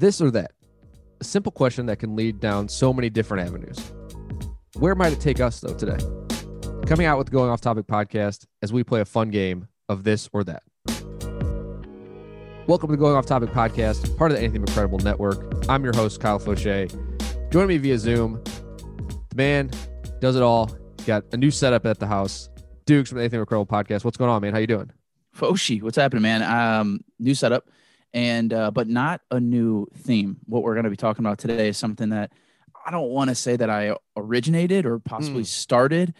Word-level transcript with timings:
This 0.00 0.22
or 0.22 0.30
that. 0.30 0.52
A 1.20 1.24
simple 1.24 1.52
question 1.52 1.84
that 1.84 1.98
can 1.98 2.16
lead 2.16 2.40
down 2.40 2.70
so 2.70 2.90
many 2.90 3.10
different 3.10 3.46
avenues. 3.46 3.92
Where 4.76 4.94
might 4.94 5.12
it 5.12 5.20
take 5.20 5.40
us, 5.40 5.60
though, 5.60 5.74
today? 5.74 6.02
Coming 6.86 7.04
out 7.04 7.18
with 7.18 7.30
Going 7.30 7.50
Off 7.50 7.60
Topic 7.60 7.86
podcast 7.86 8.46
as 8.62 8.72
we 8.72 8.82
play 8.82 9.02
a 9.02 9.04
fun 9.04 9.28
game 9.28 9.68
of 9.90 10.02
this 10.02 10.26
or 10.32 10.42
that. 10.44 10.62
Welcome 12.66 12.88
to 12.88 12.96
Going 12.96 13.14
Off 13.14 13.26
Topic 13.26 13.50
podcast, 13.50 14.16
part 14.16 14.30
of 14.30 14.38
the 14.38 14.42
Anything 14.42 14.62
But 14.62 14.72
Credible 14.72 15.00
network. 15.00 15.66
I'm 15.68 15.84
your 15.84 15.94
host, 15.94 16.18
Kyle 16.18 16.40
Fauché. 16.40 16.88
Joining 17.50 17.68
me 17.68 17.76
via 17.76 17.98
Zoom, 17.98 18.42
the 19.28 19.36
man 19.36 19.70
does 20.20 20.34
it 20.34 20.42
all. 20.42 20.70
Got 21.04 21.24
a 21.32 21.36
new 21.36 21.50
setup 21.50 21.84
at 21.84 21.98
the 21.98 22.06
house. 22.06 22.48
Dukes 22.86 23.10
from 23.10 23.18
the 23.18 23.24
Anything 23.24 23.40
But 23.40 23.48
Credible 23.48 23.66
podcast. 23.66 24.02
What's 24.04 24.16
going 24.16 24.30
on, 24.30 24.40
man? 24.40 24.54
How 24.54 24.60
you 24.60 24.66
doing? 24.66 24.90
Foshi, 25.36 25.82
what's 25.82 25.98
happening, 25.98 26.22
man? 26.22 26.42
Um, 26.42 27.00
new 27.18 27.34
setup, 27.34 27.68
and 28.12 28.52
uh, 28.52 28.70
but 28.70 28.88
not 28.88 29.20
a 29.30 29.38
new 29.40 29.86
theme. 29.96 30.38
What 30.46 30.62
we're 30.62 30.74
going 30.74 30.84
to 30.84 30.90
be 30.90 30.96
talking 30.96 31.24
about 31.24 31.38
today 31.38 31.68
is 31.68 31.76
something 31.78 32.10
that 32.10 32.32
I 32.86 32.90
don't 32.90 33.10
want 33.10 33.28
to 33.30 33.34
say 33.34 33.56
that 33.56 33.70
I 33.70 33.94
originated 34.16 34.86
or 34.86 34.98
possibly 34.98 35.42
Mm. 35.42 35.46
started, 35.46 36.14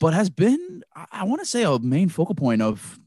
but 0.00 0.14
has 0.14 0.30
been 0.30 0.82
I, 1.12 1.24
want 1.24 1.40
to 1.40 1.46
say 1.46 1.62
a 1.62 1.78
main 1.78 2.08
focal 2.08 2.34
point 2.34 2.62
of 2.62 2.98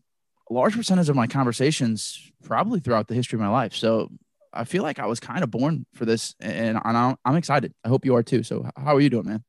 a 0.49 0.53
large 0.53 0.75
percentage 0.75 1.09
of 1.09 1.15
my 1.15 1.27
conversations, 1.27 2.31
probably 2.43 2.79
throughout 2.79 3.07
the 3.07 3.15
history 3.15 3.37
of 3.37 3.41
my 3.41 3.49
life. 3.49 3.75
So 3.75 4.09
I 4.53 4.63
feel 4.63 4.81
like 4.81 4.97
I 4.97 5.05
was 5.05 5.19
kind 5.19 5.43
of 5.43 5.51
born 5.51 5.85
for 5.93 6.05
this, 6.05 6.35
and, 6.39 6.79
and 6.83 6.97
I'm, 6.97 7.17
I'm 7.25 7.35
excited. 7.35 7.73
I 7.83 7.89
hope 7.89 8.05
you 8.05 8.15
are 8.15 8.23
too. 8.23 8.43
So 8.43 8.69
how 8.77 8.95
are 8.95 9.01
you 9.01 9.09
doing, 9.09 9.25
man? 9.27 9.43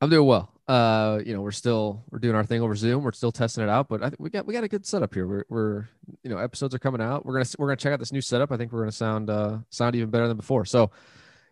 I'm 0.00 0.10
doing 0.10 0.26
well. 0.26 0.52
Uh, 0.70 1.20
you 1.26 1.34
know, 1.34 1.40
we're 1.40 1.50
still 1.50 2.04
we're 2.12 2.20
doing 2.20 2.36
our 2.36 2.44
thing 2.44 2.62
over 2.62 2.76
Zoom. 2.76 3.02
We're 3.02 3.10
still 3.10 3.32
testing 3.32 3.64
it 3.64 3.68
out, 3.68 3.88
but 3.88 4.04
I 4.04 4.08
think 4.08 4.20
we 4.20 4.30
got 4.30 4.46
we 4.46 4.54
got 4.54 4.62
a 4.62 4.68
good 4.68 4.86
setup 4.86 5.12
here. 5.12 5.26
We're 5.26 5.44
we're 5.48 5.88
you 6.22 6.30
know 6.30 6.38
episodes 6.38 6.76
are 6.76 6.78
coming 6.78 7.00
out. 7.00 7.26
We're 7.26 7.32
gonna 7.32 7.46
we're 7.58 7.66
gonna 7.66 7.76
check 7.76 7.92
out 7.92 7.98
this 7.98 8.12
new 8.12 8.20
setup. 8.20 8.52
I 8.52 8.56
think 8.56 8.70
we're 8.70 8.82
gonna 8.82 8.92
sound 8.92 9.30
uh 9.30 9.58
sound 9.70 9.96
even 9.96 10.10
better 10.10 10.28
than 10.28 10.36
before. 10.36 10.64
So, 10.64 10.92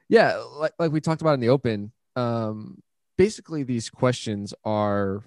yeah, 0.09 0.37
like 0.37 0.75
like 0.79 0.93
we 0.93 1.01
talked 1.01 1.21
about 1.21 1.35
in 1.35 1.41
the 1.41 1.49
open. 1.49 1.91
Um, 2.15 2.81
basically 3.17 3.65
these 3.65 3.91
questions 3.91 4.55
are, 4.65 5.25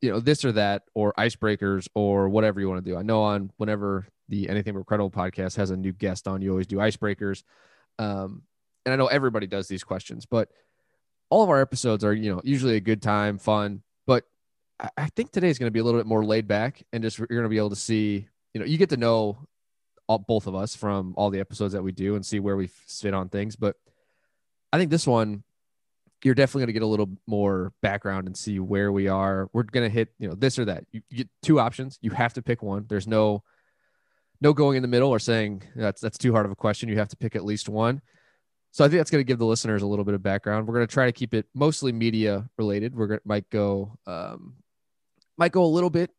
you 0.00 0.12
know, 0.12 0.20
this 0.20 0.44
or 0.44 0.52
that 0.52 0.84
or 0.94 1.12
icebreakers 1.18 1.88
or 1.96 2.28
whatever 2.28 2.60
you 2.60 2.68
want 2.68 2.84
to 2.84 2.88
do. 2.88 2.96
I 2.96 3.02
know 3.02 3.20
on 3.24 3.50
whenever 3.56 4.06
the 4.28 4.48
Anything 4.48 4.74
But 4.74 4.86
Credible 4.86 5.10
podcast 5.10 5.56
has 5.56 5.72
a 5.72 5.76
new 5.76 5.92
guest 5.92 6.28
on, 6.28 6.40
you 6.40 6.50
always 6.50 6.68
do 6.68 6.76
icebreakers. 6.76 7.42
Um, 7.98 8.42
and 8.84 8.92
I 8.92 8.96
know 8.96 9.08
everybody 9.08 9.48
does 9.48 9.66
these 9.66 9.82
questions, 9.82 10.24
but 10.24 10.50
all 11.30 11.42
of 11.42 11.50
our 11.50 11.60
episodes 11.60 12.04
are, 12.04 12.12
you 12.12 12.34
know, 12.34 12.40
usually 12.44 12.76
a 12.76 12.80
good 12.80 13.02
time, 13.02 13.38
fun, 13.38 13.82
but 14.06 14.24
I, 14.78 15.08
think 15.08 15.32
today 15.32 15.48
is 15.48 15.58
going 15.58 15.68
to 15.68 15.72
be 15.72 15.80
a 15.80 15.84
little 15.84 15.98
bit 15.98 16.06
more 16.06 16.24
laid 16.24 16.46
back 16.46 16.84
and 16.92 17.02
just 17.02 17.18
you're 17.18 17.26
going 17.26 17.42
to 17.42 17.48
be 17.48 17.58
able 17.58 17.70
to 17.70 17.76
see, 17.76 18.28
you 18.52 18.60
know, 18.60 18.66
you 18.66 18.78
get 18.78 18.90
to 18.90 18.96
know 18.96 19.38
all, 20.06 20.18
both 20.18 20.46
of 20.46 20.54
us 20.54 20.76
from 20.76 21.14
all 21.16 21.30
the 21.30 21.40
episodes 21.40 21.72
that 21.72 21.82
we 21.82 21.92
do 21.92 22.14
and 22.14 22.24
see 22.24 22.40
where 22.40 22.56
we 22.56 22.66
fit 22.66 23.14
on 23.14 23.28
things. 23.28 23.56
But 23.56 23.76
I 24.72 24.78
think 24.78 24.90
this 24.90 25.06
one, 25.06 25.42
you're 26.22 26.34
definitely 26.34 26.62
going 26.62 26.68
to 26.68 26.72
get 26.74 26.82
a 26.82 26.86
little 26.86 27.10
more 27.26 27.72
background 27.82 28.26
and 28.26 28.36
see 28.36 28.58
where 28.58 28.90
we 28.90 29.08
are. 29.08 29.48
We're 29.52 29.64
going 29.64 29.88
to 29.88 29.92
hit, 29.92 30.08
you 30.18 30.28
know, 30.28 30.34
this 30.34 30.58
or 30.58 30.64
that. 30.66 30.84
You, 30.90 31.02
you 31.10 31.16
get 31.18 31.28
two 31.42 31.60
options. 31.60 31.98
You 32.02 32.10
have 32.10 32.34
to 32.34 32.42
pick 32.42 32.62
one. 32.62 32.86
There's 32.88 33.06
no, 33.06 33.42
no 34.40 34.52
going 34.52 34.76
in 34.76 34.82
the 34.82 34.88
middle 34.88 35.10
or 35.10 35.18
saying 35.18 35.62
that's 35.74 36.00
that's 36.00 36.18
too 36.18 36.32
hard 36.32 36.46
of 36.46 36.52
a 36.52 36.56
question. 36.56 36.88
You 36.88 36.98
have 36.98 37.08
to 37.08 37.16
pick 37.16 37.36
at 37.36 37.44
least 37.44 37.68
one. 37.68 38.02
So 38.76 38.84
I 38.84 38.88
think 38.88 39.00
that's 39.00 39.10
going 39.10 39.24
to 39.24 39.26
give 39.26 39.38
the 39.38 39.46
listeners 39.46 39.80
a 39.80 39.86
little 39.86 40.04
bit 40.04 40.12
of 40.12 40.22
background. 40.22 40.66
We're 40.66 40.74
going 40.74 40.86
to 40.86 40.92
try 40.92 41.06
to 41.06 41.12
keep 41.12 41.32
it 41.32 41.46
mostly 41.54 41.92
media 41.92 42.46
related. 42.58 42.94
We're 42.94 43.06
going 43.06 43.20
to 43.20 43.26
might 43.26 43.48
go 43.48 43.96
um, 44.06 44.56
might 45.38 45.52
go 45.52 45.64
a 45.64 45.66
little 45.66 45.88
bit. 45.88 46.10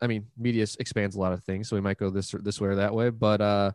I 0.00 0.08
mean, 0.08 0.26
media 0.36 0.66
expands 0.80 1.14
a 1.14 1.20
lot 1.20 1.32
of 1.32 1.44
things, 1.44 1.68
so 1.68 1.76
we 1.76 1.80
might 1.80 1.98
go 1.98 2.10
this 2.10 2.34
or 2.34 2.38
this 2.38 2.60
way 2.60 2.70
or 2.70 2.74
that 2.74 2.92
way. 2.92 3.10
But 3.10 3.40
uh, 3.40 3.70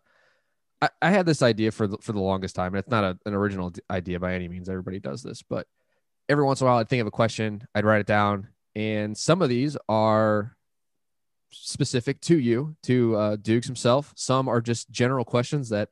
I, 0.82 0.90
I 1.02 1.10
had 1.10 1.26
this 1.26 1.42
idea 1.42 1.72
for 1.72 1.88
the, 1.88 2.00
for 2.02 2.12
the 2.12 2.20
longest 2.20 2.54
time, 2.54 2.74
and 2.74 2.80
it's 2.80 2.92
not 2.92 3.06
a, 3.06 3.18
an 3.26 3.34
original 3.34 3.72
idea 3.90 4.20
by 4.20 4.34
any 4.34 4.50
means. 4.50 4.68
Everybody 4.68 5.00
does 5.00 5.24
this, 5.24 5.42
but 5.42 5.66
every 6.28 6.44
once 6.44 6.60
in 6.60 6.68
a 6.68 6.70
while, 6.70 6.80
I'd 6.80 6.90
think 6.90 7.00
of 7.00 7.08
a 7.08 7.12
question, 7.12 7.66
I'd 7.74 7.86
write 7.86 8.02
it 8.02 8.08
down, 8.08 8.50
and 8.76 9.18
some 9.18 9.42
of 9.42 9.48
these 9.48 9.78
are 9.88 10.58
specific 11.50 12.20
to 12.24 12.38
you, 12.38 12.76
to 12.84 13.16
uh, 13.16 13.36
Dukes 13.38 13.68
himself. 13.68 14.12
Some 14.18 14.50
are 14.50 14.60
just 14.60 14.92
general 14.92 15.24
questions 15.24 15.70
that 15.70 15.92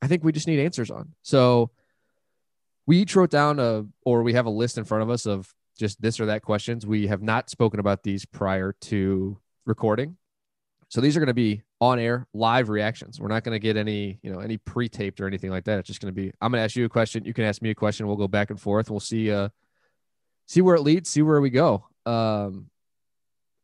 I 0.00 0.06
think 0.06 0.24
we 0.24 0.32
just 0.32 0.46
need 0.46 0.60
answers 0.60 0.90
on. 0.90 1.14
So 1.22 1.70
we 2.86 2.98
each 2.98 3.14
wrote 3.16 3.30
down 3.30 3.58
a, 3.58 3.84
or 4.04 4.22
we 4.22 4.32
have 4.34 4.46
a 4.46 4.50
list 4.50 4.78
in 4.78 4.84
front 4.84 5.02
of 5.02 5.10
us 5.10 5.26
of 5.26 5.52
just 5.78 6.00
this 6.00 6.20
or 6.20 6.26
that 6.26 6.42
questions. 6.42 6.86
We 6.86 7.06
have 7.08 7.22
not 7.22 7.50
spoken 7.50 7.80
about 7.80 8.02
these 8.02 8.24
prior 8.24 8.74
to 8.82 9.38
recording. 9.66 10.16
So 10.88 11.00
these 11.00 11.16
are 11.16 11.20
going 11.20 11.28
to 11.28 11.34
be 11.34 11.62
on 11.80 11.98
air 11.98 12.26
live 12.32 12.70
reactions. 12.70 13.20
We're 13.20 13.28
not 13.28 13.44
going 13.44 13.54
to 13.54 13.58
get 13.58 13.76
any, 13.76 14.18
you 14.22 14.32
know, 14.32 14.40
any 14.40 14.56
pre-taped 14.56 15.20
or 15.20 15.26
anything 15.26 15.50
like 15.50 15.64
that. 15.64 15.78
It's 15.78 15.86
just 15.86 16.00
going 16.00 16.12
to 16.12 16.18
be, 16.18 16.32
I'm 16.40 16.50
going 16.50 16.60
to 16.60 16.64
ask 16.64 16.76
you 16.76 16.86
a 16.86 16.88
question. 16.88 17.24
You 17.24 17.34
can 17.34 17.44
ask 17.44 17.60
me 17.60 17.70
a 17.70 17.74
question. 17.74 18.06
We'll 18.06 18.16
go 18.16 18.26
back 18.26 18.50
and 18.50 18.60
forth. 18.60 18.90
We'll 18.90 19.00
see, 19.00 19.30
uh, 19.30 19.50
see 20.46 20.62
where 20.62 20.76
it 20.76 20.80
leads, 20.80 21.10
see 21.10 21.22
where 21.22 21.40
we 21.40 21.50
go. 21.50 21.86
Um, 22.06 22.70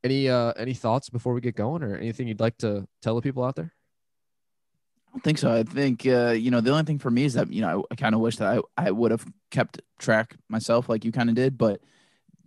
any, 0.05 0.28
uh, 0.28 0.53
any 0.59 0.75
thoughts 0.75 1.09
before 1.09 1.33
we 1.33 1.41
get 1.41 1.56
going 1.56 1.83
or 1.83 1.97
anything 1.97 2.28
you'd 2.28 2.41
like 2.41 2.59
to 2.59 2.87
tell 3.01 3.15
the 3.15 3.22
people 3.22 3.43
out 3.43 3.56
there? 3.56 3.72
I 5.15 5.17
don't 5.17 5.23
think 5.23 5.39
so. 5.39 5.55
I 5.55 5.63
think 5.63 6.05
uh, 6.09 6.31
you 6.31 6.51
know 6.51 6.61
the 6.61 6.73
only 6.73 6.83
thing 6.83 6.99
for 6.99 7.11
me 7.11 7.25
is 7.25 7.35
that 7.35 7.53
you 7.53 7.61
know 7.61 7.87
I, 7.89 7.93
I 7.93 7.95
kind 7.95 8.17
of 8.17 8.21
wish 8.21 8.37
that 8.39 8.59
I, 8.59 8.87
I 8.89 8.91
would 8.91 9.13
have 9.13 9.25
kept 9.53 9.81
track 10.01 10.35
myself 10.49 10.89
like 10.89 11.05
you 11.05 11.13
kind 11.13 11.29
of 11.29 11.37
did, 11.37 11.57
but 11.57 11.81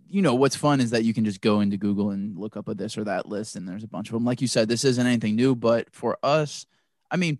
you 0.06 0.20
know 0.20 0.34
what's 0.34 0.54
fun 0.54 0.78
is 0.80 0.90
that 0.90 1.02
you 1.02 1.14
can 1.14 1.24
just 1.24 1.40
go 1.40 1.60
into 1.60 1.78
Google 1.78 2.10
and 2.10 2.36
look 2.36 2.58
up 2.58 2.68
a 2.68 2.74
this 2.74 2.98
or 2.98 3.04
that 3.04 3.26
list, 3.26 3.56
and 3.56 3.66
there's 3.66 3.84
a 3.84 3.88
bunch 3.88 4.08
of 4.08 4.12
them. 4.12 4.26
Like 4.26 4.42
you 4.42 4.48
said, 4.48 4.68
this 4.68 4.84
isn't 4.84 5.06
anything 5.06 5.34
new, 5.34 5.54
but 5.54 5.88
for 5.94 6.18
us, 6.22 6.66
I 7.10 7.16
mean, 7.16 7.38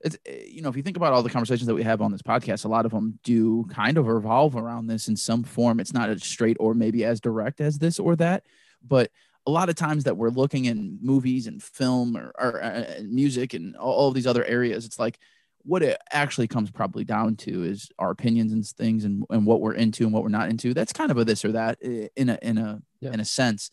it's 0.00 0.16
eh, 0.26 0.44
you 0.46 0.62
know 0.62 0.68
if 0.68 0.76
you 0.76 0.84
think 0.84 0.96
about 0.96 1.12
all 1.12 1.24
the 1.24 1.30
conversations 1.30 1.66
that 1.66 1.74
we 1.74 1.82
have 1.82 2.00
on 2.00 2.12
this 2.12 2.22
podcast, 2.22 2.64
a 2.64 2.68
lot 2.68 2.86
of 2.86 2.92
them 2.92 3.18
do 3.24 3.64
kind 3.64 3.98
of 3.98 4.06
revolve 4.06 4.54
around 4.54 4.86
this 4.86 5.08
in 5.08 5.16
some 5.16 5.42
form. 5.42 5.80
It's 5.80 5.92
not 5.92 6.08
as 6.08 6.22
straight 6.22 6.56
or 6.60 6.72
maybe 6.72 7.04
as 7.04 7.20
direct 7.20 7.60
as 7.60 7.80
this 7.80 7.98
or 7.98 8.14
that, 8.14 8.44
but 8.86 9.10
a 9.48 9.50
lot 9.50 9.70
of 9.70 9.76
times 9.76 10.04
that 10.04 10.18
we're 10.18 10.28
looking 10.28 10.66
in 10.66 10.98
movies 11.00 11.46
and 11.46 11.62
film 11.62 12.18
or, 12.18 12.32
or 12.38 12.62
uh, 12.62 13.00
music 13.02 13.54
and 13.54 13.74
all, 13.76 13.94
all 13.94 14.08
of 14.08 14.14
these 14.14 14.26
other 14.26 14.44
areas, 14.44 14.84
it's 14.84 14.98
like 14.98 15.18
what 15.62 15.82
it 15.82 15.98
actually 16.12 16.46
comes 16.46 16.70
probably 16.70 17.02
down 17.02 17.34
to 17.34 17.64
is 17.64 17.90
our 17.98 18.10
opinions 18.10 18.52
and 18.52 18.66
things 18.66 19.04
and, 19.04 19.24
and 19.30 19.46
what 19.46 19.62
we're 19.62 19.72
into 19.72 20.04
and 20.04 20.12
what 20.12 20.22
we're 20.22 20.28
not 20.28 20.50
into. 20.50 20.74
That's 20.74 20.92
kind 20.92 21.10
of 21.10 21.16
a 21.16 21.24
this 21.24 21.46
or 21.46 21.52
that 21.52 21.80
in 21.80 22.28
a 22.28 22.38
in 22.42 22.58
a 22.58 22.82
Yeah. 23.00 23.14
in 23.14 23.20
a 23.20 23.24
sense. 23.24 23.70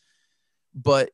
But 0.74 1.10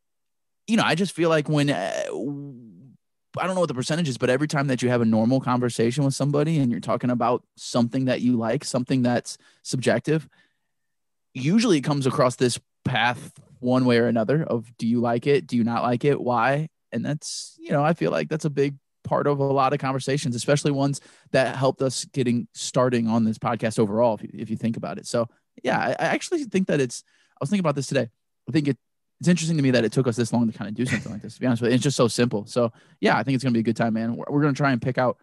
you 0.67 0.77
know, 0.77 0.83
I 0.85 0.93
just 0.93 1.13
feel 1.13 1.29
like 1.29 1.49
when 1.49 1.71
uh, 1.71 2.03
I 2.05 3.47
don't 3.47 3.55
know 3.55 3.61
what 3.61 3.67
the 3.67 3.73
percentage 3.73 4.09
is, 4.09 4.19
but 4.19 4.29
every 4.29 4.47
time 4.47 4.67
that 4.67 4.83
you 4.83 4.89
have 4.89 5.01
a 5.01 5.05
normal 5.05 5.41
conversation 5.41 6.03
with 6.03 6.13
somebody 6.13 6.59
and 6.59 6.71
you're 6.71 6.81
talking 6.81 7.09
about 7.09 7.43
something 7.57 8.05
that 8.05 8.21
you 8.21 8.37
like, 8.37 8.63
something 8.63 9.01
that's 9.01 9.39
subjective, 9.63 10.29
usually 11.33 11.79
it 11.79 11.81
comes 11.81 12.05
across 12.05 12.35
this 12.35 12.59
path 12.83 13.31
one 13.59 13.85
way 13.85 13.99
or 13.99 14.07
another 14.07 14.43
of 14.43 14.75
do 14.77 14.87
you 14.87 15.01
like 15.01 15.27
it? 15.27 15.47
Do 15.47 15.55
you 15.55 15.63
not 15.63 15.83
like 15.83 16.03
it? 16.03 16.19
Why? 16.19 16.69
And 16.91 17.05
that's, 17.05 17.55
you 17.59 17.71
know, 17.71 17.83
I 17.83 17.93
feel 17.93 18.11
like 18.11 18.27
that's 18.27 18.45
a 18.45 18.49
big 18.49 18.75
part 19.03 19.27
of 19.27 19.39
a 19.39 19.43
lot 19.43 19.73
of 19.73 19.79
conversations, 19.79 20.35
especially 20.35 20.71
ones 20.71 20.99
that 21.31 21.55
helped 21.55 21.81
us 21.81 22.05
getting 22.05 22.47
starting 22.53 23.07
on 23.07 23.23
this 23.23 23.37
podcast 23.37 23.79
overall, 23.79 24.15
if 24.15 24.23
you, 24.23 24.29
if 24.33 24.49
you 24.49 24.57
think 24.57 24.77
about 24.77 24.97
it. 24.97 25.07
So, 25.07 25.27
yeah, 25.63 25.77
I, 25.77 25.89
I 25.91 26.05
actually 26.07 26.43
think 26.45 26.67
that 26.67 26.79
it's, 26.79 27.03
I 27.33 27.37
was 27.39 27.49
thinking 27.49 27.61
about 27.61 27.75
this 27.75 27.87
today. 27.87 28.09
I 28.47 28.51
think 28.51 28.67
it, 28.67 28.77
it's 29.19 29.27
interesting 29.27 29.57
to 29.57 29.63
me 29.63 29.71
that 29.71 29.85
it 29.85 29.91
took 29.91 30.07
us 30.07 30.15
this 30.15 30.33
long 30.33 30.51
to 30.51 30.57
kind 30.57 30.67
of 30.67 30.75
do 30.75 30.85
something 30.85 31.11
like 31.11 31.21
this, 31.21 31.35
to 31.35 31.39
be 31.39 31.45
honest 31.45 31.61
with 31.61 31.71
you. 31.71 31.75
It's 31.75 31.83
just 31.83 31.97
so 31.97 32.07
simple. 32.07 32.45
So, 32.45 32.71
yeah, 32.99 33.17
I 33.17 33.23
think 33.23 33.35
it's 33.35 33.43
going 33.43 33.53
to 33.53 33.57
be 33.57 33.61
a 33.61 33.63
good 33.63 33.77
time, 33.77 33.93
man. 33.93 34.15
We're, 34.15 34.25
we're 34.29 34.41
going 34.41 34.53
to 34.53 34.57
try 34.57 34.71
and 34.71 34.81
pick 34.81 34.97
out 34.97 35.17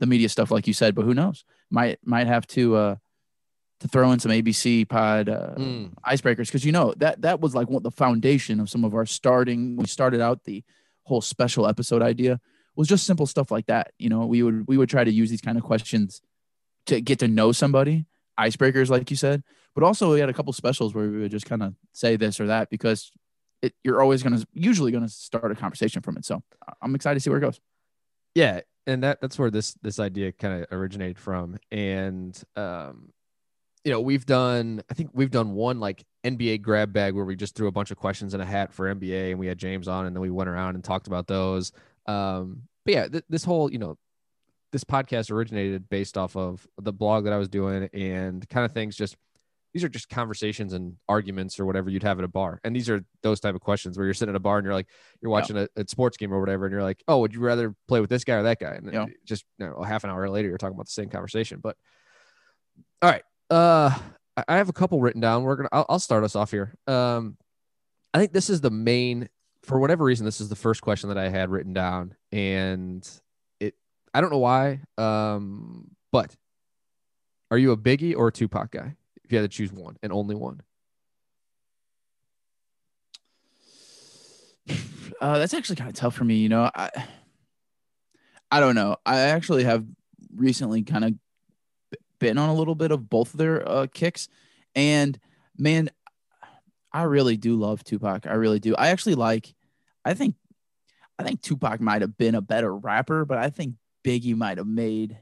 the 0.00 0.06
media 0.06 0.28
stuff, 0.28 0.50
like 0.50 0.66
you 0.66 0.72
said, 0.72 0.94
but 0.94 1.04
who 1.04 1.14
knows? 1.14 1.44
Might, 1.70 1.98
might 2.04 2.26
have 2.26 2.46
to, 2.48 2.76
uh, 2.76 2.96
to 3.80 3.88
throw 3.88 4.10
in 4.12 4.18
some 4.18 4.32
ABC 4.32 4.88
pod 4.88 5.28
uh, 5.28 5.54
Mm. 5.56 5.92
icebreakers 6.06 6.46
because 6.46 6.64
you 6.64 6.72
know 6.72 6.94
that 6.96 7.20
that 7.22 7.40
was 7.40 7.54
like 7.54 7.68
what 7.68 7.82
the 7.82 7.90
foundation 7.90 8.60
of 8.60 8.70
some 8.70 8.84
of 8.84 8.94
our 8.94 9.06
starting. 9.06 9.76
We 9.76 9.86
started 9.86 10.20
out 10.20 10.44
the 10.44 10.64
whole 11.04 11.20
special 11.20 11.66
episode 11.66 12.02
idea 12.02 12.40
was 12.74 12.88
just 12.88 13.06
simple 13.06 13.26
stuff 13.26 13.50
like 13.50 13.66
that. 13.66 13.92
You 13.98 14.08
know, 14.08 14.26
we 14.26 14.42
would 14.42 14.66
we 14.66 14.76
would 14.78 14.88
try 14.88 15.04
to 15.04 15.10
use 15.12 15.30
these 15.30 15.40
kind 15.42 15.56
of 15.58 15.64
questions 15.64 16.20
to 16.86 17.00
get 17.00 17.18
to 17.20 17.28
know 17.28 17.52
somebody, 17.52 18.06
icebreakers 18.38 18.88
like 18.88 19.10
you 19.10 19.16
said, 19.16 19.42
but 19.74 19.82
also 19.84 20.12
we 20.12 20.20
had 20.20 20.28
a 20.28 20.32
couple 20.34 20.52
specials 20.52 20.94
where 20.94 21.08
we 21.08 21.18
would 21.18 21.30
just 21.30 21.46
kind 21.46 21.62
of 21.62 21.74
say 21.92 22.16
this 22.16 22.38
or 22.40 22.46
that 22.46 22.70
because 22.70 23.10
it, 23.62 23.74
you're 23.82 24.00
always 24.02 24.22
going 24.22 24.38
to 24.38 24.46
usually 24.52 24.92
going 24.92 25.02
to 25.04 25.10
start 25.10 25.50
a 25.50 25.54
conversation 25.54 26.00
from 26.02 26.16
it. 26.16 26.24
So 26.24 26.42
I'm 26.82 26.94
excited 26.94 27.14
to 27.16 27.20
see 27.20 27.30
where 27.30 27.38
it 27.38 27.42
goes. 27.42 27.60
yeah 28.34 28.60
and 28.86 29.02
that 29.02 29.20
that's 29.20 29.38
where 29.38 29.50
this 29.50 29.74
this 29.82 29.98
idea 29.98 30.30
kind 30.32 30.62
of 30.62 30.70
originated 30.70 31.18
from 31.18 31.56
and 31.72 32.40
um 32.54 33.08
you 33.86 33.92
know 33.92 34.00
we've 34.00 34.26
done 34.26 34.82
i 34.90 34.94
think 34.94 35.10
we've 35.12 35.30
done 35.30 35.52
one 35.52 35.78
like 35.78 36.04
nba 36.24 36.60
grab 36.60 36.92
bag 36.92 37.14
where 37.14 37.24
we 37.24 37.36
just 37.36 37.54
threw 37.54 37.68
a 37.68 37.72
bunch 37.72 37.92
of 37.92 37.96
questions 37.96 38.34
in 38.34 38.40
a 38.40 38.44
hat 38.44 38.72
for 38.72 38.92
nba 38.92 39.30
and 39.30 39.38
we 39.38 39.46
had 39.46 39.56
james 39.56 39.86
on 39.86 40.06
and 40.06 40.16
then 40.16 40.20
we 40.20 40.28
went 40.28 40.50
around 40.50 40.74
and 40.74 40.82
talked 40.82 41.06
about 41.06 41.28
those 41.28 41.70
um 42.06 42.62
but 42.84 42.94
yeah 42.94 43.06
th- 43.06 43.22
this 43.28 43.44
whole 43.44 43.70
you 43.70 43.78
know 43.78 43.96
this 44.72 44.82
podcast 44.82 45.30
originated 45.30 45.88
based 45.88 46.18
off 46.18 46.36
of 46.36 46.66
the 46.78 46.92
blog 46.92 47.22
that 47.24 47.32
i 47.32 47.36
was 47.36 47.48
doing 47.48 47.88
and 47.92 48.48
kind 48.48 48.66
of 48.66 48.72
things 48.72 48.96
just 48.96 49.16
these 49.72 49.84
are 49.84 49.88
just 49.88 50.08
conversations 50.08 50.72
and 50.72 50.96
arguments 51.06 51.60
or 51.60 51.66
whatever 51.66 51.90
you'd 51.90 52.02
have 52.02 52.18
at 52.18 52.24
a 52.24 52.28
bar. 52.28 52.60
And 52.64 52.74
these 52.74 52.88
are 52.88 53.04
those 53.22 53.40
type 53.40 53.54
of 53.54 53.60
questions 53.60 53.98
where 53.98 54.06
you're 54.06 54.14
sitting 54.14 54.32
at 54.32 54.36
a 54.36 54.40
bar 54.40 54.56
and 54.56 54.64
you're 54.64 54.72
like, 54.72 54.86
you're 55.20 55.30
watching 55.30 55.58
a, 55.58 55.68
a, 55.76 55.86
sports 55.86 56.16
game 56.16 56.32
or 56.32 56.40
whatever, 56.40 56.64
and 56.64 56.72
you're 56.72 56.82
like, 56.82 57.04
oh, 57.08 57.18
would 57.18 57.34
you 57.34 57.40
rather 57.40 57.74
play 57.86 58.00
with 58.00 58.08
this 58.08 58.24
guy 58.24 58.36
or 58.36 58.44
that 58.44 58.58
guy? 58.58 58.76
And 58.76 58.90
yeah. 58.90 59.04
just 59.26 59.44
you 59.58 59.66
know, 59.66 59.74
a 59.74 59.86
half 59.86 60.02
an 60.04 60.08
hour 60.08 60.30
later, 60.30 60.48
you're 60.48 60.56
talking 60.56 60.76
about 60.76 60.86
the 60.86 60.92
same 60.92 61.10
conversation. 61.10 61.60
But 61.62 61.76
all 63.02 63.10
right, 63.10 63.22
uh, 63.50 63.90
I 64.48 64.56
have 64.56 64.68
a 64.68 64.72
couple 64.72 65.00
written 65.00 65.20
down. 65.20 65.42
We're 65.42 65.56
gonna, 65.56 65.68
I'll, 65.72 65.86
I'll 65.88 65.98
start 65.98 66.24
us 66.24 66.36
off 66.36 66.50
here. 66.50 66.74
Um, 66.86 67.36
I 68.12 68.18
think 68.18 68.32
this 68.32 68.50
is 68.50 68.60
the 68.60 68.70
main, 68.70 69.28
for 69.62 69.78
whatever 69.78 70.04
reason, 70.04 70.24
this 70.24 70.40
is 70.40 70.48
the 70.48 70.56
first 70.56 70.82
question 70.82 71.08
that 71.08 71.18
I 71.18 71.28
had 71.28 71.50
written 71.50 71.72
down, 71.72 72.14
and 72.32 73.08
it, 73.60 73.74
I 74.12 74.20
don't 74.20 74.30
know 74.30 74.38
why, 74.38 74.80
um, 74.98 75.90
but 76.12 76.34
are 77.50 77.58
you 77.58 77.72
a 77.72 77.76
Biggie 77.76 78.16
or 78.16 78.28
a 78.28 78.32
Tupac 78.32 78.70
guy? 78.70 78.96
If 79.24 79.32
you 79.32 79.38
had 79.38 79.50
to 79.50 79.54
choose 79.54 79.72
one 79.72 79.96
and 80.02 80.12
only 80.12 80.34
one. 80.34 80.60
Uh, 85.18 85.38
that's 85.38 85.54
actually 85.54 85.76
kind 85.76 85.88
of 85.88 85.96
tough 85.96 86.14
for 86.14 86.24
me. 86.24 86.34
You 86.34 86.50
know, 86.50 86.70
I, 86.74 86.90
I 88.50 88.60
don't 88.60 88.74
know. 88.74 88.98
I 89.06 89.20
actually 89.20 89.64
have 89.64 89.86
recently 90.34 90.82
kind 90.82 91.06
of 91.06 91.14
been 92.18 92.38
on 92.38 92.48
a 92.48 92.54
little 92.54 92.74
bit 92.74 92.90
of 92.90 93.08
both 93.08 93.34
of 93.34 93.38
their 93.38 93.68
uh, 93.68 93.86
kicks, 93.92 94.28
and 94.74 95.18
man, 95.56 95.90
I 96.92 97.02
really 97.02 97.36
do 97.36 97.56
love 97.56 97.84
Tupac. 97.84 98.26
I 98.26 98.34
really 98.34 98.60
do. 98.60 98.74
I 98.76 98.88
actually 98.88 99.14
like. 99.14 99.54
I 100.04 100.14
think, 100.14 100.36
I 101.18 101.24
think 101.24 101.42
Tupac 101.42 101.80
might 101.80 102.02
have 102.02 102.16
been 102.16 102.36
a 102.36 102.40
better 102.40 102.74
rapper, 102.74 103.24
but 103.24 103.38
I 103.38 103.50
think 103.50 103.74
Biggie 104.04 104.36
might 104.36 104.58
have 104.58 104.68
made 104.68 105.18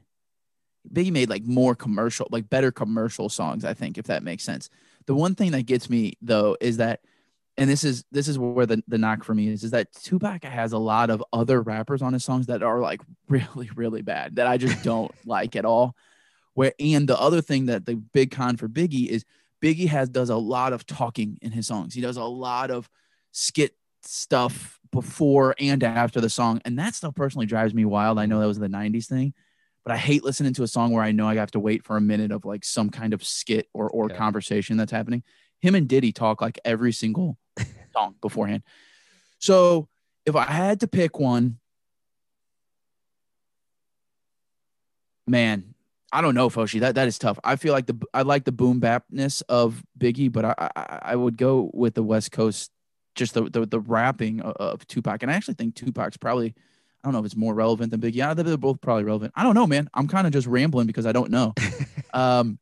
Biggie 0.91 1.11
made 1.11 1.29
like 1.29 1.43
more 1.43 1.75
commercial, 1.75 2.27
like 2.31 2.49
better 2.49 2.71
commercial 2.71 3.29
songs, 3.29 3.65
I 3.65 3.73
think, 3.73 3.97
if 3.97 4.05
that 4.05 4.23
makes 4.23 4.43
sense. 4.43 4.69
The 5.07 5.15
one 5.15 5.35
thing 5.35 5.51
that 5.51 5.65
gets 5.65 5.89
me 5.89 6.13
though 6.21 6.57
is 6.59 6.77
that, 6.77 7.01
and 7.57 7.69
this 7.69 7.83
is 7.83 8.03
this 8.11 8.27
is 8.27 8.37
where 8.37 8.65
the, 8.65 8.83
the 8.87 8.97
knock 8.97 9.23
for 9.23 9.33
me 9.33 9.47
is, 9.47 9.63
is 9.63 9.71
that 9.71 9.91
Tupac 9.93 10.43
has 10.43 10.73
a 10.73 10.77
lot 10.77 11.09
of 11.09 11.23
other 11.31 11.61
rappers 11.61 12.01
on 12.01 12.13
his 12.13 12.23
songs 12.23 12.47
that 12.47 12.63
are 12.63 12.79
like 12.79 13.01
really, 13.29 13.69
really 13.75 14.01
bad 14.01 14.35
that 14.35 14.47
I 14.47 14.57
just 14.57 14.83
don't 14.83 15.11
like 15.25 15.55
at 15.55 15.65
all. 15.65 15.95
Where 16.55 16.73
and 16.79 17.07
the 17.07 17.19
other 17.19 17.41
thing 17.41 17.67
that 17.67 17.85
the 17.85 17.95
big 17.95 18.31
con 18.31 18.57
for 18.57 18.67
Biggie 18.67 19.07
is 19.07 19.23
Biggie 19.63 19.87
has 19.87 20.09
does 20.09 20.29
a 20.29 20.35
lot 20.35 20.73
of 20.73 20.85
talking 20.85 21.37
in 21.41 21.51
his 21.51 21.67
songs. 21.67 21.93
He 21.93 22.01
does 22.01 22.17
a 22.17 22.23
lot 22.23 22.71
of 22.71 22.89
skit 23.31 23.75
stuff 24.01 24.79
before 24.91 25.55
and 25.59 25.83
after 25.83 26.19
the 26.19 26.29
song. 26.29 26.61
And 26.65 26.79
that 26.79 26.95
stuff 26.95 27.15
personally 27.15 27.45
drives 27.45 27.73
me 27.73 27.85
wild. 27.85 28.17
I 28.19 28.25
know 28.25 28.39
that 28.39 28.47
was 28.47 28.59
the 28.59 28.67
90s 28.67 29.07
thing 29.07 29.33
but 29.85 29.93
I 29.93 29.97
hate 29.97 30.23
listening 30.23 30.53
to 30.53 30.63
a 30.63 30.67
song 30.67 30.91
where 30.91 31.03
I 31.03 31.11
know 31.11 31.27
I 31.27 31.35
have 31.35 31.51
to 31.51 31.59
wait 31.59 31.83
for 31.83 31.95
a 31.95 32.01
minute 32.01 32.31
of 32.31 32.43
like 32.43 32.65
some 32.65 32.89
kind 32.89 33.13
of 33.13 33.23
skit 33.23 33.69
or 33.71 33.87
or 33.89 34.09
yeah. 34.09 34.17
conversation 34.17 34.77
that's 34.77 34.91
happening. 34.91 35.23
Him 35.61 35.75
and 35.75 35.87
Diddy 35.87 36.11
talk 36.11 36.41
like 36.41 36.59
every 36.65 36.91
single 36.91 37.37
song 37.93 38.15
beforehand. 38.19 38.63
So 39.37 39.87
if 40.25 40.35
I 40.35 40.45
had 40.45 40.79
to 40.79 40.87
pick 40.87 41.19
one, 41.19 41.59
man, 45.27 45.74
I 46.11 46.21
don't 46.21 46.35
know, 46.35 46.49
Foshi. 46.49 46.79
That 46.79 46.95
that 46.95 47.07
is 47.07 47.19
tough. 47.19 47.39
I 47.43 47.55
feel 47.55 47.73
like 47.73 47.87
the 47.87 47.97
I 48.13 48.21
like 48.21 48.45
the 48.45 48.51
boom 48.51 48.79
bapness 48.79 49.41
of 49.41 49.83
Biggie, 49.97 50.31
but 50.31 50.45
I, 50.45 50.69
I, 50.75 50.99
I 51.01 51.15
would 51.15 51.37
go 51.37 51.69
with 51.73 51.95
the 51.95 52.03
West 52.03 52.31
Coast, 52.31 52.71
just 53.15 53.33
the 53.33 53.49
the, 53.49 53.65
the 53.65 53.79
rapping 53.79 54.41
of, 54.41 54.55
of 54.55 54.87
Tupac, 54.87 55.23
and 55.23 55.31
I 55.31 55.35
actually 55.35 55.55
think 55.55 55.75
Tupac's 55.75 56.17
probably 56.17 56.53
I 57.05 57.07
don't 57.07 57.13
know 57.13 57.19
if 57.19 57.25
it's 57.25 57.35
more 57.35 57.53
relevant 57.53 57.91
than 57.91 57.99
Big. 57.99 58.15
Yeah, 58.15 58.33
they're 58.33 58.57
both 58.57 58.81
probably 58.81 59.03
relevant. 59.03 59.33
I 59.35 59.43
don't 59.43 59.55
know, 59.55 59.67
man. 59.67 59.89
I'm 59.93 60.07
kind 60.07 60.25
of 60.25 60.33
just 60.33 60.47
rambling 60.47 60.87
because 60.87 61.05
I 61.05 61.11
don't 61.11 61.29
know. 61.29 61.53
um, 62.13 62.57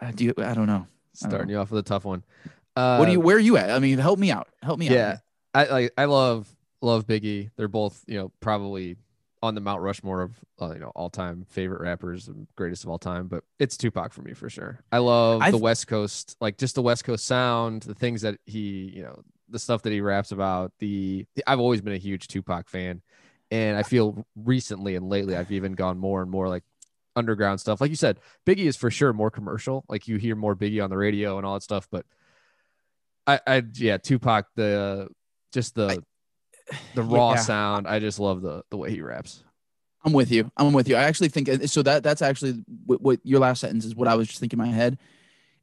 uh, 0.00 0.10
do 0.12 0.26
you, 0.26 0.34
I 0.38 0.54
don't 0.54 0.66
know. 0.66 0.86
Starting 1.12 1.38
don't 1.38 1.46
know. 1.48 1.52
you 1.54 1.58
off 1.58 1.70
with 1.70 1.84
a 1.84 1.88
tough 1.88 2.04
one. 2.04 2.22
Uh, 2.76 2.98
what 2.98 3.06
do 3.06 3.12
you? 3.12 3.20
Where 3.20 3.36
are 3.36 3.40
you 3.40 3.56
at? 3.56 3.70
I 3.70 3.78
mean, 3.78 3.98
help 3.98 4.18
me 4.18 4.30
out. 4.30 4.48
Help 4.62 4.78
me 4.78 4.88
yeah, 4.88 4.92
out. 4.92 4.98
Yeah, 4.98 5.18
I 5.54 5.64
like. 5.72 5.92
I 5.96 6.04
love 6.04 6.48
love 6.82 7.06
Biggie. 7.06 7.50
They're 7.56 7.68
both 7.68 8.04
you 8.06 8.18
know 8.18 8.32
probably 8.40 8.96
on 9.44 9.54
the 9.54 9.60
Mount 9.60 9.82
Rushmore 9.82 10.22
of 10.22 10.32
uh, 10.60 10.72
you 10.72 10.80
know 10.80 10.90
all 10.94 11.10
time 11.10 11.44
favorite 11.50 11.82
rappers, 11.82 12.28
and 12.28 12.46
greatest 12.56 12.84
of 12.84 12.90
all 12.90 12.98
time. 12.98 13.28
But 13.28 13.44
it's 13.58 13.76
Tupac 13.76 14.12
for 14.12 14.22
me 14.22 14.32
for 14.32 14.48
sure. 14.48 14.80
I 14.90 14.98
love 14.98 15.42
I've, 15.42 15.52
the 15.52 15.58
West 15.58 15.86
Coast, 15.86 16.36
like 16.40 16.56
just 16.56 16.74
the 16.74 16.82
West 16.82 17.04
Coast 17.04 17.26
sound, 17.26 17.82
the 17.82 17.94
things 17.94 18.22
that 18.22 18.38
he 18.46 18.90
you 18.94 19.02
know 19.02 19.22
the 19.50 19.58
stuff 19.58 19.82
that 19.82 19.92
he 19.92 20.00
raps 20.00 20.32
about. 20.32 20.72
The, 20.78 21.26
the 21.34 21.44
I've 21.46 21.60
always 21.60 21.82
been 21.82 21.92
a 21.92 21.98
huge 21.98 22.26
Tupac 22.26 22.70
fan, 22.70 23.02
and 23.50 23.76
I 23.76 23.82
feel 23.82 24.26
recently 24.34 24.96
and 24.96 25.08
lately 25.08 25.36
I've 25.36 25.52
even 25.52 25.74
gone 25.74 25.98
more 25.98 26.22
and 26.22 26.30
more 26.30 26.48
like 26.48 26.64
underground 27.14 27.60
stuff. 27.60 27.82
Like 27.82 27.90
you 27.90 27.96
said, 27.96 28.18
Biggie 28.46 28.64
is 28.64 28.76
for 28.76 28.90
sure 28.90 29.12
more 29.12 29.30
commercial. 29.30 29.84
Like 29.90 30.08
you 30.08 30.16
hear 30.16 30.36
more 30.36 30.56
Biggie 30.56 30.82
on 30.82 30.88
the 30.88 30.96
radio 30.96 31.36
and 31.36 31.46
all 31.46 31.54
that 31.54 31.62
stuff. 31.62 31.86
But 31.90 32.06
I, 33.26 33.40
I 33.46 33.62
yeah, 33.74 33.98
Tupac, 33.98 34.46
the 34.56 35.08
just 35.52 35.74
the 35.74 35.86
I, 35.86 35.98
the 36.94 37.02
raw 37.02 37.32
yeah. 37.32 37.40
sound. 37.40 37.86
I 37.86 37.98
just 37.98 38.18
love 38.18 38.42
the 38.42 38.62
the 38.70 38.76
way 38.76 38.90
he 38.90 39.00
raps. 39.00 39.42
I'm 40.04 40.12
with 40.12 40.30
you. 40.30 40.50
I'm 40.56 40.72
with 40.74 40.88
you. 40.88 40.96
I 40.96 41.04
actually 41.04 41.28
think 41.28 41.48
so. 41.66 41.82
That 41.82 42.02
that's 42.02 42.22
actually 42.22 42.62
what, 42.86 43.00
what 43.00 43.20
your 43.24 43.40
last 43.40 43.60
sentence 43.60 43.84
is. 43.84 43.94
What 43.94 44.08
I 44.08 44.14
was 44.14 44.28
just 44.28 44.40
thinking 44.40 44.58
in 44.58 44.66
my 44.66 44.72
head. 44.72 44.98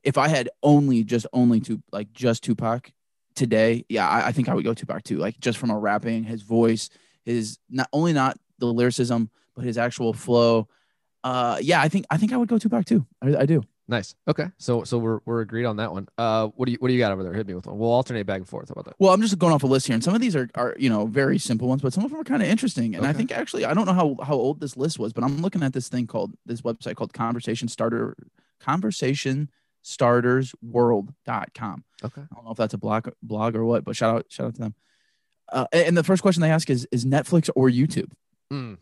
If 0.03 0.17
I 0.17 0.27
had 0.27 0.49
only 0.63 1.03
just 1.03 1.27
only 1.31 1.59
to 1.61 1.81
like 1.91 2.11
just 2.11 2.43
Tupac, 2.43 2.91
today, 3.35 3.85
yeah, 3.87 4.07
I, 4.07 4.27
I 4.27 4.31
think 4.31 4.49
I 4.49 4.55
would 4.55 4.63
go 4.63 4.73
Tupac 4.73 5.03
too. 5.03 5.17
Like 5.17 5.39
just 5.39 5.59
from 5.59 5.69
a 5.69 5.77
rapping, 5.77 6.23
his 6.23 6.41
voice, 6.41 6.89
his 7.23 7.59
not 7.69 7.87
only 7.93 8.13
not 8.13 8.37
the 8.57 8.65
lyricism, 8.65 9.29
but 9.55 9.63
his 9.63 9.77
actual 9.77 10.13
flow. 10.13 10.67
Uh, 11.23 11.57
yeah, 11.61 11.81
I 11.81 11.87
think 11.87 12.05
I 12.09 12.17
think 12.17 12.33
I 12.33 12.37
would 12.37 12.49
go 12.49 12.57
Tupac 12.57 12.85
too. 12.85 13.05
I, 13.21 13.35
I 13.37 13.45
do. 13.45 13.63
Nice. 13.91 14.15
Okay. 14.25 14.47
So 14.57 14.85
so 14.85 14.97
we're 14.97 15.19
we're 15.25 15.41
agreed 15.41 15.65
on 15.65 15.75
that 15.75 15.91
one. 15.91 16.07
Uh, 16.17 16.47
what 16.55 16.65
do 16.65 16.71
you 16.71 16.77
what 16.79 16.87
do 16.87 16.93
you 16.93 16.99
got 16.99 17.11
over 17.11 17.23
there? 17.23 17.33
Hit 17.33 17.45
me 17.45 17.53
with 17.53 17.67
one. 17.67 17.77
We'll 17.77 17.91
alternate 17.91 18.25
back 18.25 18.37
and 18.37 18.47
forth. 18.47 18.69
How 18.69 18.71
about 18.71 18.85
that? 18.85 18.95
Well, 18.99 19.13
I'm 19.13 19.21
just 19.21 19.37
going 19.37 19.53
off 19.53 19.63
a 19.63 19.67
list 19.67 19.87
here, 19.87 19.93
and 19.93 20.01
some 20.01 20.15
of 20.15 20.21
these 20.21 20.33
are 20.33 20.49
are 20.55 20.77
you 20.79 20.89
know 20.89 21.07
very 21.07 21.37
simple 21.37 21.67
ones, 21.67 21.81
but 21.81 21.91
some 21.91 22.05
of 22.05 22.11
them 22.11 22.21
are 22.21 22.23
kind 22.23 22.41
of 22.41 22.47
interesting. 22.47 22.95
And 22.95 23.03
okay. 23.03 23.09
I 23.09 23.13
think 23.13 23.33
actually 23.33 23.65
I 23.65 23.73
don't 23.73 23.85
know 23.85 23.91
how 23.91 24.15
how 24.23 24.35
old 24.35 24.61
this 24.61 24.77
list 24.77 24.97
was, 24.97 25.11
but 25.11 25.25
I'm 25.25 25.41
looking 25.41 25.61
at 25.61 25.73
this 25.73 25.89
thing 25.89 26.07
called 26.07 26.31
this 26.45 26.61
website 26.61 26.95
called 26.95 27.11
Conversation 27.11 27.67
Starter 27.67 28.15
Conversation 28.61 29.49
startersworld.com. 29.83 31.83
Okay. 32.03 32.21
I 32.21 32.35
don't 32.35 32.45
know 32.45 32.51
if 32.51 32.57
that's 32.57 32.73
a 32.73 32.77
blog 32.77 33.09
blog 33.21 33.57
or 33.57 33.65
what, 33.65 33.83
but 33.83 33.97
shout 33.97 34.15
out 34.15 34.25
shout 34.29 34.47
out 34.47 34.55
to 34.55 34.61
them. 34.61 34.73
Uh, 35.51 35.65
and 35.73 35.97
the 35.97 36.03
first 36.05 36.21
question 36.21 36.41
they 36.41 36.49
ask 36.49 36.69
is 36.69 36.87
is 36.93 37.03
Netflix 37.03 37.49
or 37.57 37.69
YouTube? 37.69 38.13
Mm. 38.53 38.77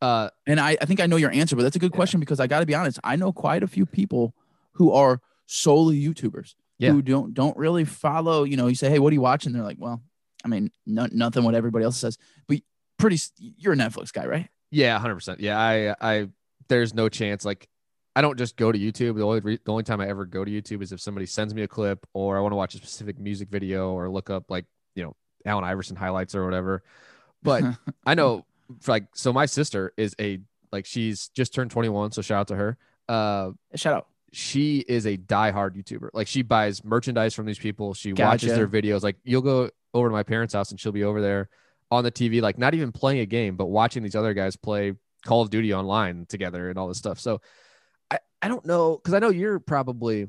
Uh, 0.00 0.28
and 0.46 0.60
I, 0.60 0.76
I 0.80 0.84
think 0.84 1.00
I 1.00 1.06
know 1.06 1.16
your 1.16 1.30
answer, 1.32 1.56
but 1.56 1.62
that's 1.62 1.76
a 1.76 1.78
good 1.78 1.92
yeah. 1.92 1.96
question 1.96 2.20
because 2.20 2.40
I 2.40 2.46
got 2.46 2.60
to 2.60 2.66
be 2.66 2.74
honest. 2.74 2.98
I 3.02 3.16
know 3.16 3.32
quite 3.32 3.62
a 3.62 3.66
few 3.66 3.86
people 3.86 4.34
who 4.72 4.92
are 4.92 5.20
solely 5.46 6.00
YouTubers 6.00 6.54
yeah. 6.78 6.90
who 6.90 7.02
don't 7.02 7.34
don't 7.34 7.56
really 7.56 7.84
follow. 7.84 8.44
You 8.44 8.56
know, 8.56 8.66
you 8.66 8.74
say, 8.74 8.90
"Hey, 8.90 8.98
what 8.98 9.10
are 9.10 9.14
you 9.14 9.20
watching?" 9.20 9.52
They're 9.52 9.62
like, 9.62 9.78
"Well, 9.78 10.02
I 10.44 10.48
mean, 10.48 10.70
no, 10.84 11.06
nothing. 11.10 11.44
What 11.44 11.54
everybody 11.54 11.84
else 11.84 11.96
says." 11.96 12.18
But 12.46 12.58
pretty, 12.98 13.18
you're 13.38 13.72
a 13.72 13.76
Netflix 13.76 14.12
guy, 14.12 14.26
right? 14.26 14.48
Yeah, 14.70 14.98
hundred 14.98 15.16
percent. 15.16 15.40
Yeah, 15.40 15.58
I, 15.58 15.94
I, 16.00 16.28
there's 16.68 16.92
no 16.92 17.08
chance. 17.08 17.44
Like, 17.44 17.68
I 18.14 18.20
don't 18.20 18.38
just 18.38 18.56
go 18.56 18.72
to 18.72 18.78
YouTube. 18.78 19.16
The 19.16 19.22
only 19.22 19.40
re- 19.40 19.60
the 19.64 19.72
only 19.72 19.84
time 19.84 20.00
I 20.00 20.08
ever 20.08 20.26
go 20.26 20.44
to 20.44 20.50
YouTube 20.50 20.82
is 20.82 20.92
if 20.92 21.00
somebody 21.00 21.26
sends 21.26 21.54
me 21.54 21.62
a 21.62 21.68
clip 21.68 22.06
or 22.12 22.36
I 22.36 22.40
want 22.40 22.52
to 22.52 22.56
watch 22.56 22.74
a 22.74 22.78
specific 22.78 23.18
music 23.18 23.48
video 23.48 23.92
or 23.92 24.10
look 24.10 24.30
up 24.30 24.50
like 24.50 24.66
you 24.94 25.04
know 25.04 25.14
Allen 25.44 25.64
Iverson 25.64 25.96
highlights 25.96 26.34
or 26.34 26.44
whatever. 26.44 26.82
But 27.42 27.64
I 28.06 28.14
know 28.14 28.44
like 28.86 29.06
so 29.14 29.32
my 29.32 29.46
sister 29.46 29.92
is 29.96 30.14
a 30.20 30.40
like 30.72 30.86
she's 30.86 31.28
just 31.28 31.54
turned 31.54 31.70
21, 31.70 32.12
so 32.12 32.22
shout 32.22 32.40
out 32.40 32.48
to 32.48 32.56
her. 32.56 32.76
Uh, 33.08 33.50
shout 33.74 33.94
out. 33.94 34.08
She 34.32 34.80
is 34.80 35.06
a 35.06 35.16
diehard 35.16 35.76
YouTuber. 35.76 36.10
Like 36.12 36.26
she 36.26 36.42
buys 36.42 36.84
merchandise 36.84 37.34
from 37.34 37.46
these 37.46 37.58
people. 37.58 37.94
She 37.94 38.12
gotcha. 38.12 38.46
watches 38.46 38.54
their 38.56 38.68
videos. 38.68 39.02
Like 39.02 39.16
you'll 39.24 39.42
go 39.42 39.70
over 39.94 40.08
to 40.08 40.12
my 40.12 40.22
parents' 40.22 40.54
house 40.54 40.70
and 40.70 40.80
she'll 40.80 40.92
be 40.92 41.04
over 41.04 41.20
there 41.20 41.48
on 41.90 42.04
the 42.04 42.12
TV, 42.12 42.42
like 42.42 42.58
not 42.58 42.74
even 42.74 42.92
playing 42.92 43.20
a 43.20 43.26
game, 43.26 43.56
but 43.56 43.66
watching 43.66 44.02
these 44.02 44.16
other 44.16 44.34
guys 44.34 44.56
play 44.56 44.92
Call 45.24 45.42
of 45.42 45.50
Duty 45.50 45.72
online 45.72 46.26
together 46.26 46.68
and 46.68 46.78
all 46.78 46.88
this 46.88 46.98
stuff. 46.98 47.18
So 47.20 47.40
I 48.10 48.18
i 48.42 48.48
don't 48.48 48.64
know 48.66 48.96
because 48.96 49.14
I 49.14 49.18
know 49.18 49.30
you're 49.30 49.58
probably 49.58 50.28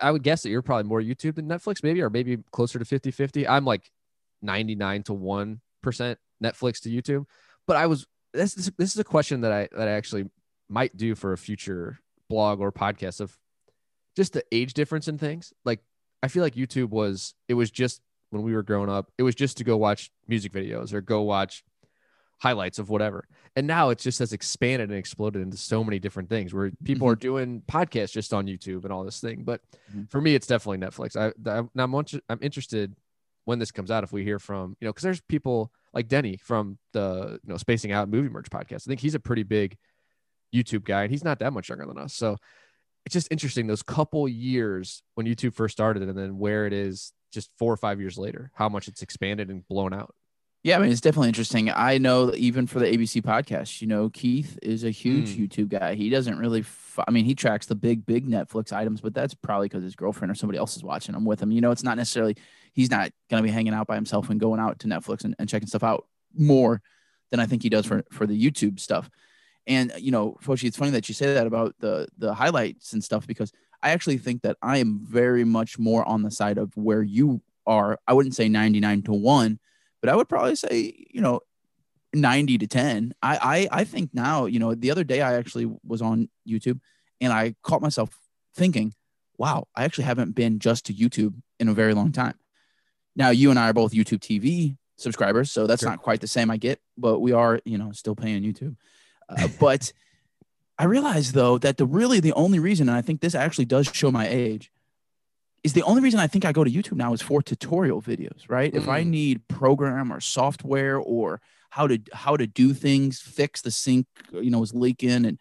I 0.00 0.10
would 0.10 0.22
guess 0.22 0.42
that 0.42 0.50
you're 0.50 0.62
probably 0.62 0.88
more 0.88 1.00
YouTube 1.00 1.34
than 1.34 1.48
Netflix, 1.48 1.82
maybe, 1.82 2.00
or 2.00 2.10
maybe 2.10 2.38
closer 2.52 2.78
to 2.78 2.84
50 2.84 3.10
50. 3.10 3.48
I'm 3.48 3.64
like 3.64 3.90
99 4.42 5.02
to 5.04 5.12
1% 5.12 6.16
Netflix 6.42 6.80
to 6.82 6.90
YouTube. 6.90 7.26
But 7.66 7.76
I 7.76 7.86
was, 7.86 8.06
this, 8.32 8.54
this, 8.54 8.70
this 8.78 8.92
is 8.92 8.98
a 8.98 9.04
question 9.04 9.42
that 9.42 9.52
I, 9.52 9.68
that 9.76 9.88
I 9.88 9.92
actually 9.92 10.26
might 10.68 10.96
do 10.96 11.14
for 11.14 11.32
a 11.32 11.38
future 11.38 11.98
blog 12.28 12.60
or 12.60 12.72
podcast 12.72 13.20
of 13.20 13.36
just 14.16 14.32
the 14.32 14.44
age 14.52 14.74
difference 14.74 15.08
in 15.08 15.18
things. 15.18 15.52
Like, 15.64 15.80
I 16.22 16.28
feel 16.28 16.42
like 16.42 16.54
YouTube 16.54 16.90
was, 16.90 17.34
it 17.48 17.54
was 17.54 17.70
just 17.70 18.00
when 18.30 18.42
we 18.42 18.54
were 18.54 18.62
growing 18.62 18.90
up, 18.90 19.10
it 19.18 19.22
was 19.22 19.34
just 19.34 19.56
to 19.58 19.64
go 19.64 19.76
watch 19.76 20.10
music 20.28 20.52
videos 20.52 20.92
or 20.92 21.00
go 21.00 21.22
watch 21.22 21.64
highlights 22.40 22.78
of 22.78 22.88
whatever. 22.88 23.26
And 23.54 23.66
now 23.66 23.90
it's 23.90 24.02
just 24.02 24.18
has 24.20 24.32
expanded 24.32 24.88
and 24.88 24.98
exploded 24.98 25.42
into 25.42 25.56
so 25.56 25.84
many 25.84 25.98
different 25.98 26.28
things 26.28 26.54
where 26.54 26.70
people 26.84 27.06
mm-hmm. 27.06 27.12
are 27.12 27.16
doing 27.16 27.62
podcasts 27.68 28.12
just 28.12 28.32
on 28.32 28.46
YouTube 28.46 28.84
and 28.84 28.92
all 28.92 29.04
this 29.04 29.20
thing. 29.20 29.42
But 29.44 29.60
mm-hmm. 29.90 30.04
for 30.08 30.20
me, 30.20 30.34
it's 30.34 30.46
definitely 30.46 30.78
Netflix. 30.78 31.16
I, 31.16 31.28
I 31.50 31.62
now 31.74 31.84
I'm, 31.84 31.94
I'm 32.28 32.38
interested 32.40 32.94
when 33.44 33.58
this 33.58 33.70
comes 33.70 33.90
out 33.90 34.04
if 34.04 34.12
we 34.12 34.24
hear 34.24 34.38
from 34.38 34.76
you 34.80 34.86
know 34.86 34.92
because 34.92 35.02
there's 35.02 35.20
people 35.22 35.72
like 35.92 36.08
Denny 36.08 36.36
from 36.36 36.78
the 36.92 37.38
you 37.42 37.50
know 37.50 37.56
Spacing 37.56 37.92
Out 37.92 38.08
Movie 38.08 38.28
Merch 38.28 38.50
podcast. 38.50 38.86
I 38.86 38.88
think 38.88 39.00
he's 39.00 39.14
a 39.14 39.20
pretty 39.20 39.42
big 39.42 39.76
YouTube 40.54 40.84
guy 40.84 41.02
and 41.02 41.10
he's 41.10 41.24
not 41.24 41.38
that 41.40 41.52
much 41.52 41.68
younger 41.68 41.86
than 41.86 41.98
us. 41.98 42.14
So 42.14 42.36
it's 43.06 43.12
just 43.12 43.28
interesting 43.30 43.66
those 43.66 43.82
couple 43.82 44.28
years 44.28 45.02
when 45.14 45.26
YouTube 45.26 45.54
first 45.54 45.72
started 45.72 46.02
and 46.02 46.16
then 46.16 46.38
where 46.38 46.66
it 46.66 46.72
is 46.72 47.12
just 47.32 47.50
four 47.58 47.72
or 47.72 47.76
five 47.76 48.00
years 48.00 48.18
later, 48.18 48.50
how 48.54 48.68
much 48.68 48.88
it's 48.88 49.02
expanded 49.02 49.48
and 49.48 49.66
blown 49.68 49.94
out. 49.94 50.14
Yeah, 50.62 50.76
I 50.76 50.80
mean, 50.80 50.92
it's 50.92 51.00
definitely 51.00 51.28
interesting. 51.28 51.70
I 51.70 51.96
know 51.96 52.34
even 52.34 52.66
for 52.66 52.80
the 52.80 52.84
ABC 52.86 53.22
podcast, 53.22 53.80
you 53.80 53.86
know, 53.86 54.10
Keith 54.10 54.58
is 54.60 54.84
a 54.84 54.90
huge 54.90 55.30
Mm. 55.30 55.48
YouTube 55.48 55.68
guy. 55.68 55.94
He 55.94 56.10
doesn't 56.10 56.38
really, 56.38 56.60
f- 56.60 56.98
I 57.08 57.10
mean, 57.10 57.24
he 57.24 57.34
tracks 57.34 57.64
the 57.64 57.74
big, 57.74 58.04
big 58.04 58.28
Netflix 58.28 58.70
items, 58.70 59.00
but 59.00 59.14
that's 59.14 59.32
probably 59.32 59.68
because 59.68 59.82
his 59.82 59.96
girlfriend 59.96 60.30
or 60.30 60.34
somebody 60.34 60.58
else 60.58 60.76
is 60.76 60.84
watching 60.84 61.14
them 61.14 61.24
with 61.24 61.40
him. 61.40 61.50
You 61.50 61.62
know, 61.62 61.70
it's 61.70 61.82
not 61.82 61.96
necessarily, 61.96 62.36
he's 62.74 62.90
not 62.90 63.10
going 63.30 63.42
to 63.42 63.46
be 63.46 63.50
hanging 63.52 63.72
out 63.72 63.86
by 63.86 63.94
himself 63.94 64.28
and 64.28 64.38
going 64.38 64.60
out 64.60 64.78
to 64.80 64.86
Netflix 64.86 65.24
and, 65.24 65.34
and 65.38 65.48
checking 65.48 65.66
stuff 65.66 65.82
out 65.82 66.06
more 66.36 66.82
than 67.30 67.40
I 67.40 67.46
think 67.46 67.62
he 67.62 67.70
does 67.70 67.86
for, 67.86 68.04
for 68.12 68.26
the 68.26 68.38
YouTube 68.38 68.80
stuff. 68.80 69.08
And, 69.66 69.92
you 69.98 70.10
know, 70.10 70.36
Foshi, 70.44 70.64
it's 70.64 70.76
funny 70.76 70.90
that 70.90 71.08
you 71.08 71.14
say 71.14 71.32
that 71.32 71.46
about 71.46 71.74
the, 71.78 72.06
the 72.18 72.34
highlights 72.34 72.92
and 72.92 73.02
stuff 73.02 73.26
because 73.26 73.50
I 73.82 73.90
actually 73.92 74.18
think 74.18 74.42
that 74.42 74.58
I 74.60 74.76
am 74.76 75.00
very 75.04 75.44
much 75.44 75.78
more 75.78 76.06
on 76.06 76.22
the 76.22 76.30
side 76.30 76.58
of 76.58 76.76
where 76.76 77.02
you 77.02 77.40
are. 77.66 77.98
I 78.06 78.12
wouldn't 78.12 78.34
say 78.34 78.50
99 78.50 79.02
to 79.04 79.12
1 79.12 79.58
but 80.00 80.08
I 80.10 80.16
would 80.16 80.28
probably 80.28 80.56
say, 80.56 81.06
you 81.10 81.20
know, 81.20 81.40
90 82.12 82.58
to 82.58 82.66
10. 82.66 83.14
I, 83.22 83.68
I 83.72 83.80
I 83.80 83.84
think 83.84 84.10
now, 84.12 84.46
you 84.46 84.58
know, 84.58 84.74
the 84.74 84.90
other 84.90 85.04
day 85.04 85.20
I 85.20 85.34
actually 85.34 85.70
was 85.84 86.02
on 86.02 86.28
YouTube 86.48 86.80
and 87.20 87.32
I 87.32 87.54
caught 87.62 87.82
myself 87.82 88.18
thinking, 88.54 88.94
wow, 89.38 89.68
I 89.76 89.84
actually 89.84 90.04
haven't 90.04 90.34
been 90.34 90.58
just 90.58 90.86
to 90.86 90.94
YouTube 90.94 91.34
in 91.58 91.68
a 91.68 91.74
very 91.74 91.94
long 91.94 92.12
time. 92.12 92.34
Now 93.14 93.30
you 93.30 93.50
and 93.50 93.58
I 93.58 93.70
are 93.70 93.72
both 93.72 93.92
YouTube 93.92 94.20
TV 94.20 94.76
subscribers, 94.96 95.50
so 95.50 95.66
that's 95.66 95.82
Sure. 95.82 95.90
not 95.90 96.02
quite 96.02 96.20
the 96.20 96.26
same 96.26 96.50
I 96.50 96.56
get, 96.56 96.80
but 96.98 97.20
we 97.20 97.32
are, 97.32 97.60
you 97.64 97.78
know, 97.78 97.92
still 97.92 98.14
paying 98.16 98.42
YouTube. 98.42 98.76
Uh, 99.28 99.48
but 99.60 99.92
I 100.78 100.84
realized 100.84 101.34
though 101.34 101.58
that 101.58 101.76
the 101.76 101.86
really 101.86 102.20
the 102.20 102.32
only 102.32 102.58
reason, 102.58 102.88
and 102.88 102.96
I 102.96 103.02
think 103.02 103.20
this 103.20 103.34
actually 103.34 103.66
does 103.66 103.90
show 103.92 104.10
my 104.10 104.26
age, 104.26 104.72
is 105.62 105.72
the 105.74 105.82
only 105.82 106.02
reason 106.02 106.20
I 106.20 106.26
think 106.26 106.44
I 106.44 106.52
go 106.52 106.64
to 106.64 106.70
YouTube 106.70 106.96
now 106.96 107.12
is 107.12 107.20
for 107.20 107.42
tutorial 107.42 108.00
videos, 108.00 108.48
right? 108.48 108.74
If 108.74 108.88
I 108.88 109.02
Mm. 109.04 109.08
need 109.08 109.48
program 109.48 110.12
or 110.12 110.20
software 110.20 110.96
or 110.96 111.40
how 111.70 111.86
to 111.86 111.98
how 112.12 112.36
to 112.36 112.46
do 112.46 112.72
things, 112.74 113.20
fix 113.20 113.60
the 113.62 113.70
sink, 113.70 114.06
you 114.32 114.50
know, 114.50 114.62
is 114.62 114.74
leaking, 114.74 115.24
and 115.26 115.38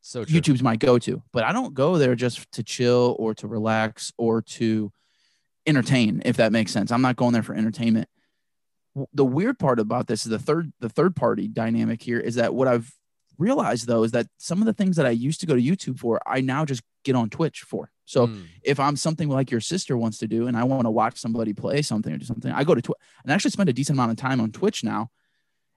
So 0.00 0.22
true. 0.24 0.38
YouTube's 0.38 0.62
my 0.62 0.76
go-to. 0.76 1.22
But 1.32 1.44
I 1.44 1.52
don't 1.52 1.72
go 1.72 1.96
there 1.96 2.14
just 2.14 2.52
to 2.52 2.62
chill 2.62 3.16
or 3.18 3.34
to 3.36 3.48
relax 3.48 4.12
or 4.18 4.42
to 4.42 4.92
entertain, 5.66 6.20
if 6.26 6.36
that 6.36 6.52
makes 6.52 6.72
sense. 6.72 6.92
I'm 6.92 7.00
not 7.00 7.16
going 7.16 7.32
there 7.32 7.42
for 7.42 7.54
entertainment. 7.54 8.08
The 9.14 9.24
weird 9.24 9.58
part 9.58 9.80
about 9.80 10.06
this 10.06 10.24
is 10.26 10.30
the 10.30 10.38
third 10.38 10.72
the 10.80 10.90
third 10.90 11.16
party 11.16 11.48
dynamic 11.48 12.02
here 12.02 12.20
is 12.20 12.34
that 12.36 12.54
what 12.54 12.68
I've 12.68 12.94
realized 13.38 13.86
though 13.88 14.04
is 14.04 14.12
that 14.12 14.26
some 14.36 14.60
of 14.60 14.66
the 14.66 14.74
things 14.74 14.96
that 14.96 15.06
I 15.06 15.10
used 15.10 15.40
to 15.40 15.46
go 15.46 15.56
to 15.56 15.62
YouTube 15.62 15.98
for, 15.98 16.20
I 16.26 16.40
now 16.42 16.64
just 16.64 16.82
get 17.02 17.16
on 17.16 17.30
Twitch 17.30 17.62
for. 17.62 17.90
So 18.04 18.26
Mm. 18.26 18.44
if 18.62 18.78
I'm 18.78 18.96
something 18.96 19.28
like 19.28 19.50
your 19.50 19.60
sister 19.60 19.96
wants 19.96 20.18
to 20.18 20.28
do 20.28 20.46
and 20.46 20.56
I 20.56 20.64
want 20.64 20.84
to 20.84 20.90
watch 20.90 21.18
somebody 21.18 21.52
play 21.54 21.80
something 21.82 22.12
or 22.12 22.18
do 22.18 22.26
something, 22.26 22.52
I 22.52 22.62
go 22.64 22.74
to 22.74 22.82
Twitch 22.82 22.98
and 23.22 23.32
I 23.32 23.34
actually 23.34 23.52
spend 23.52 23.68
a 23.68 23.72
decent 23.72 23.96
amount 23.96 24.10
of 24.10 24.16
time 24.18 24.40
on 24.40 24.52
Twitch 24.52 24.84
now. 24.84 25.10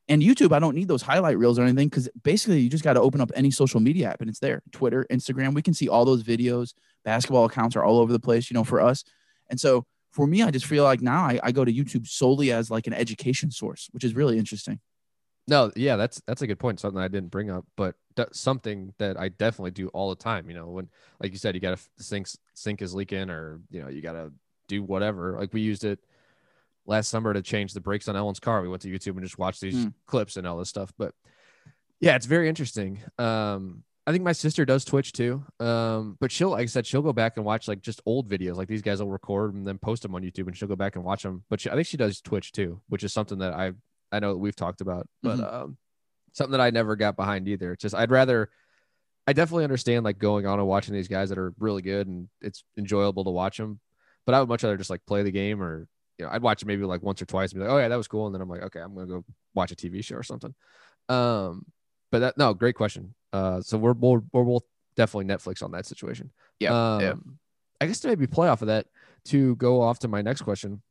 And 0.09 0.21
YouTube, 0.21 0.53
I 0.53 0.59
don't 0.59 0.75
need 0.75 0.87
those 0.87 1.01
highlight 1.01 1.37
reels 1.37 1.59
or 1.59 1.63
anything 1.63 1.89
because 1.89 2.07
basically 2.23 2.59
you 2.61 2.69
just 2.69 2.83
got 2.83 2.93
to 2.93 3.01
open 3.01 3.19
up 3.19 3.29
any 3.35 3.51
social 3.51 3.81
media 3.81 4.09
app 4.09 4.21
and 4.21 4.29
it's 4.29 4.39
there. 4.39 4.61
Twitter, 4.71 5.05
Instagram, 5.11 5.53
we 5.53 5.61
can 5.61 5.73
see 5.73 5.89
all 5.89 6.05
those 6.05 6.23
videos. 6.23 6.73
Basketball 7.03 7.45
accounts 7.45 7.75
are 7.75 7.83
all 7.83 7.99
over 7.99 8.13
the 8.13 8.19
place, 8.19 8.49
you 8.49 8.53
know, 8.53 8.63
for 8.63 8.79
us. 8.79 9.03
And 9.49 9.59
so 9.59 9.85
for 10.11 10.25
me, 10.25 10.43
I 10.43 10.51
just 10.51 10.65
feel 10.65 10.83
like 10.85 11.01
now 11.01 11.23
I, 11.23 11.39
I 11.43 11.51
go 11.51 11.65
to 11.65 11.73
YouTube 11.73 12.07
solely 12.07 12.51
as 12.53 12.71
like 12.71 12.87
an 12.87 12.93
education 12.93 13.51
source, 13.51 13.89
which 13.91 14.03
is 14.05 14.15
really 14.15 14.37
interesting. 14.37 14.79
No, 15.47 15.71
yeah, 15.75 15.95
that's 15.97 16.21
that's 16.25 16.41
a 16.41 16.47
good 16.47 16.59
point. 16.59 16.79
Something 16.79 17.01
I 17.01 17.07
didn't 17.07 17.29
bring 17.31 17.49
up, 17.49 17.65
but 17.75 17.95
something 18.31 18.93
that 18.97 19.19
I 19.19 19.29
definitely 19.29 19.71
do 19.71 19.87
all 19.89 20.09
the 20.09 20.15
time. 20.15 20.49
You 20.49 20.55
know, 20.55 20.67
when 20.67 20.89
like 21.19 21.31
you 21.31 21.37
said, 21.37 21.55
you 21.55 21.61
got 21.61 21.77
to 21.77 22.03
sink 22.03 22.27
sink 22.53 22.81
is 22.81 22.93
leaking, 22.93 23.29
or 23.29 23.59
you 23.69 23.81
know, 23.81 23.89
you 23.89 24.01
got 24.01 24.13
to 24.13 24.31
do 24.67 24.83
whatever. 24.83 25.37
Like 25.39 25.53
we 25.53 25.61
used 25.61 25.83
it 25.83 25.99
last 26.85 27.09
summer 27.09 27.33
to 27.33 27.41
change 27.41 27.73
the 27.73 27.81
brakes 27.81 28.07
on 28.07 28.15
Ellen's 28.15 28.39
car. 28.39 28.61
We 28.61 28.69
went 28.69 28.81
to 28.83 28.89
YouTube 28.89 29.11
and 29.17 29.23
just 29.23 29.37
watched 29.37 29.61
these 29.61 29.83
Hmm. 29.83 29.89
clips 30.05 30.37
and 30.37 30.47
all 30.47 30.57
this 30.57 30.69
stuff. 30.69 30.91
But 30.97 31.13
yeah, 31.99 32.15
it's 32.15 32.25
very 32.25 32.47
interesting. 32.47 32.99
Um, 33.17 33.83
I 34.05 34.11
think 34.13 34.23
my 34.23 34.31
sister 34.31 34.63
does 34.63 34.85
Twitch 34.85 35.11
too. 35.11 35.43
Um, 35.59 36.15
but 36.21 36.31
she'll, 36.31 36.51
like 36.51 36.61
I 36.63 36.65
said, 36.67 36.85
she'll 36.87 37.01
go 37.01 37.11
back 37.11 37.35
and 37.35 37.45
watch 37.45 37.67
like 37.67 37.81
just 37.81 38.01
old 38.05 38.29
videos. 38.29 38.55
Like 38.55 38.69
these 38.69 38.81
guys 38.81 39.01
will 39.01 39.11
record 39.11 39.53
and 39.53 39.67
then 39.67 39.77
post 39.77 40.03
them 40.03 40.15
on 40.15 40.21
YouTube, 40.21 40.47
and 40.47 40.55
she'll 40.55 40.69
go 40.69 40.77
back 40.77 40.95
and 40.95 41.03
watch 41.03 41.23
them. 41.23 41.43
But 41.49 41.59
she, 41.59 41.69
I 41.69 41.73
think 41.75 41.87
she 41.87 41.97
does 41.97 42.21
Twitch 42.21 42.53
too, 42.53 42.79
which 42.87 43.03
is 43.03 43.11
something 43.11 43.39
that 43.39 43.53
I 43.53 43.73
I 44.11 44.19
know 44.19 44.31
that 44.31 44.39
we've 44.39 44.55
talked 44.55 44.79
about, 44.79 45.05
but 45.21 45.37
Mhm. 45.39 45.53
um, 45.53 45.77
something 46.33 46.51
that 46.51 46.61
I 46.61 46.69
never 46.69 46.95
got 46.95 47.15
behind 47.15 47.47
either. 47.47 47.73
It's 47.73 47.81
just 47.81 47.95
I'd 47.95 48.11
rather. 48.11 48.49
I 49.29 49.33
definitely 49.33 49.65
understand 49.65 50.05
like 50.05 50.19
going 50.19 50.45
on 50.45 50.57
and 50.57 50.67
watching 50.67 50.93
these 50.93 51.09
guys 51.09 51.29
that 51.29 51.37
are 51.37 51.53
really 51.59 51.81
good 51.81 52.07
and 52.07 52.29
it's 52.39 52.63
enjoyable 52.77 53.25
to 53.25 53.29
watch 53.29 53.57
them, 53.57 53.81
but 54.25 54.33
I 54.33 54.39
would 54.39 54.47
much 54.47 54.63
rather 54.63 54.77
just 54.77 54.89
like 54.89 55.05
play 55.05 55.21
the 55.23 55.31
game 55.31 55.61
or 55.61 55.85
you 56.17 56.23
know 56.25 56.31
I'd 56.31 56.41
watch 56.41 56.61
it 56.61 56.65
maybe 56.65 56.85
like 56.85 57.03
once 57.03 57.21
or 57.21 57.25
twice 57.25 57.51
and 57.51 57.59
be 57.59 57.65
like 57.65 57.73
oh 57.73 57.77
yeah 57.77 57.89
that 57.89 57.97
was 57.97 58.07
cool 58.07 58.25
and 58.27 58.33
then 58.33 58.41
I'm 58.41 58.47
like 58.47 58.61
okay 58.63 58.79
I'm 58.79 58.95
gonna 58.95 59.05
go 59.05 59.25
watch 59.53 59.73
a 59.73 59.75
TV 59.75 60.01
show 60.01 60.15
or 60.15 60.23
something. 60.23 60.55
Um, 61.09 61.65
but 62.09 62.19
that 62.19 62.37
no 62.37 62.53
great 62.53 62.75
question. 62.75 63.15
Uh, 63.33 63.59
so 63.61 63.77
we're 63.77 63.91
we're, 63.91 64.21
we're 64.31 64.43
both 64.45 64.63
definitely 64.95 65.25
Netflix 65.25 65.61
on 65.61 65.71
that 65.71 65.85
situation. 65.85 66.31
Yeah, 66.61 66.95
Um, 66.95 67.01
yeah. 67.01 67.13
I 67.81 67.85
guess 67.87 67.99
to 67.99 68.07
maybe 68.07 68.27
play 68.27 68.47
off 68.47 68.61
of 68.61 68.69
that 68.69 68.87
to 69.25 69.57
go 69.57 69.81
off 69.81 69.99
to 69.99 70.07
my 70.07 70.21
next 70.21 70.43
question. 70.43 70.81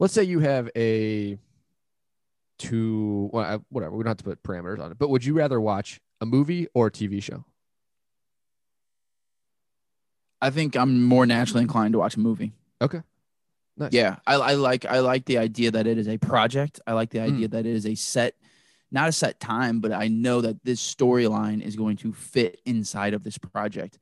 Let's 0.00 0.14
say 0.14 0.24
you 0.24 0.40
have 0.40 0.70
a 0.74 1.38
two, 2.58 3.30
well, 3.32 3.64
whatever. 3.68 3.96
We 3.96 4.04
don't 4.04 4.10
have 4.10 4.16
to 4.18 4.24
put 4.24 4.42
parameters 4.42 4.80
on 4.80 4.90
it, 4.92 4.98
but 4.98 5.10
would 5.10 5.24
you 5.24 5.34
rather 5.34 5.60
watch 5.60 6.00
a 6.20 6.26
movie 6.26 6.68
or 6.74 6.88
a 6.88 6.90
TV 6.90 7.22
show? 7.22 7.44
I 10.40 10.50
think 10.50 10.76
I'm 10.76 11.02
more 11.04 11.26
naturally 11.26 11.62
inclined 11.62 11.92
to 11.92 11.98
watch 11.98 12.16
a 12.16 12.20
movie. 12.20 12.52
Okay. 12.82 13.02
Nice. 13.76 13.92
Yeah, 13.92 14.16
I, 14.26 14.34
I 14.34 14.54
like 14.54 14.84
I 14.84 15.00
like 15.00 15.24
the 15.24 15.38
idea 15.38 15.70
that 15.72 15.86
it 15.86 15.98
is 15.98 16.06
a 16.06 16.18
project. 16.18 16.80
I 16.86 16.92
like 16.92 17.10
the 17.10 17.18
Hmm. 17.18 17.24
idea 17.34 17.48
that 17.48 17.66
it 17.66 17.74
is 17.74 17.86
a 17.86 17.94
set, 17.96 18.36
not 18.92 19.08
a 19.08 19.12
set 19.12 19.40
time, 19.40 19.80
but 19.80 19.90
I 19.92 20.06
know 20.08 20.40
that 20.42 20.62
this 20.64 20.80
storyline 20.80 21.60
is 21.60 21.74
going 21.74 21.96
to 21.98 22.12
fit 22.12 22.60
inside 22.64 23.14
of 23.14 23.24
this 23.24 23.36
project. 23.38 23.98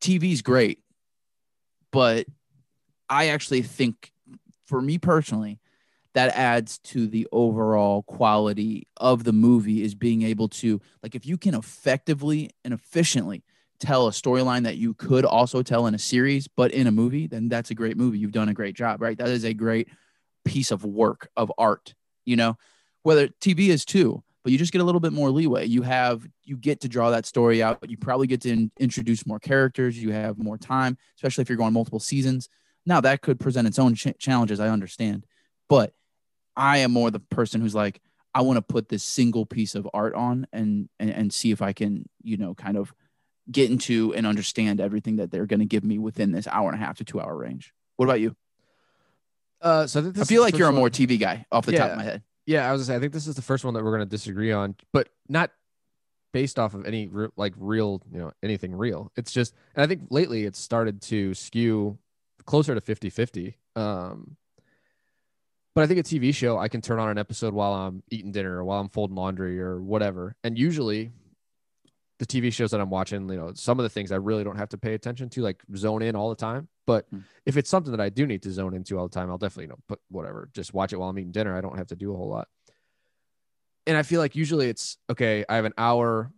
TV's 0.00 0.42
great, 0.42 0.80
but 1.90 2.26
I 3.08 3.28
actually 3.28 3.62
think, 3.62 4.12
for 4.66 4.82
me 4.82 4.98
personally, 4.98 5.58
that 6.16 6.34
adds 6.34 6.78
to 6.78 7.06
the 7.06 7.28
overall 7.30 8.02
quality 8.04 8.88
of 8.96 9.24
the 9.24 9.34
movie 9.34 9.82
is 9.82 9.94
being 9.94 10.22
able 10.22 10.48
to 10.48 10.80
like 11.02 11.14
if 11.14 11.26
you 11.26 11.36
can 11.36 11.54
effectively 11.54 12.50
and 12.64 12.72
efficiently 12.72 13.44
tell 13.78 14.08
a 14.08 14.10
storyline 14.10 14.64
that 14.64 14.78
you 14.78 14.94
could 14.94 15.26
also 15.26 15.62
tell 15.62 15.86
in 15.86 15.94
a 15.94 15.98
series 15.98 16.48
but 16.48 16.72
in 16.72 16.86
a 16.86 16.90
movie 16.90 17.26
then 17.26 17.50
that's 17.50 17.70
a 17.70 17.74
great 17.74 17.98
movie. 17.98 18.18
You've 18.18 18.32
done 18.32 18.48
a 18.48 18.54
great 18.54 18.74
job 18.74 19.02
right? 19.02 19.16
That 19.18 19.28
is 19.28 19.44
a 19.44 19.52
great 19.52 19.88
piece 20.46 20.70
of 20.70 20.84
work 20.86 21.28
of 21.36 21.52
art 21.58 21.94
you 22.24 22.34
know? 22.34 22.56
Whether 23.02 23.28
tv 23.28 23.68
is 23.68 23.84
too 23.84 24.24
but 24.42 24.52
you 24.52 24.58
just 24.58 24.72
get 24.72 24.80
a 24.80 24.84
little 24.84 25.00
bit 25.00 25.12
more 25.12 25.30
leeway. 25.30 25.66
You 25.66 25.82
have 25.82 26.26
you 26.44 26.56
get 26.56 26.80
to 26.80 26.88
draw 26.88 27.10
that 27.10 27.26
story 27.26 27.62
out. 27.62 27.80
But 27.80 27.90
you 27.90 27.98
probably 27.98 28.26
get 28.26 28.40
to 28.42 28.50
in- 28.50 28.70
introduce 28.78 29.26
more 29.26 29.40
characters. 29.40 30.00
You 30.00 30.12
have 30.12 30.38
more 30.38 30.56
time 30.56 30.96
especially 31.18 31.42
if 31.42 31.50
you're 31.50 31.58
going 31.58 31.74
multiple 31.74 32.00
seasons. 32.00 32.48
Now 32.86 33.02
that 33.02 33.20
could 33.20 33.38
present 33.38 33.68
its 33.68 33.78
own 33.78 33.94
ch- 33.94 34.16
challenges 34.18 34.60
i 34.60 34.70
understand. 34.70 35.26
But 35.68 35.92
i 36.56 36.78
am 36.78 36.92
more 36.92 37.10
the 37.10 37.20
person 37.20 37.60
who's 37.60 37.74
like 37.74 38.00
i 38.34 38.40
want 38.40 38.56
to 38.56 38.62
put 38.62 38.88
this 38.88 39.02
single 39.02 39.46
piece 39.46 39.74
of 39.74 39.88
art 39.94 40.14
on 40.14 40.46
and, 40.52 40.88
and 40.98 41.10
and 41.10 41.32
see 41.32 41.50
if 41.50 41.62
i 41.62 41.72
can 41.72 42.08
you 42.22 42.36
know 42.36 42.54
kind 42.54 42.76
of 42.76 42.92
get 43.50 43.70
into 43.70 44.12
and 44.14 44.26
understand 44.26 44.80
everything 44.80 45.16
that 45.16 45.30
they're 45.30 45.46
going 45.46 45.60
to 45.60 45.66
give 45.66 45.84
me 45.84 45.98
within 45.98 46.32
this 46.32 46.46
hour 46.48 46.70
and 46.70 46.80
a 46.80 46.84
half 46.84 46.96
to 46.98 47.04
two 47.04 47.20
hour 47.20 47.36
range. 47.36 47.72
What 47.96 48.06
about 48.06 48.20
you? 48.20 48.34
Uh, 49.60 49.86
so 49.86 50.00
I, 50.00 50.02
think 50.02 50.18
I 50.18 50.24
feel 50.24 50.42
like 50.42 50.58
you're 50.58 50.68
a 50.68 50.72
more 50.72 50.82
one- 50.82 50.90
TV 50.90 51.18
guy 51.18 51.46
off 51.50 51.66
the 51.66 51.72
top 51.72 51.92
of 51.92 51.96
my 51.96 52.04
head. 52.04 52.22
Yeah, 52.44 52.68
I 52.68 52.72
was 52.72 52.82
gonna 52.82 52.94
say 52.94 52.96
I 52.96 53.00
think 53.00 53.12
this 53.12 53.26
is 53.26 53.34
the 53.34 53.42
first 53.42 53.64
one 53.64 53.74
that 53.74 53.82
we're 53.82 53.92
gonna 53.92 54.06
disagree 54.06 54.52
on, 54.52 54.76
but 54.92 55.08
not 55.28 55.50
based 56.32 56.58
off 56.58 56.74
of 56.74 56.86
any 56.86 57.08
re- 57.08 57.28
like 57.36 57.54
real, 57.56 58.02
you 58.12 58.18
know, 58.18 58.32
anything 58.42 58.74
real. 58.74 59.10
It's 59.16 59.32
just, 59.32 59.54
and 59.74 59.82
I 59.82 59.86
think 59.86 60.02
lately 60.10 60.44
it's 60.44 60.58
started 60.58 61.00
to 61.02 61.34
skew 61.34 61.98
closer 62.44 62.74
to 62.74 62.80
50-50. 62.80 63.54
Um, 63.74 64.36
but 65.76 65.84
I 65.84 65.86
think 65.86 66.00
a 66.00 66.02
TV 66.02 66.34
show 66.34 66.56
I 66.56 66.68
can 66.68 66.80
turn 66.80 66.98
on 66.98 67.10
an 67.10 67.18
episode 67.18 67.52
while 67.52 67.74
I'm 67.74 68.02
eating 68.10 68.32
dinner 68.32 68.56
or 68.56 68.64
while 68.64 68.80
I'm 68.80 68.88
folding 68.88 69.14
laundry 69.14 69.60
or 69.60 69.78
whatever, 69.78 70.34
and 70.42 70.56
usually 70.58 71.12
the 72.18 72.24
TV 72.24 72.50
shows 72.50 72.70
that 72.70 72.80
I'm 72.80 72.88
watching, 72.88 73.28
you 73.28 73.36
know, 73.36 73.52
some 73.52 73.78
of 73.78 73.82
the 73.82 73.90
things 73.90 74.10
I 74.10 74.16
really 74.16 74.42
don't 74.42 74.56
have 74.56 74.70
to 74.70 74.78
pay 74.78 74.94
attention 74.94 75.28
to, 75.28 75.42
like 75.42 75.62
zone 75.76 76.00
in 76.00 76.16
all 76.16 76.30
the 76.30 76.34
time. 76.34 76.66
But 76.86 77.04
Hmm. 77.10 77.18
if 77.44 77.58
it's 77.58 77.68
something 77.68 77.90
that 77.92 78.00
I 78.00 78.08
do 78.08 78.26
need 78.26 78.42
to 78.44 78.50
zone 78.50 78.72
into 78.72 78.98
all 78.98 79.06
the 79.06 79.14
time, 79.14 79.28
I'll 79.28 79.36
definitely, 79.36 79.64
you 79.64 79.68
know, 79.68 79.78
put 79.86 80.00
whatever, 80.08 80.48
just 80.54 80.72
watch 80.72 80.94
it 80.94 80.96
while 80.96 81.10
I'm 81.10 81.18
eating 81.18 81.30
dinner. 81.32 81.54
I 81.54 81.60
don't 81.60 81.76
have 81.76 81.88
to 81.88 81.96
do 81.96 82.14
a 82.14 82.16
whole 82.16 82.30
lot. 82.30 82.48
And 83.86 83.98
I 83.98 84.02
feel 84.02 84.18
like 84.18 84.34
usually 84.34 84.70
it's 84.70 84.96
okay, 85.10 85.44
I 85.46 85.56
have 85.56 85.66
an 85.66 85.74
hour, 85.76 86.32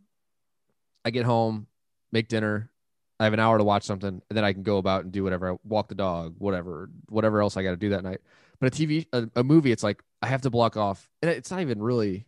I 1.05 1.11
get 1.11 1.25
home, 1.25 1.69
make 2.11 2.27
dinner, 2.27 2.73
I 3.21 3.25
have 3.25 3.35
an 3.35 3.41
hour 3.41 3.57
to 3.57 3.63
watch 3.63 3.85
something, 3.85 4.21
and 4.29 4.37
then 4.37 4.45
I 4.45 4.53
can 4.53 4.65
go 4.65 4.79
about 4.79 5.05
and 5.05 5.13
do 5.13 5.23
whatever, 5.23 5.53
I 5.53 5.57
walk 5.63 5.87
the 5.89 5.95
dog, 5.95 6.35
whatever, 6.39 6.91
whatever 7.09 7.41
else 7.41 7.57
I 7.57 7.63
got 7.63 7.71
to 7.71 7.77
do 7.77 7.91
that 7.91 8.03
night. 8.03 8.21
But 8.61 8.75
a 8.75 8.77
TV, 8.77 9.07
a, 9.13 9.29
a 9.37 9.45
movie, 9.45 9.73
it's 9.73 9.83
like 9.83 10.03
I 10.23 10.27
have 10.27 10.43
to 10.43 10.51
block 10.51 10.77
off, 10.77 11.09
and 11.23 11.31
it's 11.31 11.51
not 11.51 11.61
even 11.61 11.83
really 11.83 12.27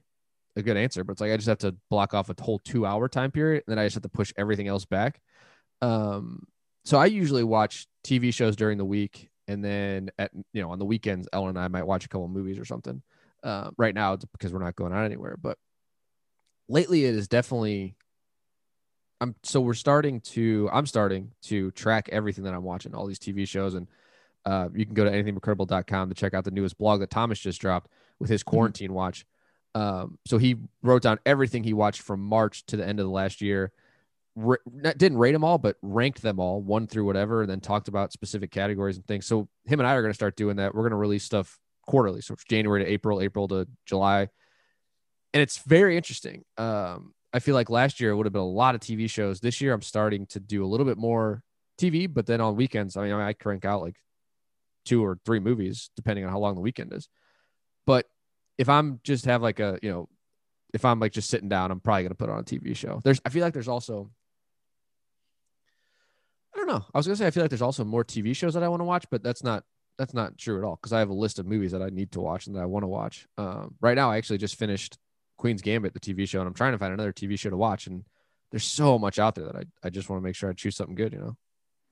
a 0.57 0.63
good 0.63 0.77
answer, 0.77 1.05
but 1.05 1.13
it's 1.13 1.21
like 1.21 1.33
I 1.33 1.37
just 1.37 1.49
have 1.49 1.59
to 1.59 1.75
block 1.89 2.15
off 2.15 2.31
a 2.31 2.41
whole 2.41 2.59
two 2.59 2.87
hour 2.87 3.09
time 3.09 3.31
period, 3.31 3.65
and 3.67 3.73
then 3.73 3.79
I 3.79 3.87
just 3.87 3.95
have 3.95 4.03
to 4.03 4.09
push 4.09 4.33
everything 4.37 4.69
else 4.69 4.85
back. 4.85 5.21
Um, 5.83 6.47
so 6.85 6.99
I 6.99 7.07
usually 7.07 7.45
watch 7.45 7.87
TV 8.05 8.33
shows 8.33 8.57
during 8.57 8.79
the 8.79 8.85
week, 8.85 9.29
and 9.49 9.65
then 9.65 10.11
at 10.19 10.31
you 10.53 10.63
know 10.63 10.71
on 10.71 10.79
the 10.79 10.85
weekends, 10.85 11.29
Ellen 11.33 11.51
and 11.51 11.59
I 11.59 11.69
might 11.69 11.87
watch 11.87 12.05
a 12.05 12.09
couple 12.09 12.29
movies 12.29 12.59
or 12.59 12.65
something. 12.65 13.03
Uh, 13.43 13.71
right 13.77 13.95
now, 13.95 14.13
it's 14.13 14.25
because 14.27 14.53
we're 14.53 14.63
not 14.63 14.77
going 14.77 14.93
out 14.93 15.05
anywhere, 15.05 15.37
but 15.41 15.59
lately 16.69 17.05
it 17.05 17.15
is 17.15 17.29
definitely. 17.29 17.97
I'm 19.23 19.35
so 19.43 19.61
we're 19.61 19.75
starting 19.75 20.21
to. 20.21 20.71
I'm 20.73 20.87
starting 20.87 21.33
to 21.45 21.71
track 21.73 22.09
everything 22.11 22.45
that 22.45 22.55
I'm 22.55 22.63
watching, 22.63 22.95
all 22.95 23.07
these 23.07 23.19
TV 23.19 23.47
shows, 23.47 23.75
and 23.75 23.87
uh, 24.45 24.69
you 24.75 24.87
can 24.87 24.95
go 24.95 25.05
to 25.05 25.11
anythingbutcredible.com 25.11 26.09
to 26.09 26.15
check 26.15 26.35
out 26.35 26.45
the 26.45 26.51
newest 26.51 26.79
blog 26.79 27.01
that 27.01 27.11
Thomas 27.11 27.39
just 27.39 27.61
dropped 27.61 27.91
with 28.19 28.31
his 28.31 28.43
quarantine 28.43 28.89
mm-hmm. 28.89 28.97
watch. 28.97 29.27
Um, 29.75 30.19
so 30.27 30.39
he 30.39 30.57
wrote 30.83 31.03
down 31.03 31.19
everything 31.25 31.63
he 31.63 31.73
watched 31.73 32.03
from 32.03 32.21
March 32.21 32.67
to 32.67 32.77
the 32.77 32.87
end 32.87 32.99
of 32.99 33.07
the 33.07 33.13
last 33.13 33.41
year. 33.41 33.73
didn't 34.97 35.19
rate 35.19 35.33
them 35.33 35.45
all, 35.45 35.59
but 35.59 35.77
ranked 35.83 36.23
them 36.23 36.41
all, 36.41 36.61
one 36.61 36.87
through 36.87 37.05
whatever, 37.05 37.43
and 37.43 37.51
then 37.51 37.61
talked 37.61 37.89
about 37.89 38.13
specific 38.13 38.51
categories 38.51 38.97
and 38.97 39.07
things. 39.07 39.27
So 39.27 39.49
him 39.65 39.81
and 39.81 39.87
I 39.87 39.95
are 39.95 40.03
going 40.03 40.11
to 40.11 40.17
start 40.17 40.37
doing 40.37 40.57
that. 40.57 40.75
We're 40.75 40.83
going 40.83 40.91
to 40.91 40.97
release 40.97 41.25
stuff 41.25 41.59
quarterly, 41.87 42.21
so 42.21 42.35
January 42.49 42.85
to 42.85 42.91
April, 42.91 43.21
April 43.21 43.47
to 43.49 43.69
July, 43.87 44.29
and 45.33 45.43
it's 45.43 45.59
very 45.59 45.97
interesting. 45.97 46.45
Um, 46.57 47.15
I 47.33 47.39
feel 47.39 47.55
like 47.55 47.71
last 47.71 48.01
year 48.01 48.11
it 48.11 48.17
would 48.17 48.27
have 48.27 48.33
been 48.33 48.43
a 48.43 48.45
lot 48.45 48.75
of 48.75 48.81
TV 48.81 49.09
shows. 49.09 49.41
This 49.41 49.61
year 49.61 49.73
I'm 49.73 49.83
starting 49.83 50.27
to 50.27 50.41
do 50.41 50.65
a 50.65 50.67
little 50.67 50.87
bit 50.87 50.99
more 50.99 51.45
TV, 51.79 52.13
but 52.13 52.27
then 52.27 52.41
on 52.41 52.57
weekends, 52.57 52.97
I 52.97 53.05
mean, 53.05 53.13
I 53.13 53.33
crank 53.33 53.65
out 53.65 53.83
like 53.83 53.97
two 54.85 55.05
or 55.05 55.19
three 55.25 55.41
movies 55.41 55.91
depending 55.97 56.25
on 56.25 56.31
how 56.31 56.39
long 56.39 56.55
the 56.55 56.61
weekend 56.61 56.93
is. 56.93 57.09
But 57.87 58.07
if 58.59 58.69
I'm 58.69 59.01
just 59.05 59.25
have 59.25 59.43
like 59.43 59.61
a, 59.61 59.79
you 59.83 59.91
know, 59.91 60.09
if 60.73 60.85
I'm 60.85 61.01
like 61.01 61.13
just 61.13 61.31
sitting 61.31 61.49
down, 61.49 61.71
I'm 61.71 61.81
probably 61.81 62.05
gonna 62.05 62.15
put 62.15 62.31
on 62.31 62.39
a 62.39 62.45
TV 62.45 62.77
show. 62.77 63.01
There's 63.03 63.21
I 63.25 63.31
feel 63.31 63.43
like 63.43 63.53
there's 63.53 63.69
also 63.69 64.11
I 66.55 66.59
don't 66.59 66.69
know. 66.69 66.85
I 66.93 66.99
was 66.99 67.07
gonna 67.07 67.17
say 67.17 67.27
I 67.27 67.31
feel 67.31 67.43
like 67.43 67.51
there's 67.51 67.63
also 67.63 67.85
more 67.85 68.05
TV 68.05 68.35
shows 68.35 68.55
that 68.55 68.63
I 68.63 68.69
want 68.69 68.81
to 68.81 68.85
watch, 68.85 69.07
but 69.11 69.23
that's 69.23 69.43
not 69.43 69.65
that's 69.99 70.15
not 70.15 70.39
true 70.39 70.59
at 70.59 70.65
all 70.65 70.77
because 70.77 70.93
I 70.93 70.99
have 71.01 71.11
a 71.11 71.15
list 71.15 71.39
of 71.39 71.47
movies 71.47 71.73
that 71.73 71.83
I 71.83 71.91
need 71.91 72.13
to 72.13 72.21
watch 72.21 72.47
and 72.47 72.57
that 72.57 72.63
I 72.63 72.67
want 72.67 72.85
to 72.85 72.89
watch. 72.89 73.27
Um, 73.37 73.75
right 73.81 73.95
now, 73.95 74.11
I 74.11 74.17
actually 74.17 74.39
just 74.39 74.57
finished 74.57 74.97
Queen's 75.37 75.63
Gambit, 75.63 75.95
the 75.95 76.01
TV 76.01 76.29
show, 76.29 76.41
and 76.41 76.49
I'm 76.49 76.55
trying 76.55 76.73
to 76.73 76.79
find 76.79 76.95
another 76.95 77.13
TV 77.13 77.39
show 77.39 77.51
to 77.51 77.57
watch. 77.57 77.87
And 77.87 78.05
there's 78.51 78.65
so 78.65 78.99
much 78.99 79.19
out 79.19 79.35
there 79.35 79.47
that 79.47 79.57
I, 79.57 79.65
I 79.83 79.91
just 79.91 80.09
want 80.09 80.21
to 80.21 80.25
make 80.25 80.37
sure 80.37 80.51
I 80.51 80.55
choose 80.55 80.77
something 80.77 80.95
good, 80.95 81.13
you 81.13 81.19
know? 81.19 81.37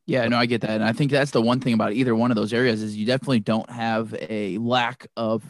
Yeah, 0.09 0.27
no, 0.27 0.38
I 0.38 0.47
get 0.47 0.62
that. 0.62 0.71
And 0.71 0.83
I 0.83 0.95
think 0.95 1.11
that's 1.11 1.33
the 1.33 1.43
one 1.43 1.61
thing 1.61 1.75
about 1.75 1.93
either 1.93 2.15
one 2.15 2.31
of 2.31 2.35
those 2.35 2.55
areas 2.55 2.83
is 2.83 2.97
you 2.97 3.05
definitely 3.05 3.41
don't 3.41 3.69
have 3.69 4.15
a 4.19 4.57
lack 4.57 5.07
of 5.19 5.45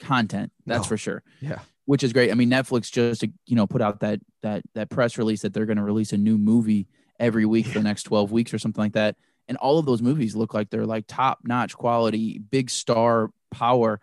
content. 0.00 0.50
That's 0.64 0.84
no. 0.84 0.88
for 0.88 0.96
sure. 0.96 1.22
Yeah. 1.42 1.58
Which 1.84 2.02
is 2.02 2.14
great. 2.14 2.30
I 2.30 2.34
mean, 2.34 2.48
Netflix 2.48 2.90
just 2.90 3.22
you 3.22 3.54
know 3.54 3.66
put 3.66 3.82
out 3.82 4.00
that 4.00 4.20
that 4.42 4.62
that 4.74 4.88
press 4.88 5.18
release 5.18 5.42
that 5.42 5.52
they're 5.52 5.66
going 5.66 5.76
to 5.76 5.82
release 5.82 6.14
a 6.14 6.16
new 6.16 6.38
movie 6.38 6.88
every 7.20 7.44
week 7.44 7.66
yeah. 7.66 7.74
for 7.74 7.78
the 7.80 7.84
next 7.84 8.04
12 8.04 8.32
weeks 8.32 8.54
or 8.54 8.58
something 8.58 8.82
like 8.82 8.94
that. 8.94 9.16
And 9.46 9.58
all 9.58 9.78
of 9.78 9.84
those 9.84 10.00
movies 10.00 10.34
look 10.34 10.54
like 10.54 10.70
they're 10.70 10.86
like 10.86 11.04
top 11.06 11.40
notch 11.44 11.76
quality, 11.76 12.38
big 12.38 12.70
star 12.70 13.30
power 13.50 14.00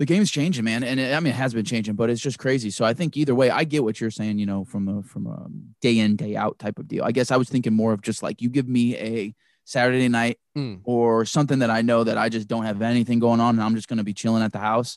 the 0.00 0.06
game's 0.06 0.30
changing, 0.30 0.64
man, 0.64 0.82
and 0.82 0.98
it, 0.98 1.14
I 1.14 1.20
mean 1.20 1.34
it 1.34 1.36
has 1.36 1.52
been 1.52 1.66
changing, 1.66 1.94
but 1.94 2.08
it's 2.08 2.22
just 2.22 2.38
crazy. 2.38 2.70
So 2.70 2.86
I 2.86 2.94
think 2.94 3.18
either 3.18 3.34
way, 3.34 3.50
I 3.50 3.64
get 3.64 3.84
what 3.84 4.00
you're 4.00 4.10
saying. 4.10 4.38
You 4.38 4.46
know, 4.46 4.64
from 4.64 4.88
a 4.88 5.02
from 5.02 5.26
a 5.26 5.46
day 5.82 5.98
in 5.98 6.16
day 6.16 6.36
out 6.36 6.58
type 6.58 6.78
of 6.78 6.88
deal. 6.88 7.04
I 7.04 7.12
guess 7.12 7.30
I 7.30 7.36
was 7.36 7.50
thinking 7.50 7.74
more 7.74 7.92
of 7.92 8.00
just 8.00 8.22
like 8.22 8.40
you 8.40 8.48
give 8.48 8.66
me 8.66 8.96
a 8.96 9.34
Saturday 9.66 10.08
night 10.08 10.38
mm. 10.56 10.80
or 10.84 11.26
something 11.26 11.58
that 11.58 11.68
I 11.68 11.82
know 11.82 12.02
that 12.02 12.16
I 12.16 12.30
just 12.30 12.48
don't 12.48 12.64
have 12.64 12.80
anything 12.80 13.18
going 13.18 13.40
on, 13.40 13.56
and 13.56 13.62
I'm 13.62 13.74
just 13.74 13.88
going 13.88 13.98
to 13.98 14.02
be 14.02 14.14
chilling 14.14 14.42
at 14.42 14.52
the 14.52 14.58
house. 14.58 14.96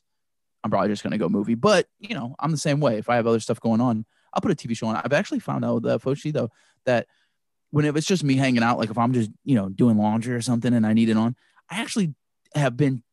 I'm 0.64 0.72
probably 0.72 0.88
just 0.88 1.04
going 1.04 1.12
to 1.12 1.18
go 1.18 1.28
movie. 1.28 1.56
But 1.56 1.86
you 2.00 2.16
know, 2.16 2.34
I'm 2.40 2.52
the 2.52 2.58
same 2.58 2.80
way. 2.80 2.98
If 2.98 3.10
I 3.10 3.18
have 3.18 3.28
other 3.28 3.42
stuff 3.42 3.60
going 3.60 3.82
on, 3.82 4.06
I'll 4.34 4.40
put 4.40 4.52
a 4.52 4.56
TV 4.56 4.74
show 4.74 4.88
on. 4.88 4.96
I've 4.96 5.12
actually 5.12 5.40
found 5.40 5.66
out 5.66 5.84
that 5.84 6.02
Foshi 6.02 6.32
though 6.32 6.50
that 6.86 7.08
when 7.72 7.84
it 7.84 7.94
was 7.94 8.06
just 8.06 8.24
me 8.24 8.36
hanging 8.36 8.64
out, 8.64 8.78
like 8.78 8.90
if 8.90 8.98
I'm 8.98 9.12
just 9.12 9.32
you 9.44 9.56
know 9.56 9.68
doing 9.68 9.98
laundry 9.98 10.34
or 10.34 10.42
something 10.42 10.74
and 10.74 10.88
I 10.88 10.94
need 10.94 11.10
it 11.10 11.18
on, 11.18 11.36
I 11.70 11.82
actually 11.82 12.14
have 12.56 12.78
been 12.78 13.04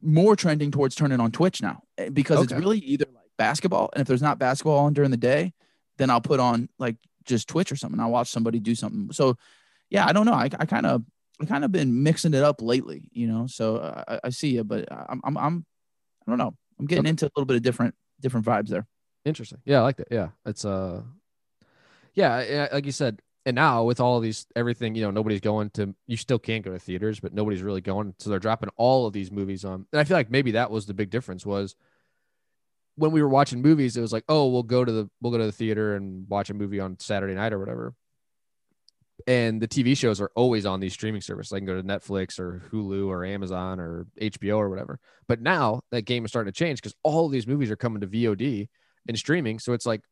more 0.00 0.36
trending 0.36 0.70
towards 0.70 0.94
turning 0.94 1.20
on 1.20 1.32
Twitch 1.32 1.62
now 1.62 1.82
eh, 1.96 2.08
because 2.08 2.38
okay. 2.38 2.44
it's 2.44 2.52
really 2.52 2.78
either 2.78 3.06
like 3.14 3.30
basketball, 3.36 3.90
and 3.92 4.00
if 4.00 4.08
there's 4.08 4.22
not 4.22 4.38
basketball 4.38 4.78
on 4.78 4.92
during 4.92 5.10
the 5.10 5.16
day, 5.16 5.52
then 5.96 6.10
I'll 6.10 6.20
put 6.20 6.40
on 6.40 6.68
like 6.78 6.96
just 7.24 7.48
Twitch 7.48 7.72
or 7.72 7.76
something. 7.76 8.00
I'll 8.00 8.10
watch 8.10 8.28
somebody 8.28 8.60
do 8.60 8.74
something. 8.74 9.12
So, 9.12 9.36
yeah, 9.90 10.06
I 10.06 10.12
don't 10.12 10.26
know. 10.26 10.34
I 10.34 10.48
kind 10.48 10.86
of 10.86 11.02
I 11.40 11.44
kind 11.44 11.64
of 11.64 11.72
been 11.72 12.02
mixing 12.02 12.34
it 12.34 12.42
up 12.42 12.60
lately, 12.60 13.08
you 13.12 13.26
know. 13.26 13.46
So 13.46 13.76
uh, 13.76 14.04
I, 14.08 14.20
I 14.24 14.30
see 14.30 14.50
you, 14.50 14.64
but 14.64 14.90
I'm 14.90 15.20
I'm 15.24 15.36
I'm 15.36 15.66
I 16.26 16.30
don't 16.30 16.38
know. 16.38 16.54
I'm 16.78 16.86
getting 16.86 17.04
okay. 17.04 17.10
into 17.10 17.26
a 17.26 17.32
little 17.36 17.46
bit 17.46 17.56
of 17.56 17.62
different 17.62 17.94
different 18.20 18.46
vibes 18.46 18.68
there. 18.68 18.86
Interesting. 19.24 19.58
Yeah, 19.64 19.80
I 19.80 19.82
like 19.82 19.96
that. 19.96 20.08
Yeah, 20.10 20.28
it's 20.46 20.64
uh, 20.64 21.02
yeah, 22.14 22.68
like 22.72 22.86
you 22.86 22.92
said, 22.92 23.20
and 23.48 23.54
now 23.54 23.82
with 23.82 23.98
all 23.98 24.20
these 24.20 24.46
everything 24.54 24.94
you 24.94 25.00
know 25.00 25.10
nobody's 25.10 25.40
going 25.40 25.70
to 25.70 25.94
you 26.06 26.18
still 26.18 26.38
can't 26.38 26.62
go 26.62 26.70
to 26.70 26.78
theaters 26.78 27.18
but 27.18 27.32
nobody's 27.32 27.62
really 27.62 27.80
going. 27.80 28.14
So 28.18 28.28
they're 28.28 28.38
dropping 28.38 28.68
all 28.76 29.06
of 29.06 29.14
these 29.14 29.32
movies 29.32 29.64
on 29.64 29.86
and 29.90 30.00
i 30.00 30.04
feel 30.04 30.18
like 30.18 30.30
maybe 30.30 30.52
that 30.52 30.70
was 30.70 30.84
the 30.84 30.92
big 30.92 31.08
difference 31.08 31.46
was 31.46 31.74
when 32.96 33.10
we 33.10 33.22
were 33.22 33.28
watching 33.28 33.62
movies 33.62 33.96
it 33.96 34.02
was 34.02 34.12
like 34.12 34.24
oh 34.28 34.48
we'll 34.48 34.62
go 34.62 34.84
to 34.84 34.92
the 34.92 35.10
we'll 35.22 35.32
go 35.32 35.38
to 35.38 35.46
the 35.46 35.52
theater 35.52 35.96
and 35.96 36.28
watch 36.28 36.50
a 36.50 36.54
movie 36.54 36.78
on 36.78 36.98
saturday 37.00 37.34
night 37.34 37.52
or 37.52 37.58
whatever. 37.58 37.94
And 39.26 39.62
the 39.62 39.68
tv 39.68 39.96
shows 39.96 40.20
are 40.20 40.30
always 40.36 40.66
on 40.66 40.78
these 40.78 40.92
streaming 40.92 41.22
services. 41.22 41.52
I 41.52 41.58
can 41.58 41.66
go 41.66 41.74
to 41.74 41.82
netflix 41.82 42.38
or 42.38 42.62
hulu 42.70 43.08
or 43.08 43.24
amazon 43.24 43.80
or 43.80 44.06
hbo 44.20 44.58
or 44.58 44.68
whatever. 44.68 45.00
But 45.26 45.40
now 45.40 45.80
that 45.90 46.02
game 46.02 46.26
is 46.26 46.30
starting 46.30 46.52
to 46.52 46.56
change 46.56 46.82
because 46.82 46.94
all 47.02 47.30
these 47.30 47.46
movies 47.46 47.70
are 47.70 47.76
coming 47.76 48.02
to 48.02 48.06
vod 48.06 48.68
and 49.06 49.18
streaming. 49.18 49.58
So 49.58 49.72
it's 49.72 49.86
like 49.86 50.02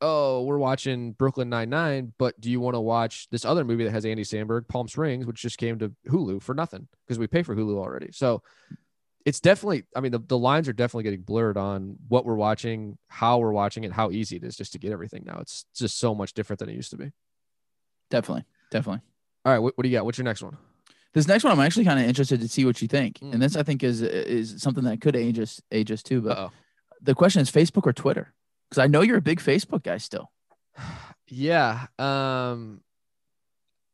oh, 0.00 0.42
we're 0.42 0.58
watching 0.58 1.12
Brooklyn 1.12 1.48
Nine 1.48 1.70
Nine, 1.70 2.12
but 2.18 2.38
do 2.40 2.50
you 2.50 2.60
want 2.60 2.74
to 2.74 2.80
watch 2.80 3.28
this 3.30 3.44
other 3.44 3.64
movie 3.64 3.84
that 3.84 3.90
has 3.90 4.04
Andy 4.04 4.24
Samberg, 4.24 4.68
Palm 4.68 4.88
Springs, 4.88 5.26
which 5.26 5.40
just 5.40 5.58
came 5.58 5.78
to 5.78 5.92
Hulu 6.08 6.42
for 6.42 6.54
nothing 6.54 6.88
because 7.06 7.18
we 7.18 7.26
pay 7.26 7.42
for 7.42 7.54
Hulu 7.54 7.76
already. 7.78 8.12
So 8.12 8.42
it's 9.24 9.40
definitely, 9.40 9.84
I 9.94 10.00
mean, 10.00 10.12
the, 10.12 10.20
the 10.20 10.38
lines 10.38 10.68
are 10.68 10.72
definitely 10.72 11.04
getting 11.04 11.22
blurred 11.22 11.56
on 11.56 11.96
what 12.08 12.24
we're 12.24 12.36
watching, 12.36 12.96
how 13.08 13.38
we're 13.38 13.52
watching 13.52 13.84
it, 13.84 13.92
how 13.92 14.10
easy 14.10 14.36
it 14.36 14.44
is 14.44 14.56
just 14.56 14.72
to 14.72 14.78
get 14.78 14.92
everything 14.92 15.24
now. 15.26 15.38
It's 15.40 15.64
just 15.74 15.98
so 15.98 16.14
much 16.14 16.32
different 16.32 16.60
than 16.60 16.68
it 16.68 16.74
used 16.74 16.90
to 16.90 16.96
be. 16.96 17.10
Definitely. 18.10 18.44
Definitely. 18.70 19.02
All 19.44 19.52
right. 19.52 19.58
What, 19.58 19.76
what 19.76 19.82
do 19.82 19.88
you 19.88 19.96
got? 19.96 20.04
What's 20.04 20.18
your 20.18 20.24
next 20.24 20.42
one? 20.42 20.56
This 21.12 21.26
next 21.26 21.44
one, 21.44 21.52
I'm 21.52 21.60
actually 21.60 21.86
kind 21.86 21.98
of 21.98 22.06
interested 22.06 22.42
to 22.42 22.48
see 22.48 22.66
what 22.66 22.82
you 22.82 22.88
think, 22.88 23.20
mm. 23.20 23.32
and 23.32 23.40
this 23.40 23.56
I 23.56 23.62
think 23.62 23.82
is 23.82 24.02
is 24.02 24.60
something 24.60 24.84
that 24.84 25.00
could 25.00 25.16
age 25.16 25.38
us 25.38 25.62
age 25.72 25.90
us 25.90 26.02
too. 26.02 26.20
But 26.20 26.36
Uh-oh. 26.36 26.52
the 27.00 27.14
question 27.14 27.40
is 27.40 27.50
Facebook 27.50 27.86
or 27.86 27.94
Twitter? 27.94 28.34
Because 28.68 28.82
I 28.82 28.86
know 28.86 29.02
you're 29.02 29.18
a 29.18 29.22
big 29.22 29.40
Facebook 29.40 29.82
guy 29.82 29.98
still. 29.98 30.30
Yeah. 31.28 31.88
Um 31.98 32.82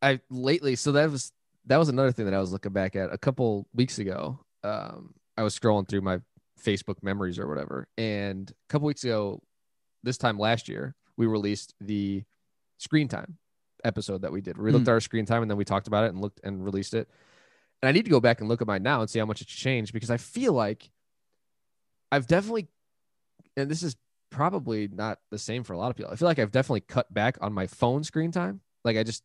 I 0.02 0.20
lately 0.28 0.76
so 0.76 0.92
that 0.92 1.10
was 1.10 1.32
that 1.64 1.78
was 1.78 1.88
another 1.88 2.12
thing 2.12 2.26
that 2.26 2.34
I 2.34 2.40
was 2.40 2.52
looking 2.52 2.72
back 2.72 2.94
at 2.94 3.10
a 3.10 3.16
couple 3.16 3.66
weeks 3.72 3.98
ago. 3.98 4.40
Um 4.62 5.14
I 5.38 5.42
was 5.42 5.58
scrolling 5.58 5.88
through 5.88 6.02
my 6.02 6.20
Facebook 6.62 7.02
memories 7.02 7.38
or 7.38 7.48
whatever. 7.48 7.88
And 7.96 8.50
a 8.50 8.72
couple 8.72 8.86
weeks 8.86 9.04
ago, 9.04 9.40
this 10.02 10.18
time 10.18 10.38
last 10.38 10.68
year, 10.68 10.94
we 11.16 11.26
released 11.26 11.74
the 11.80 12.24
screen 12.78 13.08
time 13.08 13.38
episode 13.84 14.22
that 14.22 14.32
we 14.32 14.40
did. 14.40 14.58
We 14.58 14.70
looked 14.70 14.84
mm. 14.84 14.88
at 14.88 14.92
our 14.92 15.00
screen 15.00 15.26
time 15.26 15.42
and 15.42 15.50
then 15.50 15.58
we 15.58 15.64
talked 15.64 15.86
about 15.86 16.04
it 16.04 16.12
and 16.12 16.20
looked 16.20 16.40
and 16.44 16.64
released 16.64 16.94
it. 16.94 17.08
And 17.80 17.88
I 17.88 17.92
need 17.92 18.04
to 18.04 18.10
go 18.10 18.20
back 18.20 18.40
and 18.40 18.48
look 18.48 18.60
at 18.60 18.68
mine 18.68 18.82
now 18.82 19.00
and 19.00 19.10
see 19.10 19.18
how 19.18 19.26
much 19.26 19.40
it's 19.40 19.52
changed 19.52 19.92
because 19.92 20.10
I 20.10 20.16
feel 20.16 20.52
like 20.52 20.90
I've 22.12 22.26
definitely, 22.26 22.68
and 23.56 23.70
this 23.70 23.82
is 23.82 23.96
probably 24.32 24.88
not 24.88 25.18
the 25.30 25.38
same 25.38 25.62
for 25.62 25.74
a 25.74 25.78
lot 25.78 25.90
of 25.90 25.96
people. 25.96 26.10
I 26.10 26.16
feel 26.16 26.26
like 26.26 26.38
I've 26.38 26.50
definitely 26.50 26.80
cut 26.80 27.12
back 27.12 27.38
on 27.40 27.52
my 27.52 27.66
phone 27.68 28.02
screen 28.02 28.32
time. 28.32 28.60
Like 28.84 28.96
I 28.96 29.04
just, 29.04 29.22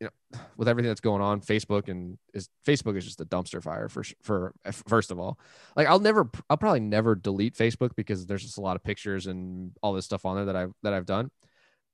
you 0.00 0.06
know, 0.06 0.38
with 0.56 0.68
everything 0.68 0.90
that's 0.90 1.00
going 1.00 1.22
on, 1.22 1.40
Facebook 1.40 1.88
and 1.88 2.18
is 2.32 2.48
Facebook 2.66 2.96
is 2.96 3.04
just 3.04 3.20
a 3.20 3.24
dumpster 3.24 3.62
fire 3.62 3.88
for 3.88 4.04
for 4.22 4.52
first 4.86 5.10
of 5.10 5.18
all. 5.18 5.38
Like 5.74 5.88
I'll 5.88 5.98
never, 5.98 6.30
I'll 6.48 6.56
probably 6.56 6.80
never 6.80 7.16
delete 7.16 7.56
Facebook 7.56 7.96
because 7.96 8.26
there's 8.26 8.42
just 8.42 8.58
a 8.58 8.60
lot 8.62 8.76
of 8.76 8.84
pictures 8.84 9.26
and 9.26 9.72
all 9.82 9.94
this 9.94 10.04
stuff 10.04 10.24
on 10.24 10.36
there 10.36 10.44
that 10.46 10.56
I've 10.56 10.72
that 10.82 10.92
I've 10.92 11.06
done. 11.06 11.30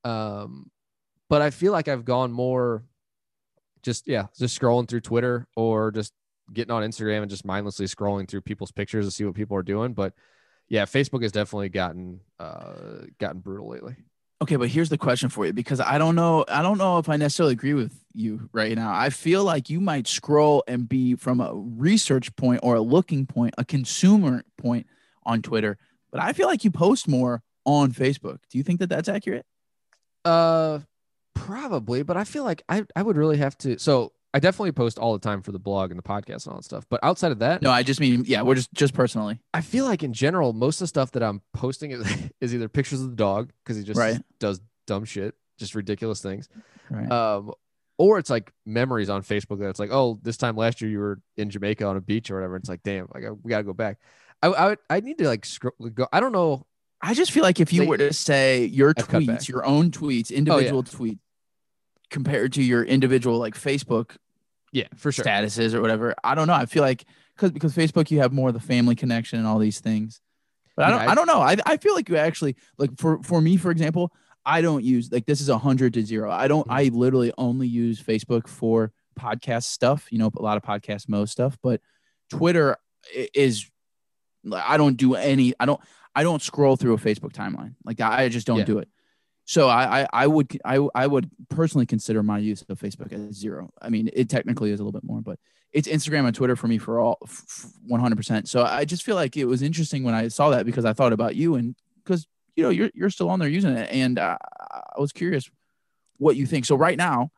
Um, 0.05 0.71
but 1.29 1.41
I 1.41 1.51
feel 1.51 1.73
like 1.73 1.89
I've 1.89 2.05
gone 2.05 2.33
more, 2.33 2.85
just 3.83 4.09
yeah, 4.09 4.27
just 4.37 4.61
scrolling 4.61 4.89
through 4.89 5.01
Twitter 5.01 5.47
or 5.57 5.93
just 5.93 6.13
getting 6.53 6.73
on 6.73 6.83
Instagram 6.83 7.23
and 7.23 7.31
just 7.31 7.45
mindlessly 7.45 7.87
scrolling 7.87 8.29
through 8.29 8.41
people's 8.41 8.73
pictures 8.73 9.07
to 9.07 9.13
see 9.13 9.25
what 9.25 9.35
people 9.37 9.57
are 9.57 9.63
doing. 9.63 9.95
But 9.95 10.15
yeah, 10.71 10.85
Facebook 10.87 11.23
has 11.23 11.33
definitely 11.33 11.69
gotten 11.69 12.21
uh, 12.39 13.03
gotten 13.19 13.41
brutal 13.41 13.69
lately. 13.69 13.97
Okay, 14.43 14.57
but 14.57 14.69
here's 14.69 14.89
the 14.89 14.97
question 14.97 15.29
for 15.29 15.45
you 15.45 15.53
because 15.53 15.81
I 15.81 15.99
don't 15.99 16.15
know 16.15 16.47
I 16.49 16.63
don't 16.63 16.79
know 16.79 16.99
if 16.99 17.11
I 17.11 17.17
necessarily 17.17 17.53
agree 17.53 17.75
with 17.75 17.93
you 18.15 18.49
right 18.53 18.75
now. 18.75 18.95
I 18.95 19.11
feel 19.11 19.45
like 19.45 19.69
you 19.69 19.81
might 19.81 20.07
scroll 20.07 20.65
and 20.67 20.89
be 20.89 21.17
from 21.17 21.41
a 21.41 21.53
research 21.53 22.35
point 22.37 22.61
or 22.63 22.77
a 22.77 22.81
looking 22.81 23.27
point, 23.27 23.55
a 23.59 23.65
consumer 23.65 24.43
point 24.57 24.87
on 25.27 25.43
Twitter, 25.43 25.77
but 26.11 26.23
I 26.23 26.33
feel 26.33 26.47
like 26.47 26.65
you 26.65 26.71
post 26.71 27.07
more 27.07 27.43
on 27.67 27.93
Facebook. 27.93 28.39
Do 28.49 28.57
you 28.57 28.65
think 28.65 28.79
that 28.79 28.89
that's 28.89 29.09
accurate? 29.09 29.45
Uh 30.25 30.79
probably, 31.35 32.03
but 32.03 32.17
I 32.17 32.25
feel 32.25 32.45
like 32.45 32.63
I 32.69 32.87
I 32.95 33.03
would 33.03 33.17
really 33.17 33.39
have 33.39 33.59
to 33.59 33.79
so 33.79 34.13
I 34.33 34.39
definitely 34.39 34.73
post 34.73 34.99
all 34.99 35.13
the 35.13 35.19
time 35.19 35.43
for 35.43 35.51
the 35.53 35.59
blog 35.59 35.91
and 35.91 35.99
the 35.99 36.03
podcast 36.05 36.47
and 36.47 36.53
all 36.53 36.57
that 36.59 36.65
stuff. 36.65 36.85
But 36.89 37.01
outside 37.03 37.33
of 37.33 37.41
that, 37.41 37.63
No, 37.63 37.71
I 37.71 37.83
just 37.83 37.99
mean 38.01 38.25
yeah, 38.27 38.43
we're 38.43 38.55
just 38.55 38.73
just 38.73 38.95
personally. 38.95 39.41
I 39.53 39.61
feel 39.61 39.85
like 39.85 40.03
in 40.03 40.13
general, 40.13 40.53
most 40.53 40.77
of 40.77 40.85
the 40.85 40.89
stuff 40.89 41.11
that 41.13 41.23
I'm 41.23 41.43
posting 41.53 41.91
is, 41.91 42.07
is 42.41 42.55
either 42.55 42.69
pictures 42.69 43.01
of 43.01 43.11
the 43.11 43.17
dog 43.17 43.51
because 43.65 43.77
he 43.77 43.83
just 43.85 43.99
Right. 43.99 44.21
does 44.39 44.61
dumb 44.87 45.05
shit, 45.05 45.35
just 45.59 45.75
ridiculous 45.75 46.21
things. 46.23 46.49
Right. 46.91 47.11
Um, 47.11 47.53
or 47.99 48.19
it's 48.19 48.31
like 48.31 48.53
memories 48.65 49.11
on 49.11 49.23
Facebook 49.23 49.59
that 49.59 49.69
it's 49.69 49.79
like, 49.81 49.91
oh, 49.93 50.19
this 50.23 50.37
time 50.37 50.57
last 50.57 50.81
year 50.81 50.91
you 50.91 50.99
were 51.01 51.21
in 51.37 51.51
Jamaica 51.51 51.85
on 51.85 51.97
a 51.97 52.01
beach 52.01 52.31
or 52.31 52.37
whatever. 52.37 52.57
It's 52.57 52.69
like, 52.69 52.83
damn, 52.83 53.09
like 53.13 53.25
we 53.43 53.51
gotta 53.51 53.65
go 53.65 53.75
back. 53.75 53.99
I 54.43 54.47
I, 54.49 54.67
would- 54.69 54.79
I 54.89 55.01
need 55.01 55.19
to 55.19 55.27
like 55.27 55.45
scroll, 55.45 55.73
go. 55.93 56.07
I 56.13 56.21
don't 56.21 56.33
know. 56.33 56.67
I 57.03 57.15
just 57.15 57.31
feel 57.33 57.43
like 57.43 57.61
if 57.61 57.73
you 57.73 57.81
They- 57.83 57.87
were 57.89 57.99
to 57.99 58.13
say 58.13 58.65
your 58.67 58.95
I've 58.97 59.09
tweets, 59.09 59.49
your 59.49 59.65
own 59.67 59.91
tweets, 59.91 60.31
individual 60.31 60.83
tweets, 60.83 61.19
compared 62.11 62.53
to 62.55 62.63
your 62.63 62.83
individual 62.85 63.39
like 63.39 63.55
Facebook 63.55 64.17
Yeah, 64.73 64.89
for 64.97 65.13
sure. 65.13 65.25
statuses 65.25 65.75
or 65.75 65.81
whatever, 65.81 66.15
I 66.23 66.35
don't 66.35 66.47
know. 66.47 66.55
I 66.55 66.67
feel 66.67 66.83
like 66.83 67.05
because 67.37 67.51
because 67.53 67.75
Facebook 67.75 68.11
you 68.11 68.19
have 68.21 68.33
more 68.33 68.49
of 68.49 68.55
the 68.55 68.61
family 68.61 68.95
connection 68.95 69.39
and 69.39 69.49
all 69.49 69.59
these 69.59 69.81
things. 69.81 70.21
But 70.77 70.87
I 70.87 70.91
don't 70.91 71.01
I- 71.01 71.07
I, 71.07 71.15
don't 71.15 71.27
know. 71.27 71.41
I, 71.41 71.57
I 71.67 71.77
feel 71.77 71.95
like 71.95 72.09
you 72.09 72.17
actually 72.17 72.57
like 72.79 72.91
for 72.99 73.23
for 73.23 73.41
me 73.41 73.57
for 73.57 73.71
example, 73.71 74.13
I 74.47 74.61
don't 74.63 74.85
use 74.85 75.11
like 75.13 75.27
this 75.27 75.41
is 75.41 75.49
a 75.49 75.59
hundred 75.59 75.95
to 75.95 76.05
zero. 76.05 76.31
I 76.31 76.49
don't. 76.49 76.67
I 76.71 76.85
literally 76.93 77.33
only 77.37 77.69
use 77.69 78.03
Facebook 78.03 78.49
for 78.49 78.93
podcast 79.19 79.65
stuff. 79.65 80.07
You 80.11 80.19
know, 80.19 80.31
a 80.37 80.43
lot 80.43 80.57
of 80.57 80.63
podcast 80.63 81.09
mo 81.09 81.25
stuff, 81.27 81.59
but 81.63 81.81
Twitter 82.31 82.77
is 83.35 83.69
like, 84.45 84.65
I 84.67 84.77
don't 84.79 84.97
do 84.97 85.15
any. 85.15 85.53
I 85.61 85.67
don't 85.67 85.81
I 86.15 86.23
don't 86.23 86.41
scroll 86.41 86.77
through 86.77 86.95
a 86.95 86.99
Facebook 86.99 87.33
timeline 87.33 87.75
like 87.85 88.01
I 88.01 88.29
just 88.31 88.47
don't 88.47 88.59
Yeah. 88.61 88.65
do 88.65 88.79
it. 88.79 88.89
So 89.51 89.69
I, 89.69 90.03
I 90.03 90.09
I 90.13 90.27
would 90.29 90.61
I 90.65 90.79
I 90.95 91.09
would 91.09 91.29
personally 91.49 91.85
consider 91.85 92.23
my 92.23 92.39
use 92.39 92.65
of 92.69 92.79
Facebook 92.79 93.13
as 93.13 93.35
zero. 93.35 93.73
I 93.83 93.89
mean, 93.89 94.09
it 94.13 94.29
technically 94.29 94.71
is 94.71 94.79
a 94.79 94.85
little 94.85 94.93
bit 94.93 95.03
more, 95.03 95.21
but 95.23 95.41
it's 95.73 95.89
Instagram 95.89 96.25
and 96.25 96.33
Twitter 96.33 96.55
for 96.55 96.69
me 96.69 96.79
for 96.79 97.01
all 97.01 97.19
one 97.85 97.99
hundred 97.99 98.15
percent. 98.15 98.49
So 98.49 98.63
I 98.63 98.85
just 98.85 99.03
feel 99.03 99.17
like 99.17 99.37
it 99.37 99.47
was 99.47 99.61
interesting 99.61 100.05
when 100.05 100.15
I 100.15 100.29
saw 100.29 100.51
that 100.51 100.67
because 100.67 100.85
I 100.85 100.93
thought 100.93 101.13
about 101.13 101.35
you 101.35 101.57
and 101.57 101.75
because 102.05 102.29
you 102.55 102.63
know 102.63 102.71
you're 102.71 102.93
you're 102.95 103.11
still 103.11 103.29
on 103.29 103.41
there 103.41 103.49
using 103.49 103.77
it, 103.77 103.91
and 103.91 104.21
uh, 104.21 104.39
I 104.41 105.01
was 105.01 105.11
curious 105.11 105.51
what 106.19 106.37
you 106.37 106.47
think. 106.47 106.65
So 106.65 106.77
right 106.77 106.97
now, 106.97 107.33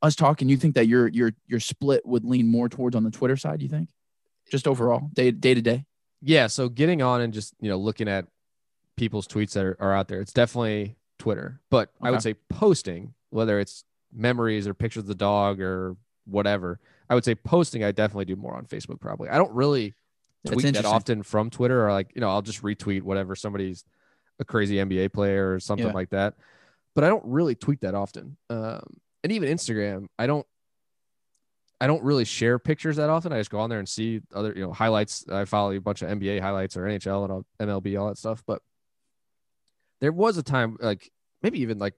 us 0.00 0.16
talking, 0.16 0.48
you 0.48 0.56
think 0.56 0.74
that 0.76 0.86
your 0.86 1.08
your 1.08 1.32
your 1.46 1.60
split 1.60 2.06
would 2.06 2.24
lean 2.24 2.50
more 2.50 2.70
towards 2.70 2.96
on 2.96 3.04
the 3.04 3.10
Twitter 3.10 3.36
side? 3.36 3.60
You 3.60 3.68
think, 3.68 3.90
just 4.50 4.66
overall 4.66 5.10
day 5.12 5.32
day 5.32 5.52
to 5.52 5.60
day? 5.60 5.84
Yeah. 6.22 6.46
So 6.46 6.70
getting 6.70 7.02
on 7.02 7.20
and 7.20 7.34
just 7.34 7.52
you 7.60 7.68
know 7.68 7.76
looking 7.76 8.08
at 8.08 8.24
people's 8.96 9.28
tweets 9.28 9.52
that 9.52 9.66
are, 9.66 9.76
are 9.78 9.92
out 9.92 10.08
there, 10.08 10.22
it's 10.22 10.32
definitely 10.32 10.96
Twitter. 11.18 11.60
But 11.70 11.90
I 12.00 12.10
would 12.10 12.22
say 12.22 12.34
posting, 12.48 13.14
whether 13.30 13.58
it's 13.60 13.84
memories 14.12 14.66
or 14.66 14.74
pictures 14.74 15.02
of 15.02 15.06
the 15.08 15.14
dog 15.14 15.60
or 15.60 15.96
whatever, 16.26 16.80
I 17.10 17.14
would 17.14 17.24
say 17.24 17.34
posting. 17.34 17.84
I 17.84 17.92
definitely 17.92 18.26
do 18.26 18.36
more 18.36 18.54
on 18.54 18.66
Facebook. 18.66 19.00
Probably. 19.00 19.28
I 19.28 19.38
don't 19.38 19.52
really 19.52 19.94
tweet 20.46 20.72
that 20.74 20.84
often 20.84 21.22
from 21.22 21.50
Twitter, 21.50 21.86
or 21.86 21.92
like 21.92 22.12
you 22.14 22.20
know 22.20 22.28
I'll 22.30 22.42
just 22.42 22.62
retweet 22.62 23.02
whatever 23.02 23.34
somebody's 23.34 23.84
a 24.40 24.44
crazy 24.44 24.76
NBA 24.76 25.12
player 25.12 25.52
or 25.54 25.60
something 25.60 25.86
Yeah. 25.88 25.92
like 25.92 26.10
that. 26.10 26.34
But 26.94 27.04
I 27.04 27.08
don't 27.08 27.24
really 27.24 27.54
tweet 27.54 27.80
that 27.82 27.94
often. 27.94 28.36
Um, 28.50 28.82
and 29.24 29.32
even 29.32 29.48
Instagram, 29.54 30.06
I 30.18 30.26
don't. 30.26 30.46
I 31.80 31.86
don't 31.86 32.02
really 32.02 32.24
share 32.24 32.58
pictures 32.58 32.96
that 32.96 33.08
often. 33.08 33.32
I 33.32 33.38
just 33.38 33.50
go 33.50 33.60
on 33.60 33.70
there 33.70 33.78
and 33.78 33.88
see 33.88 34.20
other, 34.34 34.52
you 34.56 34.62
know, 34.64 34.72
highlights. 34.72 35.24
I 35.28 35.44
follow 35.44 35.70
a 35.70 35.78
bunch 35.80 36.02
of 36.02 36.08
NBA 36.08 36.40
highlights 36.40 36.76
or 36.76 36.82
NHL 36.82 37.44
and 37.60 37.68
MLB, 37.68 38.00
all 38.00 38.08
that 38.08 38.18
stuff. 38.18 38.42
But 38.48 38.62
there 40.00 40.12
was 40.12 40.36
a 40.36 40.42
time, 40.42 40.76
like 40.80 41.10
maybe 41.42 41.60
even 41.60 41.78
like 41.78 41.94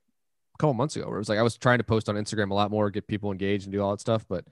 a 0.54 0.58
couple 0.58 0.74
months 0.74 0.96
ago, 0.96 1.06
where 1.06 1.16
it 1.16 1.20
was 1.20 1.28
like 1.28 1.38
I 1.38 1.42
was 1.42 1.56
trying 1.56 1.78
to 1.78 1.84
post 1.84 2.08
on 2.08 2.14
Instagram 2.16 2.50
a 2.50 2.54
lot 2.54 2.70
more, 2.70 2.90
get 2.90 3.06
people 3.06 3.30
engaged 3.32 3.64
and 3.64 3.72
do 3.72 3.80
all 3.82 3.90
that 3.90 4.00
stuff. 4.00 4.24
But 4.28 4.44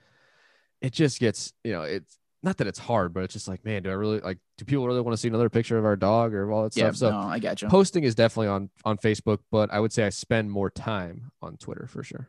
it 0.80 0.92
just 0.92 1.20
gets, 1.20 1.52
you 1.64 1.72
know, 1.72 1.82
it's 1.82 2.18
not 2.42 2.56
that 2.58 2.66
it's 2.66 2.78
hard, 2.78 3.12
but 3.12 3.24
it's 3.24 3.32
just 3.32 3.48
like, 3.48 3.64
man, 3.64 3.82
do 3.82 3.90
I 3.90 3.94
really 3.94 4.20
like? 4.20 4.38
Do 4.58 4.64
people 4.64 4.86
really 4.86 5.00
want 5.00 5.12
to 5.12 5.20
see 5.20 5.28
another 5.28 5.50
picture 5.50 5.76
of 5.76 5.84
our 5.84 5.96
dog 5.96 6.34
or 6.34 6.50
all 6.52 6.62
that 6.62 6.76
Yeah, 6.76 6.90
stuff? 6.92 6.96
So 6.96 7.10
no, 7.10 7.18
I 7.18 7.38
got 7.38 7.60
you. 7.62 7.68
posting 7.68 8.04
is 8.04 8.14
definitely 8.14 8.48
on 8.48 8.70
on 8.84 8.96
Facebook, 8.98 9.38
but 9.50 9.72
I 9.72 9.80
would 9.80 9.92
say 9.92 10.04
I 10.04 10.10
spend 10.10 10.50
more 10.50 10.70
time 10.70 11.32
on 11.42 11.56
Twitter 11.56 11.86
for 11.86 12.02
sure. 12.02 12.28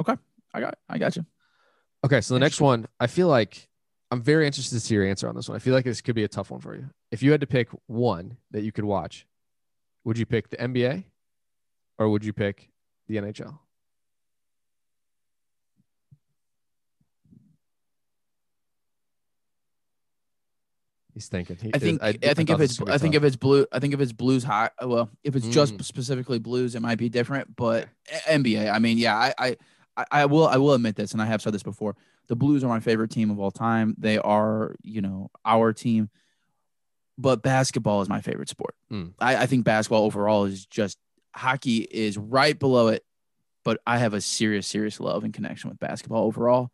Okay. 0.00 0.16
I 0.54 0.60
got 0.60 0.78
I 0.88 0.98
got 0.98 1.16
you. 1.16 1.24
Okay, 2.04 2.20
so 2.20 2.34
the 2.34 2.40
next 2.40 2.60
one, 2.60 2.88
I 3.00 3.06
feel 3.06 3.28
like 3.28 3.68
I'm 4.10 4.20
very 4.22 4.44
interested 4.46 4.74
to 4.74 4.80
see 4.80 4.94
your 4.94 5.06
answer 5.06 5.28
on 5.28 5.34
this 5.34 5.48
one. 5.48 5.56
I 5.56 5.60
feel 5.60 5.72
like 5.72 5.84
this 5.84 6.00
could 6.02 6.14
be 6.14 6.24
a 6.24 6.28
tough 6.28 6.50
one 6.50 6.60
for 6.60 6.74
you. 6.74 6.90
If 7.10 7.22
you 7.22 7.30
had 7.30 7.40
to 7.40 7.46
pick 7.46 7.68
one 7.86 8.36
that 8.50 8.62
you 8.62 8.72
could 8.72 8.84
watch, 8.84 9.24
would 10.04 10.18
you 10.18 10.26
pick 10.26 10.48
the 10.50 10.56
NBA 10.56 11.04
or 11.98 12.08
would 12.08 12.24
you 12.24 12.32
pick 12.32 12.70
the 13.08 13.16
NHL? 13.16 13.58
He's 21.14 21.28
thinking. 21.28 21.56
He- 21.60 21.70
I 21.74 21.78
think 21.78 22.02
I, 22.02 22.12
think 22.12 22.48
thought 22.48 22.60
if 22.60 22.60
it's 22.62 22.80
I 22.80 22.96
think 22.96 23.12
tough. 23.14 23.22
if 23.22 23.24
it's 23.26 23.36
blue 23.36 23.66
I 23.70 23.78
think 23.80 23.92
if 23.92 24.00
it's 24.00 24.12
blues 24.12 24.44
high 24.44 24.70
well 24.82 25.10
if 25.22 25.36
it's 25.36 25.46
just 25.48 25.74
Mm. 25.76 25.84
specifically 25.84 26.38
blues 26.38 26.74
it 26.74 26.80
might 26.80 26.96
be 26.96 27.10
different 27.10 27.54
but 27.54 27.88
NBA 28.28 28.72
I 28.72 28.78
mean 28.78 28.96
yeah 28.96 29.16
I, 29.16 29.34
I 29.38 29.56
I 29.98 30.04
I 30.10 30.24
will 30.26 30.46
I 30.46 30.56
will 30.56 30.72
admit 30.72 30.96
this 30.96 31.12
and 31.12 31.20
I 31.20 31.26
have 31.26 31.42
said 31.42 31.52
this 31.52 31.62
before 31.62 31.96
the 32.28 32.36
Blues 32.36 32.64
are 32.64 32.68
my 32.68 32.80
favorite 32.80 33.10
team 33.10 33.30
of 33.30 33.38
all 33.38 33.50
time 33.50 33.94
they 33.98 34.16
are 34.16 34.74
you 34.82 35.02
know 35.02 35.30
our 35.44 35.74
team 35.74 36.08
but 37.18 37.42
basketball 37.42 38.00
is 38.02 38.08
my 38.08 38.20
favorite 38.20 38.48
sport 38.48 38.74
Mm. 38.90 39.14
I, 39.18 39.36
I 39.36 39.46
think 39.46 39.64
basketball 39.64 40.04
overall 40.04 40.44
is 40.44 40.66
just 40.66 40.98
hockey 41.34 41.78
is 41.78 42.18
right 42.18 42.58
below 42.58 42.88
it 42.88 43.04
but 43.64 43.80
I 43.86 43.98
have 43.98 44.14
a 44.14 44.20
serious 44.20 44.66
serious 44.66 45.00
love 45.00 45.24
and 45.24 45.32
connection 45.32 45.70
with 45.70 45.78
basketball 45.78 46.24
overall 46.24 46.70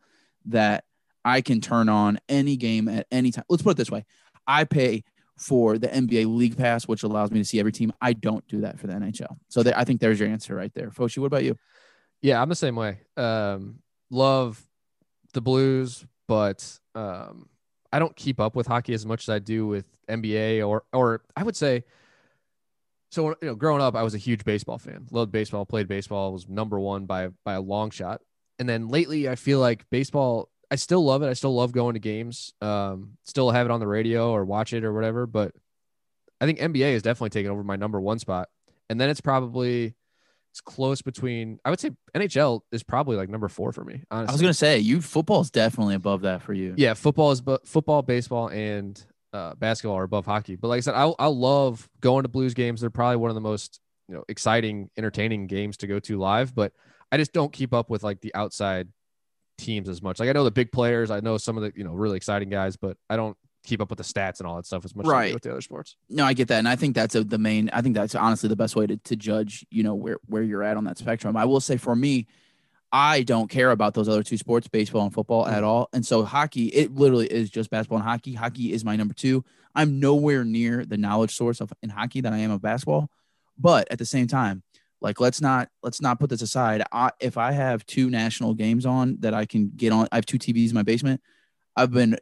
that 0.47 0.85
I 1.25 1.41
can 1.41 1.61
turn 1.61 1.89
on 1.89 2.19
any 2.29 2.57
game 2.57 2.89
at 2.89 3.07
any 3.11 3.31
time 3.31 3.45
let's 3.49 3.63
put 3.63 3.71
it 3.71 3.77
this 3.77 3.91
way 3.91 4.05
I 4.47 4.65
pay 4.65 5.05
for 5.39 5.79
the 5.79 5.89
NBA 5.89 6.27
League 6.27 6.57
Pass, 6.57 6.89
which 6.89 7.05
allows 7.05 7.31
me 7.31 7.39
to 7.39 7.45
see 7.45 7.61
every 7.61 7.71
team. 7.73 7.93
I 8.01 8.13
don't 8.13 8.47
do 8.49 8.63
that 8.63 8.79
for 8.79 8.89
the 8.89 8.95
NHL. 8.95 9.37
So 9.49 9.63
there, 9.63 9.77
I 9.77 9.85
think 9.85 10.01
there's 10.01 10.19
your 10.19 10.29
answer 10.29 10.55
right 10.55 10.73
there. 10.75 10.91
Foshi, 10.91 11.19
what 11.19 11.27
about 11.27 11.45
you? 11.45 11.57
Yeah, 12.21 12.43
I'm 12.43 12.49
the 12.49 12.57
same 12.57 12.75
way. 12.75 13.03
Um, 13.17 13.79
love 14.11 14.61
the 15.35 15.41
Blues, 15.41 16.05
but 16.27 16.79
um, 16.95 17.49
I 17.93 17.99
don't 17.99 18.15
keep 18.17 18.41
up 18.41 18.55
with 18.55 18.67
hockey 18.67 18.95
as 18.95 19.07
much 19.07 19.25
as 19.25 19.29
I 19.29 19.39
do 19.39 19.67
with 19.67 19.87
NBA 20.09 20.67
or 20.67 20.85
or 20.93 21.23
I 21.37 21.43
would 21.43 21.57
say. 21.57 21.85
So 23.11 23.29
you 23.29 23.37
know, 23.43 23.55
growing 23.55 23.81
up, 23.81 23.95
I 23.95 24.03
was 24.03 24.15
a 24.15 24.19
huge 24.19 24.45
baseball 24.45 24.79
fan. 24.79 25.07
Loved 25.11 25.33
baseball, 25.33 25.65
played 25.65 25.89
baseball, 25.89 26.33
was 26.33 26.49
number 26.49 26.79
one 26.79 27.07
by 27.07 27.29
by 27.45 27.55
a 27.55 27.61
long 27.61 27.91
shot. 27.91 28.21
And 28.59 28.69
then 28.69 28.89
lately, 28.89 29.29
I 29.29 29.35
feel 29.35 29.61
like 29.61 29.89
baseball. 29.91 30.51
I 30.71 30.77
still 30.77 31.03
love 31.03 31.23
it. 31.23 31.29
I 31.29 31.33
still 31.33 31.55
love 31.55 31.73
going 31.73 31.95
to 31.95 32.01
games. 32.01 32.53
Um, 32.61 33.17
still 33.25 33.51
have 33.51 33.65
it 33.65 33.71
on 33.71 33.81
the 33.81 33.87
radio 33.87 34.33
or 34.33 34.45
watch 34.45 34.75
it 34.75 34.85
or 34.85 34.93
whatever. 34.93 35.27
But 35.27 35.55
I 36.43 36.47
think 36.47 36.59
NBA 36.59 36.93
is 36.93 37.03
definitely 37.03 37.31
taking 37.31 37.51
over 37.51 37.65
my 37.65 37.77
number 37.77 37.99
one 37.99 38.19
spot. 38.19 38.51
And 38.91 39.01
then 39.01 39.09
it's 39.09 39.23
probably 39.23 39.95
it's 40.59 40.75
close 40.75 41.03
between. 41.03 41.61
I 41.65 41.71
would 41.71 41.79
say 41.79 41.91
NHL 42.15 42.63
is 42.73 42.83
probably 42.83 43.17
like 43.17 43.29
number 43.29 43.49
four 43.49 43.73
for 43.73 43.85
me. 43.85 44.03
Honestly, 44.11 44.29
I 44.29 44.33
was 44.33 44.41
gonna 44.41 44.55
say 44.55 44.79
you 44.79 45.01
football 45.01 45.41
is 45.41 45.51
definitely 45.51 45.95
above 45.95 46.23
that 46.23 46.43
for 46.43 46.53
you. 46.53 46.75
yeah, 46.77 46.95
football 46.95 47.31
is 47.31 47.41
but 47.41 47.67
football, 47.67 48.03
baseball, 48.03 48.49
and 48.49 49.01
uh, 49.33 49.55
basketball 49.55 49.97
are 49.97 50.05
above 50.05 50.27
hockey. 50.27 50.57
But 50.57 50.69
like 50.69 50.79
I 50.79 50.81
said, 50.81 50.95
I 50.95 51.13
I 51.19 51.27
love 51.27 51.89
going 52.01 52.25
to 52.25 52.29
Blues 52.29 52.55
games. 52.55 52.81
They're 52.81 52.91
probably 52.91 53.17
one 53.17 53.31
of 53.31 53.35
the 53.37 53.41
most 53.41 53.81
you 54.09 54.17
know 54.17 54.25
exciting, 54.29 54.91
entertaining 54.97 55.47
games 55.47 55.77
to 55.79 55.87
go 55.87 56.01
to 56.01 56.19
live. 56.19 56.55
But 56.55 56.73
I 57.13 57.19
just 57.19 57.33
don't 57.33 57.53
keep 57.53 57.73
up 57.73 57.89
with 57.89 58.03
like 58.03 58.21
the 58.21 58.35
outside 58.35 58.89
teams 59.59 59.89
as 59.89 60.03
much. 60.03 60.19
Like 60.19 60.29
I 60.29 60.33
know 60.33 60.45
the 60.45 60.51
big 60.51 60.73
players, 60.73 61.11
I 61.11 61.21
know 61.21 61.39
some 61.39 61.57
of 61.57 61.63
the 61.63 61.73
you 61.77 61.85
know 61.85 61.93
really 61.93 62.17
exciting 62.17 62.49
guys, 62.49 62.77
but 62.77 62.97
I 63.09 63.17
don't 63.17 63.37
keep 63.69 63.81
up 63.81 63.91
with 63.91 63.99
the 63.99 64.05
stats 64.05 64.41
and 64.41 64.47
all 64.47 64.57
that 64.57 64.67
stuff 64.67 64.85
as 64.85 64.95
much 64.95 65.07
as 65.07 65.11
Right. 65.11 65.35
with 65.35 65.43
the 65.43 65.51
other 65.51 65.61
sports. 65.61 65.97
No, 66.09 66.25
I 66.25 66.33
get 66.33 66.49
that, 66.49 66.59
and 66.59 66.69
I 66.69 66.77
think 66.77 66.95
that's 66.95 67.15
a, 67.15 67.25
the 67.25 67.39
main. 67.39 67.71
I 67.73 67.83
think 67.83 67.95
that's 67.95 68.15
honestly 68.15 68.49
the 68.49 68.57
best 68.57 68.77
way 68.77 68.87
to, 68.87 68.97
to 68.97 69.17
judge. 69.17 69.67
You 69.71 69.83
know 69.83 69.95
where 69.95 70.19
where 70.27 70.43
you're 70.43 70.63
at 70.63 70.77
on 70.77 70.85
that 70.85 70.99
spectrum. 70.99 71.37
I 71.37 71.45
will 71.45 71.61
say 71.61 71.77
for 71.77 71.95
me, 71.95 72.27
I 72.91 73.23
don't 73.23 73.49
care 73.49 73.71
about 73.71 73.95
those 73.95 74.09
other 74.09 74.23
two 74.23 74.39
sports, 74.39 74.69
baseball 74.69 75.03
and 75.03 75.13
football, 75.13 75.47
at 75.47 75.63
mm. 75.63 75.67
all. 75.67 75.89
And 75.93 76.07
so 76.07 76.25
hockey, 76.25 76.67
it 76.67 76.95
literally 76.95 77.27
is 77.27 77.51
just 77.51 77.71
basketball 77.71 77.99
and 77.99 78.09
hockey. 78.09 78.35
Hockey 78.35 78.73
is 78.73 78.85
my 78.85 78.97
number 78.97 79.15
two. 79.15 79.45
I'm 79.75 80.01
nowhere 80.01 80.45
near 80.45 80.85
the 80.85 80.97
knowledge 80.97 81.35
source 81.35 81.61
of 81.61 81.73
in 81.83 81.91
hockey 81.91 82.23
that 82.23 82.33
I 82.33 82.39
am 82.39 82.51
of 82.51 82.63
basketball, 82.63 83.11
but 83.59 83.87
at 83.91 83.99
the 83.99 84.07
same 84.07 84.27
time, 84.27 84.63
like 85.01 85.21
let's 85.21 85.41
not 85.41 85.69
let's 85.83 86.01
not 86.01 86.19
put 86.19 86.31
this 86.31 86.43
aside. 86.43 86.83
I, 86.91 87.11
if 87.21 87.37
I 87.37 87.53
have 87.53 87.87
two 87.87 88.11
national 88.11 88.55
games 88.55 88.87
on 88.87 89.19
that 89.21 89.35
I 89.35 89.47
can 89.47 89.71
get 89.77 89.93
on, 89.93 90.09
I 90.11 90.17
have 90.17 90.27
two 90.27 90.39
TVs 90.39 90.71
in 90.71 90.75
my 90.75 90.83
basement. 90.83 91.21
I've 91.77 91.93
been 91.93 92.19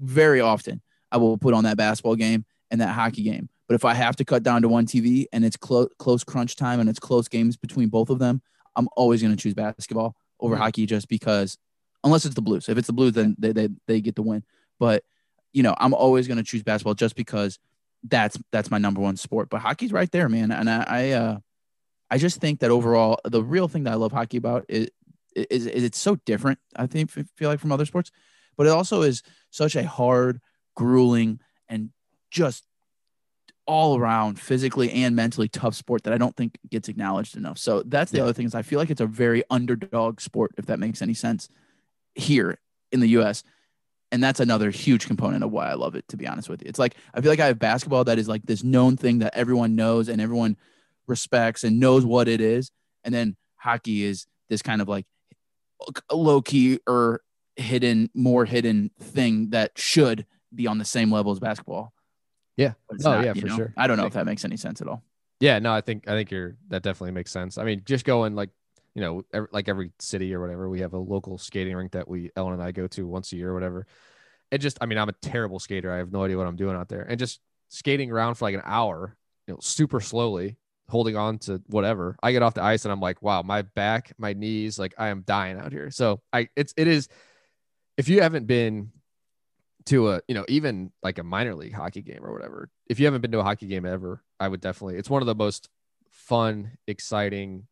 very 0.00 0.40
often 0.40 0.80
I 1.10 1.16
will 1.16 1.38
put 1.38 1.54
on 1.54 1.64
that 1.64 1.76
basketball 1.76 2.16
game 2.16 2.44
and 2.70 2.80
that 2.80 2.88
hockey 2.94 3.22
game. 3.22 3.48
But 3.66 3.74
if 3.74 3.84
I 3.84 3.94
have 3.94 4.16
to 4.16 4.24
cut 4.24 4.42
down 4.42 4.62
to 4.62 4.68
one 4.68 4.86
TV 4.86 5.26
and 5.32 5.44
it's 5.44 5.56
close 5.56 5.88
close 5.98 6.24
crunch 6.24 6.56
time 6.56 6.80
and 6.80 6.88
it's 6.88 6.98
close 6.98 7.28
games 7.28 7.56
between 7.56 7.88
both 7.88 8.10
of 8.10 8.18
them, 8.18 8.40
I'm 8.76 8.88
always 8.96 9.22
going 9.22 9.34
to 9.34 9.42
choose 9.42 9.54
basketball 9.54 10.16
over 10.40 10.54
Mhm. 10.54 10.58
hockey 10.58 10.86
just 10.86 11.08
because 11.08 11.58
unless 12.04 12.24
it's 12.24 12.34
the 12.34 12.42
Blues. 12.42 12.68
If 12.68 12.78
it's 12.78 12.86
the 12.86 12.92
Blues 12.92 13.12
then 13.12 13.36
they 13.38 13.52
they, 13.52 13.68
they 13.86 14.00
get 14.00 14.14
the 14.16 14.22
win. 14.22 14.44
But 14.78 15.04
you 15.52 15.62
know, 15.62 15.74
I'm 15.78 15.94
always 15.94 16.28
going 16.28 16.38
to 16.38 16.44
choose 16.44 16.62
basketball 16.62 16.94
just 16.94 17.16
because 17.16 17.58
that's 18.04 18.38
that's 18.52 18.70
my 18.70 18.78
number 18.78 19.00
one 19.00 19.16
sport. 19.16 19.48
But 19.50 19.60
hockey's 19.60 19.92
right 19.92 20.10
there, 20.12 20.28
man. 20.28 20.50
And 20.52 20.70
I 20.70 20.84
I 20.86 21.10
uh 21.12 21.38
I 22.10 22.16
just 22.18 22.40
think 22.40 22.60
that 22.60 22.70
overall 22.70 23.18
the 23.24 23.42
real 23.42 23.68
thing 23.68 23.84
that 23.84 23.92
I 23.92 23.96
love 23.96 24.12
hockey 24.12 24.36
about 24.38 24.64
is 24.68 24.88
is, 25.34 25.66
is 25.66 25.84
it's 25.84 25.98
so 25.98 26.16
different. 26.24 26.58
I 26.76 26.86
think 26.86 27.10
feel 27.10 27.48
like 27.50 27.60
from 27.60 27.72
other 27.72 27.84
sports, 27.86 28.10
but 28.58 28.66
it 28.66 28.70
also 28.70 29.00
is 29.02 29.22
such 29.50 29.76
a 29.76 29.86
hard, 29.86 30.40
grueling, 30.76 31.40
and 31.68 31.90
just 32.30 32.64
all 33.66 33.98
around 33.98 34.40
physically 34.40 34.90
and 34.90 35.14
mentally 35.14 35.48
tough 35.48 35.74
sport 35.74 36.02
that 36.02 36.12
I 36.12 36.18
don't 36.18 36.36
think 36.36 36.58
gets 36.70 36.88
acknowledged 36.88 37.36
enough. 37.36 37.58
So 37.58 37.82
that's 37.86 38.10
the 38.10 38.18
yeah. 38.18 38.24
other 38.24 38.32
thing 38.32 38.46
is 38.46 38.54
I 38.54 38.62
feel 38.62 38.78
like 38.78 38.90
it's 38.90 39.00
a 39.00 39.06
very 39.06 39.44
underdog 39.48 40.20
sport, 40.20 40.52
if 40.58 40.66
that 40.66 40.78
makes 40.78 41.00
any 41.00 41.14
sense, 41.14 41.48
here 42.14 42.58
in 42.90 43.00
the 43.00 43.08
US. 43.20 43.44
And 44.10 44.22
that's 44.22 44.40
another 44.40 44.70
huge 44.70 45.06
component 45.06 45.44
of 45.44 45.52
why 45.52 45.68
I 45.68 45.74
love 45.74 45.94
it, 45.94 46.08
to 46.08 46.16
be 46.16 46.26
honest 46.26 46.48
with 46.48 46.62
you. 46.62 46.68
It's 46.68 46.78
like 46.78 46.96
I 47.12 47.20
feel 47.20 47.30
like 47.30 47.40
I 47.40 47.46
have 47.46 47.58
basketball 47.58 48.04
that 48.04 48.18
is 48.18 48.26
like 48.26 48.42
this 48.44 48.64
known 48.64 48.96
thing 48.96 49.18
that 49.18 49.36
everyone 49.36 49.76
knows 49.76 50.08
and 50.08 50.20
everyone 50.20 50.56
respects 51.06 51.62
and 51.62 51.78
knows 51.78 52.06
what 52.06 52.26
it 52.26 52.40
is. 52.40 52.70
And 53.04 53.14
then 53.14 53.36
hockey 53.56 54.04
is 54.04 54.26
this 54.48 54.62
kind 54.62 54.80
of 54.80 54.88
like 54.88 55.04
low 56.10 56.40
key 56.40 56.80
or 56.86 56.94
er, 56.94 57.22
hidden, 57.58 58.10
more 58.14 58.44
hidden 58.44 58.90
thing 59.00 59.50
that 59.50 59.72
should 59.76 60.26
be 60.54 60.66
on 60.66 60.78
the 60.78 60.84
same 60.84 61.12
level 61.12 61.32
as 61.32 61.40
basketball. 61.40 61.92
Yeah. 62.56 62.72
Oh, 62.90 62.96
not, 62.98 63.24
yeah, 63.24 63.34
for 63.34 63.46
know? 63.46 63.56
sure. 63.56 63.74
I 63.76 63.86
don't 63.86 63.96
know 63.96 64.06
if 64.06 64.14
that 64.14 64.26
makes 64.26 64.44
any 64.44 64.56
sense 64.56 64.80
at 64.80 64.88
all. 64.88 65.02
Yeah, 65.40 65.58
no, 65.60 65.72
I 65.72 65.80
think 65.80 66.08
I 66.08 66.12
think 66.12 66.32
you're 66.32 66.56
that 66.68 66.82
definitely 66.82 67.12
makes 67.12 67.30
sense. 67.30 67.58
I 67.58 67.64
mean, 67.64 67.82
just 67.84 68.04
going 68.04 68.34
like 68.34 68.50
you 68.94 69.02
know, 69.02 69.22
every, 69.32 69.48
like 69.52 69.68
every 69.68 69.92
city 70.00 70.34
or 70.34 70.40
whatever, 70.40 70.68
we 70.68 70.80
have 70.80 70.92
a 70.92 70.98
local 70.98 71.38
skating 71.38 71.76
rink 71.76 71.92
that 71.92 72.08
we 72.08 72.32
Ellen 72.34 72.54
and 72.54 72.62
I 72.62 72.72
go 72.72 72.88
to 72.88 73.06
once 73.06 73.32
a 73.32 73.36
year 73.36 73.50
or 73.50 73.54
whatever. 73.54 73.86
It 74.50 74.58
just, 74.58 74.78
I 74.80 74.86
mean, 74.86 74.98
I'm 74.98 75.08
a 75.08 75.12
terrible 75.12 75.60
skater. 75.60 75.92
I 75.92 75.98
have 75.98 76.10
no 76.10 76.24
idea 76.24 76.36
what 76.36 76.48
I'm 76.48 76.56
doing 76.56 76.74
out 76.74 76.88
there, 76.88 77.02
and 77.02 77.18
just 77.18 77.40
skating 77.68 78.10
around 78.10 78.34
for 78.34 78.46
like 78.46 78.56
an 78.56 78.62
hour, 78.64 79.16
you 79.46 79.54
know, 79.54 79.60
super 79.60 80.00
slowly, 80.00 80.56
holding 80.88 81.16
on 81.16 81.38
to 81.38 81.62
whatever. 81.66 82.16
I 82.22 82.32
get 82.32 82.42
off 82.42 82.54
the 82.54 82.62
ice 82.62 82.84
and 82.84 82.92
I'm 82.92 83.00
like, 83.00 83.22
wow, 83.22 83.42
my 83.42 83.62
back, 83.62 84.12
my 84.18 84.32
knees, 84.32 84.78
like 84.78 84.94
I 84.98 85.08
am 85.08 85.22
dying 85.26 85.58
out 85.58 85.70
here. 85.70 85.90
So 85.90 86.20
I, 86.32 86.48
it's, 86.56 86.74
it 86.76 86.88
is. 86.88 87.08
If 87.98 88.08
you 88.08 88.22
haven't 88.22 88.46
been 88.46 88.92
to 89.86 90.10
a 90.10 90.20
you 90.28 90.34
know 90.34 90.44
even 90.48 90.92
like 91.02 91.18
a 91.18 91.22
minor 91.22 91.54
league 91.54 91.74
hockey 91.74 92.02
game 92.02 92.20
or 92.22 92.32
whatever 92.32 92.68
if 92.90 93.00
you 93.00 93.06
haven't 93.06 93.22
been 93.22 93.32
to 93.32 93.38
a 93.38 93.42
hockey 93.42 93.66
game 93.66 93.86
ever 93.86 94.22
i 94.38 94.46
would 94.46 94.60
definitely 94.60 94.96
it's 94.96 95.08
one 95.08 95.22
of 95.22 95.26
the 95.26 95.34
most 95.34 95.70
fun 96.10 96.72
exciting 96.86 97.66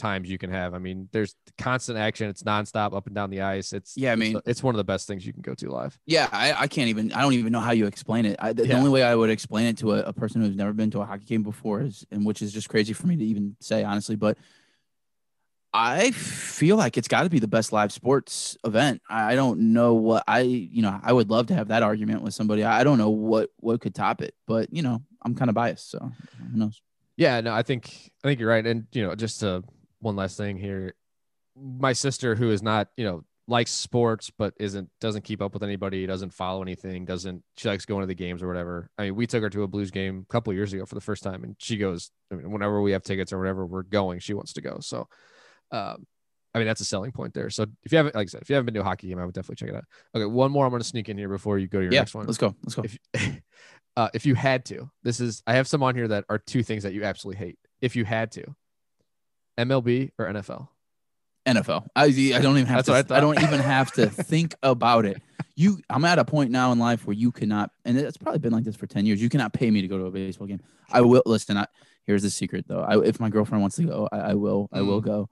times 0.00 0.28
you 0.28 0.38
can 0.38 0.50
have. 0.50 0.74
I 0.74 0.78
mean 0.78 1.08
there's 1.12 1.36
constant 1.58 1.98
action. 1.98 2.28
It's 2.28 2.42
nonstop 2.42 2.96
up 2.96 3.06
and 3.06 3.14
down 3.14 3.30
the 3.30 3.42
ice. 3.42 3.72
It's 3.72 3.96
yeah 3.96 4.12
i 4.12 4.16
mean 4.16 4.36
it's, 4.36 4.48
it's 4.48 4.62
one 4.62 4.74
of 4.74 4.78
the 4.78 4.84
best 4.84 5.06
things 5.06 5.24
you 5.24 5.32
can 5.32 5.42
go 5.42 5.54
to 5.54 5.70
live. 5.70 5.96
Yeah 6.06 6.28
i, 6.32 6.52
I 6.52 6.66
can't 6.66 6.88
even 6.88 7.12
i 7.12 7.20
don't 7.20 7.34
even 7.34 7.52
know 7.52 7.60
how 7.60 7.72
you 7.72 7.86
explain 7.86 8.24
it. 8.26 8.36
I, 8.40 8.52
the, 8.52 8.66
yeah. 8.66 8.74
the, 8.74 8.78
only 8.78 8.90
way 8.90 9.02
i 9.02 9.14
would 9.14 9.30
explain 9.30 9.66
it 9.66 9.76
to 9.78 9.92
a, 9.92 10.00
a 10.00 10.12
person 10.12 10.40
who's 10.40 10.56
never 10.56 10.72
been 10.72 10.90
to 10.92 11.00
a 11.00 11.04
hockey 11.04 11.26
game 11.26 11.42
before 11.42 11.82
is 11.82 12.04
and 12.10 12.24
which 12.24 12.42
is 12.42 12.52
just 12.52 12.68
crazy 12.68 12.92
for 12.92 13.06
me 13.06 13.16
to 13.16 13.24
even 13.24 13.56
say 13.60 13.84
honestly 13.84 14.16
but 14.16 14.38
I 15.72 16.10
feel 16.10 16.76
like 16.76 16.96
it's 16.96 17.06
got 17.06 17.22
to 17.22 17.30
be 17.30 17.38
the 17.38 17.46
best 17.46 17.72
live 17.72 17.92
sports 17.92 18.56
event. 18.64 19.02
I 19.08 19.36
don't 19.36 19.72
know 19.72 19.94
what 19.94 20.24
I, 20.26 20.40
you 20.40 20.82
know, 20.82 20.98
I 21.02 21.12
would 21.12 21.30
love 21.30 21.46
to 21.48 21.54
have 21.54 21.68
that 21.68 21.82
argument 21.82 22.22
with 22.22 22.34
somebody. 22.34 22.64
I 22.64 22.82
don't 22.82 22.98
know 22.98 23.10
what 23.10 23.50
what 23.58 23.80
could 23.80 23.94
top 23.94 24.20
it, 24.20 24.34
but 24.46 24.72
you 24.72 24.82
know, 24.82 25.02
I'm 25.22 25.34
kind 25.34 25.48
of 25.48 25.54
biased, 25.54 25.90
so 25.90 26.10
who 26.52 26.58
knows? 26.58 26.82
Yeah, 27.16 27.40
no, 27.40 27.52
I 27.52 27.62
think 27.62 28.10
I 28.24 28.28
think 28.28 28.40
you're 28.40 28.48
right. 28.48 28.66
And 28.66 28.86
you 28.92 29.06
know, 29.06 29.14
just 29.14 29.44
uh, 29.44 29.60
one 30.00 30.16
last 30.16 30.36
thing 30.36 30.56
here, 30.56 30.94
my 31.56 31.92
sister, 31.92 32.34
who 32.34 32.50
is 32.50 32.62
not, 32.62 32.88
you 32.96 33.04
know, 33.04 33.24
likes 33.46 33.72
sports 33.72 34.30
but 34.30 34.54
isn't 34.58 34.88
doesn't 35.00 35.22
keep 35.22 35.40
up 35.40 35.52
with 35.52 35.62
anybody, 35.62 36.04
doesn't 36.06 36.32
follow 36.32 36.62
anything, 36.62 37.04
doesn't 37.04 37.44
she 37.56 37.68
likes 37.68 37.84
going 37.84 38.00
to 38.00 38.06
the 38.06 38.14
games 38.14 38.42
or 38.42 38.48
whatever. 38.48 38.90
I 38.98 39.04
mean, 39.04 39.14
we 39.14 39.26
took 39.28 39.42
her 39.42 39.50
to 39.50 39.62
a 39.62 39.68
Blues 39.68 39.92
game 39.92 40.26
a 40.28 40.32
couple 40.32 40.52
years 40.52 40.72
ago 40.72 40.84
for 40.84 40.96
the 40.96 41.00
first 41.00 41.22
time, 41.22 41.44
and 41.44 41.54
she 41.58 41.76
goes. 41.76 42.10
I 42.32 42.36
mean, 42.36 42.50
whenever 42.50 42.80
we 42.80 42.92
have 42.92 43.02
tickets 43.02 43.32
or 43.32 43.38
whatever, 43.38 43.66
we're 43.66 43.82
going. 43.82 44.18
She 44.18 44.34
wants 44.34 44.52
to 44.54 44.60
go, 44.60 44.78
so 44.80 45.08
um, 45.72 46.06
I 46.54 46.58
mean, 46.58 46.66
that's 46.66 46.80
a 46.80 46.84
selling 46.84 47.12
point 47.12 47.34
there. 47.34 47.48
So 47.50 47.66
if 47.84 47.92
you 47.92 47.98
haven't, 47.98 48.14
like 48.14 48.26
I 48.26 48.30
said, 48.30 48.42
if 48.42 48.50
you 48.50 48.56
haven't 48.56 48.66
been 48.66 48.74
to 48.74 48.80
a 48.80 48.84
hockey 48.84 49.08
game, 49.08 49.18
I 49.18 49.24
would 49.24 49.34
definitely 49.34 49.56
check 49.56 49.68
it 49.68 49.76
out. 49.76 49.84
Okay, 50.14 50.24
one 50.24 50.50
more 50.50 50.64
I'm 50.64 50.70
going 50.70 50.82
to 50.82 50.88
sneak 50.88 51.08
in 51.08 51.16
here 51.16 51.28
before 51.28 51.58
you 51.58 51.68
go 51.68 51.78
to 51.78 51.84
your 51.84 51.92
yeah, 51.92 52.00
next 52.00 52.14
one. 52.14 52.26
Let's 52.26 52.38
go. 52.38 52.54
Let's 52.64 52.74
go. 52.74 52.82
If, 52.82 52.98
uh, 53.96 54.08
if 54.14 54.26
you 54.26 54.34
had 54.34 54.64
to, 54.66 54.90
this 55.02 55.20
is 55.20 55.42
I 55.46 55.54
have 55.54 55.68
some 55.68 55.82
on 55.82 55.94
here 55.94 56.08
that 56.08 56.24
are 56.28 56.38
two 56.38 56.62
things 56.62 56.82
that 56.82 56.92
you 56.92 57.04
absolutely 57.04 57.44
hate. 57.44 57.58
If 57.80 57.94
you 57.94 58.04
had 58.04 58.32
to, 58.32 58.54
MLB 59.58 60.10
or 60.18 60.26
NFL. 60.26 60.68
NFL. 61.46 61.86
I, 61.96 62.04
I 62.04 62.40
don't 62.40 62.58
even 62.58 62.66
have 62.66 62.84
That's 62.84 63.08
to. 63.08 63.14
I, 63.14 63.18
I, 63.18 63.20
don't 63.20 63.40
even 63.42 63.60
have 63.60 63.92
to 63.92 64.06
think 64.10 64.54
about 64.62 65.06
it. 65.06 65.22
You, 65.56 65.78
I'm 65.88 66.04
at 66.04 66.18
a 66.18 66.24
point 66.24 66.50
now 66.50 66.72
in 66.72 66.78
life 66.78 67.06
where 67.06 67.14
you 67.14 67.32
cannot, 67.32 67.70
and 67.84 67.96
it's 67.96 68.16
probably 68.16 68.40
been 68.40 68.52
like 68.52 68.64
this 68.64 68.76
for 68.76 68.86
ten 68.86 69.06
years. 69.06 69.22
You 69.22 69.28
cannot 69.28 69.52
pay 69.52 69.70
me 69.70 69.82
to 69.82 69.88
go 69.88 69.98
to 69.98 70.06
a 70.06 70.10
baseball 70.10 70.46
game. 70.46 70.60
I 70.90 71.00
will 71.00 71.22
listen. 71.26 71.56
I, 71.56 71.66
here's 72.06 72.22
the 72.22 72.30
secret 72.30 72.66
though. 72.68 72.80
I, 72.80 73.02
if 73.02 73.20
my 73.20 73.30
girlfriend 73.30 73.62
wants 73.62 73.76
to 73.76 73.84
go, 73.84 74.08
I, 74.12 74.18
I 74.18 74.34
will. 74.34 74.68
I 74.72 74.82
will 74.82 75.00
mm. 75.00 75.06
go. 75.06 75.28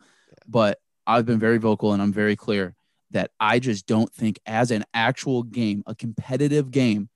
But 0.49 0.79
I've 1.07 1.27
been 1.27 1.39
very 1.39 1.59
vocal 1.59 1.93
and 1.93 2.03
I'm 2.03 2.13
very 2.13 2.37
clear 2.37 2.75
that 3.11 3.31
I 3.39 3.59
just 3.59 3.87
don't 3.87 4.13
think 4.13 4.39
as 4.47 4.71
an 4.71 4.85
actual 4.93 5.43
game, 5.43 5.83
a 5.87 5.95
competitive 5.95 6.71
game, 6.71 7.09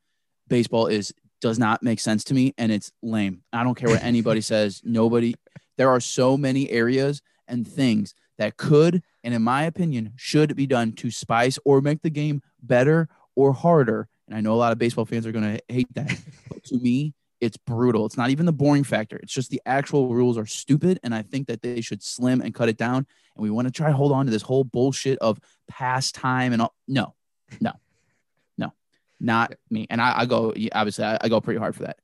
baseball 0.49 0.87
is 0.87 1.13
does 1.41 1.59
not 1.59 1.83
make 1.83 1.99
sense 1.99 2.23
to 2.25 2.35
me 2.35 2.55
and 2.57 2.71
it's 2.71 2.93
lame. 3.03 3.43
I 3.53 3.65
don't 3.65 3.75
care 3.75 3.89
what 3.89 4.03
anybody 4.05 4.41
says. 4.41 4.81
Nobody 4.85 5.35
there 5.77 5.91
are 5.91 6.01
so 6.01 6.37
many 6.37 6.71
areas 6.71 7.23
and 7.49 7.67
things 7.67 8.15
that 8.39 8.57
could 8.57 9.03
and 9.25 9.35
in 9.35 9.43
my 9.43 9.65
opinion 9.65 10.13
should 10.17 10.55
be 10.57 10.67
done 10.67 10.93
to 10.93 11.11
spice 11.11 11.59
or 11.65 11.81
make 11.81 12.03
the 12.03 12.11
game 12.11 12.43
better 12.63 13.09
or 13.35 13.53
harder. 13.53 14.09
And 14.29 14.37
I 14.37 14.41
know 14.41 14.55
a 14.55 14.57
lot 14.57 14.73
of 14.73 14.79
baseball 14.79 15.05
fans 15.05 15.27
are 15.27 15.33
going 15.33 15.57
to 15.57 15.63
hate 15.69 15.93
that. 15.95 16.19
But 16.49 16.65
to 16.65 16.79
me, 16.79 17.15
it's 17.43 17.57
brutal. 17.57 18.07
It's 18.07 18.17
not 18.17 18.31
even 18.31 18.47
the 18.47 18.53
boring 18.53 18.85
factor. 18.85 19.17
It's 19.17 19.33
just 19.33 19.51
the 19.51 19.61
actual 19.67 20.15
rules 20.15 20.39
are 20.39 20.47
stupid. 20.47 21.01
And 21.03 21.13
I 21.13 21.23
think 21.23 21.49
that 21.49 21.61
they 21.61 21.81
should 21.81 22.01
slim 22.01 22.41
and 22.41 22.55
cut 22.55 22.69
it 22.69 22.77
down. 22.77 23.05
And 23.35 23.43
we 23.43 23.51
want 23.51 23.67
to 23.67 23.73
try 23.73 23.89
to 23.89 23.97
hold 23.97 24.13
on 24.13 24.27
to 24.27 24.33
this 24.33 24.43
whole 24.43 24.63
bullshit 24.63 25.19
of 25.19 25.41
pastime 25.69 26.53
and 26.53 26.63
all. 26.63 26.73
No, 26.87 27.15
no, 27.61 27.73
no, 28.57 28.73
not 29.19 29.55
me. 29.71 29.89
And 29.91 30.01
I, 30.01 30.21
I 30.21 30.27
go, 30.27 30.55
obviously, 30.73 31.05
I, 31.05 31.19
I, 31.21 31.29
go 31.29 31.41
pretty 31.41 31.59
hard 31.59 31.75
for 31.75 31.83
that. 31.83 31.99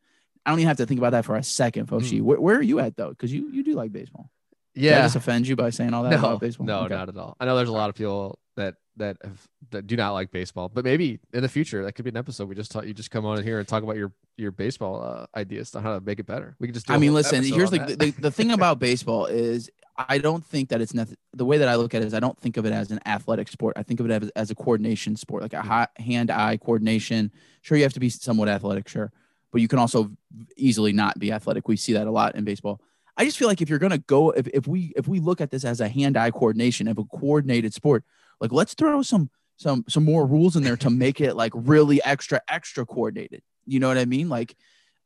I 0.45 0.51
don't 0.51 0.59
even 0.59 0.69
have 0.69 0.79
to 0.79 0.87
think 0.87 0.99
about 0.99 1.13
that 1.13 1.25
for 1.25 1.37
a 1.37 1.43
second, 1.45 1.87
Foshi. 1.87 2.19
Mm. 2.19 2.23
Where, 2.23 2.41
where, 2.41 2.57
are 2.57 2.63
you 2.63 2.81
at 2.81 2.97
though? 2.97 3.11
Because 3.11 3.33
you, 3.33 3.49
you 3.53 3.63
do 3.63 3.75
like 3.75 3.93
baseball. 3.93 4.31
Yeah. 4.75 4.91
Did 4.91 4.99
I 4.99 5.03
just 5.03 5.17
offend 5.17 5.47
you 5.47 5.55
by 5.55 5.71
saying 5.71 5.95
all 5.95 6.03
that 6.03 6.11
no, 6.11 6.19
about 6.19 6.41
baseball? 6.41 6.67
No, 6.67 6.81
okay. 6.81 6.95
not 6.95 7.09
at 7.09 7.17
all. 7.17 7.37
I 7.39 7.45
know 7.45 7.55
there's 7.57 7.69
a 7.69 7.73
lot 7.73 7.91
of 7.91 7.95
people 7.95 8.41
that 8.59 8.75
that 8.97 9.17
have, 9.23 9.49
that 9.71 9.87
do 9.87 9.97
not 9.97 10.13
like 10.13 10.31
baseball. 10.31 10.69
But 10.69 10.85
maybe 10.85 11.21
in 11.33 11.43
the 11.43 11.49
future 11.49 11.85
that 11.85 11.93
could 11.93 12.05
be 12.05 12.11
an 12.11 12.17
episode 12.17 12.49
we 12.49 12.55
just 12.55 12.71
taught 12.71 12.87
you 12.87 12.93
just 12.93 13.11
come 13.11 13.25
on 13.25 13.39
in 13.39 13.45
here 13.45 13.59
and 13.59 13.67
talk 13.67 13.83
about 13.83 13.97
your 13.97 14.13
your 14.37 14.53
baseball 14.53 15.03
uh, 15.03 15.27
ideas 15.39 15.75
on 15.75 15.83
how 15.83 15.95
to 15.95 16.01
make 16.01 16.19
it 16.21 16.27
better. 16.27 16.55
We 16.59 16.69
can 16.69 16.75
just. 16.75 16.91
I 16.91 16.99
mean, 16.99 17.15
listen. 17.15 17.43
Here's 17.43 17.71
the, 17.71 17.79
the, 17.79 18.11
the 18.11 18.31
thing 18.31 18.51
about 18.59 18.79
baseball 18.79 19.27
is 19.27 19.71
I 19.97 20.19
don't 20.19 20.45
think 20.45 20.69
that 20.69 20.81
it's. 20.81 20.93
The 21.33 21.45
way 21.45 21.59
that 21.59 21.69
I 21.69 21.77
look 21.77 21.95
at 21.95 22.03
it 22.03 22.07
is 22.07 22.15
I 22.15 22.21
don't 22.21 22.39
think 22.39 22.57
of 22.57 22.67
it 22.67 22.73
as 22.73 22.91
an 22.91 23.01
athletic 23.07 23.49
sport. 23.49 23.77
I 23.77 23.83
think 23.83 24.01
of 24.01 24.11
it 24.11 24.23
as, 24.23 24.31
as 24.31 24.51
a 24.51 24.55
coordination 24.55 25.17
sport, 25.17 25.43
like 25.43 25.55
a 25.55 25.89
hand 25.97 26.31
eye 26.31 26.57
coordination. 26.57 27.33
Sure, 27.63 27.77
you 27.77 27.85
have 27.85 27.93
to 27.95 28.01
be 28.01 28.11
somewhat 28.11 28.49
athletic, 28.49 28.89
sure, 28.89 29.13
but 29.53 29.61
you 29.61 29.69
can 29.69 29.79
also 29.79 30.11
easily 30.57 30.93
not 30.93 31.19
be 31.19 31.33
athletic. 31.33 31.69
We 31.69 31.77
see 31.77 31.93
that 31.95 32.07
a 32.07 32.11
lot 32.11 32.35
in 32.35 32.45
baseball. 32.45 32.81
I 33.17 33.25
just 33.25 33.37
feel 33.37 33.49
like 33.49 33.61
if 33.61 33.69
you're 33.69 33.81
gonna 33.81 33.99
go, 33.99 34.31
if, 34.31 34.47
if 34.49 34.69
we 34.69 34.93
if 34.95 35.09
we 35.09 35.19
look 35.19 35.41
at 35.41 35.51
this 35.51 35.65
as 35.65 35.81
a 35.81 35.89
hand 35.89 36.17
eye 36.17 36.31
coordination 36.31 36.87
of 36.87 36.99
a 36.99 37.05
coordinated 37.05 37.75
sport, 37.75 38.05
like 38.41 38.53
let's 38.53 38.75
throw 38.75 39.03
some 39.03 39.31
some 39.57 39.85
some 39.89 40.05
more 40.05 40.27
rules 40.27 40.57
in 40.57 40.63
there 40.63 40.77
to 40.79 40.91
make 41.05 41.21
it 41.21 41.35
like 41.35 41.53
really 41.55 42.03
extra 42.05 42.41
extra 42.49 42.87
coordinated. 42.87 43.43
You 43.67 43.81
know 43.81 43.89
what 43.89 43.99
I 43.99 44.05
mean? 44.05 44.29
Like 44.29 44.57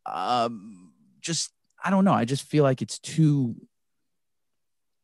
um 0.07 0.93
just 1.21 1.53
I 1.83 1.91
don't 1.91 2.05
know. 2.05 2.13
I 2.13 2.25
just 2.25 2.45
feel 2.45 2.65
like 2.65 2.83
it's 2.83 2.99
too 2.99 3.57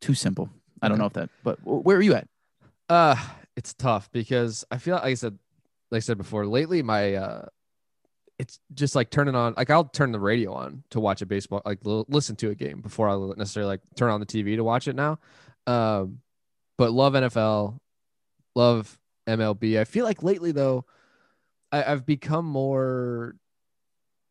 too 0.01 0.15
simple. 0.15 0.51
I 0.81 0.89
don't 0.89 0.99
know 0.99 1.07
if 1.07 1.15
that, 1.15 1.31
but 1.43 1.59
where 1.65 1.97
are 1.97 2.03
you 2.03 2.15
at? 2.15 2.29
Uh, 2.89 3.17
it's 3.57 3.75
tough 3.75 4.11
because 4.13 4.65
I 4.71 4.79
feel 4.79 4.95
like 4.95 5.05
I 5.05 5.15
said, 5.15 5.37
like 5.91 5.99
I 5.99 6.01
said 6.01 6.19
before, 6.19 6.47
lately 6.47 6.83
my 6.83 7.15
uh, 7.15 7.47
it's 8.39 8.61
just 8.73 8.95
like 8.95 9.11
turning 9.11 9.35
on, 9.35 9.55
like 9.57 9.71
I'll 9.71 9.85
turn 9.85 10.13
the 10.13 10.21
radio 10.21 10.53
on 10.55 10.85
to 10.91 11.01
watch 11.01 11.21
a 11.23 11.27
baseball, 11.27 11.63
like 11.65 11.81
l- 11.85 12.07
listen 12.09 12.37
to 12.37 12.51
a 12.51 12.55
game 12.55 12.81
before 12.81 13.09
I 13.09 13.17
necessarily 13.37 13.71
like 13.71 13.81
turn 13.97 14.11
on 14.11 14.21
the 14.21 14.27
TV 14.27 14.57
to 14.57 14.63
watch 14.63 14.87
it 14.87 14.95
now. 14.95 15.19
Um, 15.67 16.21
but 16.77 16.93
love 16.93 17.15
NFL, 17.15 17.79
love 18.59 18.99
MLB. 19.27 19.79
I 19.79 19.85
feel 19.85 20.05
like 20.05 20.23
lately 20.23 20.53
though, 20.53 20.85
I, 21.71 21.85
I've 21.85 22.05
become 22.05 22.45
more 22.45 23.37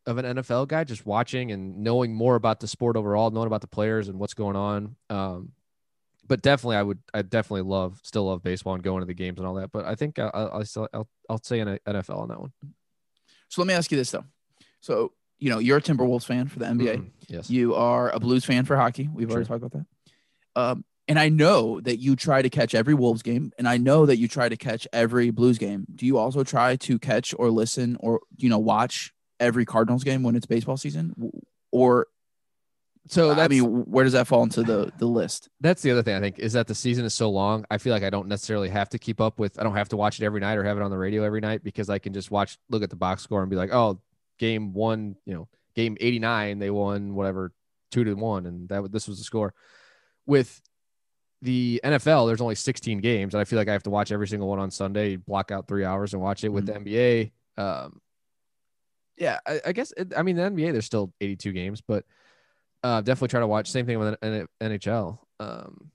of 0.05 0.17
an 0.17 0.25
NFL 0.25 0.67
guy, 0.67 0.83
just 0.83 1.05
watching 1.05 1.51
and 1.51 1.79
knowing 1.79 2.13
more 2.13 2.35
about 2.35 2.59
the 2.59 2.67
sport 2.67 2.95
overall, 2.95 3.31
knowing 3.31 3.47
about 3.47 3.61
the 3.61 3.67
players 3.67 4.09
and 4.09 4.19
what's 4.19 4.33
going 4.33 4.55
on. 4.55 4.95
Um, 5.09 5.53
but 6.27 6.41
definitely, 6.41 6.75
I 6.75 6.83
would, 6.83 6.99
I 7.13 7.21
definitely 7.21 7.61
love, 7.61 8.01
still 8.03 8.25
love 8.25 8.43
baseball 8.43 8.73
and 8.73 8.83
going 8.83 8.99
to 8.99 9.05
the 9.05 9.13
games 9.13 9.37
and 9.39 9.47
all 9.47 9.55
that. 9.55 9.71
But 9.71 9.85
I 9.85 9.95
think 9.95 10.19
I'll, 10.19 10.31
I'll 10.33 10.65
still, 10.65 10.89
I'll, 10.93 11.07
I'll 11.29 11.43
say 11.43 11.59
an 11.59 11.79
NFL 11.87 12.17
on 12.17 12.27
that 12.29 12.39
one. 12.39 12.51
So 13.47 13.61
let 13.61 13.67
me 13.67 13.73
ask 13.73 13.91
you 13.91 13.97
this 13.97 14.11
though. 14.11 14.25
So 14.81 15.13
you 15.39 15.49
know, 15.51 15.59
you're 15.59 15.77
a 15.77 15.81
Timberwolves 15.81 16.25
fan 16.25 16.47
for 16.47 16.59
the 16.59 16.65
NBA. 16.65 16.97
Mm, 16.97 17.09
yes. 17.27 17.49
You 17.49 17.75
are 17.75 18.09
a 18.09 18.19
Blues 18.19 18.43
fan 18.43 18.65
for 18.65 18.75
hockey. 18.75 19.07
We've 19.13 19.29
already 19.29 19.47
talked 19.47 19.63
about 19.63 19.71
that. 19.73 19.85
Um, 20.59 20.83
and 21.07 21.17
I 21.17 21.29
know 21.29 21.79
that 21.81 21.99
you 21.99 22.15
try 22.15 22.41
to 22.41 22.49
catch 22.49 22.75
every 22.75 22.93
Wolves 22.93 23.21
game, 23.21 23.51
and 23.57 23.67
I 23.67 23.77
know 23.77 24.05
that 24.05 24.17
you 24.17 24.27
try 24.27 24.49
to 24.49 24.57
catch 24.57 24.87
every 24.91 25.29
Blues 25.31 25.57
game. 25.57 25.85
Do 25.95 26.05
you 26.05 26.17
also 26.17 26.43
try 26.43 26.75
to 26.75 26.99
catch 26.99 27.33
or 27.37 27.49
listen 27.49 27.97
or 27.99 28.21
you 28.37 28.49
know 28.49 28.59
watch 28.59 29.13
every 29.39 29.65
Cardinals 29.65 30.03
game 30.03 30.23
when 30.23 30.35
it's 30.35 30.45
baseball 30.45 30.77
season, 30.77 31.13
or 31.71 32.07
So 33.07 33.29
that's 33.29 33.39
I 33.39 33.47
mean, 33.47 33.63
where 33.85 34.03
does 34.03 34.13
that 34.13 34.27
fall 34.27 34.43
into 34.43 34.63
the 34.63 34.91
the 34.97 35.05
list? 35.05 35.49
that's 35.61 35.81
the 35.81 35.91
other 35.91 36.03
thing 36.03 36.15
I 36.15 36.19
think 36.19 36.39
is 36.39 36.53
that 36.53 36.67
the 36.67 36.75
season 36.75 37.05
is 37.05 37.13
so 37.13 37.29
long. 37.29 37.65
I 37.71 37.77
feel 37.77 37.93
like 37.93 38.03
I 38.03 38.09
don't 38.09 38.27
necessarily 38.27 38.69
have 38.69 38.89
to 38.89 38.99
keep 38.99 39.21
up 39.21 39.39
with. 39.39 39.59
I 39.59 39.63
don't 39.63 39.75
have 39.75 39.89
to 39.89 39.97
watch 39.97 40.19
it 40.19 40.25
every 40.25 40.41
night 40.41 40.57
or 40.57 40.63
have 40.63 40.77
it 40.77 40.83
on 40.83 40.91
the 40.91 40.97
radio 40.97 41.23
every 41.23 41.41
night 41.41 41.63
because 41.63 41.89
I 41.89 41.99
can 41.99 42.13
just 42.13 42.31
watch, 42.31 42.57
look 42.69 42.83
at 42.83 42.89
the 42.89 42.95
box 42.97 43.23
score 43.23 43.41
and 43.41 43.49
be 43.49 43.55
like, 43.55 43.73
oh, 43.73 44.01
game 44.39 44.73
one, 44.73 45.15
you 45.25 45.33
know, 45.33 45.47
game 45.75 45.95
eighty 46.01 46.19
nine, 46.19 46.59
they 46.59 46.69
won 46.69 47.15
whatever 47.15 47.53
two 47.91 48.03
to 48.03 48.13
one, 48.13 48.45
and 48.45 48.67
that 48.69 48.91
this 48.91 49.07
was 49.07 49.19
the 49.19 49.23
score. 49.23 49.53
With 50.25 50.61
the 51.41 51.79
NFL, 51.83 52.27
there's 52.27 52.41
only 52.41 52.55
16 52.55 52.99
games, 52.99 53.33
and 53.33 53.41
I 53.41 53.43
feel 53.43 53.57
like 53.57 53.67
I 53.67 53.73
have 53.73 53.83
to 53.83 53.89
watch 53.89 54.11
every 54.11 54.27
single 54.27 54.47
one 54.47 54.59
on 54.59 54.71
Sunday, 54.71 55.15
block 55.17 55.51
out 55.51 55.67
three 55.67 55.85
hours 55.85 56.13
and 56.13 56.21
watch 56.21 56.43
it. 56.43 56.49
With 56.49 56.65
the 56.65 56.73
NBA, 56.73 57.31
um, 57.57 58.01
yeah, 59.17 59.39
I, 59.45 59.61
I 59.67 59.71
guess 59.71 59.93
it, 59.95 60.13
I 60.15 60.23
mean 60.23 60.35
the 60.35 60.43
NBA, 60.43 60.71
there's 60.71 60.85
still 60.85 61.13
82 61.21 61.51
games, 61.51 61.81
but 61.81 62.05
uh, 62.83 63.01
definitely 63.01 63.29
try 63.29 63.39
to 63.39 63.47
watch. 63.47 63.69
Same 63.69 63.85
thing 63.85 63.99
with 63.99 64.15
N- 64.21 64.47
NHL. 64.61 65.19
Um, 65.39 65.91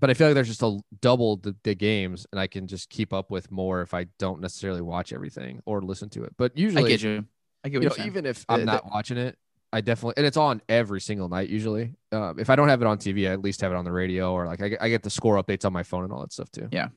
but 0.00 0.10
I 0.10 0.14
feel 0.14 0.28
like 0.28 0.34
there's 0.34 0.48
just 0.48 0.62
a 0.62 0.78
double 1.00 1.36
the, 1.36 1.54
the 1.62 1.74
games, 1.74 2.26
and 2.32 2.40
I 2.40 2.46
can 2.46 2.66
just 2.66 2.90
keep 2.90 3.12
up 3.12 3.30
with 3.30 3.50
more 3.50 3.82
if 3.82 3.94
I 3.94 4.06
don't 4.18 4.40
necessarily 4.40 4.82
watch 4.82 5.12
everything 5.12 5.62
or 5.66 5.82
listen 5.82 6.10
to 6.10 6.24
it. 6.24 6.34
But 6.36 6.56
usually, 6.58 6.84
I 6.84 6.88
get 6.88 7.02
you. 7.02 7.24
I 7.64 7.68
get 7.68 7.78
what 7.78 7.80
you 7.80 7.80
you're 7.80 7.90
know, 7.90 7.96
saying. 7.96 8.08
even 8.08 8.26
if 8.26 8.44
I'm 8.48 8.64
not 8.64 8.84
watching 8.86 9.16
it, 9.16 9.38
I 9.74 9.80
definitely 9.80 10.14
and 10.18 10.24
it's 10.24 10.36
on 10.36 10.62
every 10.68 11.00
single 11.00 11.28
night 11.28 11.48
usually. 11.48 11.94
Um, 12.12 12.38
if 12.38 12.48
I 12.48 12.54
don't 12.54 12.68
have 12.68 12.80
it 12.80 12.86
on 12.86 12.96
TV, 12.96 13.28
I 13.28 13.32
at 13.32 13.42
least 13.42 13.60
have 13.60 13.72
it 13.72 13.74
on 13.74 13.84
the 13.84 13.90
radio 13.90 14.32
or 14.32 14.46
like 14.46 14.62
I, 14.62 14.76
I 14.80 14.88
get 14.88 15.02
the 15.02 15.10
score 15.10 15.42
updates 15.42 15.64
on 15.64 15.72
my 15.72 15.82
phone 15.82 16.04
and 16.04 16.12
all 16.12 16.20
that 16.20 16.32
stuff 16.32 16.48
too. 16.52 16.68
Yeah. 16.70 16.88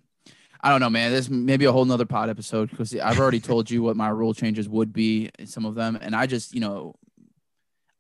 I 0.61 0.69
don't 0.69 0.79
know, 0.79 0.89
man. 0.89 1.11
This 1.11 1.27
maybe 1.27 1.65
a 1.65 1.71
whole 1.71 1.85
nother 1.85 2.05
pod 2.05 2.29
episode 2.29 2.69
because 2.69 2.95
I've 2.95 3.19
already 3.19 3.39
told 3.39 3.71
you 3.71 3.81
what 3.81 3.95
my 3.95 4.09
rule 4.09 4.35
changes 4.35 4.69
would 4.69 4.93
be, 4.93 5.31
some 5.45 5.65
of 5.65 5.73
them, 5.73 5.97
and 5.99 6.15
I 6.15 6.27
just, 6.27 6.53
you 6.53 6.59
know, 6.59 6.93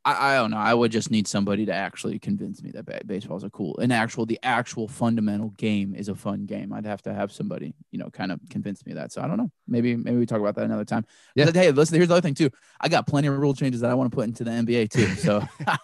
I, 0.07 0.31
I 0.31 0.35
don't 0.35 0.51
know. 0.51 0.57
I 0.57 0.73
would 0.73 0.91
just 0.91 1.11
need 1.11 1.27
somebody 1.27 1.65
to 1.65 1.73
actually 1.73 2.17
convince 2.17 2.63
me 2.63 2.71
that 2.71 2.85
ba- 2.85 3.01
baseball 3.05 3.35
is 3.35 3.43
a 3.43 3.49
cool, 3.49 3.77
an 3.79 3.91
actual, 3.91 4.25
the 4.25 4.39
actual 4.41 4.87
fundamental 4.87 5.49
game 5.57 5.93
is 5.93 6.07
a 6.07 6.15
fun 6.15 6.45
game. 6.45 6.71
I'd 6.71 6.85
have 6.85 7.01
to 7.03 7.13
have 7.13 7.29
somebody, 7.29 7.75
you 7.91 7.99
know, 7.99 8.09
kind 8.09 8.31
of 8.31 8.39
convince 8.49 8.85
me 8.85 8.93
that. 8.93 9.11
So 9.11 9.21
I 9.21 9.27
don't 9.27 9.35
know. 9.35 9.51
Maybe, 9.67 9.97
maybe 9.97 10.15
we 10.15 10.25
talk 10.25 10.39
about 10.39 10.55
that 10.55 10.63
another 10.63 10.85
time. 10.85 11.05
Yeah. 11.35 11.45
But, 11.45 11.55
Hey, 11.55 11.71
listen. 11.71 11.95
Here's 11.95 12.07
the 12.07 12.13
other 12.13 12.21
thing 12.21 12.35
too. 12.35 12.49
I 12.79 12.87
got 12.87 13.05
plenty 13.05 13.27
of 13.27 13.37
rule 13.37 13.53
changes 13.53 13.81
that 13.81 13.91
I 13.91 13.95
want 13.95 14.09
to 14.09 14.15
put 14.15 14.27
into 14.27 14.45
the 14.45 14.51
NBA 14.51 14.89
too. 14.89 15.07
So 15.17 15.43
I, 15.67 15.77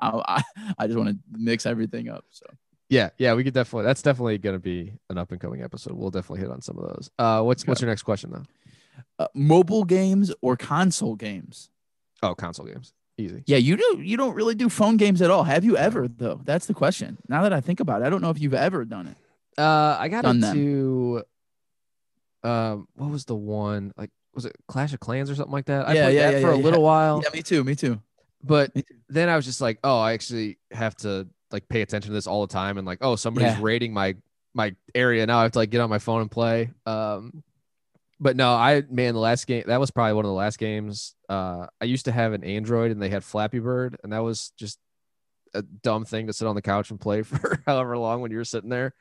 I, 0.00 0.42
I 0.78 0.86
just 0.86 0.96
want 0.98 1.10
to 1.10 1.18
mix 1.30 1.66
everything 1.66 2.08
up. 2.08 2.24
So. 2.30 2.46
Yeah, 2.88 3.10
yeah, 3.18 3.34
we 3.34 3.44
could 3.44 3.52
definitely. 3.52 3.84
That's 3.84 4.00
definitely 4.00 4.38
going 4.38 4.54
to 4.54 4.60
be 4.60 4.92
an 5.10 5.18
up 5.18 5.32
and 5.32 5.40
coming 5.40 5.62
episode. 5.62 5.94
We'll 5.94 6.10
definitely 6.10 6.40
hit 6.40 6.50
on 6.50 6.62
some 6.62 6.78
of 6.78 6.88
those. 6.88 7.10
Uh, 7.18 7.42
what's 7.42 7.66
what's 7.66 7.80
your 7.80 7.90
next 7.90 8.02
question 8.02 8.30
though? 8.30 8.44
Uh, 9.18 9.28
mobile 9.34 9.84
games 9.84 10.32
or 10.40 10.56
console 10.56 11.16
games? 11.16 11.68
Oh, 12.22 12.34
console 12.34 12.66
games, 12.66 12.92
easy. 13.18 13.42
Yeah, 13.46 13.56
you 13.58 13.76
do. 13.76 14.00
You 14.02 14.16
don't 14.16 14.34
really 14.34 14.54
do 14.54 14.68
phone 14.68 14.96
games 14.96 15.22
at 15.22 15.30
all. 15.30 15.44
Have 15.44 15.64
you 15.64 15.76
ever 15.76 16.08
though? 16.08 16.40
That's 16.44 16.66
the 16.66 16.74
question. 16.74 17.18
Now 17.28 17.42
that 17.42 17.52
I 17.52 17.60
think 17.60 17.80
about 17.80 18.02
it, 18.02 18.06
I 18.06 18.10
don't 18.10 18.20
know 18.22 18.30
if 18.30 18.40
you've 18.40 18.54
ever 18.54 18.84
done 18.84 19.06
it. 19.08 19.16
Uh, 19.60 19.96
I 19.98 20.08
got 20.08 20.22
Done 20.24 20.40
them. 20.40 20.56
into 20.56 21.22
um, 22.44 22.88
what 22.94 23.10
was 23.10 23.24
the 23.24 23.34
one 23.36 23.92
like? 23.96 24.10
Was 24.34 24.44
it 24.44 24.54
Clash 24.68 24.92
of 24.92 25.00
Clans 25.00 25.30
or 25.30 25.34
something 25.34 25.52
like 25.52 25.64
that? 25.66 25.88
I 25.88 25.94
Yeah, 25.94 26.02
played 26.04 26.16
yeah, 26.16 26.30
that 26.30 26.34
yeah, 26.34 26.40
for 26.46 26.52
a 26.52 26.56
yeah, 26.56 26.62
little 26.62 26.82
while, 26.82 27.22
Yeah, 27.24 27.30
me 27.32 27.42
too. 27.42 27.64
Me 27.64 27.74
too. 27.74 28.00
but 28.44 28.74
Me 28.76 28.82
too. 28.82 28.94
then 29.08 29.28
I 29.30 29.36
was 29.36 29.46
just 29.46 29.60
like, 29.62 29.78
oh, 29.82 29.98
I 29.98 30.12
actually 30.12 30.58
have 30.72 30.94
to 30.98 31.26
like 31.50 31.68
pay 31.68 31.80
attention 31.80 32.10
to 32.10 32.14
this 32.14 32.26
all 32.26 32.46
the 32.46 32.52
time, 32.52 32.76
and 32.76 32.86
like, 32.86 32.98
oh, 33.00 33.16
somebody's 33.16 33.56
raiding 33.56 33.92
my 33.94 34.14
my 34.52 34.74
area 34.94 35.24
now. 35.26 35.38
I 35.38 35.42
have 35.44 35.52
to 35.52 35.58
like 35.58 35.70
get 35.70 35.80
on 35.80 35.88
my 35.88 35.98
phone 35.98 36.20
and 36.20 36.30
play. 36.30 36.70
Um, 36.84 37.42
but 38.18 38.36
no, 38.36 38.52
I 38.52 38.82
man, 38.88 39.14
the 39.14 39.20
last 39.20 39.46
game 39.46 39.64
that 39.66 39.80
was 39.80 39.90
probably 39.90 40.14
one 40.14 40.24
of 40.24 40.30
the 40.30 40.34
last 40.34 40.58
games. 40.58 41.14
Uh, 41.28 41.66
I 41.80 41.84
used 41.84 42.06
to 42.06 42.12
have 42.12 42.32
an 42.32 42.44
Android, 42.44 42.90
and 42.90 43.00
they 43.00 43.08
had 43.08 43.24
Flappy 43.24 43.58
Bird, 43.58 43.96
and 44.02 44.12
that 44.12 44.22
was 44.22 44.52
just 44.58 44.78
a 45.54 45.62
dumb 45.62 46.04
thing 46.04 46.26
to 46.26 46.32
sit 46.32 46.46
on 46.46 46.54
the 46.54 46.62
couch 46.62 46.90
and 46.90 47.00
play 47.00 47.22
for 47.22 47.62
however 47.66 47.96
long 47.98 48.20
when 48.20 48.30
you 48.30 48.38
were 48.38 48.44
sitting 48.44 48.70
there. 48.70 48.94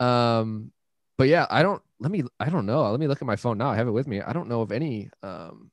Um, 0.00 0.72
but 1.16 1.28
yeah, 1.28 1.46
I 1.48 1.62
don't. 1.62 1.82
Let 2.00 2.10
me. 2.10 2.24
I 2.40 2.50
don't 2.50 2.66
know. 2.66 2.90
Let 2.90 3.00
me 3.00 3.06
look 3.06 3.22
at 3.22 3.26
my 3.26 3.36
phone 3.36 3.58
now. 3.58 3.70
I 3.70 3.76
have 3.76 3.88
it 3.88 3.92
with 3.92 4.06
me. 4.06 4.20
I 4.20 4.32
don't 4.32 4.48
know 4.48 4.62
of 4.62 4.72
any. 4.72 5.10
Um, 5.22 5.70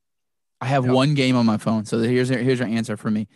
I 0.60 0.68
have 0.68 0.86
one 0.88 1.16
game 1.16 1.36
on 1.36 1.46
my 1.46 1.58
phone. 1.58 1.86
So 1.86 2.00
here's 2.00 2.30
here's 2.30 2.60
your 2.60 2.68
answer 2.68 2.96
for 2.96 3.10
me. 3.10 3.28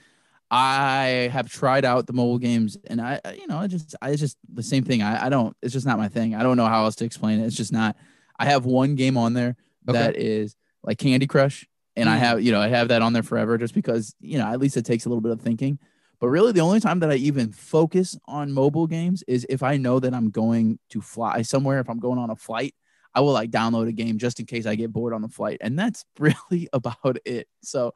I 0.52 1.30
have 1.34 1.50
tried 1.50 1.86
out 1.86 2.06
the 2.06 2.14
mobile 2.14 2.38
games, 2.38 2.78
and 2.86 3.02
I, 3.02 3.20
you 3.38 3.48
know, 3.48 3.58
I 3.58 3.66
just, 3.66 3.96
I 4.00 4.12
it's 4.12 4.22
just 4.22 4.38
the 4.48 4.62
same 4.62 4.84
thing. 4.84 5.02
I, 5.02 5.26
I 5.26 5.30
don't. 5.30 5.58
It's 5.64 5.74
just 5.74 5.88
not 5.88 5.98
my 5.98 6.08
thing. 6.08 6.36
I 6.36 6.44
don't 6.44 6.56
know 6.56 6.68
how 6.68 6.84
else 6.84 6.96
to 6.98 7.06
explain 7.06 7.40
it. 7.40 7.46
It's 7.46 7.56
just 7.56 7.74
not. 7.74 7.96
I 8.40 8.46
have 8.46 8.66
one 8.66 8.96
game 8.96 9.18
on 9.18 9.34
there 9.34 9.56
Okay. 9.88 9.98
that 9.98 10.16
is 10.18 10.56
like 10.84 10.98
Candy 10.98 11.28
Crush, 11.28 11.68
and 11.96 12.10
I 12.10 12.18
Mm. 12.18 12.20
have, 12.20 12.42
you 12.42 12.52
know, 12.52 12.60
I 12.62 12.68
have 12.68 12.88
that 12.90 13.02
on 13.02 13.14
there 13.14 13.24
forever, 13.24 13.58
just 13.58 13.74
because, 13.74 14.16
you 14.20 14.38
know, 14.38 14.46
at 14.48 14.60
least 14.60 14.78
it 14.78 14.86
takes 14.86 15.06
a 15.06 15.10
little 15.10 15.22
bit 15.22 15.32
of 15.32 15.42
thinking. 15.42 15.80
But 16.20 16.30
really, 16.30 16.52
the 16.52 16.62
only 16.62 16.80
time 16.80 17.00
that 17.00 17.12
I 17.12 17.16
even 17.16 17.52
focus 17.52 18.18
on 18.26 18.52
mobile 18.52 18.88
games 18.88 19.24
is 19.28 19.46
if 19.50 19.62
I 19.64 19.78
know 19.78 20.00
that 20.00 20.14
I'm 20.14 20.30
going 20.30 20.80
to 20.90 21.02
fly 21.02 21.42
somewhere. 21.42 21.80
If 21.80 21.90
I'm 21.90 22.00
going 22.00 22.18
on 22.20 22.30
a 22.30 22.36
flight, 22.36 22.74
I 23.14 23.22
will 23.22 23.34
like 23.34 23.52
download 23.52 23.88
a 23.88 23.92
game 23.92 24.18
just 24.18 24.40
in 24.40 24.46
case 24.46 24.66
I 24.66 24.76
get 24.76 24.92
bored 24.94 25.14
on 25.14 25.22
the 25.22 25.28
flight. 25.30 25.58
And 25.62 25.78
that's 25.78 26.06
really 26.20 26.68
about 26.74 27.18
it. 27.26 27.48
So 27.64 27.94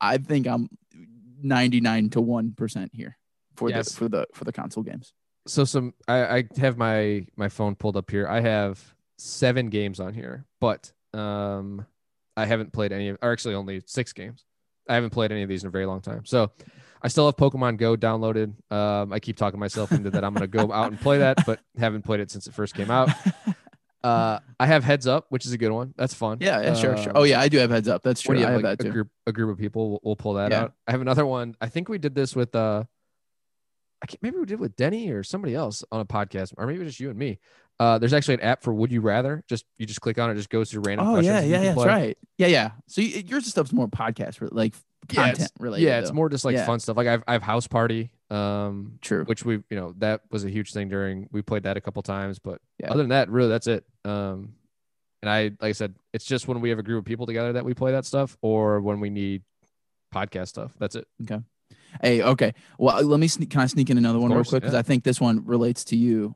I 0.00 0.18
think 0.18 0.46
I'm 0.46 0.68
99 1.42 2.10
to 2.10 2.20
1% 2.20 2.90
here 2.92 3.16
for 3.56 3.70
Yes. 3.70 3.88
the 3.90 3.94
for 3.96 4.08
the 4.08 4.26
for 4.34 4.44
the 4.44 4.52
console 4.52 4.82
games. 4.82 5.12
so 5.46 5.64
some 5.64 5.94
I, 6.08 6.38
I 6.38 6.44
have 6.58 6.76
my 6.76 7.26
my 7.36 7.48
phone 7.48 7.74
pulled 7.74 7.96
up 7.96 8.10
here. 8.10 8.26
I 8.28 8.40
have 8.40 8.94
seven 9.18 9.68
games 9.70 10.00
on 10.00 10.14
here, 10.14 10.44
but 10.60 10.92
um 11.14 11.86
I 12.36 12.44
haven't 12.44 12.72
played 12.72 12.92
any 12.92 13.08
of 13.08 13.18
or 13.22 13.32
actually 13.32 13.54
only 13.54 13.82
six 13.86 14.12
games. 14.12 14.44
I 14.88 14.94
haven't 14.94 15.10
played 15.10 15.32
any 15.32 15.42
of 15.42 15.48
these 15.48 15.64
in 15.64 15.68
a 15.68 15.70
very 15.70 15.86
long 15.86 16.00
time. 16.00 16.24
So 16.26 16.52
I 17.02 17.08
still 17.08 17.26
have 17.26 17.36
Pokemon 17.36 17.78
Go 17.78 17.96
downloaded. 17.96 18.54
Um 18.72 19.12
I 19.12 19.20
keep 19.20 19.36
talking 19.36 19.58
myself 19.60 19.92
into 19.92 20.10
that 20.10 20.24
I'm 20.24 20.34
gonna 20.34 20.46
go 20.46 20.72
out 20.72 20.88
and 20.90 21.00
play 21.00 21.18
that, 21.18 21.44
but 21.46 21.60
haven't 21.78 22.02
played 22.02 22.20
it 22.20 22.30
since 22.30 22.46
it 22.46 22.54
first 22.54 22.74
came 22.74 22.90
out. 22.90 23.08
Uh 24.04 24.38
I 24.60 24.66
have 24.66 24.84
Heads 24.84 25.06
Up, 25.06 25.26
which 25.30 25.46
is 25.46 25.52
a 25.52 25.58
good 25.58 25.72
one. 25.72 25.94
That's 25.96 26.14
fun. 26.14 26.38
yeah, 26.40 26.60
yeah, 26.60 26.74
sure, 26.74 26.96
sure. 26.96 27.10
Um, 27.10 27.16
Oh 27.16 27.22
yeah, 27.24 27.40
I 27.40 27.48
do 27.48 27.58
have 27.58 27.70
heads 27.70 27.88
up. 27.88 28.02
That's 28.02 28.20
true. 28.20 28.36
you 28.38 28.44
I 28.46 28.50
have, 28.50 28.60
have 28.60 28.62
like, 28.64 28.78
that 28.78 28.84
a 28.84 28.88
too. 28.88 28.92
group 28.92 29.08
a 29.26 29.32
group 29.32 29.50
of 29.50 29.58
people? 29.58 29.90
We'll, 29.90 30.00
we'll 30.02 30.16
pull 30.16 30.34
that 30.34 30.50
Yeah. 30.52 30.62
out. 30.64 30.74
I 30.86 30.92
have 30.92 31.00
another 31.00 31.26
one. 31.26 31.56
I 31.60 31.68
think 31.68 31.88
we 31.88 31.98
did 31.98 32.14
this 32.14 32.36
with 32.36 32.54
uh 32.54 32.84
I 34.02 34.06
can't, 34.06 34.22
maybe 34.22 34.36
we 34.36 34.44
did 34.44 34.60
with 34.60 34.76
Denny 34.76 35.10
or 35.10 35.22
somebody 35.22 35.54
else 35.54 35.82
on 35.90 36.00
a 36.00 36.04
podcast, 36.04 36.52
or 36.58 36.66
maybe 36.66 36.84
just 36.84 37.00
you 37.00 37.08
and 37.08 37.18
me. 37.18 37.38
Uh, 37.78 37.98
there's 37.98 38.12
actually 38.14 38.34
an 38.34 38.40
app 38.40 38.62
for 38.62 38.72
Would 38.72 38.90
You 38.90 39.00
Rather. 39.02 39.44
Just 39.48 39.64
you 39.76 39.84
just 39.86 40.00
click 40.00 40.18
on 40.18 40.30
it, 40.30 40.32
it 40.32 40.36
just 40.36 40.50
goes 40.50 40.70
through 40.70 40.82
random 40.86 41.06
Oh 41.06 41.12
questions. 41.14 41.26
yeah, 41.26 41.40
yeah, 41.58 41.62
yeah. 41.62 41.74
That's 41.74 41.86
right. 41.86 42.18
Yeah, 42.38 42.46
yeah. 42.46 42.70
So 42.86 43.00
you, 43.02 43.22
yours 43.26 43.46
stuff's 43.46 43.72
more 43.72 43.86
podcast, 43.88 44.38
like 44.52 44.74
Yeah, 45.12 45.20
it's- 45.28 45.36
content 45.38 45.50
related. 45.60 45.84
Yeah, 45.86 45.98
it's 45.98 46.08
though. 46.10 46.14
more 46.14 46.28
just 46.30 46.44
like 46.44 46.54
Yeah. 46.54 46.64
fun 46.66 46.80
stuff. 46.80 46.96
Like 46.96 47.06
I've 47.06 47.22
I've 47.28 47.42
House 47.42 47.66
Party, 47.66 48.10
um, 48.30 48.98
true. 49.02 49.24
which 49.24 49.44
we 49.44 49.54
you 49.68 49.76
know 49.76 49.94
that 49.98 50.22
was 50.30 50.44
a 50.44 50.50
huge 50.50 50.72
thing 50.72 50.88
during. 50.88 51.28
We 51.32 51.42
played 51.42 51.64
that 51.64 51.76
a 51.76 51.80
couple 51.82 52.02
times, 52.02 52.38
but 52.38 52.60
Yeah. 52.80 52.90
other 52.90 53.02
than 53.02 53.10
that, 53.10 53.28
really 53.28 53.48
that's 53.50 53.66
it. 53.66 53.84
Um, 54.06 54.54
and 55.22 55.30
I 55.30 55.42
like 55.60 55.70
I 55.70 55.72
said, 55.72 55.94
it's 56.14 56.24
just 56.24 56.48
when 56.48 56.60
we 56.62 56.70
have 56.70 56.78
a 56.78 56.82
group 56.82 57.00
of 57.00 57.04
people 57.04 57.26
together 57.26 57.52
that 57.54 57.64
we 57.64 57.74
play 57.74 57.92
that 57.92 58.06
stuff, 58.06 58.36
or 58.40 58.80
when 58.80 59.00
we 59.00 59.10
need 59.10 59.42
podcast 60.14 60.48
stuff. 60.48 60.72
That's 60.78 60.94
it. 60.96 61.06
Okay. 61.22 61.42
Hey, 62.00 62.22
okay. 62.22 62.54
Well, 62.78 63.02
let 63.02 63.18
me 63.20 63.26
sneak, 63.28 63.50
can 63.50 63.60
I 63.60 63.66
sneak 63.66 63.90
in 63.90 63.96
another 63.98 64.18
one 64.18 64.30
real 64.32 64.44
quick 64.44 64.62
because 64.62 64.74
yeah. 64.74 64.78
I 64.80 64.82
think 64.82 65.02
this 65.04 65.20
one 65.20 65.44
relates 65.46 65.84
to 65.86 65.96
you 65.96 66.34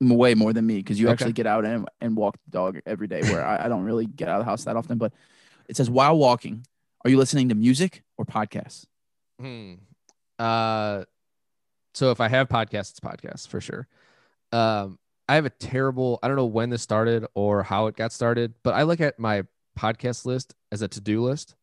way 0.00 0.34
more 0.34 0.52
than 0.52 0.66
me 0.66 0.76
because 0.76 1.00
you 1.00 1.06
Okay. 1.06 1.12
actually 1.12 1.32
get 1.32 1.46
out 1.46 1.64
and, 1.64 1.88
and 2.00 2.16
walk 2.16 2.36
the 2.44 2.50
dog 2.50 2.78
every 2.86 3.08
day 3.08 3.22
where 3.22 3.44
I, 3.44 3.64
I 3.64 3.68
don't 3.68 3.82
really 3.84 4.06
get 4.06 4.28
out 4.28 4.38
of 4.40 4.46
the 4.46 4.50
house 4.50 4.64
that 4.64 4.76
often. 4.76 4.98
But 4.98 5.12
it 5.68 5.76
says 5.76 5.90
while 5.90 6.16
walking, 6.16 6.64
are 7.04 7.10
you 7.10 7.16
listening 7.18 7.48
to 7.48 7.54
music 7.54 8.02
or 8.16 8.24
podcasts? 8.24 8.86
Hmm. 9.40 9.74
Uh, 10.38 11.04
so 11.94 12.10
if 12.10 12.20
I 12.20 12.28
have 12.28 12.48
podcasts, 12.48 12.90
it's 12.90 13.00
podcasts 13.00 13.48
for 13.48 13.60
sure. 13.60 13.88
Um, 14.52 14.98
I 15.28 15.34
have 15.34 15.44
a 15.46 15.50
terrible. 15.50 16.18
I 16.22 16.28
don't 16.28 16.36
know 16.36 16.46
when 16.46 16.70
this 16.70 16.82
started 16.82 17.26
or 17.34 17.62
how 17.62 17.86
it 17.88 17.96
got 17.96 18.12
started, 18.12 18.54
but 18.62 18.74
I 18.74 18.84
look 18.84 19.00
at 19.00 19.18
my 19.18 19.44
podcast 19.78 20.24
list 20.26 20.54
as 20.72 20.80
a 20.80 20.88
to-do 20.88 21.22
list. 21.22 21.54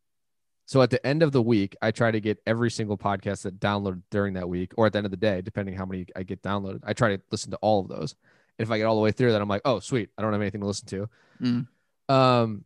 So 0.65 0.81
at 0.81 0.89
the 0.89 1.05
end 1.05 1.21
of 1.21 1.31
the 1.31 1.41
week, 1.41 1.75
I 1.81 1.91
try 1.91 2.09
to 2.09 2.19
get 2.19 2.41
every 2.47 2.71
single 2.71 2.97
podcast 2.97 3.43
that 3.43 3.59
downloaded 3.59 4.01
during 4.09 4.33
that 4.33 4.49
week, 4.49 4.73
or 4.77 4.87
at 4.87 4.93
the 4.93 4.97
end 4.97 5.05
of 5.05 5.11
the 5.11 5.17
day, 5.17 5.41
depending 5.41 5.75
how 5.75 5.85
many 5.85 6.07
I 6.15 6.23
get 6.23 6.41
downloaded. 6.41 6.79
I 6.83 6.93
try 6.93 7.15
to 7.15 7.21
listen 7.31 7.51
to 7.51 7.57
all 7.57 7.81
of 7.81 7.87
those. 7.87 8.15
And 8.57 8.65
if 8.65 8.71
I 8.71 8.77
get 8.77 8.85
all 8.85 8.95
the 8.95 9.01
way 9.01 9.11
through, 9.11 9.31
then 9.31 9.41
I'm 9.41 9.47
like, 9.49 9.61
oh, 9.65 9.79
sweet, 9.79 10.09
I 10.17 10.21
don't 10.21 10.31
have 10.31 10.41
anything 10.41 10.61
to 10.61 10.67
listen 10.67 10.87
to. 10.87 11.09
Mm. 11.41 11.67
Um, 12.09 12.65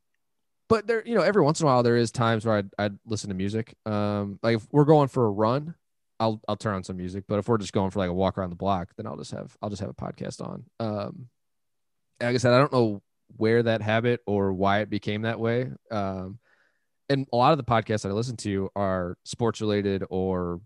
but 0.70 0.88
there, 0.88 1.06
you 1.06 1.16
know, 1.16 1.24
every 1.24 1.42
once 1.42 1.60
in 1.60 1.66
a 1.66 1.68
while 1.68 1.84
there 1.84 1.98
is 1.98 2.12
times 2.12 2.46
where 2.46 2.58
I'd, 2.58 2.70
I'd 2.78 2.98
listen 3.06 3.30
to 3.30 3.36
music. 3.36 3.76
Um, 3.86 4.40
like 4.44 4.58
if 4.58 4.68
we're 4.72 4.86
going 4.86 5.08
for 5.08 5.26
a 5.26 5.32
run, 5.32 5.76
I'll 6.20 6.42
I'll 6.48 6.58
turn 6.58 6.76
on 6.76 6.84
some 6.84 6.98
music. 6.98 7.24
But 7.28 7.40
if 7.40 7.48
we're 7.48 7.58
just 7.58 7.74
going 7.74 7.90
for 7.92 8.00
like 8.00 8.10
a 8.10 8.14
walk 8.14 8.38
around 8.38 8.52
the 8.52 8.56
block, 8.56 8.90
then 8.96 9.08
I'll 9.08 9.18
just 9.18 9.32
have 9.32 9.58
I'll 9.62 9.70
just 9.70 9.82
have 9.82 9.90
a 9.90 9.94
podcast 9.94 10.42
on. 10.42 10.64
Um, 10.80 11.28
like 12.21 12.36
I 12.36 12.38
said, 12.38 12.54
I 12.54 12.60
don't 12.60 12.73
know 12.73 13.02
where 13.38 13.63
that 13.63 13.82
habit 13.82 14.21
or 14.28 14.54
why 14.54 14.80
it 14.80 14.90
became 14.90 15.23
that 15.23 15.40
way. 15.40 15.71
Um, 15.90 16.40
and 17.10 17.28
a 17.34 17.38
lot 17.38 17.52
of 17.52 17.58
the 17.58 17.64
podcasts 17.64 18.04
that 18.04 18.10
I 18.10 18.14
listen 18.14 18.38
to 18.38 18.70
are 18.76 19.18
sports 19.24 19.62
related 19.62 20.04
or 20.10 20.62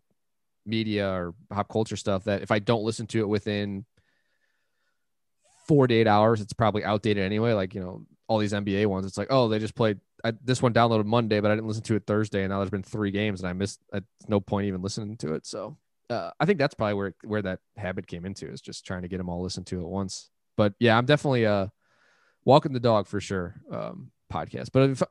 media 0.66 1.10
or 1.10 1.34
pop 1.50 1.70
culture 1.70 1.96
stuff 1.96 2.26
that 2.26 2.42
if 2.42 2.52
I 2.52 2.60
don't 2.60 2.84
listen 2.84 3.08
to 3.08 3.20
it 3.20 3.28
within 3.28 3.86
four 5.68 5.88
to 5.88 5.94
eight 5.94 6.08
hours, 6.08 6.42
it's 6.42 6.54
probably 6.54 6.84
outdated 6.84 7.24
anyway. 7.24 7.54
Like, 7.54 7.74
you 7.74 7.82
know, 7.82 8.06
all 8.28 8.38
these 8.38 8.54
NBA 8.54 8.88
ones. 8.88 9.06
It's 9.06 9.18
like, 9.18 9.28
oh, 9.30 9.48
they 9.48 9.60
just 9.60 9.76
played 9.76 10.00
I, 10.24 10.34
this 10.44 10.62
one 10.62 10.74
downloaded 10.74 11.06
Monday, 11.06 11.40
but 11.40 11.52
I 11.52 11.56
didn't 11.56 11.68
listen 11.68 11.84
to 11.84 11.96
it 11.96 12.04
Thursday, 12.08 12.44
and 12.44 12.50
now 12.50 12.60
there's 12.60 12.70
been 12.70 12.84
three 12.84 13.12
games, 13.12 13.42
and 13.42 13.50
I 13.50 13.54
missed. 13.54 13.80
At 13.94 14.04
no 14.28 14.40
point 14.40 14.68
even 14.68 14.82
listening 14.82 15.18
to 15.18 15.34
it. 15.34 15.46
So 15.46 15.78
uh, 16.10 16.32
I 16.40 16.46
think 16.46 16.60
that's 16.60 16.74
probably 16.74 16.94
where 16.94 17.16
where 17.24 17.42
that 17.42 17.60
habit 17.76 18.08
came 18.08 18.26
into 18.26 18.48
is 18.50 18.62
just 18.62 18.86
trying 18.86 19.02
to 19.02 19.08
get 19.08 19.18
them 19.18 19.30
all 19.30 19.42
listened 19.42 19.68
to 19.68 19.82
at 19.82 19.88
once. 19.88 20.30
But 20.56 20.74
yeah, 20.80 20.98
I'm 20.98 21.06
definitely 21.06 21.46
uh 21.46 21.68
walking 22.46 22.74
the 22.74 22.80
dog 22.80 23.08
for 23.08 23.20
sure. 23.20 23.56
Um, 23.72 24.12
podcast, 24.32 24.70
but 24.72 24.90
if 24.90 25.04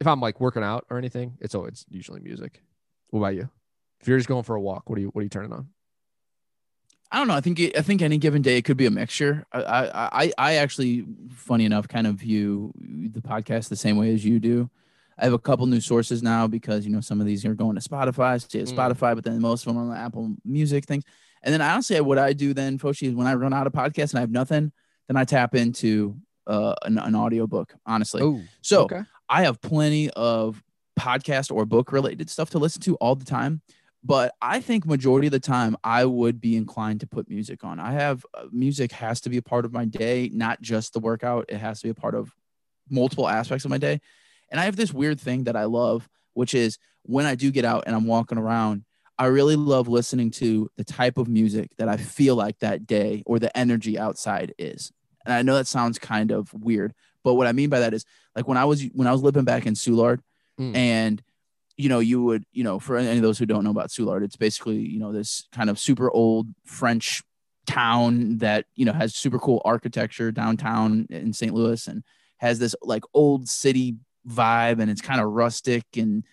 if 0.00 0.06
I'm 0.06 0.20
like 0.20 0.40
working 0.40 0.62
out 0.62 0.86
or 0.90 0.98
anything, 0.98 1.36
it's 1.40 1.54
oh, 1.54 1.64
it's 1.64 1.84
usually 1.88 2.20
music. 2.20 2.62
What 3.10 3.20
about 3.20 3.34
you? 3.34 3.48
If 4.00 4.08
you're 4.08 4.18
just 4.18 4.28
going 4.28 4.44
for 4.44 4.54
a 4.54 4.60
walk, 4.60 4.88
what 4.88 4.98
are 4.98 5.00
you 5.00 5.08
what 5.08 5.20
are 5.20 5.24
you 5.24 5.30
turning 5.30 5.52
on? 5.52 5.68
I 7.10 7.18
don't 7.18 7.28
know. 7.28 7.34
I 7.34 7.40
think 7.40 7.60
I 7.76 7.80
think 7.80 8.02
any 8.02 8.18
given 8.18 8.42
day 8.42 8.58
it 8.58 8.62
could 8.62 8.76
be 8.76 8.86
a 8.86 8.90
mixture. 8.90 9.46
I 9.52 9.90
I 10.12 10.32
I 10.36 10.54
actually, 10.56 11.06
funny 11.30 11.64
enough, 11.64 11.88
kind 11.88 12.06
of 12.06 12.16
view 12.16 12.72
the 12.78 13.20
podcast 13.20 13.68
the 13.68 13.76
same 13.76 13.96
way 13.96 14.12
as 14.12 14.24
you 14.24 14.38
do. 14.38 14.70
I 15.18 15.24
have 15.24 15.32
a 15.32 15.38
couple 15.38 15.66
new 15.66 15.80
sources 15.80 16.22
now 16.22 16.46
because 16.46 16.86
you 16.86 16.92
know 16.92 17.00
some 17.00 17.20
of 17.20 17.26
these 17.26 17.44
are 17.44 17.54
going 17.54 17.76
to 17.76 17.88
Spotify, 17.88 18.40
stay 18.40 18.60
at 18.60 18.66
mm. 18.66 18.76
Spotify, 18.76 19.14
but 19.14 19.24
then 19.24 19.40
most 19.40 19.66
of 19.66 19.74
them 19.74 19.78
are 19.78 19.86
on 19.86 19.90
the 19.90 19.98
Apple 19.98 20.34
Music 20.44 20.84
things. 20.84 21.04
And 21.42 21.52
then 21.52 21.62
honestly, 21.62 22.00
what 22.00 22.18
I 22.18 22.32
do 22.32 22.52
then, 22.52 22.78
Foshi, 22.78 23.08
is 23.08 23.14
when 23.14 23.26
I 23.26 23.34
run 23.34 23.54
out 23.54 23.66
of 23.66 23.72
podcasts 23.72 24.10
and 24.10 24.18
I 24.18 24.20
have 24.20 24.30
nothing, 24.30 24.72
then 25.06 25.16
I 25.16 25.24
tap 25.24 25.54
into 25.54 26.16
uh, 26.46 26.74
an, 26.82 26.98
an 26.98 27.14
audio 27.14 27.46
book. 27.46 27.74
Honestly, 27.86 28.22
Ooh, 28.22 28.42
so 28.60 28.82
okay. 28.82 29.02
I 29.28 29.42
have 29.42 29.60
plenty 29.60 30.10
of 30.10 30.62
podcast 30.98 31.54
or 31.54 31.64
book 31.64 31.92
related 31.92 32.28
stuff 32.28 32.50
to 32.50 32.58
listen 32.58 32.82
to 32.82 32.96
all 32.96 33.14
the 33.14 33.24
time 33.24 33.62
but 34.04 34.34
I 34.40 34.60
think 34.60 34.86
majority 34.86 35.26
of 35.26 35.32
the 35.32 35.40
time 35.40 35.76
I 35.82 36.04
would 36.04 36.40
be 36.40 36.56
inclined 36.56 37.00
to 37.00 37.06
put 37.06 37.28
music 37.28 37.64
on. 37.64 37.80
I 37.80 37.92
have 37.92 38.24
uh, 38.32 38.44
music 38.52 38.92
has 38.92 39.20
to 39.22 39.30
be 39.30 39.38
a 39.38 39.42
part 39.42 39.64
of 39.64 39.72
my 39.72 39.84
day, 39.84 40.30
not 40.32 40.62
just 40.62 40.92
the 40.92 41.00
workout. 41.00 41.46
It 41.48 41.58
has 41.58 41.80
to 41.80 41.88
be 41.88 41.90
a 41.90 41.94
part 41.94 42.14
of 42.14 42.32
multiple 42.88 43.28
aspects 43.28 43.64
of 43.64 43.70
my 43.70 43.78
day. 43.78 44.00
And 44.50 44.60
I 44.60 44.64
have 44.64 44.76
this 44.76 44.94
weird 44.94 45.20
thing 45.20 45.44
that 45.44 45.56
I 45.56 45.64
love, 45.64 46.08
which 46.34 46.54
is 46.54 46.78
when 47.02 47.26
I 47.26 47.34
do 47.34 47.50
get 47.50 47.64
out 47.64 47.84
and 47.86 47.94
I'm 47.94 48.06
walking 48.06 48.38
around, 48.38 48.84
I 49.18 49.26
really 49.26 49.56
love 49.56 49.88
listening 49.88 50.30
to 50.32 50.70
the 50.76 50.84
type 50.84 51.18
of 51.18 51.26
music 51.26 51.72
that 51.78 51.88
I 51.88 51.96
feel 51.96 52.36
like 52.36 52.60
that 52.60 52.86
day 52.86 53.24
or 53.26 53.38
the 53.38 53.54
energy 53.56 53.98
outside 53.98 54.54
is. 54.58 54.92
And 55.24 55.34
I 55.34 55.42
know 55.42 55.56
that 55.56 55.66
sounds 55.66 55.98
kind 55.98 56.30
of 56.30 56.54
weird, 56.54 56.94
but 57.24 57.34
what 57.34 57.46
I 57.46 57.52
mean 57.52 57.70
by 57.70 57.80
that 57.80 57.94
is 57.94 58.04
like 58.34 58.48
when 58.48 58.58
I 58.58 58.64
was 58.64 58.82
when 58.94 59.06
I 59.06 59.12
was 59.12 59.22
living 59.22 59.44
back 59.44 59.66
in 59.66 59.74
Soulard 59.74 60.20
mm. 60.58 60.74
and 60.74 61.22
you 61.78 61.88
know, 61.88 62.00
you 62.00 62.22
would, 62.24 62.44
you 62.52 62.64
know, 62.64 62.80
for 62.80 62.96
any 62.96 63.16
of 63.16 63.22
those 63.22 63.38
who 63.38 63.46
don't 63.46 63.62
know 63.62 63.70
about 63.70 63.88
Soulard, 63.88 64.24
it's 64.24 64.36
basically, 64.36 64.78
you 64.78 64.98
know, 64.98 65.12
this 65.12 65.46
kind 65.52 65.70
of 65.70 65.78
super 65.78 66.10
old 66.10 66.48
French 66.66 67.22
town 67.66 68.38
that, 68.38 68.66
you 68.74 68.84
know, 68.84 68.92
has 68.92 69.14
super 69.14 69.38
cool 69.38 69.62
architecture 69.64 70.32
downtown 70.32 71.06
in 71.08 71.32
St. 71.32 71.54
Louis 71.54 71.86
and 71.86 72.02
has 72.38 72.58
this 72.58 72.74
like 72.82 73.04
old 73.14 73.48
city 73.48 73.94
vibe 74.28 74.80
and 74.80 74.90
it's 74.90 75.00
kind 75.00 75.20
of 75.20 75.28
rustic 75.28 75.84
and, 75.96 76.24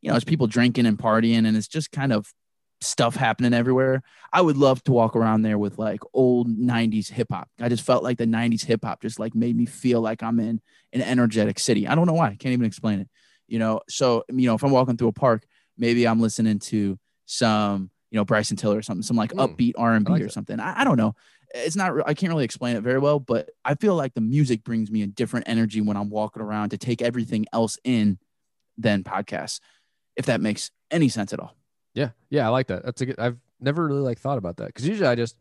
you 0.00 0.08
know, 0.08 0.16
it's 0.16 0.24
people 0.24 0.46
drinking 0.46 0.86
and 0.86 0.98
partying 0.98 1.46
and 1.46 1.54
it's 1.54 1.68
just 1.68 1.92
kind 1.92 2.12
of 2.12 2.32
stuff 2.80 3.16
happening 3.16 3.54
everywhere. 3.54 4.02
I 4.32 4.40
would 4.40 4.56
love 4.56 4.82
to 4.84 4.92
walk 4.92 5.16
around 5.16 5.42
there 5.42 5.58
with 5.58 5.78
like 5.78 6.00
old 6.12 6.48
90s 6.48 7.08
hip 7.08 7.28
hop. 7.30 7.48
I 7.60 7.68
just 7.68 7.84
felt 7.84 8.02
like 8.02 8.18
the 8.18 8.26
90s 8.26 8.64
hip 8.64 8.84
hop 8.84 9.00
just 9.00 9.18
like 9.18 9.34
made 9.34 9.56
me 9.56 9.66
feel 9.66 10.00
like 10.00 10.22
I'm 10.22 10.40
in 10.40 10.60
an 10.92 11.02
energetic 11.02 11.58
city. 11.58 11.86
I 11.86 11.94
don't 11.94 12.06
know 12.06 12.14
why. 12.14 12.28
I 12.28 12.36
can't 12.36 12.52
even 12.52 12.66
explain 12.66 13.00
it 13.00 13.08
you 13.46 13.58
know 13.58 13.80
so 13.88 14.24
you 14.28 14.46
know 14.46 14.54
if 14.54 14.62
i'm 14.62 14.70
walking 14.70 14.96
through 14.96 15.08
a 15.08 15.12
park 15.12 15.44
maybe 15.76 16.06
i'm 16.06 16.20
listening 16.20 16.58
to 16.58 16.98
some 17.26 17.90
you 18.10 18.16
know 18.16 18.24
bryson 18.24 18.56
tiller 18.56 18.78
or 18.78 18.82
something 18.82 19.02
some 19.02 19.16
like 19.16 19.32
mm, 19.32 19.46
upbeat 19.46 19.72
r&b 19.76 20.10
like 20.10 20.22
or 20.22 20.28
something 20.28 20.60
I, 20.60 20.80
I, 20.80 20.84
don't 20.84 20.96
know 20.96 21.14
it's 21.54 21.76
not 21.76 21.92
i 22.06 22.14
can't 22.14 22.32
really 22.32 22.44
explain 22.44 22.76
it 22.76 22.82
very 22.82 22.98
well 22.98 23.18
but 23.18 23.50
i 23.64 23.74
feel 23.74 23.94
like 23.94 24.14
the 24.14 24.20
music 24.20 24.64
brings 24.64 24.90
me 24.90 25.02
a 25.02 25.06
different 25.06 25.48
energy 25.48 25.80
when 25.80 25.96
i'm 25.96 26.10
walking 26.10 26.42
around 26.42 26.70
to 26.70 26.78
take 26.78 27.02
everything 27.02 27.46
else 27.52 27.78
in 27.84 28.18
than 28.78 29.04
podcasts 29.04 29.60
if 30.16 30.26
that 30.26 30.40
makes 30.40 30.70
any 30.90 31.08
sense 31.08 31.32
at 31.32 31.40
all 31.40 31.54
yeah 31.94 32.10
yeah 32.30 32.46
i 32.46 32.50
like 32.50 32.66
that 32.66 32.84
that's 32.84 33.00
a 33.00 33.06
good 33.06 33.18
i've 33.18 33.38
never 33.60 33.86
really 33.86 34.00
like 34.00 34.18
thought 34.18 34.38
about 34.38 34.56
that 34.58 34.66
because 34.66 34.86
usually 34.86 35.08
i 35.08 35.14
just 35.14 35.36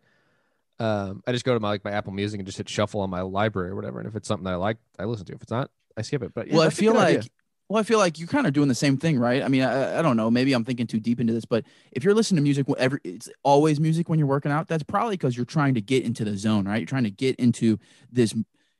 um 0.80 1.22
i 1.28 1.32
just 1.32 1.45
go 1.45 1.54
to 1.54 1.60
my 1.60 1.70
like 1.70 1.84
my 1.84 1.91
apple 1.91 2.14
music 2.14 2.39
and 2.39 2.45
just 2.45 2.58
hit 2.58 2.70
shuffle 2.70 3.01
on 3.01 3.10
my 3.10 3.22
library 3.22 3.70
or 3.70 3.76
whatever 3.76 3.99
and 3.99 4.08
if 4.08 4.16
it's 4.16 4.28
something 4.28 4.45
that 4.45 4.54
i 4.54 4.58
like 4.58 4.78
i 4.99 5.04
listen 5.04 5.26
to 5.26 5.34
if 5.34 5.41
it's 5.41 5.51
not 5.51 5.70
i 5.97 6.01
skip 6.01 6.24
it 6.24 6.34
but 6.34 6.47
yeah, 6.47 6.56
well 6.56 6.68
i 6.68 6.70
feel 6.70 6.93
like 6.93 7.18
idea. 7.18 7.30
Well, 7.70 7.80
I 7.80 7.84
feel 7.84 7.97
like 7.97 8.20
you're 8.20 8.28
kind 8.28 8.45
of 8.45 8.54
doing 8.54 8.68
the 8.68 8.76
same 8.76 8.97
thing, 8.97 9.18
right? 9.18 9.41
I 9.41 9.47
mean, 9.47 9.64
I, 9.64 9.99
I, 9.99 10.01
don't 10.01 10.18
know. 10.18 10.30
Maybe 10.30 10.54
I'm 10.54 10.66
thinking 10.66 10.86
too 10.86 10.99
deep 10.99 11.20
into 11.20 11.34
this, 11.34 11.45
but 11.45 11.64
if 11.91 12.04
you're 12.04 12.14
listening 12.14 12.38
to 12.38 12.43
music, 12.43 12.68
every 12.78 12.99
it's 13.04 13.30
always 13.41 13.80
music 13.80 14.10
when 14.10 14.20
you're 14.20 14.28
working 14.28 14.51
out. 14.51 14.68
That's 14.68 14.84
probably 14.84 15.16
because 15.16 15.36
you're 15.36 15.45
trying 15.45 15.74
to 15.76 15.82
get 15.82 16.04
into 16.04 16.26
the 16.26 16.38
zone, 16.38 16.66
right? 16.66 16.78
You're 16.78 16.86
trying 16.86 17.06
to 17.06 17.10
get 17.10 17.36
into 17.38 17.80
this. 18.12 18.36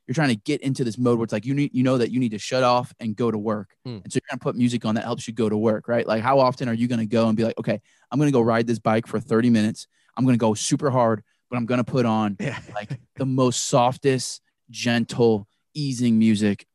You're 0.06 0.14
trying 0.14 0.28
to 0.28 0.36
get 0.36 0.60
into 0.60 0.84
this 0.84 0.98
mode 0.98 1.18
where 1.18 1.24
it's 1.24 1.32
like 1.32 1.46
you 1.46 1.54
need, 1.54 1.74
you 1.74 1.82
know, 1.82 1.98
that 1.98 2.10
you 2.10 2.20
need 2.20 2.32
to 2.32 2.38
shut 2.38 2.62
off 2.62 2.92
and 3.00 3.16
go 3.16 3.30
to 3.30 3.38
work, 3.38 3.74
hmm. 3.84 3.98
and 4.04 4.12
so 4.12 4.16
you're 4.16 4.28
gonna 4.30 4.40
put 4.40 4.56
music 4.56 4.84
on 4.84 4.94
that 4.96 5.04
helps 5.04 5.26
you 5.26 5.34
go 5.34 5.48
to 5.48 5.56
work, 5.56 5.88
right? 5.88 6.06
Like, 6.06 6.22
how 6.22 6.38
often 6.38 6.68
are 6.68 6.74
you 6.74 6.88
gonna 6.88 7.06
go 7.06 7.28
and 7.28 7.36
be 7.36 7.44
like, 7.44 7.58
okay, 7.58 7.80
I'm 8.10 8.18
gonna 8.18 8.30
go 8.30 8.40
ride 8.40 8.66
this 8.66 8.78
bike 8.78 9.06
for 9.06 9.18
30 9.18 9.50
minutes. 9.50 9.86
I'm 10.16 10.24
gonna 10.24 10.36
go 10.36 10.54
super 10.54 10.90
hard, 10.90 11.22
but 11.50 11.56
I'm 11.56 11.66
gonna 11.66 11.84
put 11.84 12.06
on 12.06 12.36
yeah. 12.40 12.58
like 12.74 13.00
the 13.16 13.26
most 13.26 13.66
softest, 13.66 14.42
gentle, 14.70 15.48
easing 15.74 16.18
music 16.18 16.66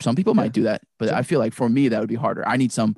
some 0.00 0.14
people 0.14 0.34
might 0.34 0.52
do 0.52 0.64
that, 0.64 0.82
but 0.98 1.12
I 1.12 1.22
feel 1.22 1.38
like 1.38 1.52
for 1.52 1.68
me 1.68 1.88
that 1.88 2.00
would 2.00 2.08
be 2.08 2.14
harder. 2.14 2.46
I 2.46 2.56
need 2.56 2.72
some, 2.72 2.96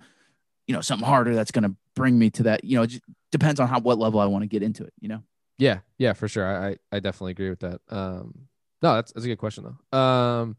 you 0.66 0.74
know, 0.74 0.80
something 0.80 1.06
harder 1.06 1.34
that's 1.34 1.50
going 1.50 1.64
to 1.64 1.76
bring 1.94 2.18
me 2.18 2.30
to 2.30 2.44
that. 2.44 2.64
You 2.64 2.76
know, 2.76 2.82
it 2.82 3.00
depends 3.30 3.60
on 3.60 3.68
how 3.68 3.80
what 3.80 3.98
level 3.98 4.20
I 4.20 4.26
want 4.26 4.42
to 4.42 4.48
get 4.48 4.62
into 4.62 4.84
it. 4.84 4.92
You 5.00 5.08
know. 5.08 5.22
Yeah, 5.58 5.78
yeah, 5.98 6.12
for 6.12 6.28
sure. 6.28 6.44
I 6.44 6.76
I 6.92 7.00
definitely 7.00 7.32
agree 7.32 7.50
with 7.50 7.60
that. 7.60 7.80
Um, 7.88 8.48
no, 8.82 8.94
that's 8.94 9.12
that's 9.12 9.24
a 9.24 9.28
good 9.28 9.38
question 9.38 9.64
though. 9.64 9.98
Um, 9.98 10.56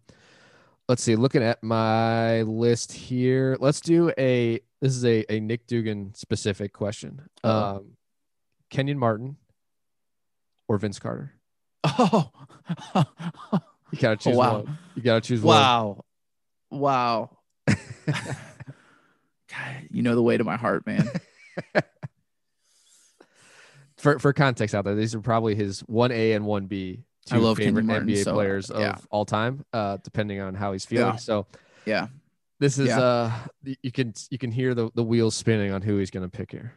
let's 0.87 1.03
see. 1.03 1.15
Looking 1.15 1.43
at 1.43 1.63
my 1.63 2.41
list 2.43 2.91
here, 2.91 3.57
let's 3.59 3.81
do 3.81 4.11
a. 4.17 4.59
This 4.81 4.95
is 4.95 5.05
a 5.05 5.25
a 5.31 5.39
Nick 5.39 5.67
Dugan 5.67 6.13
specific 6.13 6.73
question. 6.73 7.21
Uh-huh. 7.43 7.77
Um, 7.77 7.93
Kenyon 8.69 8.99
Martin 8.99 9.37
or 10.67 10.77
Vince 10.77 10.99
Carter. 10.99 11.33
Oh, 11.83 12.29
you 13.91 13.99
gotta 13.99 14.17
choose 14.17 14.35
wow. 14.35 14.61
one. 14.61 14.77
You 14.95 15.01
gotta 15.01 15.21
choose 15.21 15.41
wow. 15.41 16.03
one. 16.69 16.79
Wow, 16.81 17.29
wow. 17.67 17.75
God, 18.07 19.87
you 19.89 20.01
know 20.01 20.15
the 20.15 20.23
way 20.23 20.37
to 20.37 20.43
my 20.43 20.57
heart, 20.57 20.85
man. 20.85 21.09
for 23.97 24.19
for 24.19 24.33
context 24.33 24.75
out 24.75 24.85
there, 24.85 24.95
these 24.95 25.15
are 25.15 25.21
probably 25.21 25.55
his 25.55 25.81
one 25.81 26.11
A 26.11 26.33
and 26.33 26.45
one 26.45 26.65
B 26.65 27.05
two 27.27 27.35
I 27.35 27.39
love 27.39 27.57
favorite 27.57 27.85
Martin, 27.85 28.07
NBA 28.07 28.23
so, 28.23 28.33
players 28.33 28.69
of 28.69 28.81
yeah. 28.81 28.95
all 29.09 29.25
time, 29.25 29.65
uh, 29.73 29.97
depending 30.03 30.39
on 30.39 30.55
how 30.55 30.73
he's 30.73 30.85
feeling. 30.85 31.13
Yeah. 31.13 31.15
So 31.17 31.47
yeah, 31.85 32.07
this 32.59 32.79
is 32.79 32.87
yeah. 32.87 32.99
uh 32.99 33.31
you 33.81 33.91
can 33.91 34.13
you 34.29 34.37
can 34.37 34.51
hear 34.51 34.73
the 34.73 34.89
the 34.95 35.03
wheels 35.03 35.35
spinning 35.35 35.71
on 35.71 35.81
who 35.81 35.97
he's 35.97 36.11
gonna 36.11 36.29
pick 36.29 36.51
here. 36.51 36.73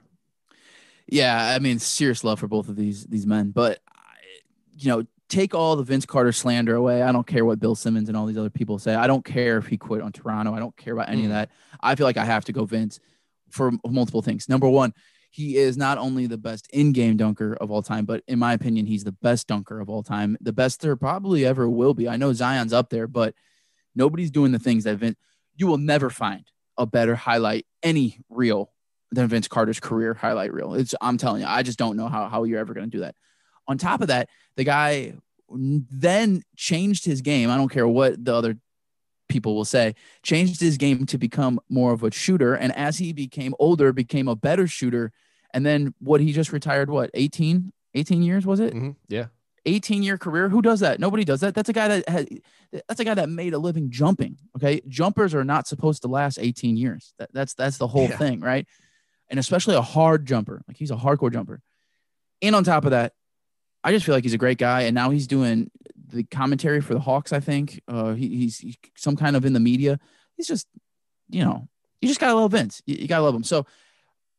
Yeah, 1.07 1.55
I 1.55 1.59
mean, 1.59 1.79
serious 1.79 2.23
love 2.23 2.39
for 2.39 2.49
both 2.49 2.69
of 2.69 2.77
these 2.77 3.05
these 3.07 3.27
men, 3.27 3.51
but 3.51 3.81
you 4.77 4.89
know, 4.89 5.05
take 5.29 5.55
all 5.55 5.77
the 5.77 5.83
Vince 5.83 6.07
Carter 6.07 6.33
slander 6.33 6.75
away. 6.75 7.03
I 7.03 7.13
don't 7.13 7.27
care 7.27 7.45
what 7.45 7.61
Bill 7.61 7.75
Simmons 7.75 8.09
and 8.09 8.17
all 8.17 8.27
these 8.27 8.39
other 8.39 8.51
people 8.51 8.79
say. 8.79 8.95
I 8.95 9.07
don't 9.07 9.25
care 9.25 9.59
if 9.59 9.67
he 9.67 9.77
quit 9.77 10.03
on 10.03 10.13
Toronto. 10.13 10.55
I 10.55 10.59
don't 10.59 10.77
care 10.77 10.93
about 10.93 11.09
any 11.09 11.23
mm. 11.23 11.27
of 11.27 11.31
that. 11.31 11.51
I 11.81 11.95
feel 11.95 12.07
like 12.07 12.17
I 12.17 12.25
have 12.25 12.45
to 12.47 12.53
go 12.53 12.65
Vince 12.65 13.01
for 13.51 13.73
multiple 13.87 14.23
things. 14.23 14.49
Number 14.49 14.69
one, 14.69 14.93
he 15.31 15.57
is 15.57 15.77
not 15.77 15.97
only 15.97 16.27
the 16.27 16.37
best 16.37 16.69
in-game 16.73 17.17
dunker 17.17 17.57
of 17.61 17.71
all 17.71 17.83
time, 17.83 18.05
but 18.05 18.23
in 18.27 18.39
my 18.39 18.53
opinion, 18.53 18.87
he's 18.87 19.05
the 19.05 19.13
best 19.13 19.47
dunker 19.47 19.81
of 19.81 19.89
all 19.89 20.03
time. 20.03 20.37
The 20.41 20.53
best 20.53 20.81
there 20.81 20.97
probably 20.97 21.47
ever 21.47 21.69
will 21.69 21.95
be. 21.95 22.09
I 22.09 22.17
know 22.17 22.33
Zion's 22.33 22.73
up 22.73 22.91
there, 22.91 23.07
but 23.07 23.35
nobody's 23.95 24.33
doing 24.33 24.51
the 24.51 24.59
things 24.59 24.85
that 24.85 24.97
Vince. 24.97 25.17
You 25.57 25.69
will 25.69 25.79
never 25.79 26.11
find 26.11 26.45
a 26.77 26.85
better 26.85 27.15
highlight 27.15 27.67
any 27.83 28.19
reel 28.29 28.73
than 29.13 29.29
Vince 29.29 29.47
Carter's 29.47 29.81
career 29.81 30.15
highlight 30.15 30.53
reel. 30.53 30.75
It's 30.75 30.95
I'm 31.01 31.17
telling 31.17 31.43
you, 31.43 31.49
I 31.49 31.63
just 31.63 31.79
don't 31.79 31.97
know 31.97 32.09
how 32.09 32.29
how 32.29 32.45
you're 32.45 32.59
ever 32.59 32.75
going 32.75 32.91
to 32.91 32.97
do 32.97 33.01
that. 33.01 33.15
On 33.69 33.79
top 33.79 34.01
of 34.01 34.09
that, 34.09 34.29
the 34.57 34.65
guy 34.65 35.15
then 35.53 36.43
changed 36.57 37.05
his 37.05 37.21
game. 37.21 37.51
I 37.51 37.57
don't 37.57 37.69
care 37.69 37.87
what 37.87 38.25
the 38.25 38.35
other 38.35 38.57
people 39.31 39.55
will 39.55 39.65
say, 39.65 39.95
changed 40.23 40.61
his 40.61 40.77
game 40.77 41.07
to 41.07 41.17
become 41.17 41.59
more 41.71 41.93
of 41.93 42.03
a 42.03 42.11
shooter. 42.11 42.55
And 42.55 42.77
as 42.77 42.99
he 42.99 43.15
became 43.15 43.55
older, 43.59 43.93
became 43.93 44.29
a 44.29 44.37
better 44.37 44.67
shooter. 44.67 45.13
And 45.55 45.65
then 45.65 45.95
what 45.99 46.21
he 46.21 46.33
just 46.33 46.53
retired, 46.53 46.91
what, 46.91 47.11
18, 47.15 47.73
18 47.95 48.23
years 48.23 48.45
was 48.45 48.61
it? 48.61 48.75
Mm-hmm. 48.75 48.91
Yeah. 49.09 49.27
18 49.67 50.03
year 50.03 50.19
career. 50.19 50.49
Who 50.49 50.63
does 50.63 50.81
that? 50.81 51.01
Nobody 51.01 51.25
does 51.25 51.41
that. 51.41 51.55
That's 51.55 51.69
a 51.69 51.73
guy 51.73 51.89
that 51.89 52.09
has, 52.09 52.27
that's 52.89 53.01
a 53.01 53.05
guy 53.05 53.15
that 53.15 53.29
made 53.29 53.55
a 53.55 53.59
living 53.59 53.91
jumping. 53.91 54.37
Okay. 54.57 54.83
Jumpers 54.89 55.35
are 55.35 55.45
not 55.45 55.67
supposed 55.67 56.03
to 56.03 56.09
last 56.09 56.39
18 56.41 56.77
years. 56.77 57.15
That, 57.19 57.31
that's, 57.33 57.55
that's 57.55 57.79
the 57.79 57.87
whole 57.87 58.09
yeah. 58.09 58.17
thing. 58.17 58.41
Right. 58.41 58.67
And 59.29 59.39
especially 59.39 59.77
a 59.77 59.83
hard 59.83 60.27
jumper. 60.27 60.63
Like 60.67 60.77
he's 60.77 60.91
a 60.91 60.97
hardcore 60.97 61.33
jumper. 61.33 61.63
And 62.43 62.57
on 62.57 62.65
top 62.65 62.85
of 62.85 62.93
that, 62.93 63.13
I 63.83 63.93
just 63.93 64.05
feel 64.05 64.15
like 64.15 64.25
he's 64.25 64.35
a 64.35 64.39
great 64.39 64.59
guy, 64.59 64.83
and 64.83 64.95
now 64.95 65.11
he's 65.11 65.27
doing 65.27 65.71
the 66.11 66.25
commentary 66.25 66.81
for 66.81 66.95
the 66.95 67.01
Hawks. 67.01 67.33
I 67.33 67.41
think 67.41 67.81
uh, 67.89 68.15
he, 68.15 68.29
he's, 68.29 68.59
he's, 68.59 68.77
some 68.97 69.17
kind 69.17 69.37
of 69.37 69.45
in 69.45 69.53
the 69.53 69.61
media. 69.61 69.99
He's 70.37 70.47
just, 70.47 70.67
you 71.29 71.45
know, 71.45 71.69
you 72.01 72.09
just 72.09 72.21
gotta 72.21 72.35
love 72.35 72.53
Vince. 72.53 72.83
You, 72.87 72.97
you, 72.97 73.09
gotta 73.09 73.25
love 73.25 73.35
him. 73.35 73.45
So 73.45 73.67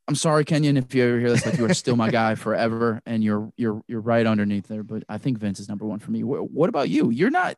I'm 0.08 0.16
sorry, 0.16 0.46
Kenyon, 0.46 0.78
if 0.78 0.94
you 0.94 1.04
ever 1.04 1.20
hear 1.20 1.30
this, 1.30 1.46
like 1.46 1.58
you 1.58 1.66
are 1.66 1.74
still 1.74 1.96
my 1.96 2.10
guy 2.10 2.36
forever, 2.36 3.02
and 3.06 3.24
you're 3.24 3.52
you're 3.56 3.82
you're 3.88 4.02
right 4.02 4.26
underneath 4.26 4.68
there. 4.68 4.84
But 4.84 5.04
I 5.08 5.18
think 5.18 5.38
Vince 5.38 5.60
is 5.60 5.70
number 5.70 5.86
one 5.86 6.00
for 6.00 6.12
me. 6.12 6.24
What, 6.24 6.52
what 6.52 6.70
about 6.70 6.90
you? 6.90 7.10
You're 7.10 7.30
not. 7.30 7.56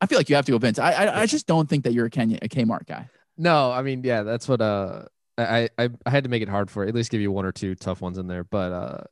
I 0.00 0.06
feel 0.06 0.18
like 0.18 0.28
you 0.28 0.36
have 0.36 0.46
to 0.46 0.52
go 0.52 0.58
Vince. 0.58 0.78
I 0.78 0.92
I, 0.92 1.20
I 1.22 1.26
just 1.26 1.46
don't 1.46 1.68
think 1.68 1.84
that 1.84 1.92
you're 1.92 2.06
a 2.06 2.10
Kenya 2.10 2.38
a 2.42 2.48
Kmart 2.48 2.86
guy. 2.86 3.08
No, 3.36 3.70
I 3.70 3.82
mean, 3.82 4.02
yeah, 4.04 4.22
that's 4.22 4.48
what 4.48 4.60
uh 4.60 5.04
I, 5.36 5.68
I 5.78 5.90
I 6.06 6.10
had 6.10 6.24
to 6.24 6.30
make 6.30 6.42
it 6.42 6.48
hard 6.48 6.70
for 6.70 6.84
it. 6.84 6.88
At 6.88 6.94
least 6.94 7.10
give 7.10 7.20
you 7.20 7.32
one 7.32 7.44
or 7.44 7.52
two 7.52 7.74
tough 7.74 8.00
ones 8.00 8.18
in 8.18 8.26
there. 8.26 8.44
But 8.44 8.72
uh 8.72 9.04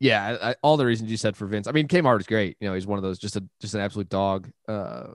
yeah, 0.00 0.36
I, 0.42 0.54
all 0.62 0.76
the 0.76 0.86
reasons 0.86 1.10
you 1.10 1.16
said 1.16 1.36
for 1.36 1.46
Vince. 1.46 1.66
I 1.66 1.72
mean, 1.72 1.88
Kmart 1.88 2.20
is 2.20 2.26
great. 2.26 2.56
You 2.60 2.68
know, 2.68 2.74
he's 2.74 2.86
one 2.86 2.98
of 2.98 3.02
those 3.02 3.18
just 3.18 3.36
a 3.36 3.44
just 3.60 3.74
an 3.74 3.80
absolute 3.80 4.08
dog. 4.08 4.50
Uh 4.68 5.06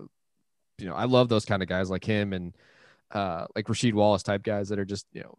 you 0.78 0.88
know, 0.88 0.96
I 0.96 1.06
love 1.06 1.28
those 1.30 1.46
kind 1.46 1.62
of 1.62 1.68
guys 1.68 1.90
like 1.90 2.06
him 2.06 2.34
and 2.34 2.56
uh 3.12 3.46
like 3.56 3.66
Rasheed 3.66 3.94
Wallace 3.94 4.24
type 4.24 4.44
guys 4.44 4.70
that 4.70 4.80
are 4.80 4.86
just, 4.86 5.06
you 5.12 5.22
know, 5.22 5.36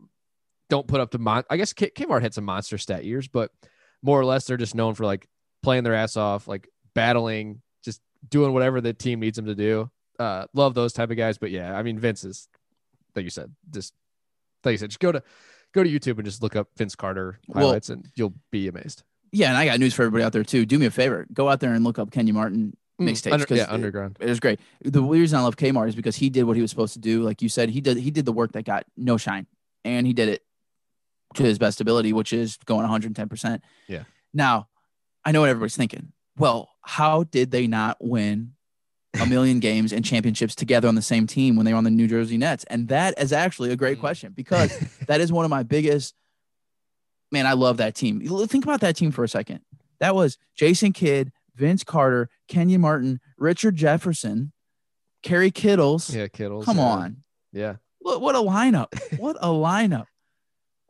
don't 0.69 0.87
put 0.87 1.01
up 1.01 1.11
to 1.13 1.19
mon 1.19 1.45
I 1.51 1.57
guess 1.57 1.73
K- 1.73 1.91
Kmart 1.91 2.23
had 2.23 2.35
some 2.35 2.45
monster 2.45 2.79
stat 2.79 3.05
years, 3.05 3.29
but 3.29 3.51
more 4.03 4.21
or 4.21 4.25
less 4.25 4.45
they're 4.45 4.57
just 4.57 4.75
known 4.75 4.95
for 4.95 5.05
like 5.05 5.27
playing 5.63 5.85
their 5.85 5.95
ass 5.95 6.17
off, 6.17 6.47
like 6.47 6.69
battling, 6.95 7.63
just 7.85 8.01
doing 8.29 8.53
whatever 8.53 8.81
the 8.81 8.93
team 8.93 9.21
needs 9.21 9.37
them 9.37 9.47
to 9.47 9.55
do. 9.55 9.91
Uh, 10.19 10.47
love 10.53 10.75
those 10.75 10.93
type 10.93 11.11
of 11.11 11.17
guys, 11.17 11.39
but 11.39 11.51
yeah, 11.51 11.77
I 11.77 11.83
mean 11.83 11.99
Vince 11.99 12.25
is, 12.25 12.47
like 13.17 13.25
you 13.25 13.31
said, 13.31 13.51
just 13.71 13.95
like 14.65 14.73
you 14.73 14.79
said, 14.79 14.91
just 14.91 15.01
go 15.01 15.13
to 15.13 15.23
go 15.73 15.83
to 15.83 15.91
YouTube 15.91 16.17
and 16.19 16.25
just 16.25 16.43
look 16.43 16.57
up 16.57 16.69
Vince 16.77 16.95
Carter 16.95 17.41
highlights, 17.55 17.89
well, 17.89 17.97
and 17.97 18.09
you'll 18.15 18.35
be 18.51 18.69
amazed. 18.69 19.03
Yeah, 19.33 19.49
and 19.49 19.57
I 19.57 19.65
got 19.65 19.79
news 19.79 19.95
for 19.95 20.03
everybody 20.03 20.25
out 20.25 20.33
there 20.33 20.45
too. 20.45 20.67
Do 20.67 20.79
me 20.79 20.87
a 20.87 20.91
favor, 20.91 21.27
go 21.33 21.49
out 21.49 21.61
there 21.61 21.73
and 21.73 21.85
look 21.85 21.99
up 21.99 22.11
Kenyon 22.11 22.35
Martin 22.35 22.77
mm, 23.01 23.09
mixtapes. 23.09 23.33
Under, 23.33 23.55
yeah, 23.55 23.67
underground. 23.69 24.17
It, 24.21 24.27
it 24.27 24.31
was 24.31 24.41
great. 24.41 24.61
The 24.83 25.03
reason 25.03 25.39
I 25.39 25.43
love 25.43 25.57
Kmart 25.57 25.89
is 25.89 25.95
because 25.95 26.17
he 26.17 26.31
did 26.31 26.45
what 26.45 26.57
he 26.57 26.63
was 26.63 26.71
supposed 26.71 26.95
to 26.95 27.01
do. 27.01 27.23
Like 27.23 27.43
you 27.43 27.49
said, 27.49 27.71
he 27.71 27.81
did 27.81 27.97
he 27.97 28.11
did 28.11 28.25
the 28.25 28.33
work 28.33 28.53
that 28.53 28.65
got 28.65 28.85
no 28.97 29.17
shine, 29.17 29.47
and 29.85 30.07
he 30.07 30.13
did 30.13 30.29
it 30.29 30.43
to 31.35 31.43
his 31.43 31.59
best 31.59 31.81
ability, 31.81 32.13
which 32.13 32.33
is 32.33 32.59
going 32.65 32.83
110. 32.83 33.29
percent 33.29 33.63
Yeah. 33.87 34.05
Now, 34.35 34.69
I 35.25 35.33
know 35.33 35.41
what 35.41 35.51
everybody's 35.51 35.77
thinking. 35.77 36.13
Well, 36.37 36.71
how 36.83 37.25
did 37.25 37.51
they 37.51 37.67
not 37.67 37.99
win 38.01 38.53
a 39.21 39.27
million 39.27 39.61
games 39.61 39.93
and 39.93 40.05
championships 40.05 40.55
together 40.55 40.89
on 40.89 40.95
the 40.95 41.03
same 41.03 41.27
team 41.27 41.57
when 41.57 41.67
they 41.67 41.73
were 41.73 41.79
on 41.79 41.85
the 41.85 41.91
New 41.91 42.09
Jersey 42.09 42.39
Nets? 42.39 42.65
And 42.65 42.89
that 42.89 43.21
is 43.21 43.33
actually 43.33 43.71
a 43.73 43.77
great 43.77 43.99
mm. 43.99 44.01
question 44.01 44.33
because 44.33 44.77
that 45.07 45.21
is 45.21 45.33
one 45.33 45.45
of 45.45 45.51
my 45.51 45.63
biggest. 45.63 46.15
Man, 47.33 47.47
I 47.47 47.53
love 47.53 47.77
that 47.79 47.95
team. 47.95 48.21
Think 48.47 48.65
about 48.65 48.81
that 48.81 48.97
team 48.97 49.13
for 49.13 49.25
a 49.25 49.29
second. 49.29 49.61
That 50.01 50.15
was 50.15 50.39
Jason 50.57 50.93
Kidd, 50.93 51.33
Vince 51.55 51.85
Carter, 51.85 52.29
Kenyon 52.49 52.81
Martin, 52.81 53.21
Richard 53.39 53.77
Jefferson, 53.77 54.53
Kerry 55.23 55.51
Kittles. 55.51 56.15
Yeah, 56.15 56.29
Kittles. 56.29 56.65
Come 56.65 56.79
yeah. 56.79 56.85
on. 56.85 57.17
Yeah. 57.53 57.77
What, 58.01 58.21
what 58.21 58.35
a 58.35 58.39
lineup. 58.39 58.89
What 59.19 59.37
a 59.41 59.49
lineup. 59.49 60.07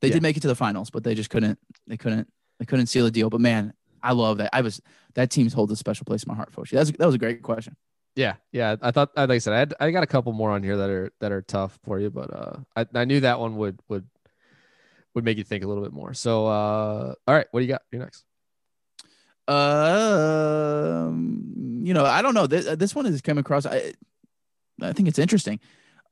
They 0.01 0.09
yeah. 0.09 0.15
did 0.15 0.23
make 0.23 0.37
it 0.37 0.41
to 0.41 0.49
the 0.49 0.55
finals, 0.55 0.91
but 0.91 1.05
they 1.05 1.15
just 1.15 1.31
couldn't. 1.31 1.59
They 1.87 1.97
couldn't. 1.97 2.29
They 2.59 2.65
couldn't 2.65 2.87
seal 2.87 3.05
the 3.05 3.11
deal. 3.11 3.29
But 3.29 3.41
man, 3.41 3.75
I 4.03 4.13
love 4.13 4.39
that. 4.39 4.51
I 4.53 4.61
was 4.61 4.81
that 5.15 5.31
team's 5.31 5.53
holds 5.53 5.73
a 5.73 5.77
special 5.77 6.05
place 6.05 6.23
in 6.23 6.29
my 6.29 6.37
heart, 6.37 6.53
Foshi. 6.53 6.71
That's 6.71 6.91
that 6.93 7.07
was 7.07 7.15
a 7.15 7.19
great 7.19 7.43
question. 7.43 7.77
Yeah, 8.17 8.35
yeah. 8.53 8.77
I 8.83 8.91
thought, 8.91 9.11
like 9.17 9.31
I 9.31 9.39
said, 9.39 9.53
I, 9.53 9.59
had, 9.59 9.75
I 9.81 9.91
got 9.91 10.03
a 10.03 10.07
couple 10.07 10.33
more 10.33 10.51
on 10.51 10.63
here 10.63 10.77
that 10.77 10.91
are 10.91 11.13
that 11.21 11.33
are 11.33 11.43
tough 11.43 11.79
for 11.85 11.99
you, 11.99 12.11
but 12.11 12.33
uh, 12.33 12.57
I, 12.77 12.87
I 12.95 13.05
knew 13.05 13.21
that 13.21 13.41
one 13.41 13.57
would 13.57 13.81
would 13.89 14.07
would 15.15 15.25
make 15.25 15.39
you 15.39 15.45
think 15.45 15.65
a 15.65 15.67
little 15.67 15.83
bit 15.83 15.93
more. 15.93 16.15
So, 16.15 16.47
uh, 16.47 17.15
all 17.27 17.35
right, 17.35 17.47
what 17.51 17.61
do 17.61 17.67
you 17.67 17.73
got? 17.73 17.83
You 17.91 17.99
next. 17.99 18.25
Um, 19.49 21.45
you 21.83 21.95
know, 21.95 22.05
I 22.05 22.23
don't 22.23 22.35
know. 22.35 22.47
This 22.47 22.67
this 22.77 22.95
one 22.95 23.05
has 23.07 23.21
come 23.21 23.39
across. 23.39 23.67
I 23.67 23.95
I 24.81 24.93
think 24.93 25.09
it's 25.09 25.19
interesting. 25.19 25.59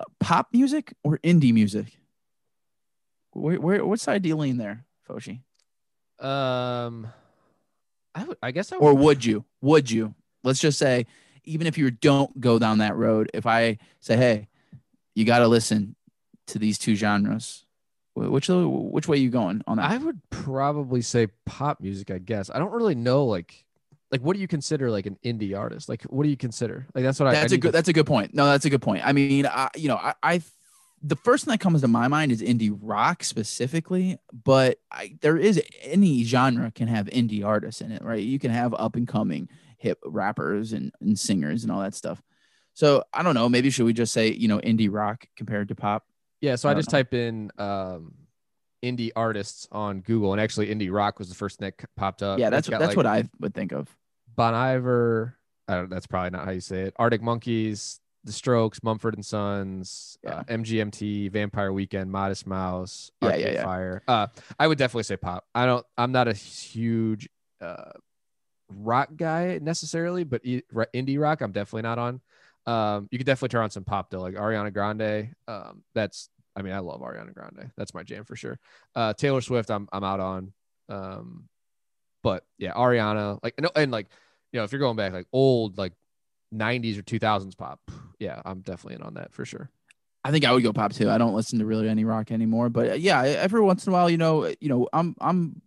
Uh, 0.01 0.05
pop 0.21 0.49
music 0.53 0.93
or 1.05 1.19
indie 1.19 1.53
music? 1.53 1.99
Where, 3.33 3.61
where 3.61 3.85
what 3.85 4.01
side 4.01 4.23
do 4.23 4.29
you 4.29 4.37
lean 4.37 4.57
there, 4.57 4.85
Foshi? 5.09 5.41
Um, 6.19 7.07
I 8.15 8.25
would, 8.25 8.39
I 8.43 8.51
guess 8.51 8.73
I 8.73 8.79
would. 8.79 8.85
Or 8.85 8.95
would 8.95 9.25
you? 9.25 9.45
Would 9.61 9.91
you? 9.91 10.15
Let's 10.43 10.61
just 10.61 10.79
say, 10.79 11.07
even 11.45 11.67
if 11.67 11.79
you 11.79 11.91
don't 11.91 12.41
go 12.41 12.59
down 12.59 12.79
that 12.79 12.97
road, 12.97 13.31
if 13.35 13.47
I 13.47 13.79
say, 14.01 14.17
hey, 14.17 14.49
you 15.15 15.25
got 15.25 15.39
to 15.41 15.49
listen 15.49 15.95
to 16.49 16.59
these 16.59 16.79
two 16.79 16.95
genres, 16.95 17.65
which 18.19 18.51
uh, 18.51 18.69
which 18.69 19.09
way 19.09 19.17
are 19.17 19.21
you 19.21 19.31
going 19.31 19.63
on 19.67 19.77
that? 19.77 19.91
I 19.91 19.97
would 19.99 20.21
probably 20.31 21.03
say 21.03 21.29
pop 21.45 21.81
music. 21.81 22.11
I 22.11 22.19
guess 22.19 22.51
I 22.51 22.59
don't 22.59 22.73
really 22.73 22.95
know 22.95 23.25
like 23.25 23.65
like 24.11 24.21
what 24.21 24.35
do 24.35 24.41
you 24.41 24.49
consider 24.49 24.91
like 24.91 25.07
an 25.07 25.19
indie 25.25 25.57
artist? 25.57 25.89
Like 25.89 26.03
what 26.05 26.25
do 26.25 26.31
you 26.31 26.37
consider? 26.37 26.87
Like 26.95 27.05
that's 27.05 27.21
what 27.21 27.27
that's 27.27 27.39
I. 27.39 27.41
That's 27.41 27.53
a 27.53 27.59
good. 27.59 27.69
To... 27.69 27.73
That's 27.73 27.89
a 27.89 27.93
good 27.93 28.07
point. 28.07 28.35
No, 28.35 28.47
that's 28.47 28.65
a 28.65 28.71
good 28.71 28.83
point. 28.83 29.07
I 29.07 29.13
mean, 29.13 29.47
I 29.47 29.69
you 29.77 29.89
know 29.89 29.97
I, 29.97 30.15
I 30.23 30.43
the 31.03 31.17
first 31.17 31.45
thing 31.45 31.53
that 31.53 31.61
comes 31.61 31.81
to 31.83 31.89
my 31.89 32.09
mind 32.09 32.33
is 32.33 32.43
indie 32.43 32.77
rock 32.81 33.23
specifically, 33.23 34.19
but 34.33 34.79
I, 34.91 35.17
there 35.21 35.37
is 35.37 35.63
any 35.83 36.25
genre 36.25 36.71
can 36.73 36.89
have 36.89 37.07
indie 37.07 37.45
artists 37.45 37.81
in 37.81 37.93
it, 37.93 38.03
right? 38.03 38.23
You 38.23 38.39
can 38.39 38.51
have 38.51 38.75
up 38.75 38.97
and 38.97 39.07
coming 39.07 39.49
hip 39.77 39.99
rappers 40.05 40.73
and, 40.73 40.93
and 41.01 41.17
singers 41.17 41.63
and 41.63 41.71
all 41.71 41.81
that 41.81 41.95
stuff. 41.95 42.21
So 42.75 43.05
I 43.13 43.23
don't 43.23 43.35
know. 43.35 43.49
Maybe 43.49 43.71
should 43.71 43.87
we 43.87 43.93
just 43.93 44.13
say 44.13 44.33
you 44.33 44.49
know 44.49 44.59
indie 44.59 44.89
rock 44.91 45.27
compared 45.37 45.69
to 45.69 45.75
pop? 45.75 46.05
Yeah. 46.41 46.57
So 46.57 46.69
I, 46.69 46.73
I 46.73 46.75
just 46.75 46.93
know. 46.93 46.99
type 46.99 47.15
in 47.15 47.51
um, 47.59 48.15
indie 48.83 49.11
artists 49.17 49.69
on 49.73 50.01
Google, 50.01 50.33
and 50.33 50.41
actually 50.41 50.69
indie 50.69 50.93
rock 50.93 51.19
was 51.19 51.29
the 51.29 51.35
first 51.35 51.59
thing 51.59 51.73
that 51.79 51.89
popped 51.97 52.23
up. 52.23 52.39
Yeah, 52.39 52.51
that's 52.51 52.69
that's 52.69 52.89
like 52.89 52.97
what 52.97 53.07
I 53.07 53.25
would 53.41 53.55
think 53.55 53.73
of. 53.73 53.89
Bon 54.37 54.55
Iver. 54.55 55.37
I 55.67 55.75
don't. 55.75 55.91
That's 55.91 56.07
probably 56.07 56.31
not 56.31 56.45
how 56.45 56.53
you 56.53 56.61
say 56.61 56.83
it. 56.83 56.95
Arctic 56.97 57.21
Monkeys, 57.21 58.01
the 58.25 58.33
Strokes, 58.33 58.83
Mumford 58.83 59.15
and 59.15 59.25
Sons, 59.25 60.17
yeah. 60.23 60.37
uh, 60.37 60.45
MGMT, 60.45 61.31
Vampire 61.31 61.73
Weekend, 61.73 62.11
Modest 62.11 62.47
Mouse, 62.47 63.11
yeah, 63.21 63.37
yeah, 63.37 63.53
yeah. 63.53 63.65
Fire. 63.65 64.03
Uh, 64.09 64.29
I 64.59 64.67
would 64.67 64.79
definitely 64.79 65.03
say 65.03 65.17
pop. 65.17 65.45
I 65.55 65.67
don't. 65.67 65.85
I'm 65.97 66.13
not 66.13 66.29
a 66.29 66.33
huge 66.33 67.29
uh, 67.61 67.93
rock 68.71 69.11
guy 69.17 69.59
necessarily, 69.61 70.25
but 70.25 70.41
e- 70.45 70.63
indie 70.95 71.21
rock, 71.21 71.41
I'm 71.41 71.53
definitely 71.53 71.83
not 71.83 71.99
on. 71.99 72.21
Um, 72.69 73.09
you 73.11 73.19
could 73.19 73.27
definitely 73.27 73.49
turn 73.49 73.65
on 73.65 73.71
some 73.71 73.85
pop 73.85 74.11
though, 74.11 74.21
like 74.21 74.35
Ariana 74.35 74.73
Grande. 74.73 75.35
Um, 75.47 75.83
that's. 75.95 76.29
I 76.55 76.63
mean, 76.63 76.73
I 76.73 76.81
love 76.81 77.01
Ariana 77.01 77.33
Grande. 77.33 77.71
That's 77.77 77.95
my 77.95 78.03
jam 78.03 78.25
for 78.25 78.35
sure. 78.35 78.59
Uh, 78.95 79.15
Taylor 79.15 79.41
Swift, 79.41 79.71
I'm 79.71 79.89
I'm 79.93 80.05
out 80.05 80.21
on. 80.21 80.53
Um, 80.89 81.49
but 82.23 82.45
yeah, 82.59 82.73
Ariana, 82.73 83.39
like 83.43 83.55
and, 83.59 83.69
and 83.75 83.93
like 83.93 84.09
you 84.53 84.59
know, 84.59 84.65
if 84.65 84.73
you're 84.73 84.81
going 84.81 84.97
back 84.97 85.13
like 85.13 85.27
old 85.33 85.79
like 85.79 85.93
90s 86.55 86.99
or 86.99 87.03
2000s 87.03 87.57
pop, 87.57 87.81
yeah, 88.19 88.43
I'm 88.45 88.61
definitely 88.61 88.97
in 88.97 89.03
on 89.03 89.15
that 89.15 89.33
for 89.33 89.45
sure. 89.45 89.71
I 90.25 90.31
think 90.31 90.45
I 90.45 90.53
would 90.53 90.63
go 90.63 90.73
pop 90.73 90.93
too. 90.93 91.09
I 91.09 91.17
don't 91.17 91.35
listen 91.35 91.61
to 91.61 91.65
really 91.65 91.89
any 91.89 92.05
rock 92.05 92.31
anymore, 92.31 92.69
but 92.69 92.91
uh, 92.91 92.95
yeah, 92.95 93.23
every 93.23 93.61
once 93.61 93.87
in 93.87 93.93
a 93.93 93.95
while, 93.95 94.11
you 94.11 94.19
know, 94.19 94.53
you 94.61 94.69
know, 94.69 94.89
I'm 94.93 95.15
I'm 95.21 95.63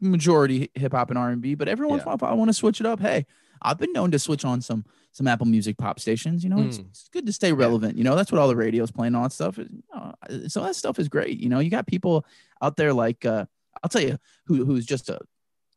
majority 0.00 0.70
hip 0.74 0.92
hop 0.92 1.10
and 1.10 1.18
R 1.18 1.30
and 1.30 1.40
B, 1.40 1.54
but 1.54 1.68
every 1.68 1.86
once 1.86 2.00
yeah. 2.00 2.12
in 2.12 2.14
a 2.14 2.16
while, 2.16 2.32
I 2.32 2.34
want 2.34 2.48
to 2.48 2.54
switch 2.54 2.80
it 2.80 2.86
up. 2.86 3.00
Hey, 3.00 3.24
I've 3.62 3.78
been 3.78 3.92
known 3.92 4.10
to 4.12 4.18
switch 4.18 4.44
on 4.44 4.60
some 4.60 4.84
some 5.12 5.28
Apple 5.28 5.46
Music 5.46 5.78
pop 5.78 6.00
stations. 6.00 6.42
You 6.42 6.50
know, 6.50 6.56
mm. 6.56 6.66
it's, 6.66 6.78
it's, 6.78 7.08
good 7.08 7.26
to 7.26 7.32
stay 7.32 7.52
relevant. 7.52 7.96
You 7.96 8.04
know, 8.04 8.16
that's 8.16 8.32
what 8.32 8.40
all 8.40 8.48
the 8.48 8.56
radio's 8.56 8.90
playing. 8.90 9.14
All 9.14 9.22
that 9.22 9.32
stuff. 9.32 9.58
Is, 9.58 9.68
you 9.70 9.82
know, 9.94 10.14
uh, 10.28 10.48
so 10.48 10.62
that 10.62 10.76
stuff 10.76 10.98
is 10.98 11.08
great. 11.08 11.38
You 11.38 11.48
know, 11.48 11.60
you 11.60 11.70
got 11.70 11.86
people 11.86 12.26
out 12.60 12.76
there 12.76 12.92
like 12.92 13.24
uh, 13.24 13.46
I'll 13.82 13.90
tell 13.90 14.02
you 14.02 14.18
who 14.46 14.64
who's 14.64 14.86
just 14.86 15.08
a 15.08 15.20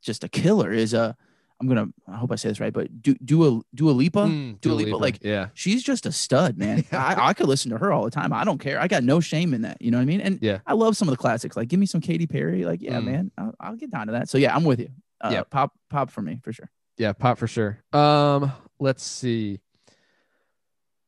just 0.02 0.24
a 0.24 0.30
killer 0.30 0.72
is 0.72 0.94
uh 0.94 1.14
I'm 1.60 1.68
gonna 1.68 1.88
I 2.08 2.18
hope 2.18 2.32
I 2.32 2.36
say 2.36 2.50
this 2.50 2.60
right, 2.60 2.72
but 2.72 3.02
do 3.02 3.16
do 3.16 3.46
a 3.46 3.62
Dua 3.76 3.92
Lipa, 3.92 4.20
mm, 4.20 4.62
Dua, 4.62 4.74
Dua 4.74 4.86
Lipa, 4.86 4.98
like 4.98 5.24
yeah, 5.24 5.48
she's 5.56 5.82
just 5.82 6.06
a 6.06 6.12
stud, 6.12 6.58
man. 6.58 6.86
I, 6.92 7.30
I 7.30 7.34
could 7.34 7.48
listen 7.48 7.72
to 7.72 7.78
her 7.80 7.92
all 7.92 8.04
the 8.04 8.12
time. 8.12 8.32
I 8.32 8.44
don't 8.44 8.60
care. 8.60 8.80
I 8.80 8.88
got 8.88 9.04
no 9.04 9.20
shame 9.20 9.54
in 9.56 9.64
that. 9.64 9.82
You 9.82 9.90
know 9.90 9.98
what 9.98 10.04
I 10.04 10.06
mean? 10.06 10.22
And 10.22 10.40
yeah, 10.42 10.60
I 10.68 10.74
love 10.74 10.96
some 10.96 11.08
of 11.08 11.14
the 11.14 11.18
classics. 11.18 11.58
Like 11.58 11.68
give 11.68 11.80
me 11.80 11.88
some 11.88 12.00
Katy 12.00 12.28
Perry. 12.28 12.64
Like 12.64 12.82
yeah, 12.82 13.00
mm. 13.00 13.06
man, 13.06 13.32
I'll, 13.38 13.56
I'll, 13.60 13.76
get 13.76 13.90
down 13.90 14.08
to 14.08 14.14
that. 14.14 14.30
So 14.30 14.38
yeah, 14.38 14.56
I'm 14.56 14.66
with 14.66 14.80
you. 14.80 14.90
Uh, 15.20 15.32
yeah, 15.34 15.44
pop 15.44 15.74
pop 15.90 16.12
for 16.12 16.22
me 16.22 16.40
for 16.44 16.54
sure. 16.54 16.70
Yeah, 16.98 17.14
pop 17.14 17.38
for 17.38 17.48
sure. 17.48 17.80
Um, 17.94 18.52
let's 18.80 19.04
see. 19.04 19.60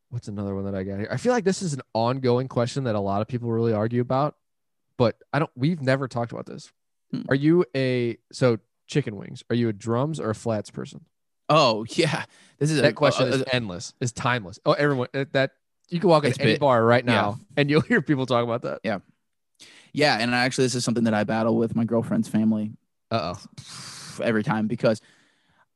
What's 0.09 0.27
another 0.27 0.55
one 0.55 0.65
that 0.65 0.75
I 0.75 0.83
got 0.83 0.99
here? 0.99 1.07
I 1.11 1.17
feel 1.17 1.33
like 1.33 1.43
this 1.43 1.61
is 1.61 1.73
an 1.73 1.81
ongoing 1.93 2.47
question 2.47 2.85
that 2.85 2.95
a 2.95 2.99
lot 2.99 3.21
of 3.21 3.27
people 3.27 3.51
really 3.51 3.73
argue 3.73 4.01
about, 4.01 4.35
but 4.97 5.15
I 5.31 5.39
don't. 5.39 5.51
We've 5.55 5.81
never 5.81 6.07
talked 6.07 6.31
about 6.31 6.45
this. 6.45 6.71
Hmm. 7.11 7.21
Are 7.29 7.35
you 7.35 7.65
a 7.75 8.17
so 8.31 8.59
chicken 8.87 9.17
wings? 9.17 9.43
Are 9.49 9.55
you 9.55 9.69
a 9.69 9.73
drums 9.73 10.19
or 10.19 10.31
a 10.31 10.35
flats 10.35 10.71
person? 10.71 11.05
Oh 11.47 11.85
yeah, 11.89 12.25
this 12.57 12.71
is 12.71 12.81
that 12.81 12.89
a, 12.89 12.93
question 12.93 13.31
uh, 13.31 13.35
is 13.35 13.43
endless, 13.51 13.93
It's 13.99 14.11
timeless. 14.11 14.59
Oh, 14.65 14.73
everyone 14.73 15.07
uh, 15.13 15.25
that 15.31 15.51
you 15.89 15.99
can 15.99 16.09
walk 16.09 16.23
into 16.23 16.41
any 16.41 16.53
been, 16.53 16.59
bar 16.59 16.83
right 16.83 17.03
now 17.03 17.37
yeah. 17.39 17.45
and 17.57 17.69
you'll 17.69 17.81
hear 17.87 18.01
people 18.01 18.25
talk 18.25 18.43
about 18.43 18.63
that. 18.63 18.81
Yeah, 18.83 18.99
yeah, 19.93 20.17
and 20.19 20.33
actually, 20.33 20.65
this 20.65 20.75
is 20.75 20.83
something 20.83 21.03
that 21.05 21.13
I 21.13 21.23
battle 21.23 21.55
with 21.55 21.75
my 21.75 21.83
girlfriend's 21.83 22.27
family. 22.27 22.71
Uh 23.11 23.35
oh, 23.35 24.23
every 24.23 24.43
time 24.43 24.67
because 24.67 25.01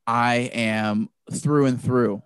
I 0.05 0.35
am 0.53 1.09
through 1.31 1.65
and 1.65 1.81
through. 1.81 2.21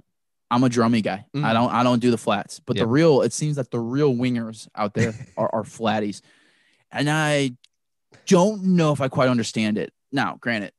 I'm 0.50 0.64
a 0.64 0.70
drummy 0.70 1.04
guy. 1.04 1.26
Mm. 1.36 1.44
I 1.44 1.54
don't 1.54 1.72
I 1.72 1.84
don't 1.84 2.00
do 2.00 2.12
the 2.12 2.18
flats, 2.18 2.60
but 2.60 2.78
yep. 2.78 2.84
the 2.84 2.88
real 2.88 3.22
it 3.22 3.34
seems 3.34 3.58
that 3.58 3.70
the 3.72 3.80
real 3.80 4.14
wingers 4.14 4.68
out 4.76 4.94
there 4.94 5.14
are, 5.38 5.50
are 5.54 5.64
flatties, 5.64 6.22
and 6.92 7.10
I 7.10 7.52
don't 8.28 8.64
know 8.64 8.94
if 8.94 9.02
I 9.02 9.10
quite 9.10 9.30
understand 9.30 9.78
it. 9.78 9.92
Now, 10.12 10.38
granted, 10.40 10.72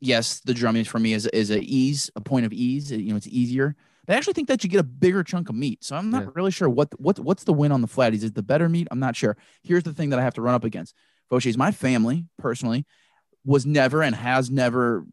yes, 0.00 0.40
the 0.40 0.54
drumming 0.54 0.84
for 0.84 0.98
me 0.98 1.12
is 1.12 1.26
is 1.26 1.50
a 1.50 1.60
ease, 1.60 2.10
a 2.16 2.20
point 2.20 2.46
of 2.46 2.52
ease. 2.52 2.90
You 2.90 3.10
know, 3.10 3.16
it's 3.16 3.26
easier. 3.26 3.76
But 4.06 4.14
I 4.14 4.16
actually 4.18 4.34
think 4.34 4.48
that 4.48 4.62
you 4.62 4.68
get 4.68 4.80
a 4.80 4.84
bigger 4.84 5.22
chunk 5.22 5.48
of 5.48 5.54
meat. 5.54 5.82
So 5.82 5.96
I'm 5.96 6.10
not 6.10 6.24
yeah. 6.24 6.30
really 6.34 6.50
sure 6.50 6.68
what 6.68 6.88
what 7.00 7.18
what's 7.18 7.44
the 7.44 7.52
win 7.52 7.72
on 7.72 7.80
the 7.80 7.86
flat. 7.86 8.14
Is 8.14 8.24
it 8.24 8.34
the 8.34 8.42
better 8.42 8.68
meat? 8.68 8.88
I'm 8.90 9.00
not 9.00 9.16
sure. 9.16 9.36
Here's 9.62 9.82
the 9.82 9.94
thing 9.94 10.10
that 10.10 10.18
I 10.18 10.22
have 10.22 10.34
to 10.34 10.42
run 10.42 10.54
up 10.54 10.64
against. 10.64 10.94
Foshi's 11.30 11.56
my 11.56 11.70
family 11.70 12.26
personally 12.38 12.84
was 13.44 13.66
never 13.66 14.02
and 14.02 14.14
has 14.14 14.50
never 14.50 15.04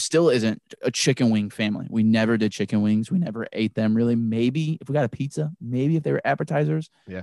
still 0.00 0.28
isn't 0.30 0.60
a 0.82 0.90
chicken 0.90 1.30
wing 1.30 1.50
family. 1.50 1.86
We 1.90 2.02
never 2.02 2.36
did 2.36 2.52
chicken 2.52 2.82
wings. 2.82 3.10
We 3.10 3.18
never 3.18 3.46
ate 3.52 3.74
them 3.74 3.94
really. 3.96 4.16
Maybe 4.16 4.78
if 4.80 4.88
we 4.88 4.92
got 4.92 5.04
a 5.04 5.08
pizza, 5.08 5.52
maybe 5.60 5.96
if 5.96 6.02
they 6.02 6.12
were 6.12 6.20
appetizers. 6.24 6.90
Yeah. 7.06 7.22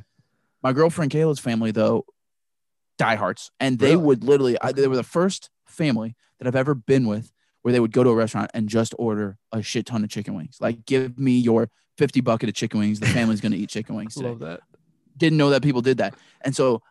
My 0.63 0.73
girlfriend 0.73 1.11
Kayla's 1.11 1.39
family 1.39 1.71
though, 1.71 2.05
diehards, 2.97 3.51
and 3.59 3.80
they 3.80 3.91
Really? 3.91 4.03
would 4.03 4.23
literally. 4.23 4.57
I, 4.61 4.71
they 4.71 4.88
were 4.88 4.95
the 4.95 5.03
first 5.03 5.49
family 5.65 6.15
that 6.39 6.47
I've 6.47 6.55
ever 6.55 6.73
been 6.75 7.05
with 7.07 7.32
where 7.61 7.71
they 7.71 7.80
would 7.80 7.91
go 7.91 8.03
to 8.03 8.09
a 8.09 8.15
restaurant 8.15 8.49
and 8.53 8.69
just 8.69 8.93
order 8.97 9.38
a 9.51 9.61
shit 9.61 9.86
ton 9.86 10.03
of 10.03 10.09
chicken 10.09 10.34
wings. 10.36 10.57
Like, 10.59 10.86
give 10.86 11.17
me 11.19 11.38
your 11.38 11.69
fifty 11.97 12.21
bucket 12.21 12.49
of 12.49 12.55
chicken 12.55 12.80
wings. 12.80 12.99
The 12.99 13.07
family's 13.07 13.41
gonna 13.41 13.55
eat 13.55 13.69
chicken 13.69 13.95
wings 13.95 14.13
today 14.15 14.30
Love 14.30 14.39
that. 14.39 14.61
didn't 15.17 15.38
know 15.38 15.49
that 15.51 15.61
people 15.63 15.82
did 15.82 15.97
that. 15.97 16.15
And 16.41 16.55
so, 16.55 16.82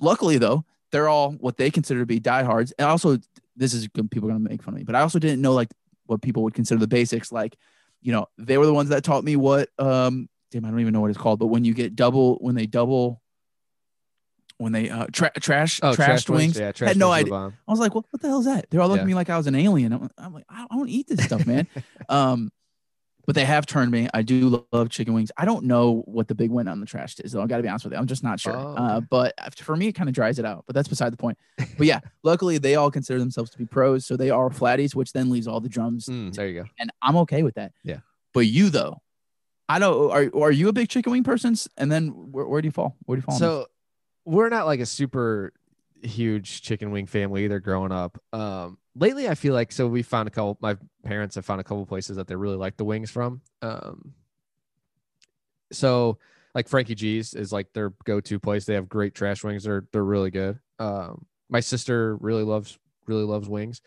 luckily 0.00 0.38
though, 0.38 0.64
they're 0.92 1.08
all 1.08 1.32
what 1.32 1.56
they 1.56 1.70
consider 1.70 2.00
to 2.00 2.06
be 2.06 2.20
diehards. 2.20 2.72
And 2.78 2.86
also, 2.86 3.18
this 3.56 3.74
is 3.74 3.88
people 3.88 4.28
are 4.28 4.32
gonna 4.32 4.38
make 4.38 4.62
fun 4.62 4.74
of 4.74 4.78
me, 4.78 4.84
but 4.84 4.94
I 4.94 5.00
also 5.00 5.18
didn't 5.18 5.40
know 5.42 5.52
like 5.52 5.68
what 6.06 6.22
people 6.22 6.42
would 6.44 6.54
consider 6.54 6.78
the 6.78 6.86
basics. 6.86 7.32
Like, 7.32 7.56
you 8.00 8.12
know, 8.12 8.26
they 8.38 8.58
were 8.58 8.66
the 8.66 8.74
ones 8.74 8.90
that 8.90 9.02
taught 9.02 9.24
me 9.24 9.36
what. 9.36 9.68
Um, 9.78 10.28
damn, 10.50 10.64
I 10.64 10.70
don't 10.70 10.80
even 10.80 10.92
know 10.92 11.00
what 11.00 11.10
it's 11.10 11.18
called. 11.18 11.38
But 11.38 11.46
when 11.46 11.64
you 11.64 11.74
get 11.74 11.96
double, 11.96 12.36
when 12.36 12.54
they 12.54 12.66
double, 12.66 13.22
when 14.58 14.72
they 14.72 14.90
uh, 14.90 15.06
tra- 15.12 15.32
trash 15.40 15.80
Oh, 15.82 15.92
trashed 15.92 16.28
wings, 16.28 16.58
Yeah, 16.58 16.72
trash 16.72 16.88
had 16.88 16.96
no 16.98 17.10
idea. 17.10 17.34
I 17.34 17.50
was 17.66 17.80
like, 17.80 17.94
what, 17.94 18.04
what 18.10 18.20
the 18.22 18.28
hell 18.28 18.40
is 18.40 18.44
that? 18.46 18.66
They're 18.70 18.80
all 18.80 18.88
looking 18.88 18.98
Yeah. 18.98 19.02
at 19.02 19.06
me 19.08 19.14
like 19.14 19.30
I 19.30 19.36
was 19.36 19.46
an 19.46 19.54
alien. 19.54 19.92
I'm, 19.92 20.08
I'm 20.18 20.32
like, 20.32 20.44
I 20.48 20.66
don't 20.70 20.88
eat 20.88 21.08
this 21.08 21.24
stuff, 21.24 21.46
man. 21.46 21.66
um, 22.08 22.50
but 23.26 23.34
they 23.34 23.44
have 23.44 23.66
turned 23.66 23.90
me. 23.90 24.08
I 24.12 24.22
do 24.22 24.62
love 24.72 24.88
chicken 24.90 25.14
wings. 25.14 25.30
I 25.36 25.44
don't 25.44 25.64
know 25.64 26.02
what 26.06 26.28
the 26.28 26.34
big 26.34 26.50
win 26.50 26.68
on 26.68 26.80
the 26.80 26.86
trash 26.86 27.18
is, 27.20 27.32
though. 27.32 27.42
I 27.42 27.46
got 27.46 27.58
to 27.58 27.62
be 27.62 27.68
honest 27.68 27.84
with 27.84 27.92
you. 27.92 27.98
I'm 27.98 28.06
just 28.06 28.22
not 28.24 28.40
sure. 28.40 28.56
Oh, 28.56 28.74
uh, 28.74 29.00
but 29.00 29.34
for 29.56 29.76
me, 29.76 29.88
it 29.88 29.92
kind 29.92 30.08
of 30.08 30.14
dries 30.14 30.38
it 30.38 30.44
out. 30.44 30.64
But 30.66 30.74
that's 30.74 30.88
beside 30.88 31.12
the 31.12 31.16
point. 31.16 31.38
But 31.78 31.86
yeah, 31.86 32.00
luckily 32.22 32.58
they 32.58 32.74
all 32.74 32.90
consider 32.90 33.18
themselves 33.18 33.50
to 33.50 33.58
be 33.58 33.64
pros, 33.66 34.04
so 34.06 34.16
they 34.16 34.30
are 34.30 34.48
flatties, 34.50 34.94
which 34.94 35.12
then 35.12 35.30
leaves 35.30 35.46
all 35.46 35.60
the 35.60 35.68
drums, 35.68 36.06
Mm, 36.06 36.34
there 36.34 36.48
you 36.48 36.62
go. 36.62 36.68
and 36.78 36.90
I'm 37.00 37.16
okay 37.18 37.42
with 37.42 37.54
that. 37.54 37.72
Yeah. 37.84 37.98
But 38.34 38.46
you 38.46 38.70
though, 38.70 39.00
I 39.68 39.78
don't. 39.78 40.10
Are 40.10 40.30
are 40.42 40.50
you 40.50 40.68
a 40.68 40.72
big 40.72 40.88
chicken 40.88 41.12
wing 41.12 41.22
person? 41.24 41.54
And 41.76 41.90
then 41.92 42.08
where, 42.32 42.46
where 42.46 42.60
do 42.62 42.66
you 42.66 42.72
fall? 42.72 42.96
Where 43.04 43.16
do 43.16 43.20
you 43.20 43.22
fall? 43.22 43.34
on? 43.34 43.40
So 43.40 43.66
we're 44.24 44.48
not 44.48 44.66
like 44.66 44.80
a 44.80 44.86
super 44.86 45.52
huge 46.02 46.62
chicken 46.62 46.90
wing 46.90 47.06
family 47.06 47.44
either 47.44 47.60
growing 47.60 47.92
up. 47.92 48.18
Um 48.32 48.78
lately 48.94 49.28
I 49.28 49.34
feel 49.34 49.54
like 49.54 49.72
so 49.72 49.86
we 49.86 50.02
found 50.02 50.28
a 50.28 50.30
couple 50.30 50.58
my 50.60 50.76
parents 51.04 51.34
have 51.36 51.44
found 51.44 51.60
a 51.60 51.64
couple 51.64 51.84
places 51.86 52.16
that 52.16 52.26
they 52.26 52.36
really 52.36 52.56
like 52.56 52.76
the 52.76 52.84
wings 52.84 53.10
from. 53.10 53.40
Um 53.60 54.14
so 55.72 56.18
like 56.54 56.68
Frankie 56.68 56.94
G's 56.94 57.34
is 57.34 57.52
like 57.52 57.72
their 57.72 57.94
go-to 58.04 58.38
place. 58.38 58.64
They 58.64 58.74
have 58.74 58.88
great 58.88 59.14
trash 59.14 59.42
wings. 59.42 59.64
They're 59.64 59.86
they're 59.92 60.04
really 60.04 60.30
good. 60.30 60.58
Um 60.78 61.26
my 61.48 61.60
sister 61.60 62.16
really 62.16 62.42
loves 62.44 62.78
really 63.06 63.24
loves 63.24 63.48
wings. 63.48 63.80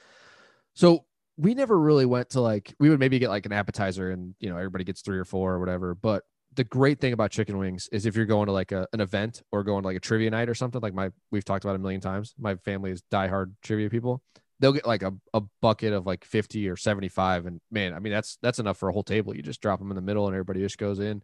So 0.73 1.05
we 1.37 1.53
never 1.53 1.77
really 1.77 2.05
went 2.05 2.29
to 2.31 2.41
like 2.41 2.73
we 2.79 2.89
would 2.89 2.99
maybe 2.99 3.19
get 3.19 3.29
like 3.29 3.45
an 3.45 3.51
appetizer 3.51 4.11
and 4.11 4.35
you 4.39 4.49
know 4.49 4.57
everybody 4.57 4.83
gets 4.83 5.01
three 5.01 5.17
or 5.17 5.25
four 5.25 5.53
or 5.53 5.59
whatever 5.59 5.93
but 5.93 6.23
the 6.55 6.63
great 6.63 6.99
thing 6.99 7.13
about 7.13 7.31
chicken 7.31 7.57
wings 7.57 7.89
is 7.91 8.05
if 8.05 8.15
you're 8.15 8.25
going 8.25 8.47
to 8.47 8.51
like 8.51 8.71
a, 8.71 8.87
an 8.93 9.01
event 9.01 9.41
or 9.51 9.63
going 9.63 9.81
to 9.81 9.87
like 9.87 9.97
a 9.97 9.99
trivia 9.99 10.29
night 10.29 10.49
or 10.49 10.55
something 10.55 10.81
like 10.81 10.93
my 10.93 11.11
we've 11.31 11.45
talked 11.45 11.63
about 11.63 11.75
a 11.75 11.79
million 11.79 12.01
times 12.01 12.33
my 12.37 12.55
family 12.55 12.91
is 12.91 13.03
diehard 13.11 13.53
trivia 13.61 13.89
people 13.89 14.21
they'll 14.59 14.73
get 14.73 14.87
like 14.87 15.03
a, 15.03 15.13
a 15.33 15.41
bucket 15.61 15.91
of 15.93 16.05
like 16.05 16.23
50 16.23 16.69
or 16.69 16.77
75 16.77 17.45
and 17.45 17.59
man 17.71 17.93
i 17.93 17.99
mean 17.99 18.13
that's 18.13 18.37
that's 18.41 18.59
enough 18.59 18.77
for 18.77 18.89
a 18.89 18.93
whole 18.93 19.03
table. 19.03 19.35
You 19.35 19.41
just 19.41 19.61
drop 19.61 19.79
them 19.79 19.91
in 19.91 19.95
the 19.95 20.01
middle 20.01 20.27
and 20.27 20.35
everybody 20.35 20.61
just 20.61 20.77
goes 20.77 20.99
in. 20.99 21.21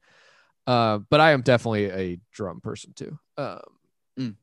Uh, 0.68 1.00
but 1.10 1.20
i 1.20 1.32
am 1.32 1.42
definitely 1.42 1.86
a 1.86 2.20
drum 2.32 2.62
person 2.62 2.94
too. 2.94 3.18
Um, 3.38 3.60
Mm. 4.20 4.36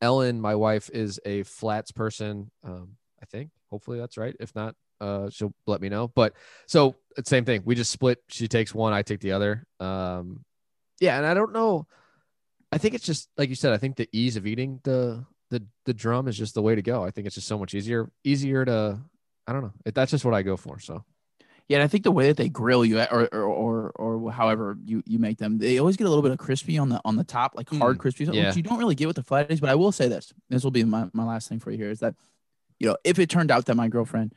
ellen 0.00 0.40
my 0.40 0.54
wife 0.54 0.88
is 0.92 1.18
a 1.26 1.42
flats 1.42 1.90
person. 1.90 2.52
Um, 2.62 2.96
i 3.20 3.26
think 3.26 3.50
hopefully 3.70 3.98
that's 3.98 4.16
right. 4.16 4.36
If 4.38 4.54
not 4.54 4.76
uh, 5.00 5.30
she'll 5.30 5.54
let 5.66 5.80
me 5.80 5.88
know. 5.88 6.08
But 6.08 6.34
so 6.66 6.96
same 7.24 7.44
thing. 7.44 7.62
We 7.64 7.74
just 7.74 7.90
split. 7.90 8.22
She 8.28 8.46
takes 8.48 8.74
one 8.74 8.92
i 8.92 9.02
take 9.02 9.20
the 9.20 9.32
other. 9.32 9.66
Um, 9.80 10.44
yeah 11.00 11.16
and 11.18 11.26
i 11.26 11.34
don't 11.34 11.52
know. 11.52 11.86
I 12.72 12.78
think 12.78 12.94
it's 12.94 13.04
just 13.04 13.28
like 13.36 13.48
you 13.48 13.54
said 13.54 13.72
i 13.72 13.78
think 13.78 13.96
the 13.96 14.08
ease 14.12 14.36
of 14.36 14.46
eating 14.46 14.80
the 14.84 15.24
the 15.50 15.62
the 15.84 15.94
drum 15.94 16.26
is 16.28 16.36
just 16.36 16.54
the 16.54 16.62
way 16.62 16.74
to 16.74 16.82
go. 16.82 17.04
I 17.04 17.10
think 17.10 17.26
it's 17.26 17.36
just 17.36 17.46
so 17.48 17.58
much 17.58 17.74
easier 17.74 18.10
easier 18.24 18.64
to 18.64 18.98
i 19.46 19.52
don't 19.52 19.62
know. 19.62 19.72
It- 19.84 19.94
that's 19.94 20.10
just 20.10 20.24
what 20.24 20.34
i 20.34 20.42
go 20.42 20.56
for 20.56 20.78
so. 20.80 21.04
Yeah, 21.68 21.78
and 21.78 21.84
I 21.84 21.88
think 21.88 22.04
the 22.04 22.12
way 22.12 22.28
that 22.28 22.36
they 22.36 22.48
grill 22.48 22.84
you, 22.84 23.00
or 23.00 23.28
or 23.34 23.42
or, 23.42 23.90
or 23.96 24.30
however 24.30 24.78
you, 24.84 25.02
you 25.04 25.18
make 25.18 25.38
them, 25.38 25.58
they 25.58 25.78
always 25.78 25.96
get 25.96 26.06
a 26.06 26.08
little 26.08 26.22
bit 26.22 26.30
of 26.30 26.38
crispy 26.38 26.78
on 26.78 26.90
the 26.90 27.00
on 27.04 27.16
the 27.16 27.24
top, 27.24 27.54
like 27.56 27.68
hard 27.68 27.96
Mm, 27.96 28.00
crispy, 28.00 28.24
yeah. 28.26 28.46
which 28.46 28.56
you 28.56 28.62
don't 28.62 28.78
really 28.78 28.94
get 28.94 29.08
with 29.08 29.16
the 29.16 29.24
flatties. 29.24 29.60
But 29.60 29.68
I 29.70 29.74
will 29.74 29.90
say 29.90 30.06
this: 30.06 30.32
this 30.48 30.62
will 30.62 30.70
be 30.70 30.84
my, 30.84 31.08
my 31.12 31.24
last 31.24 31.48
thing 31.48 31.58
for 31.58 31.72
you 31.72 31.76
here 31.76 31.90
is 31.90 31.98
that, 31.98 32.14
you 32.78 32.86
know, 32.86 32.96
if 33.02 33.18
it 33.18 33.28
turned 33.28 33.50
out 33.50 33.64
that 33.66 33.74
my 33.74 33.88
girlfriend 33.88 34.32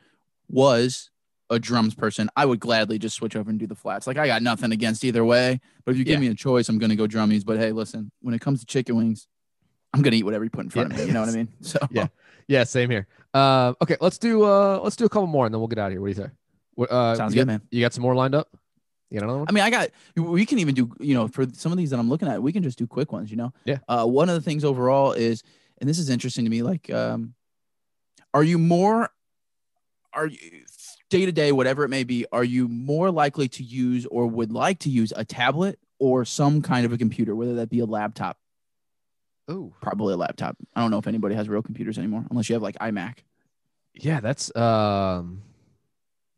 was 0.50 1.10
a 1.48 1.58
drums 1.58 1.94
person, 1.94 2.28
I 2.36 2.44
would 2.46 2.60
gladly 2.60 2.98
just 2.98 3.16
switch 3.16 3.34
over 3.34 3.50
and 3.50 3.58
do 3.58 3.66
the 3.66 3.74
flats. 3.74 4.06
Like 4.06 4.18
I 4.18 4.26
got 4.26 4.42
nothing 4.42 4.70
against 4.72 5.04
either 5.04 5.24
way, 5.24 5.60
but 5.84 5.92
if 5.92 5.98
you 5.98 6.04
give 6.04 6.14
Yeah. 6.14 6.20
me 6.20 6.26
a 6.28 6.34
choice, 6.34 6.68
I'm 6.68 6.78
gonna 6.78 6.96
go 6.96 7.06
drummies. 7.06 7.44
But 7.44 7.58
hey, 7.58 7.72
listen, 7.72 8.10
when 8.20 8.34
it 8.34 8.40
comes 8.40 8.60
to 8.60 8.66
chicken 8.66 8.96
wings, 8.96 9.26
I'm 9.92 10.02
gonna 10.02 10.16
eat 10.16 10.22
whatever 10.22 10.44
you 10.44 10.50
put 10.50 10.64
in 10.64 10.70
front 10.70 10.90
Yeah. 10.90 10.94
of 10.96 11.00
me. 11.00 11.06
You 11.08 11.12
know 11.14 11.20
what 11.20 11.28
I 11.28 11.32
mean? 11.32 11.48
So 11.62 11.78
Yeah. 11.90 12.06
yeah 12.48 12.64
same 12.64 12.90
here 12.90 13.06
uh, 13.34 13.74
okay 13.82 13.96
let's 14.00 14.18
do 14.18 14.42
uh 14.44 14.80
let's 14.82 14.96
do 14.96 15.04
a 15.04 15.08
couple 15.08 15.26
more 15.28 15.46
and 15.46 15.54
then 15.54 15.60
we'll 15.60 15.68
get 15.68 15.78
out 15.78 15.86
of 15.86 15.92
here 15.92 16.00
what 16.00 16.06
do 16.14 16.20
you 16.20 16.26
say 16.26 16.30
What, 16.74 16.90
uh, 16.90 17.14
sounds 17.16 17.32
good, 17.34 17.40
got, 17.40 17.46
man. 17.48 17.62
you 17.70 17.80
got 17.80 17.92
some 17.92 18.02
more 18.02 18.14
lined 18.14 18.34
up 18.34 18.48
you 19.10 19.18
got 19.18 19.24
another 19.24 19.38
one 19.40 19.48
I 19.48 19.52
mean, 19.52 19.64
I 19.64 19.70
got. 19.70 19.88
We 20.16 20.46
can 20.46 20.60
even 20.60 20.72
do. 20.76 20.92
You 21.00 21.14
know, 21.14 21.26
for 21.26 21.44
some 21.52 21.72
of 21.72 21.78
these 21.78 21.90
that 21.90 21.98
I'm 21.98 22.08
looking 22.08 22.28
at, 22.28 22.40
we 22.40 22.52
can 22.52 22.62
just 22.62 22.78
do 22.78 22.86
quick 22.86 23.10
ones. 23.10 23.28
You 23.28 23.38
know. 23.38 23.52
Yeah. 23.64 23.78
Uh, 23.88 24.06
one 24.06 24.28
of 24.28 24.36
the 24.36 24.40
things 24.40 24.62
overall 24.64 25.10
is, 25.14 25.42
and 25.80 25.90
this 25.90 25.98
is 25.98 26.08
interesting 26.08 26.44
to 26.44 26.50
me. 26.50 26.62
Like, 26.62 26.88
um, 26.90 27.34
are 28.32 28.44
you 28.44 28.56
more? 28.56 29.10
Are 30.12 30.26
you 30.26 30.64
day 31.08 31.24
to 31.26 31.32
day, 31.32 31.52
whatever 31.52 31.84
it 31.84 31.88
may 31.88 32.04
be? 32.04 32.26
Are 32.32 32.44
you 32.44 32.68
more 32.68 33.10
likely 33.10 33.48
to 33.48 33.62
use 33.62 34.06
or 34.06 34.26
would 34.26 34.52
like 34.52 34.80
to 34.80 34.90
use 34.90 35.12
a 35.16 35.24
tablet 35.24 35.78
or 35.98 36.24
some 36.24 36.62
kind 36.62 36.84
of 36.86 36.92
a 36.92 36.98
computer, 36.98 37.34
whether 37.36 37.54
that 37.56 37.68
be 37.70 37.80
a 37.80 37.86
laptop? 37.86 38.38
oh 39.48 39.72
Probably 39.80 40.14
a 40.14 40.16
laptop. 40.16 40.56
I 40.74 40.80
don't 40.80 40.90
know 40.90 40.98
if 40.98 41.06
anybody 41.06 41.34
has 41.34 41.48
real 41.48 41.62
computers 41.62 41.98
anymore, 41.98 42.24
unless 42.30 42.48
you 42.48 42.54
have 42.54 42.62
like 42.62 42.78
iMac. 42.78 43.18
yeah 43.94 44.20
that's 44.20 44.54
um 44.56 45.42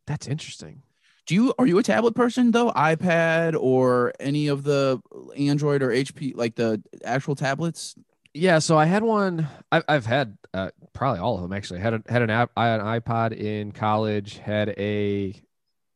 that's 0.07 0.27
interesting 0.27 0.83
Do 1.27 1.35
you 1.35 1.55
are 1.59 1.67
you 1.67 1.79
a 1.79 1.83
tablet 1.83 2.15
person 2.15 2.51
though? 2.51 2.71
iPad 2.73 3.55
or 3.59 4.13
any 4.19 4.49
of 4.49 4.65
the 4.65 5.01
Android 5.37 5.83
or 5.83 5.89
HP 5.91 6.35
like 6.37 6.55
the 6.57 6.83
actual 7.05 7.35
tablets? 7.37 7.95
Yeah, 8.35 8.61
so 8.61 8.79
I 8.79 8.87
had 8.87 9.03
one. 9.03 9.47
I've 9.71 9.85
I've 9.89 10.07
had 10.07 10.39
uh, 10.55 10.71
probably 10.95 11.21
all 11.21 11.37
of 11.37 11.43
them 11.43 11.53
actually. 11.53 11.81
Had 11.81 11.95
a, 11.95 12.03
had 12.09 12.23
an 12.23 12.31
app, 12.31 12.51
I 12.57 12.69
an 12.69 12.81
iPod 12.81 13.37
in 13.37 13.73
college. 13.73 14.39
Had 14.39 14.71
a 14.79 15.35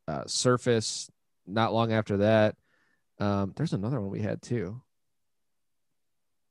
uh, 0.07 0.25
Surface 0.27 1.11
not 1.47 1.73
long 1.73 1.93
after 1.93 2.19
that. 2.19 2.57
Um, 3.19 3.53
there's 3.57 3.73
another 3.73 4.01
one 4.01 4.11
we 4.11 4.21
had 4.21 4.43
too. 4.43 4.83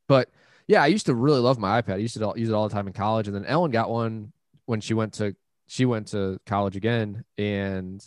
But 0.08 0.30
yeah, 0.68 0.82
I 0.82 0.88
used 0.88 1.06
to 1.08 1.16
really 1.16 1.40
love 1.40 1.60
my 1.60 1.82
iPad. 1.82 1.96
I 1.96 1.98
used 1.98 2.18
to 2.18 2.34
use 2.36 2.50
it 2.50 2.54
all 2.54 2.68
the 2.68 2.74
time 2.74 2.88
in 2.88 2.94
college, 2.94 3.28
and 3.28 3.36
then 3.36 3.46
Ellen 3.46 3.72
got 3.72 3.90
one 3.90 4.32
when 4.66 4.82
she 4.82 4.94
went 4.94 5.14
to 5.16 5.36
she 5.68 5.86
went 5.86 6.08
to 6.10 6.40
college 6.46 6.76
again, 6.76 7.26
and 7.38 8.04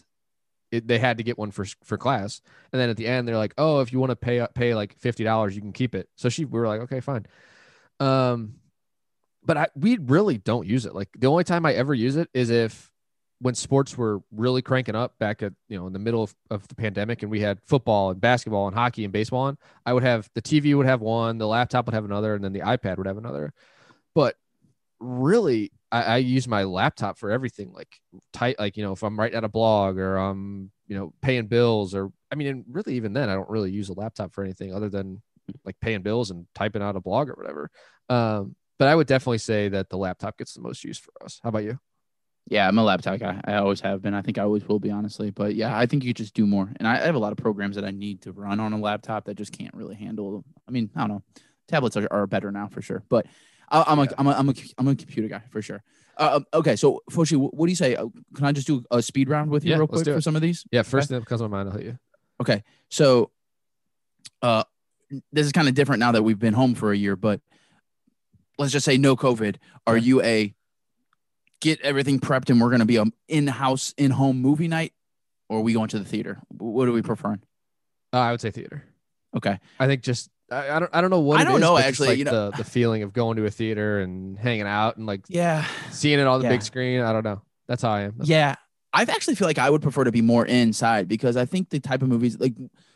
it, 0.72 0.86
they 0.88 0.98
had 0.98 1.18
to 1.18 1.24
get 1.24 1.38
one 1.38 1.50
for 1.52 1.66
for 1.84 1.98
class. 1.98 2.42
And 2.72 2.80
then 2.80 2.90
at 2.90 2.96
the 2.96 3.06
end, 3.06 3.28
they're 3.28 3.36
like, 3.36 3.54
"Oh, 3.58 3.80
if 3.80 3.92
you 3.92 4.00
want 4.00 4.10
to 4.10 4.16
pay 4.16 4.46
pay 4.54 4.74
like 4.74 4.96
fifty 4.98 5.24
dollars, 5.24 5.54
you 5.56 5.62
can 5.62 5.72
keep 5.72 5.94
it." 5.94 6.08
So 6.16 6.28
she 6.28 6.44
we 6.44 6.58
were 6.60 6.68
like, 6.68 6.82
"Okay, 6.82 7.00
fine." 7.00 7.26
Um, 8.00 8.54
but 9.44 9.56
I 9.56 9.68
we 9.74 9.98
really 9.98 10.38
don't 10.38 10.66
use 10.66 10.86
it. 10.86 10.94
Like 10.94 11.08
the 11.18 11.26
only 11.26 11.44
time 11.44 11.64
I 11.64 11.74
ever 11.74 11.94
use 11.94 12.16
it 12.16 12.28
is 12.34 12.50
if 12.50 12.92
when 13.40 13.54
sports 13.54 13.96
were 13.96 14.20
really 14.32 14.62
cranking 14.62 14.96
up 14.96 15.16
back 15.18 15.42
at 15.42 15.52
you 15.68 15.78
know 15.78 15.86
in 15.86 15.92
the 15.92 15.98
middle 15.98 16.22
of, 16.22 16.34
of 16.50 16.66
the 16.68 16.74
pandemic 16.74 17.22
and 17.22 17.30
we 17.30 17.40
had 17.40 17.60
football 17.64 18.10
and 18.10 18.20
basketball 18.20 18.66
and 18.66 18.76
hockey 18.76 19.04
and 19.04 19.12
baseball 19.12 19.42
on, 19.42 19.58
I 19.86 19.92
would 19.92 20.02
have 20.02 20.28
the 20.34 20.42
TV 20.42 20.76
would 20.76 20.86
have 20.86 21.00
one, 21.00 21.38
the 21.38 21.46
laptop 21.46 21.86
would 21.86 21.94
have 21.94 22.04
another, 22.04 22.34
and 22.34 22.44
then 22.44 22.52
the 22.52 22.60
iPad 22.60 22.98
would 22.98 23.06
have 23.06 23.18
another. 23.18 23.52
But 24.14 24.36
really, 25.00 25.70
I, 25.92 26.02
I 26.02 26.16
use 26.18 26.48
my 26.48 26.64
laptop 26.64 27.18
for 27.18 27.30
everything, 27.30 27.72
like 27.72 28.00
tight, 28.32 28.58
like 28.58 28.76
you 28.76 28.82
know, 28.82 28.92
if 28.92 29.02
I'm 29.02 29.18
writing 29.18 29.36
out 29.36 29.44
a 29.44 29.48
blog 29.48 29.98
or 29.98 30.16
I'm 30.16 30.70
you 30.88 30.96
know 30.96 31.12
paying 31.22 31.46
bills 31.46 31.94
or 31.94 32.10
I 32.30 32.34
mean, 32.34 32.48
and 32.48 32.64
really 32.70 32.94
even 32.94 33.12
then, 33.12 33.28
I 33.28 33.34
don't 33.34 33.48
really 33.48 33.70
use 33.70 33.88
a 33.88 33.94
laptop 33.94 34.34
for 34.34 34.44
anything 34.44 34.74
other 34.74 34.88
than 34.88 35.22
like 35.64 35.76
paying 35.80 36.02
bills 36.02 36.30
and 36.30 36.46
typing 36.54 36.82
out 36.82 36.96
a 36.96 37.00
blog 37.00 37.28
or 37.28 37.34
whatever. 37.34 37.70
Um, 38.08 38.56
but 38.78 38.88
I 38.88 38.94
would 38.94 39.06
definitely 39.06 39.38
say 39.38 39.68
that 39.70 39.90
the 39.90 39.98
laptop 39.98 40.38
gets 40.38 40.54
the 40.54 40.60
most 40.60 40.84
use 40.84 40.98
for 40.98 41.12
us. 41.22 41.40
How 41.42 41.48
about 41.48 41.64
you? 41.64 41.78
Yeah, 42.46 42.66
I'm 42.66 42.78
a 42.78 42.82
laptop 42.82 43.18
guy. 43.20 43.40
I 43.44 43.54
always 43.56 43.80
have 43.82 44.00
been. 44.00 44.14
I 44.14 44.22
think 44.22 44.38
I 44.38 44.42
always 44.42 44.66
will 44.66 44.78
be, 44.78 44.90
honestly. 44.90 45.30
But 45.30 45.54
yeah, 45.54 45.76
I 45.76 45.84
think 45.84 46.04
you 46.04 46.14
just 46.14 46.32
do 46.32 46.46
more. 46.46 46.72
And 46.76 46.88
I, 46.88 46.96
have 47.04 47.14
a 47.14 47.18
lot 47.18 47.32
of 47.32 47.38
programs 47.38 47.76
that 47.76 47.84
I 47.84 47.90
need 47.90 48.22
to 48.22 48.32
run 48.32 48.58
on 48.58 48.72
a 48.72 48.78
laptop 48.78 49.26
that 49.26 49.34
just 49.34 49.52
can't 49.52 49.74
really 49.74 49.96
handle. 49.96 50.44
I 50.66 50.70
mean, 50.70 50.90
I 50.96 51.00
don't 51.00 51.08
know. 51.08 51.22
Tablets 51.66 51.96
are, 51.98 52.08
are 52.10 52.26
better 52.26 52.50
now 52.50 52.68
for 52.68 52.80
sure. 52.80 53.02
But 53.10 53.26
I, 53.70 53.84
I'm, 53.88 53.98
a, 53.98 54.04
Yeah. 54.04 54.10
I'm, 54.16 54.26
a, 54.28 54.30
I'm, 54.30 54.48
a, 54.48 54.54
I'm 54.78 54.88
a 54.88 54.94
computer 54.94 55.28
guy 55.28 55.42
for 55.50 55.60
sure. 55.60 55.82
Uh, 56.16 56.40
okay, 56.54 56.74
so 56.74 57.02
Foshi, 57.10 57.36
what, 57.36 57.66
do 57.66 57.70
you 57.70 57.76
say? 57.76 57.94
Uh, 57.94 58.06
Can 58.34 58.46
I 58.46 58.52
just 58.52 58.66
do 58.66 58.82
a 58.90 59.02
speed 59.02 59.28
round 59.28 59.50
with 59.50 59.64
you 59.64 59.72
Yeah, 59.72 59.78
real 59.78 59.86
quick 59.86 60.04
for 60.04 60.20
some 60.20 60.34
of 60.34 60.42
these? 60.42 60.64
Yeah, 60.72 60.82
first 60.82 61.08
thing 61.08 61.18
that 61.18 61.26
comes 61.26 61.40
to 61.42 61.48
my 61.48 61.58
mind, 61.58 61.68
I'll 61.68 61.76
hit 61.76 61.84
you. 61.86 61.98
Okay. 62.40 62.62
So 62.88 63.30
uh 64.42 64.64
this 65.32 65.46
is 65.46 65.52
kind 65.52 65.68
of 65.68 65.74
different 65.74 66.00
now 66.00 66.12
that 66.12 66.22
we've 66.22 66.38
been 66.38 66.54
home 66.54 66.74
for 66.74 66.92
a 66.92 66.96
year, 66.96 67.16
but 67.16 67.40
let's 68.58 68.72
just 68.72 68.84
say 68.84 68.96
no 68.98 69.16
COVID. 69.16 69.56
Are 69.86 69.96
Okay. 69.96 70.04
you 70.04 70.22
a 70.22 70.54
get 71.60 71.80
everything 71.80 72.20
prepped 72.20 72.50
and 72.50 72.60
we're 72.60 72.68
going 72.68 72.80
to 72.80 72.86
be 72.86 72.96
a 72.96 73.04
in-house 73.26 73.92
in-home 73.98 74.40
movie 74.40 74.68
night 74.68 74.92
or 75.48 75.58
are 75.58 75.62
we 75.62 75.72
going 75.72 75.88
to 75.88 75.98
the 75.98 76.04
theater 76.04 76.40
what 76.56 76.86
do 76.86 76.92
we 76.92 77.02
prefer 77.02 77.32
Uh, 78.12 78.16
I 78.16 78.30
would 78.30 78.40
say 78.40 78.52
theater. 78.52 78.84
okay 79.36 79.58
I 79.80 79.86
think 79.88 80.02
just 80.02 80.30
I, 80.52 80.70
I 80.70 80.78
don't 80.78 80.90
I 80.94 81.00
don't 81.00 81.10
know 81.10 81.18
what 81.18 81.38
I 81.38 81.42
it 81.42 81.44
don't 81.46 81.56
is, 81.56 81.60
know, 81.60 81.76
actually, 81.76 82.08
like 82.10 82.18
you 82.18 82.24
know- 82.24 82.50
the 82.52 82.58
the 82.58 82.64
feeling 82.64 83.02
of 83.02 83.12
going 83.12 83.36
to 83.38 83.44
a 83.44 83.50
theater 83.50 83.98
and 84.00 84.38
hanging 84.38 84.66
out 84.68 84.98
and 84.98 85.06
like 85.06 85.22
yeah 85.28 85.66
seeing 85.90 86.20
it 86.20 86.26
on 86.28 86.38
the 86.40 86.44
Yeah. 86.44 86.50
big 86.52 86.62
screen. 86.62 87.00
I 87.00 87.12
don't 87.12 87.24
know. 87.24 87.42
That's 87.66 87.82
how 87.82 87.90
I 87.90 88.02
am. 88.02 88.10
That's- 88.12 88.28
yeah 88.28 88.54
i 88.94 89.02
actually 89.02 89.34
feel 89.34 89.46
like 89.46 89.58
i 89.58 89.68
would 89.68 89.82
prefer 89.82 90.04
to 90.04 90.10
be 90.12 90.22
more 90.22 90.46
inside 90.46 91.08
because 91.08 91.36
i 91.36 91.44
think 91.44 91.68
the 91.68 91.78
type 91.78 92.00
of 92.02 92.08
movies 92.08 92.38
like 92.40 92.54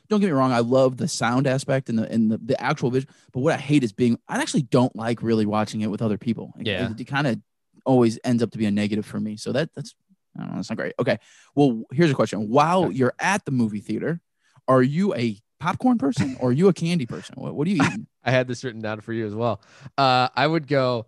don't 0.09 0.21
get 0.21 0.27
me 0.27 0.33
wrong 0.33 0.53
i 0.53 0.59
love 0.61 0.97
the 0.97 1.09
sound 1.09 1.47
aspect 1.47 1.89
and 1.89 1.99
the 1.99 2.11
and 2.13 2.31
the, 2.31 2.39
the 2.39 2.61
actual 2.63 2.91
vision 2.91 3.09
but 3.33 3.41
what 3.41 3.53
i 3.55 3.57
hate 3.57 3.83
is 3.85 3.93
being 3.93 4.19
i 4.29 4.41
actually 4.41 4.63
don't 4.63 4.95
like 4.97 5.23
really 5.23 5.47
watching 5.47 5.81
it 5.81 5.91
with 5.91 6.03
other 6.03 6.19
people 6.19 6.53
It- 6.59 6.67
Yeah. 6.67 6.91
it, 6.91 7.01
it 7.01 7.05
kind 7.05 7.27
of 7.27 7.41
always 7.87 8.19
ends 8.25 8.43
up 8.43 8.51
to 8.53 8.59
be 8.59 8.67
a 8.67 8.71
negative 8.71 9.05
for 9.07 9.19
me 9.21 9.37
so 9.37 9.53
that 9.53 9.71
that's 9.75 9.95
I 10.37 10.41
don't 10.41 10.49
know, 10.51 10.57
that's 10.57 10.71
not 10.71 10.77
great. 10.79 10.95
Okay. 10.99 11.19
Well, 11.55 11.83
here's 11.93 12.11
a 12.11 12.15
question. 12.15 12.49
While 12.49 12.85
Okay. 12.85 12.95
you're 12.97 13.13
at 13.19 13.45
the 13.45 13.51
movie 13.51 13.81
theater, 13.81 14.19
are 14.67 14.83
you 14.83 15.15
a 15.15 15.37
popcorn 15.61 15.99
person 15.99 16.39
or 16.41 16.49
are 16.49 16.53
you 16.53 16.69
a 16.69 16.73
candy 16.73 17.05
person? 17.05 17.35
What, 17.37 17.55
what 17.55 17.67
are 17.67 17.71
you 17.71 17.77
eating? 17.85 18.07
I 18.25 18.31
had 18.31 18.49
this 18.49 18.65
written 18.65 18.81
down 18.81 19.03
for 19.03 19.13
you 19.13 19.27
as 19.27 19.35
well. 19.35 19.61
Uh, 19.99 20.29
I 20.35 20.47
would 20.47 20.67
go. 20.69 21.05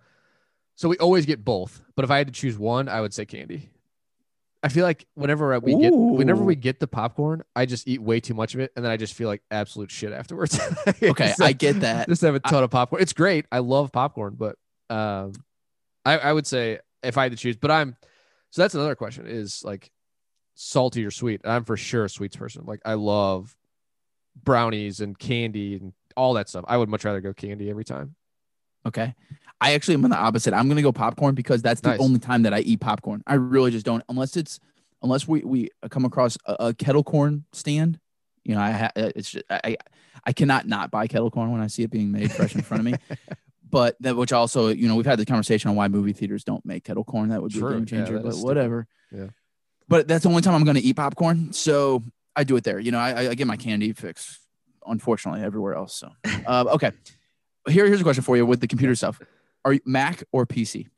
So 0.75 0.91
we 0.91 0.99
always 0.99 1.25
get 1.25 1.43
both, 1.43 1.81
but 1.97 2.05
if 2.05 2.11
I 2.11 2.19
had 2.19 2.27
to 2.27 2.35
choose 2.35 2.59
one, 2.59 2.87
I 2.87 3.01
would 3.01 3.15
say 3.15 3.25
candy. 3.25 3.71
I 4.65 4.69
feel 4.69 4.85
like 4.85 5.07
whenever 5.15 5.61
we 5.61 5.79
get 5.79 5.93
whenever 5.93 6.43
we 6.43 6.57
get 6.57 6.81
the 6.81 6.87
popcorn, 6.87 7.45
I 7.55 7.67
just 7.67 7.87
eat 7.87 8.01
way 8.01 8.19
too 8.19 8.33
much 8.33 8.55
of 8.55 8.61
it, 8.61 8.73
and 8.75 8.83
then 8.83 8.91
I 8.91 8.97
just 8.97 9.13
feel 9.13 9.29
like 9.29 9.43
absolute 9.51 9.91
shit 9.91 10.11
afterwards. 10.13 10.59
Okay, 11.03 11.33
So 11.37 11.45
I 11.45 11.53
get 11.53 11.81
that. 11.81 12.09
just 12.09 12.23
have 12.23 12.35
a 12.35 12.41
ton 12.41 12.65
of 12.65 12.71
popcorn. 12.71 13.03
It's 13.03 13.13
great. 13.13 13.45
I 13.53 13.59
love 13.59 13.93
popcorn, 13.93 14.37
but 14.39 14.57
um, 14.89 15.33
I, 16.07 16.17
I 16.17 16.33
would 16.33 16.47
say 16.47 16.79
if 17.03 17.19
I 17.19 17.25
had 17.25 17.33
to 17.33 17.39
choose, 17.39 17.57
but 17.57 17.71
I'm 17.71 17.95
so 18.51 18.63
that's 18.63 18.75
another 18.75 18.95
question 18.95 19.27
is 19.27 19.63
like 19.65 19.91
salty 20.55 21.05
or 21.05 21.11
sweet. 21.11 21.43
I'm 21.45 21.65
for 21.65 21.77
sure 21.77 22.07
a 22.07 22.09
sweets 22.09 22.37
person. 22.37 22.65
Like 22.65 22.81
I 22.87 22.95
love 22.95 23.55
brownies 24.43 25.01
and 25.01 25.19
candy 25.19 25.77
and 25.77 25.93
all 26.17 26.35
that 26.35 26.49
stuff. 26.49 26.65
I 26.69 26.79
would 26.79 26.89
much 26.89 27.05
rather 27.05 27.21
go 27.21 27.35
candy 27.35 27.69
every 27.69 27.85
time. 27.85 28.15
Okay. 28.87 29.15
I 29.61 29.73
actually 29.75 29.95
am 29.95 30.05
on 30.05 30.11
the 30.11 30.17
opposite. 30.19 30.53
I'm 30.55 30.69
gonna 30.69 30.83
go 30.83 30.93
popcorn 30.93 31.35
because 31.35 31.63
that's 31.63 31.81
the 31.81 31.91
Nice. 31.91 32.01
only 32.01 32.19
time 32.19 32.43
that 32.43 32.53
I 32.55 32.61
eat 32.61 32.81
popcorn. 32.81 33.23
I 33.27 33.35
really 33.35 33.71
just 33.71 33.87
don't 33.87 34.03
unless 34.09 34.37
it's 34.37 34.61
unless 35.03 35.27
we 35.29 35.41
we 35.43 35.71
come 35.91 36.05
across 36.05 36.37
a, 36.47 36.57
a 36.69 36.75
kettle 36.75 37.05
corn 37.05 37.45
stand. 37.53 37.99
You 38.45 38.55
know, 38.57 38.61
I 38.61 38.71
ha- 38.73 38.91
it's 38.97 39.31
just, 39.31 39.45
I 39.51 39.77
I 40.25 40.33
cannot 40.33 40.67
not 40.67 40.91
buy 40.91 41.07
kettle 41.07 41.31
corn 41.31 41.51
when 41.53 41.61
I 41.63 41.67
see 41.69 41.83
it 41.83 41.91
being 41.91 42.13
made 42.13 42.31
fresh 42.33 42.55
in 42.55 42.63
front 42.63 42.81
of 42.81 42.93
me. 42.93 42.99
But 43.71 43.97
that 44.03 44.15
which 44.15 44.33
also, 44.33 44.69
you 44.69 44.87
know, 44.87 44.95
we've 44.95 45.05
had 45.07 45.19
the 45.19 45.27
conversation 45.27 45.69
on 45.69 45.75
why 45.75 45.89
movie 45.89 46.13
theaters 46.13 46.45
don't 46.45 46.65
make 46.65 46.85
kettle 46.85 47.03
corn. 47.03 47.31
That 47.31 47.43
would 47.43 47.53
be 47.53 47.59
True. 47.59 47.71
a 47.71 47.75
game 47.75 47.87
changer, 47.87 48.13
that 48.13 48.23
but 48.23 48.29
is 48.29 48.35
stupid. 48.37 48.47
whatever. 48.47 48.87
Yeah. 49.11 49.27
But 49.89 50.07
that's 50.07 50.23
the 50.23 50.29
only 50.29 50.43
time 50.43 50.55
I'm 50.55 50.63
gonna 50.63 50.79
eat 50.81 50.95
popcorn. 50.95 51.53
So 51.53 52.05
I 52.37 52.45
do 52.45 52.55
it 52.55 52.63
there. 52.63 52.79
You 52.79 52.93
know, 52.93 52.99
I, 53.01 53.11
I- 53.25 53.29
I 53.31 53.35
get 53.35 53.49
my 53.49 53.57
candy 53.57 53.93
fix, 53.93 54.39
unfortunately, 54.87 55.43
everywhere 55.43 55.75
else. 55.75 55.97
So 55.97 56.13
uh, 56.47 56.67
okay. 56.75 56.93
Here, 57.69 57.87
here's 57.87 58.01
a 58.01 58.05
question 58.05 58.23
for 58.23 58.37
you 58.37 58.47
with 58.47 58.61
the 58.61 58.69
computer 58.69 58.95
stuff. 58.95 59.21
Are 59.65 59.73
you 59.73 59.81
Mac 59.85 60.25
or 60.33 60.47
PC? 60.47 60.89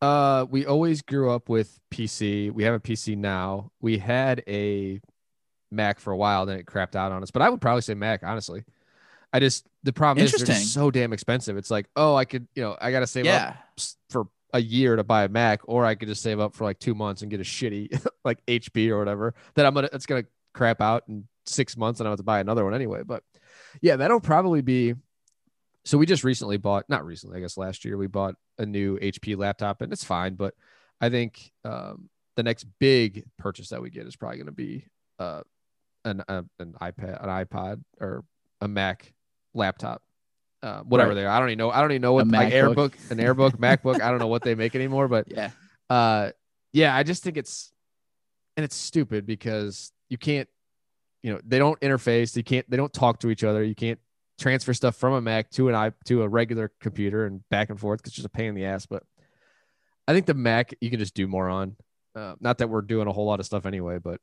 Uh, 0.00 0.46
we 0.50 0.64
always 0.64 1.02
grew 1.02 1.30
up 1.30 1.48
with 1.48 1.78
PC. 1.90 2.50
We 2.50 2.64
have 2.64 2.74
a 2.74 2.80
PC 2.80 3.16
now. 3.16 3.70
We 3.80 3.98
had 3.98 4.42
a 4.48 5.00
Mac 5.70 6.00
for 6.00 6.12
a 6.12 6.16
while, 6.16 6.46
then 6.46 6.58
it 6.58 6.66
crapped 6.66 6.96
out 6.96 7.12
on 7.12 7.22
us. 7.22 7.30
But 7.30 7.42
I 7.42 7.50
would 7.50 7.60
probably 7.60 7.82
say 7.82 7.94
Mac, 7.94 8.22
honestly. 8.22 8.64
I 9.32 9.38
just 9.40 9.66
the 9.84 9.92
problem 9.92 10.24
is 10.24 10.32
they're 10.32 10.46
just 10.46 10.72
so 10.74 10.90
damn 10.90 11.12
expensive. 11.12 11.56
It's 11.56 11.70
like, 11.70 11.86
oh, 11.96 12.16
I 12.16 12.24
could, 12.24 12.48
you 12.54 12.62
know, 12.62 12.76
I 12.80 12.90
gotta 12.90 13.06
save 13.06 13.26
up 13.26 13.28
Yeah. 13.28 13.56
s- 13.78 13.96
for 14.08 14.26
a 14.52 14.60
year 14.60 14.96
to 14.96 15.04
buy 15.04 15.24
a 15.24 15.28
Mac, 15.28 15.60
or 15.64 15.84
I 15.84 15.94
could 15.94 16.08
just 16.08 16.22
save 16.22 16.40
up 16.40 16.54
for 16.56 16.64
like 16.64 16.78
two 16.80 16.94
months 16.94 17.22
and 17.22 17.30
get 17.30 17.38
a 17.40 17.44
shitty 17.44 18.04
like 18.24 18.44
HP 18.46 18.88
or 18.90 18.98
whatever 18.98 19.34
that 19.54 19.66
I'm 19.66 19.74
gonna 19.74 19.88
it's 19.92 20.06
gonna 20.06 20.24
crap 20.54 20.80
out 20.80 21.04
in 21.08 21.28
six 21.46 21.76
months 21.76 22.00
and 22.00 22.08
I 22.08 22.10
have 22.10 22.18
to 22.18 22.24
buy 22.24 22.40
another 22.40 22.64
one 22.64 22.74
anyway. 22.74 23.02
But 23.04 23.22
yeah, 23.82 23.96
that'll 23.96 24.18
probably 24.20 24.62
be 24.62 24.94
so 25.84 25.96
we 25.98 26.06
just 26.06 26.24
recently 26.24 26.56
bought 26.56 26.84
not 26.88 27.04
recently, 27.04 27.38
I 27.38 27.40
guess 27.40 27.56
last 27.56 27.84
year 27.84 27.96
we 27.96 28.06
bought 28.06 28.34
a 28.58 28.66
new 28.66 28.98
HP 28.98 29.36
laptop 29.36 29.80
and 29.82 29.92
it's 29.92 30.04
fine, 30.04 30.34
but 30.34 30.54
I 31.00 31.08
think 31.10 31.50
um 31.64 32.08
the 32.36 32.42
next 32.42 32.64
big 32.78 33.24
purchase 33.38 33.68
that 33.70 33.82
we 33.82 33.90
get 33.90 34.06
is 34.06 34.16
probably 34.16 34.38
gonna 34.38 34.52
be 34.52 34.86
uh 35.18 35.42
an 36.04 36.22
uh, 36.28 36.42
an 36.58 36.74
iPad, 36.80 37.22
an 37.22 37.28
iPod 37.46 37.82
or 38.00 38.24
a 38.60 38.68
Mac 38.68 39.12
laptop. 39.54 40.02
Uh, 40.62 40.80
whatever 40.82 41.10
Right. 41.10 41.14
they 41.14 41.24
are. 41.24 41.28
I 41.30 41.38
don't 41.40 41.48
even 41.48 41.58
know. 41.58 41.70
I 41.70 41.80
don't 41.80 41.92
even 41.92 42.02
know 42.02 42.12
what 42.12 42.26
A 42.26 42.30
like. 42.30 42.52
AirBook, 42.52 42.92
an 43.10 43.16
AirBook, 43.16 43.52
MacBook. 43.58 44.00
I 44.02 44.10
don't 44.10 44.18
know 44.18 44.26
what 44.26 44.42
they 44.42 44.54
make 44.54 44.74
anymore, 44.74 45.08
but 45.08 45.26
Yeah. 45.30 45.50
uh 45.88 46.30
yeah 46.72 46.94
i 46.94 47.02
just 47.02 47.24
think 47.24 47.36
it's 47.36 47.72
and 48.56 48.62
it's 48.62 48.76
stupid 48.76 49.26
because 49.26 49.90
you 50.08 50.16
can't 50.18 50.48
you 51.22 51.32
know 51.32 51.40
they 51.44 51.58
don't 51.58 51.80
interface 51.80 52.36
you 52.36 52.44
can't 52.44 52.68
they 52.70 52.76
don't 52.76 52.92
talk 52.92 53.18
to 53.20 53.28
each 53.30 53.42
other 53.42 53.64
you 53.64 53.74
can't 53.74 53.98
transfer 54.40 54.74
stuff 54.74 54.96
from 54.96 55.12
a 55.12 55.20
mac 55.20 55.50
to 55.50 55.68
an 55.68 55.74
i 55.74 55.92
to 56.04 56.22
a 56.22 56.28
regular 56.28 56.72
computer 56.80 57.26
and 57.26 57.46
back 57.50 57.70
and 57.70 57.78
forth 57.78 58.00
because 58.00 58.10
it's 58.10 58.16
just 58.16 58.26
a 58.26 58.30
pain 58.30 58.46
in 58.46 58.54
the 58.54 58.64
ass 58.64 58.86
but 58.86 59.02
i 60.08 60.12
think 60.12 60.26
the 60.26 60.34
mac 60.34 60.74
you 60.80 60.90
can 60.90 60.98
just 60.98 61.14
do 61.14 61.28
more 61.28 61.48
on 61.48 61.76
uh, 62.16 62.34
not 62.40 62.58
that 62.58 62.68
we're 62.68 62.80
doing 62.82 63.06
a 63.06 63.12
whole 63.12 63.26
lot 63.26 63.38
of 63.38 63.46
stuff 63.46 63.66
anyway 63.66 63.98
but 63.98 64.20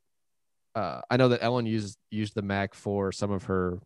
uh, 0.74 1.00
i 1.10 1.16
know 1.16 1.28
that 1.28 1.42
ellen 1.42 1.64
used 1.64 1.96
used 2.10 2.34
the 2.34 2.42
mac 2.42 2.74
for 2.74 3.12
some 3.12 3.30
of 3.30 3.44
her 3.44 3.78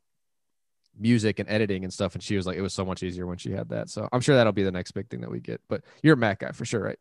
music 0.99 1.39
and 1.39 1.49
editing 1.49 1.85
and 1.85 1.93
stuff 1.93 2.15
and 2.15 2.23
she 2.23 2.37
was 2.37 2.47
like 2.47 2.57
it 2.57 2.63
was 2.63 2.75
so 2.75 2.85
much 2.85 3.03
easier 3.03 3.27
when 3.27 3.39
she 3.39 3.53
had 3.53 3.69
that 3.69 3.89
so 3.89 4.09
i'm 4.13 4.21
sure 4.21 4.35
that'll 4.35 4.53
be 4.53 4.63
the 4.65 4.73
next 4.73 4.93
big 4.93 5.09
thing 5.09 5.21
that 5.21 5.31
we 5.31 5.39
get 5.41 5.61
but 5.69 5.83
you're 6.03 6.15
a 6.15 6.17
mac 6.17 6.41
guy 6.41 6.51
for 6.53 6.65
sure 6.65 6.83
right 6.83 6.99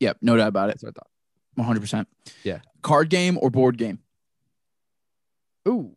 Yep. 0.00 0.18
No 0.22 0.36
doubt 0.36 0.48
about 0.48 0.68
it. 0.68 0.72
that's 0.72 0.82
what 0.82 0.94
i 0.96 0.98
thought 0.98 1.76
100%. 1.76 2.06
Yeah. 2.42 2.60
Card 2.80 3.08
game 3.08 3.38
or 3.40 3.50
board 3.50 3.76
game? 3.78 3.98
Ooh, 5.68 5.94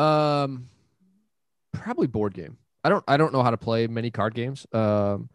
um, 0.00 0.68
probably 1.72 2.06
board 2.06 2.34
game. 2.34 2.58
I 2.84 2.88
don't. 2.88 3.04
I 3.06 3.16
don't 3.16 3.32
know 3.32 3.42
how 3.42 3.50
to 3.50 3.56
play 3.56 3.86
many 3.86 4.10
card 4.10 4.34
games. 4.34 4.66
Um, 4.72 5.28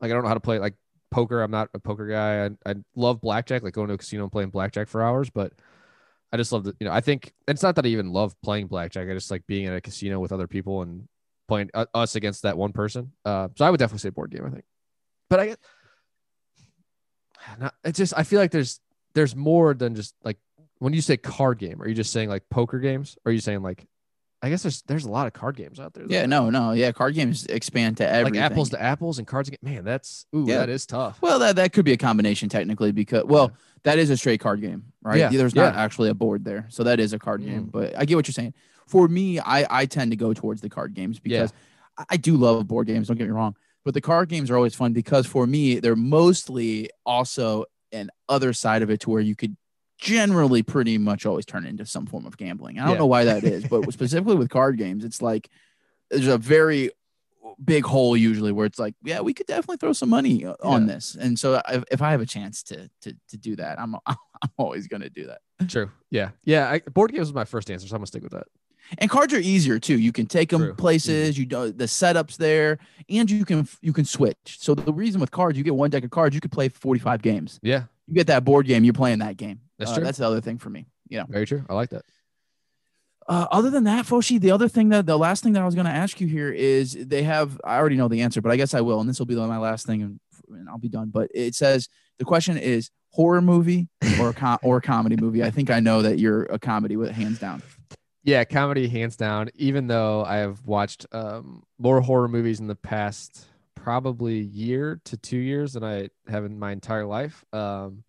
like 0.00 0.10
I 0.10 0.14
don't 0.14 0.22
know 0.22 0.28
how 0.28 0.34
to 0.34 0.40
play 0.40 0.58
like 0.58 0.74
poker. 1.10 1.42
I'm 1.42 1.50
not 1.50 1.70
a 1.74 1.78
poker 1.78 2.06
guy. 2.06 2.46
I, 2.46 2.70
I 2.70 2.74
love 2.94 3.20
blackjack. 3.20 3.62
Like 3.62 3.74
going 3.74 3.88
to 3.88 3.94
a 3.94 3.98
casino 3.98 4.24
and 4.24 4.32
playing 4.32 4.50
blackjack 4.50 4.88
for 4.88 5.02
hours. 5.02 5.30
But 5.30 5.52
I 6.32 6.36
just 6.36 6.52
love 6.52 6.64
the. 6.64 6.74
You 6.78 6.86
know, 6.86 6.92
I 6.92 7.00
think 7.00 7.32
it's 7.48 7.62
not 7.62 7.76
that 7.76 7.86
I 7.86 7.88
even 7.88 8.12
love 8.12 8.34
playing 8.42 8.66
blackjack. 8.66 9.08
I 9.08 9.14
just 9.14 9.30
like 9.30 9.46
being 9.46 9.66
at 9.66 9.74
a 9.74 9.80
casino 9.80 10.20
with 10.20 10.32
other 10.32 10.46
people 10.46 10.82
and 10.82 11.08
playing 11.48 11.70
uh, 11.74 11.86
us 11.94 12.16
against 12.16 12.42
that 12.42 12.58
one 12.58 12.72
person. 12.72 13.12
Uh, 13.24 13.48
so 13.56 13.64
I 13.64 13.70
would 13.70 13.78
definitely 13.78 14.00
say 14.00 14.10
board 14.10 14.30
game. 14.30 14.44
I 14.44 14.50
think. 14.50 14.64
But 15.28 15.40
I 15.40 15.46
get. 15.46 15.58
Not, 17.58 17.74
it's 17.84 17.98
just 17.98 18.12
I 18.16 18.24
feel 18.24 18.40
like 18.40 18.50
there's 18.50 18.80
there's 19.14 19.34
more 19.34 19.74
than 19.74 19.94
just 19.94 20.14
like 20.22 20.36
when 20.80 20.94
you 20.94 21.02
say 21.02 21.16
card 21.16 21.58
game, 21.58 21.80
are 21.80 21.88
you 21.88 21.94
just 21.94 22.12
saying 22.12 22.28
like 22.28 22.48
poker 22.50 22.78
games? 22.78 23.16
Or 23.24 23.30
are 23.30 23.32
you 23.32 23.40
saying 23.40 23.62
like, 23.62 23.86
I 24.42 24.48
guess 24.48 24.62
there's 24.62 24.82
there's 24.82 25.04
a 25.04 25.10
lot 25.10 25.26
of 25.26 25.32
card 25.32 25.56
games 25.56 25.78
out 25.78 25.92
there. 25.94 26.06
though. 26.06 26.14
Yeah. 26.14 26.26
No, 26.26 26.48
no. 26.50 26.72
Yeah. 26.72 26.92
Card 26.92 27.14
games 27.14 27.44
expand 27.46 27.98
to 27.98 28.08
everything. 28.08 28.40
like 28.40 28.50
apples 28.50 28.70
to 28.70 28.80
apples 28.80 29.18
and 29.18 29.26
cards. 29.26 29.50
Man, 29.62 29.84
that's 29.84 30.24
ooh, 30.34 30.44
Yeah. 30.46 30.58
that 30.58 30.68
is 30.68 30.86
tough. 30.86 31.18
Well, 31.20 31.38
that, 31.40 31.56
that 31.56 31.72
could 31.72 31.84
be 31.84 31.92
a 31.92 31.96
combination 31.98 32.48
technically 32.48 32.92
because, 32.92 33.24
well, 33.24 33.52
that 33.82 33.98
is 33.98 34.08
a 34.10 34.16
straight 34.16 34.40
card 34.40 34.60
game, 34.60 34.84
right? 35.02 35.18
Yeah, 35.18 35.28
There's 35.28 35.54
not 35.54 35.74
yeah. 35.74 35.80
actually 35.82 36.08
a 36.08 36.14
board 36.14 36.44
there. 36.44 36.66
So 36.70 36.84
that 36.84 37.00
is 37.00 37.12
a 37.12 37.18
card 37.18 37.44
game. 37.44 37.66
Mm. 37.66 37.72
But 37.72 37.98
I 37.98 38.04
get 38.04 38.16
what 38.16 38.26
you're 38.28 38.32
saying. 38.32 38.54
For 38.86 39.06
me, 39.08 39.38
I, 39.38 39.66
I 39.82 39.86
tend 39.86 40.10
to 40.12 40.16
go 40.16 40.32
towards 40.34 40.60
the 40.62 40.68
card 40.68 40.94
games 40.94 41.18
because 41.20 41.52
I 42.08 42.16
do 42.16 42.36
love 42.36 42.66
board 42.66 42.86
games. 42.86 43.08
Don't 43.08 43.16
get 43.18 43.26
me 43.26 43.30
wrong. 43.32 43.54
But 43.84 43.94
the 43.94 44.00
card 44.00 44.28
games 44.28 44.50
are 44.50 44.56
always 44.56 44.74
fun 44.74 44.92
because 44.92 45.26
for 45.26 45.46
me, 45.46 45.80
they're 45.80 45.96
mostly 45.96 46.90
also 47.06 47.64
an 47.92 48.10
other 48.28 48.52
side 48.52 48.82
of 48.82 48.90
it 48.90 49.00
to 49.00 49.10
where 49.10 49.20
you 49.20 49.34
could 49.36 49.56
generally 50.00 50.62
pretty 50.62 50.98
much 50.98 51.26
always 51.26 51.44
turn 51.46 51.66
into 51.66 51.84
some 51.86 52.06
form 52.06 52.26
of 52.26 52.36
gambling. 52.36 52.78
I 52.78 52.82
don't 52.84 52.92
Yeah. 52.94 52.98
know 52.98 53.06
why 53.06 53.24
that 53.24 53.44
is, 53.44 53.64
but 53.66 53.92
specifically 53.92 54.36
with 54.36 54.48
card 54.50 54.78
games, 54.78 55.04
it's 55.04 55.20
like 55.22 55.48
there's 56.10 56.26
a 56.26 56.38
very 56.38 56.90
big 57.62 57.84
hole 57.84 58.16
usually 58.16 58.52
where 58.52 58.64
it's 58.66 58.78
like, 58.78 58.94
yeah, 59.04 59.20
we 59.20 59.34
could 59.34 59.46
definitely 59.46 59.76
throw 59.76 59.92
some 59.92 60.08
money 60.08 60.46
on 60.46 60.82
Yeah. 60.88 60.94
this. 60.94 61.14
And 61.14 61.38
so 61.38 61.60
if, 61.68 61.84
if 61.90 62.02
I 62.02 62.10
have 62.12 62.20
a 62.20 62.26
chance 62.26 62.62
to 62.64 62.88
to 63.02 63.14
to 63.28 63.36
do 63.36 63.56
that, 63.56 63.78
I'm 63.78 63.94
I'm 64.06 64.16
always 64.56 64.88
going 64.88 65.02
to 65.02 65.10
do 65.10 65.26
that. 65.26 65.40
True. 65.68 65.90
Yeah. 66.10 66.30
Yeah. 66.44 66.70
I, 66.70 66.78
board 66.80 67.12
games 67.12 67.28
was 67.28 67.34
my 67.34 67.44
first 67.44 67.70
answer, 67.70 67.86
so 67.86 67.94
I'm 67.94 67.98
gonna 68.00 68.06
stick 68.06 68.22
with 68.22 68.32
that. 68.32 68.46
And 68.98 69.08
cards 69.10 69.32
are 69.34 69.38
easier 69.38 69.78
too. 69.78 69.98
You 69.98 70.10
can 70.10 70.26
take 70.26 70.48
them 70.48 70.62
True. 70.62 70.74
places. 70.74 71.34
Mm-hmm. 71.34 71.40
You 71.42 71.46
know 71.48 71.70
the 71.70 71.84
setups 71.84 72.38
there, 72.38 72.78
and 73.10 73.30
you 73.30 73.44
can 73.44 73.68
you 73.82 73.92
can 73.92 74.04
switch. 74.06 74.56
So 74.58 74.74
the 74.74 74.92
reason 74.92 75.20
with 75.20 75.30
cards, 75.30 75.58
you 75.58 75.62
get 75.64 75.74
one 75.76 75.90
deck 75.90 76.02
of 76.04 76.10
cards, 76.10 76.34
you 76.34 76.40
could 76.40 76.50
play 76.52 76.68
45 76.70 77.20
games. 77.22 77.60
Yeah. 77.62 77.84
You 78.10 78.16
get 78.16 78.26
that 78.26 78.44
board 78.44 78.66
game, 78.66 78.82
you're 78.84 78.92
playing 78.92 79.20
that 79.20 79.36
game. 79.36 79.60
That's 79.78 79.92
Uh, 79.92 79.94
true. 79.96 80.04
That's 80.04 80.18
the 80.18 80.26
other 80.26 80.40
thing 80.40 80.58
for 80.58 80.68
me. 80.68 80.86
You 81.08 81.18
know. 81.18 81.26
Very 81.28 81.46
true. 81.46 81.64
I 81.68 81.74
like 81.74 81.90
that. 81.90 82.02
Uh, 83.28 83.46
other 83.52 83.70
than 83.70 83.84
that, 83.84 84.04
Foshi, 84.06 84.40
the 84.40 84.50
other 84.50 84.68
thing 84.68 84.88
that 84.88 85.06
the 85.06 85.16
last 85.16 85.44
thing 85.44 85.52
that 85.52 85.62
I 85.62 85.64
was 85.64 85.76
going 85.76 85.86
to 85.86 85.92
ask 85.92 86.20
you 86.20 86.26
here 86.26 86.50
is 86.50 86.94
they 86.94 87.22
have. 87.22 87.60
I 87.64 87.76
already 87.76 87.96
know 87.96 88.08
the 88.08 88.22
answer, 88.22 88.40
but 88.40 88.50
I 88.50 88.56
guess 88.56 88.74
I 88.74 88.80
will, 88.80 89.00
and 89.00 89.08
this 89.08 89.18
will 89.20 89.26
be 89.26 89.36
my 89.36 89.58
last 89.58 89.86
thing, 89.86 90.02
and, 90.02 90.20
and 90.48 90.68
I'll 90.68 90.78
be 90.78 90.88
done. 90.88 91.10
But 91.10 91.30
it 91.32 91.54
says 91.54 91.88
the 92.18 92.24
question 92.24 92.56
is 92.58 92.90
horror 93.10 93.40
movie 93.40 93.88
or 94.18 94.30
a 94.30 94.34
com- 94.34 94.58
or 94.62 94.80
comedy 94.80 95.16
movie. 95.16 95.44
I 95.44 95.50
think 95.50 95.70
I 95.70 95.78
know 95.78 96.02
that 96.02 96.18
you're 96.18 96.44
a 96.44 96.58
comedy 96.58 96.96
with 96.96 97.12
hands 97.12 97.38
down. 97.38 97.62
Yeah, 98.24 98.42
comedy 98.44 98.88
hands 98.88 99.16
down. 99.16 99.50
Even 99.54 99.86
though 99.86 100.24
I 100.24 100.38
have 100.38 100.66
watched 100.66 101.06
um, 101.12 101.62
more 101.78 102.00
horror 102.00 102.28
movies 102.28 102.58
in 102.58 102.66
the 102.66 102.74
past 102.74 103.46
probably 103.82 104.38
year 104.38 105.00
to 105.04 105.16
two 105.16 105.38
years 105.38 105.72
than 105.72 105.84
I 105.84 106.10
have 106.28 106.44
in 106.44 106.58
my 106.58 106.72
entire 106.72 107.06
life. 107.06 107.44
Um, 107.52 108.04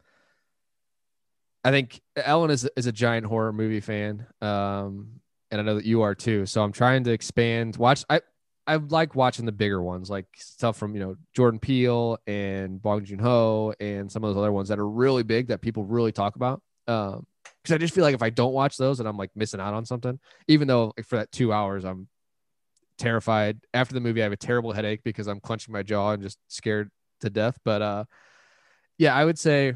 I 1.63 1.71
think 1.71 2.01
Ellen 2.15 2.51
is 2.51 2.67
is 2.75 2.87
a 2.87 2.91
giant 2.91 3.25
horror 3.25 3.53
movie 3.53 3.79
fan, 3.79 4.25
um, 4.41 5.21
and 5.49 5.61
I 5.61 5.63
know 5.63 5.75
that 5.75 5.85
you 5.85 6.01
are 6.01 6.15
too. 6.15 6.45
So 6.45 6.63
I'm 6.63 6.71
trying 6.71 7.03
to 7.05 7.11
expand. 7.11 7.77
Watch 7.77 8.03
I 8.09 8.21
I 8.67 8.75
like 8.75 9.15
watching 9.15 9.45
the 9.45 9.51
bigger 9.51 9.81
ones, 9.81 10.09
like 10.09 10.27
stuff 10.35 10.77
from 10.77 10.95
you 10.95 10.99
know 11.01 11.15
Jordan 11.35 11.59
Peele 11.59 12.17
and 12.27 12.81
Bong 12.81 13.05
Joon 13.05 13.19
Ho 13.19 13.73
and 13.79 14.11
some 14.11 14.23
of 14.23 14.29
those 14.29 14.39
other 14.39 14.51
ones 14.51 14.69
that 14.69 14.79
are 14.79 14.89
really 14.89 15.23
big 15.23 15.47
that 15.47 15.61
people 15.61 15.83
really 15.85 16.11
talk 16.11 16.35
about. 16.35 16.61
Um, 16.87 17.25
because 17.63 17.75
I 17.75 17.77
just 17.77 17.93
feel 17.93 18.03
like 18.03 18.15
if 18.15 18.23
I 18.23 18.31
don't 18.31 18.53
watch 18.53 18.77
those, 18.77 18.99
and 18.99 19.07
I'm 19.07 19.17
like 19.17 19.31
missing 19.35 19.59
out 19.59 19.75
on 19.75 19.85
something. 19.85 20.19
Even 20.47 20.67
though 20.67 20.93
like, 20.97 21.05
for 21.05 21.17
that 21.17 21.31
two 21.31 21.53
hours, 21.53 21.85
I'm 21.85 22.07
terrified. 23.01 23.59
After 23.73 23.93
the 23.93 23.99
movie, 23.99 24.21
I 24.21 24.23
have 24.23 24.31
a 24.31 24.37
terrible 24.37 24.71
headache 24.71 25.01
because 25.03 25.27
I'm 25.27 25.39
clenching 25.39 25.73
my 25.73 25.83
jaw 25.83 26.11
and 26.11 26.21
just 26.21 26.37
scared 26.47 26.89
to 27.21 27.29
death. 27.29 27.57
But 27.65 27.81
uh, 27.81 28.05
yeah, 28.97 29.15
I 29.15 29.25
would 29.25 29.39
say 29.39 29.75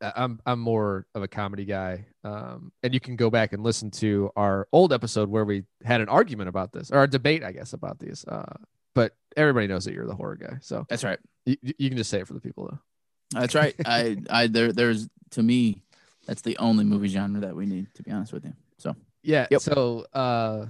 I'm 0.00 0.40
I'm 0.44 0.58
more 0.58 1.06
of 1.14 1.22
a 1.22 1.28
comedy 1.28 1.64
guy. 1.64 2.06
Um, 2.24 2.72
and 2.82 2.92
you 2.92 3.00
can 3.00 3.16
go 3.16 3.30
back 3.30 3.52
and 3.52 3.62
listen 3.62 3.90
to 3.92 4.30
our 4.36 4.68
old 4.72 4.92
episode 4.92 5.28
where 5.28 5.44
we 5.44 5.64
had 5.84 6.00
an 6.00 6.08
argument 6.08 6.48
about 6.48 6.72
this 6.72 6.90
or 6.90 7.02
a 7.04 7.08
debate, 7.08 7.44
I 7.44 7.52
guess, 7.52 7.72
about 7.72 7.98
these. 7.98 8.24
Uh, 8.26 8.54
but 8.94 9.14
everybody 9.36 9.68
knows 9.68 9.84
that 9.84 9.94
you're 9.94 10.06
the 10.06 10.14
horror 10.14 10.36
guy, 10.36 10.58
so 10.60 10.84
That's 10.88 11.04
right. 11.04 11.18
you, 11.46 11.56
you 11.62 11.88
can 11.88 11.96
just 11.96 12.10
say 12.10 12.20
it 12.20 12.26
for 12.26 12.34
the 12.34 12.40
people 12.40 12.66
though. 12.68 13.40
That's 13.40 13.54
right. 13.54 13.74
I, 13.86 14.16
I, 14.28 14.46
there, 14.48 14.72
there's 14.72 15.08
to 15.30 15.42
me, 15.42 15.82
that's 16.26 16.42
the 16.42 16.58
only 16.58 16.84
movie 16.84 17.08
genre 17.08 17.40
that 17.42 17.54
we 17.54 17.66
need. 17.66 17.86
To 17.94 18.02
be 18.02 18.10
honest 18.10 18.32
with 18.32 18.44
you. 18.44 18.54
So 18.78 18.96
Yeah. 19.22 19.46
Yep. 19.50 19.60
So 19.60 20.06
uh, 20.12 20.66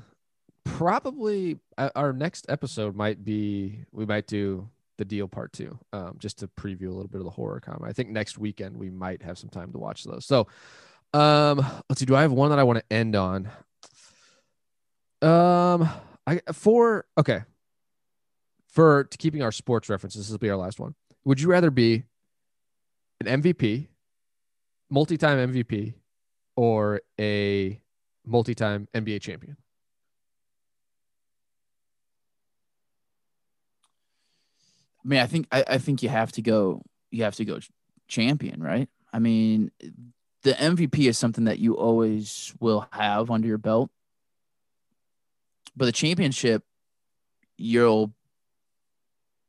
probably 0.77 1.59
uh, 1.77 1.91
our 1.97 2.13
next 2.13 2.47
episode 2.49 2.95
might 2.95 3.25
be 3.25 3.81
we 3.93 4.07
might 4.07 4.27
do 4.27 4.69
the 4.99 5.05
deal 5.05 5.29
part 5.29 5.53
two, 5.53 5.79
um, 5.93 6.17
just 6.19 6.39
to 6.39 6.49
preview 6.49 6.89
a 6.89 6.93
little 6.93 7.09
bit 7.09 7.19
of 7.19 7.25
the 7.25 7.31
horror 7.31 7.61
comedy. 7.61 7.89
I 7.89 7.93
think 7.93 8.11
next 8.11 8.37
weekend 8.37 8.77
we 8.77 8.91
might 8.91 9.23
have 9.23 9.39
some 9.39 9.49
time 9.49 9.73
to 9.73 9.79
watch 9.79 10.05
those. 10.05 10.27
So, 10.27 10.47
um, 11.15 11.59
let's 11.89 12.01
see. 12.01 12.07
Do 12.07 12.17
I 12.17 12.23
have 12.23 12.33
one 12.33 12.51
that 12.51 12.59
I 12.59 12.65
want 12.65 12.81
to 12.81 12.93
end 12.93 13.17
on? 13.17 13.49
Um, 15.23 15.89
I 16.27 16.41
for 16.53 17.07
okay. 17.17 17.43
For 18.69 19.05
keeping 19.05 19.43
our 19.43 19.51
sports 19.51 19.89
references, 19.89 20.27
this 20.27 20.31
will 20.31 20.39
be 20.39 20.51
our 20.51 20.57
last 20.57 20.79
one. 20.79 20.95
Would 21.25 21.41
you 21.41 21.49
rather 21.49 21.71
be 21.71 22.05
an 23.21 23.43
MVP, 23.43 23.89
multi-time 24.89 25.53
MVP, 25.53 25.95
or 26.55 27.01
a 27.19 27.81
multi-time 28.25 28.87
NBA 28.95 29.21
champion? 29.21 29.57
I 35.05 35.09
mean, 35.09 35.21
I 35.21 35.27
think 35.27 35.47
I, 35.53 35.65
I 35.67 35.79
think 35.79 36.03
you 36.03 36.09
have 36.09 36.33
to 36.33 36.43
go. 36.43 36.83
You 37.11 37.25
have 37.25 37.37
to 37.37 37.45
go 37.45 37.59
champion, 38.09 38.63
right? 38.63 38.89
I 39.13 39.19
mean, 39.19 39.71
the 40.43 40.53
MVP 40.53 41.09
is 41.09 41.19
something 41.19 41.45
that 41.45 41.59
you 41.59 41.77
always 41.77 42.55
will 42.61 42.87
have 42.93 43.31
under 43.31 43.49
your 43.49 43.59
belt, 43.59 43.91
but 45.77 45.87
the 45.87 45.93
championship, 45.93 46.63
you'll 47.57 48.13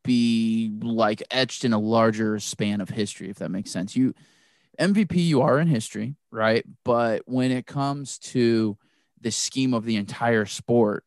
be 0.04 0.72
like 0.82 1.22
etched 1.30 1.66
in 1.66 1.74
a 1.74 1.80
larger 1.80 2.39
span 2.39 2.82
of 2.82 2.89
history, 2.89 3.30
if 3.30 3.38
that 3.38 3.52
makes 3.52 3.72
sense. 3.72 3.95
You 3.95 4.14
MVP, 4.80 5.16
you 5.16 5.41
are 5.41 5.60
in 5.60 5.68
history, 5.68 6.16
right? 6.32 6.66
But 6.86 7.24
when 7.26 7.52
it 7.52 7.66
comes 7.66 8.18
to 8.20 8.78
the 9.20 9.32
scheme 9.32 9.74
of 9.74 9.84
the 9.84 9.97
entire 9.97 10.45
sport, 10.45 11.04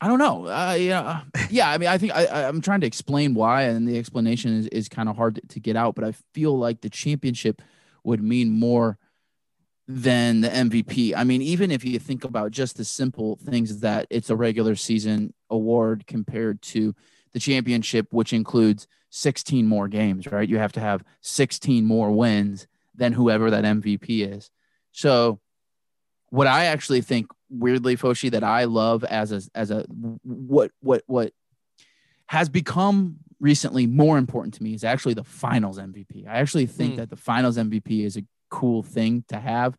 I 0.00 0.08
don't 0.08 0.18
know. 0.18 0.46
Uh, 0.46 0.76
yeah, 0.78 1.22
yeah. 1.50 1.70
I 1.70 1.78
mean, 1.78 1.88
I 1.88 1.96
think 1.96 2.14
I, 2.14 2.46
I'm 2.46 2.60
trying 2.60 2.80
to 2.82 2.86
explain 2.86 3.34
why, 3.34 3.62
and 3.62 3.88
the 3.88 3.98
explanation 3.98 4.54
is, 4.58 4.66
is 4.68 4.88
kind 4.88 5.08
of 5.08 5.16
hard 5.16 5.36
to, 5.36 5.40
to 5.48 5.60
get 5.60 5.76
out. 5.76 5.94
But 5.94 6.04
I 6.04 6.12
feel 6.34 6.56
like 6.58 6.82
the 6.82 6.90
championship 6.90 7.62
would 8.04 8.22
mean 8.22 8.50
more 8.50 8.98
than 9.88 10.40
the 10.40 10.48
MVP. 10.48 11.14
I 11.16 11.24
mean, 11.24 11.42
even 11.42 11.70
if 11.70 11.84
you 11.84 11.98
think 11.98 12.24
about 12.24 12.50
just 12.50 12.76
the 12.76 12.84
simple 12.84 13.36
things 13.36 13.80
that 13.80 14.06
it's 14.10 14.30
a 14.30 14.36
regular 14.36 14.74
season 14.74 15.32
award 15.48 16.06
compared 16.06 16.60
to 16.62 16.94
the 17.32 17.40
championship, 17.40 18.08
which 18.10 18.32
includes 18.32 18.86
16 19.10 19.66
more 19.66 19.88
games, 19.88 20.26
right? 20.26 20.48
You 20.48 20.58
have 20.58 20.72
to 20.72 20.80
have 20.80 21.04
16 21.20 21.84
more 21.84 22.10
wins 22.10 22.66
than 22.94 23.12
whoever 23.12 23.50
that 23.50 23.64
MVP 23.64 24.34
is. 24.34 24.50
So, 24.92 25.40
what 26.30 26.46
I 26.46 26.66
actually 26.66 27.00
think 27.00 27.26
weirdly, 27.48 27.96
Foshi, 27.96 28.30
that 28.32 28.44
I 28.44 28.64
love 28.64 29.04
as 29.04 29.32
a 29.32 29.40
as 29.54 29.70
a 29.70 29.86
what 30.22 30.70
what 30.80 31.02
what 31.06 31.32
has 32.26 32.48
become 32.48 33.16
recently 33.38 33.86
more 33.86 34.18
important 34.18 34.54
to 34.54 34.62
me 34.62 34.74
is 34.74 34.82
actually 34.82 35.14
the 35.14 35.24
finals 35.24 35.78
MVP. 35.78 36.26
I 36.26 36.38
actually 36.38 36.66
think 36.66 36.94
Hmm. 36.94 36.96
that 36.98 37.10
the 37.10 37.16
finals 37.16 37.56
MVP 37.56 38.04
is 38.04 38.16
a 38.16 38.24
cool 38.50 38.82
thing 38.82 39.24
to 39.28 39.38
have. 39.38 39.76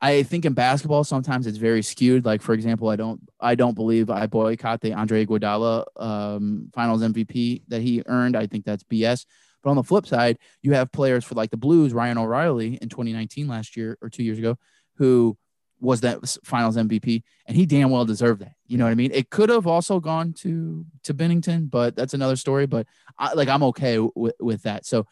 I 0.00 0.24
think 0.24 0.44
in 0.44 0.52
basketball 0.52 1.04
sometimes 1.04 1.46
it's 1.46 1.58
very 1.58 1.82
skewed. 1.82 2.24
Like 2.24 2.42
for 2.42 2.54
example, 2.54 2.88
I 2.88 2.96
don't 2.96 3.20
I 3.38 3.54
don't 3.54 3.74
believe 3.74 4.10
I 4.10 4.26
boycott 4.26 4.80
the 4.80 4.94
Andre 4.94 5.24
Iguodala 5.24 5.84
um, 5.96 6.70
Finals 6.74 7.02
MVP 7.02 7.62
that 7.68 7.82
he 7.82 8.02
earned. 8.06 8.36
I 8.36 8.46
think 8.48 8.64
that's 8.64 8.82
BS. 8.82 9.26
But 9.62 9.70
on 9.70 9.76
the 9.76 9.84
flip 9.84 10.06
side, 10.06 10.38
you 10.60 10.72
have 10.72 10.90
players 10.90 11.24
for 11.24 11.36
like 11.36 11.50
the 11.50 11.56
Blues, 11.56 11.92
Ryan 11.92 12.18
O'Reilly 12.18 12.78
in 12.82 12.88
2019 12.88 13.46
last 13.46 13.76
year 13.76 13.96
or 14.02 14.08
two 14.08 14.24
years 14.24 14.38
ago, 14.38 14.58
who 14.96 15.36
was 15.82 16.00
that 16.02 16.20
Finals 16.44 16.76
MVP, 16.76 17.22
and 17.46 17.56
he 17.56 17.66
damn 17.66 17.90
well 17.90 18.04
deserved 18.04 18.40
that. 18.40 18.54
You 18.66 18.78
know 18.78 18.84
what 18.84 18.92
I 18.92 18.94
mean? 18.94 19.10
It 19.12 19.30
could 19.30 19.50
have 19.50 19.66
also 19.66 20.00
gone 20.00 20.32
to 20.34 20.86
to 21.04 21.12
Binnington, 21.12 21.70
but 21.70 21.96
that's 21.96 22.14
another 22.14 22.36
story. 22.36 22.66
But 22.66 22.86
I, 23.18 23.34
like 23.34 23.48
I'm 23.48 23.62
okay 23.64 23.98
with 23.98 24.34
with 24.40 24.62
that. 24.62 24.86
So 24.86 25.06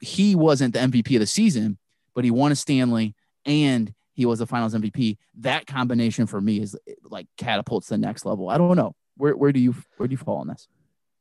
he 0.00 0.34
wasn't 0.34 0.74
the 0.74 0.80
MVP 0.80 1.14
of 1.16 1.20
the 1.20 1.26
season, 1.26 1.76
but 2.14 2.24
he 2.24 2.30
won 2.30 2.52
a 2.52 2.56
Stanley 2.56 3.14
and 3.44 3.92
he 4.14 4.26
was 4.26 4.38
the 4.38 4.46
Finals 4.46 4.74
MVP. 4.74 5.18
That 5.38 5.66
combination 5.66 6.26
for 6.26 6.40
me 6.40 6.60
is 6.60 6.76
like 7.04 7.26
catapults 7.36 7.88
the 7.88 7.98
next 7.98 8.24
level. 8.24 8.48
I 8.48 8.56
don't 8.58 8.76
know 8.76 8.94
where 9.16 9.36
where 9.36 9.52
do 9.52 9.60
you 9.60 9.74
where 9.96 10.08
do 10.08 10.12
you 10.12 10.18
fall 10.18 10.38
on 10.38 10.48
this? 10.48 10.68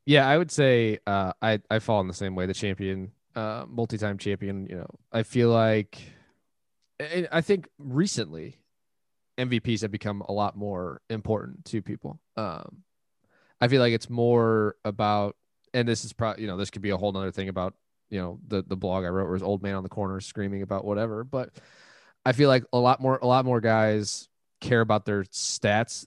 Yeah, 0.06 0.28
I 0.28 0.38
would 0.38 0.52
say 0.52 1.00
uh, 1.06 1.34
I 1.42 1.60
I 1.70 1.80
fall 1.80 2.02
in 2.02 2.08
the 2.08 2.14
same 2.14 2.36
way. 2.36 2.46
The 2.46 2.54
champion, 2.54 3.12
uh, 3.36 3.66
multi-time 3.68 4.18
champion. 4.18 4.66
You 4.68 4.78
know, 4.78 4.88
I 5.12 5.24
feel 5.24 5.50
like, 5.50 6.02
and 7.00 7.28
I 7.32 7.42
think 7.42 7.68
recently, 7.78 8.58
MVPs 9.38 9.82
have 9.82 9.92
become 9.92 10.22
a 10.22 10.32
lot 10.32 10.58
more 10.58 11.02
important 11.10 11.66
to 11.66 11.82
people. 11.82 12.20
Um, 12.36 12.84
I 13.62 13.68
feel 13.68 13.82
like 13.82 13.94
it's 13.94 14.10
more 14.10 14.76
about, 14.84 15.36
and 15.74 15.88
this 15.88 16.04
is 16.04 16.14
probably 16.14 16.44
you 16.44 16.48
know 16.48 16.58
this 16.58 16.70
could 16.70 16.82
be 16.82 16.90
a 16.90 16.98
whole 16.98 17.12
nother 17.12 17.32
thing 17.32 17.50
about 17.50 17.74
you 18.10 18.20
know 18.20 18.40
the 18.48 18.64
the 18.64 18.76
blog 18.76 19.06
I 19.06 19.10
wrote 19.10 19.30
was 19.30 19.44
old 19.44 19.64
man 19.64 19.76
on 19.76 19.84
the 19.84 19.90
corner 19.90 20.20
screaming 20.20 20.62
about 20.62 20.86
whatever, 20.86 21.24
but 21.24 21.52
I 22.26 22.34
feel 22.34 22.50
like 22.50 22.64
a 22.74 22.78
lot 22.78 23.02
more 23.02 23.18
a 23.22 23.28
lot 23.28 23.46
more 23.46 23.62
guys 23.62 24.28
care 24.62 24.82
about 24.82 25.06
their 25.06 25.24
stats 25.24 26.06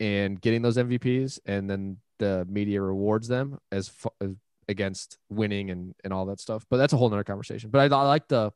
and 0.00 0.40
getting 0.40 0.62
those 0.62 0.76
MVPs, 0.76 1.40
and 1.46 1.68
then 1.68 1.98
the 2.18 2.46
media 2.48 2.80
rewards 2.80 3.28
them 3.28 3.58
as, 3.72 3.88
fu- 3.88 4.10
as 4.20 4.34
against 4.68 5.18
winning 5.28 5.70
and 5.70 5.94
and 6.04 6.12
all 6.12 6.26
that 6.26 6.40
stuff. 6.40 6.66
But 6.68 6.78
that's 6.78 6.92
a 6.92 6.96
whole 6.96 7.08
nother 7.08 7.24
conversation. 7.24 7.70
But 7.70 7.92
I, 7.92 7.96
I 7.96 8.02
like 8.06 8.28
the 8.28 8.52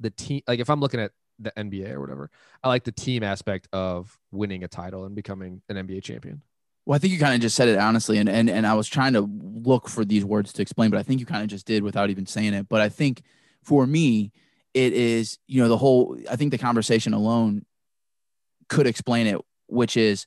the 0.00 0.10
team. 0.10 0.42
Like 0.48 0.58
if 0.58 0.68
I'm 0.68 0.80
looking 0.80 1.00
at 1.00 1.12
the 1.38 1.52
NBA 1.56 1.92
or 1.92 2.00
whatever, 2.00 2.30
I 2.64 2.68
like 2.68 2.84
the 2.84 2.92
team 2.92 3.22
aspect 3.22 3.68
of 3.72 4.18
winning 4.32 4.64
a 4.64 4.68
title 4.68 5.04
and 5.04 5.14
becoming 5.14 5.62
an 5.68 5.76
NBA 5.76 6.02
champion. 6.02 6.42
Well, 6.86 6.96
I 6.96 6.98
think 6.98 7.12
you 7.12 7.18
kind 7.18 7.34
of 7.34 7.40
just 7.40 7.56
said 7.56 7.68
it 7.68 7.78
honestly, 7.78 8.18
and 8.18 8.28
and 8.28 8.50
and 8.50 8.66
I 8.66 8.74
was 8.74 8.88
trying 8.88 9.12
to 9.12 9.20
look 9.20 9.88
for 9.88 10.04
these 10.04 10.24
words 10.24 10.52
to 10.54 10.62
explain, 10.62 10.90
but 10.90 10.98
I 10.98 11.02
think 11.02 11.20
you 11.20 11.26
kind 11.26 11.42
of 11.42 11.48
just 11.48 11.66
did 11.66 11.82
without 11.82 12.10
even 12.10 12.26
saying 12.26 12.54
it. 12.54 12.68
But 12.68 12.80
I 12.80 12.88
think 12.88 13.22
for 13.62 13.86
me, 13.86 14.32
it 14.74 14.92
is 14.92 15.38
you 15.46 15.62
know 15.62 15.68
the 15.68 15.76
whole. 15.76 16.18
I 16.30 16.36
think 16.36 16.50
the 16.50 16.58
conversation 16.58 17.12
alone 17.12 17.64
could 18.68 18.86
explain 18.86 19.26
it, 19.26 19.40
which 19.66 19.96
is 19.96 20.26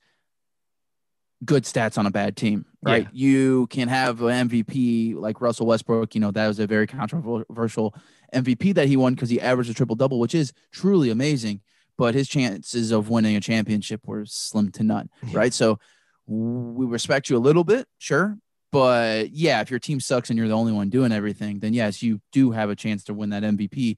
good 1.43 1.63
stats 1.63 1.97
on 1.97 2.05
a 2.05 2.11
bad 2.11 2.37
team, 2.37 2.65
right? 2.81 3.03
Yeah. 3.03 3.09
You 3.11 3.67
can 3.67 3.87
have 3.87 4.21
an 4.21 4.49
MVP 4.49 5.15
like 5.15 5.41
Russell 5.41 5.65
Westbrook. 5.65 6.15
You 6.15 6.21
know 6.21 6.31
that 6.31 6.47
was 6.47 6.59
a 6.59 6.67
very 6.67 6.87
controversial 6.87 7.95
MVP 8.33 8.75
that 8.75 8.87
he 8.87 8.97
won 8.97 9.13
because 9.13 9.29
he 9.29 9.39
averaged 9.39 9.69
a 9.69 9.73
triple 9.73 9.95
double, 9.95 10.19
which 10.19 10.35
is 10.35 10.53
truly 10.71 11.09
amazing. 11.09 11.61
But 11.97 12.15
his 12.15 12.27
chances 12.27 12.91
of 12.91 13.09
winning 13.09 13.35
a 13.35 13.39
championship 13.39 14.01
were 14.05 14.25
slim 14.25 14.71
to 14.71 14.83
none, 14.83 15.09
right? 15.31 15.53
So 15.53 15.79
we 16.25 16.85
respect 16.85 17.29
you 17.29 17.37
a 17.37 17.39
little 17.39 17.63
bit, 17.63 17.87
sure. 17.99 18.37
But 18.71 19.29
yeah, 19.31 19.61
if 19.61 19.69
your 19.69 19.79
team 19.79 19.99
sucks 19.99 20.31
and 20.31 20.39
you're 20.39 20.47
the 20.47 20.55
only 20.55 20.71
one 20.71 20.89
doing 20.89 21.11
everything, 21.11 21.59
then 21.59 21.75
yes, 21.75 22.01
you 22.01 22.19
do 22.31 22.49
have 22.49 22.71
a 22.71 22.75
chance 22.75 23.03
to 23.03 23.13
win 23.13 23.29
that 23.29 23.43
MVP. 23.43 23.97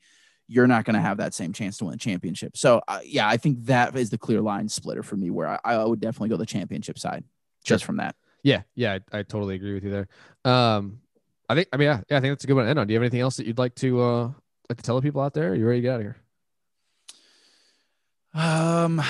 You're 0.50 0.68
not 0.68 0.84
going 0.84 0.96
to 0.96 1.02
have 1.02 1.18
that 1.18 1.34
same 1.34 1.54
chance 1.54 1.78
to 1.78 1.86
win 1.86 1.94
a 1.94 1.98
championship. 1.98 2.58
So 2.58 2.82
uh, 2.90 3.00
yeah, 3.06 3.28
I 3.28 3.38
think 3.38 3.66
that 3.66 3.96
is 3.96 4.10
the 4.10 4.18
clear 4.18 4.42
line 4.42 4.68
splitter 4.68 5.02
for 5.02 5.16
me, 5.16 5.30
where 5.30 5.48
I, 5.48 5.60
I 5.64 5.86
would 5.86 6.02
definitely 6.02 6.30
go 6.30 6.38
the 6.38 6.46
championship 6.46 7.00
side 7.00 7.24
just 7.64 7.86
from 7.86 7.98
that. 7.98 8.16
Yeah, 8.44 8.64
yeah, 8.76 9.00
I, 9.14 9.20
I 9.20 9.24
totally 9.24 9.56
agree 9.56 9.74
with 9.74 9.86
you 9.86 9.92
there. 9.92 10.08
Um, 10.44 11.00
I 11.50 11.56
think 11.56 11.68
I 11.72 11.78
mean 11.78 11.88
yeah, 11.88 12.02
yeah, 12.10 12.18
I 12.18 12.20
think 12.22 12.32
that's 12.32 12.44
a 12.44 12.48
good 12.48 12.56
one 12.56 12.66
to 12.66 12.70
end 12.70 12.80
on. 12.80 12.88
Do 12.88 12.94
you 12.94 13.00
have 13.00 13.04
anything 13.04 13.22
else 13.22 13.38
that 13.38 13.46
you'd 13.46 13.58
like 13.58 13.76
to 13.76 14.02
uh 14.02 14.32
like 14.70 14.78
to 14.78 14.84
tell 14.84 14.96
the 14.96 15.02
people 15.02 15.22
out 15.22 15.34
there? 15.34 15.56
You 15.56 15.66
ready 15.68 15.80
to 15.80 15.82
get 15.82 15.94
out 15.94 16.00
of 16.00 16.02
here? 16.02 16.18
Um, 18.34 19.02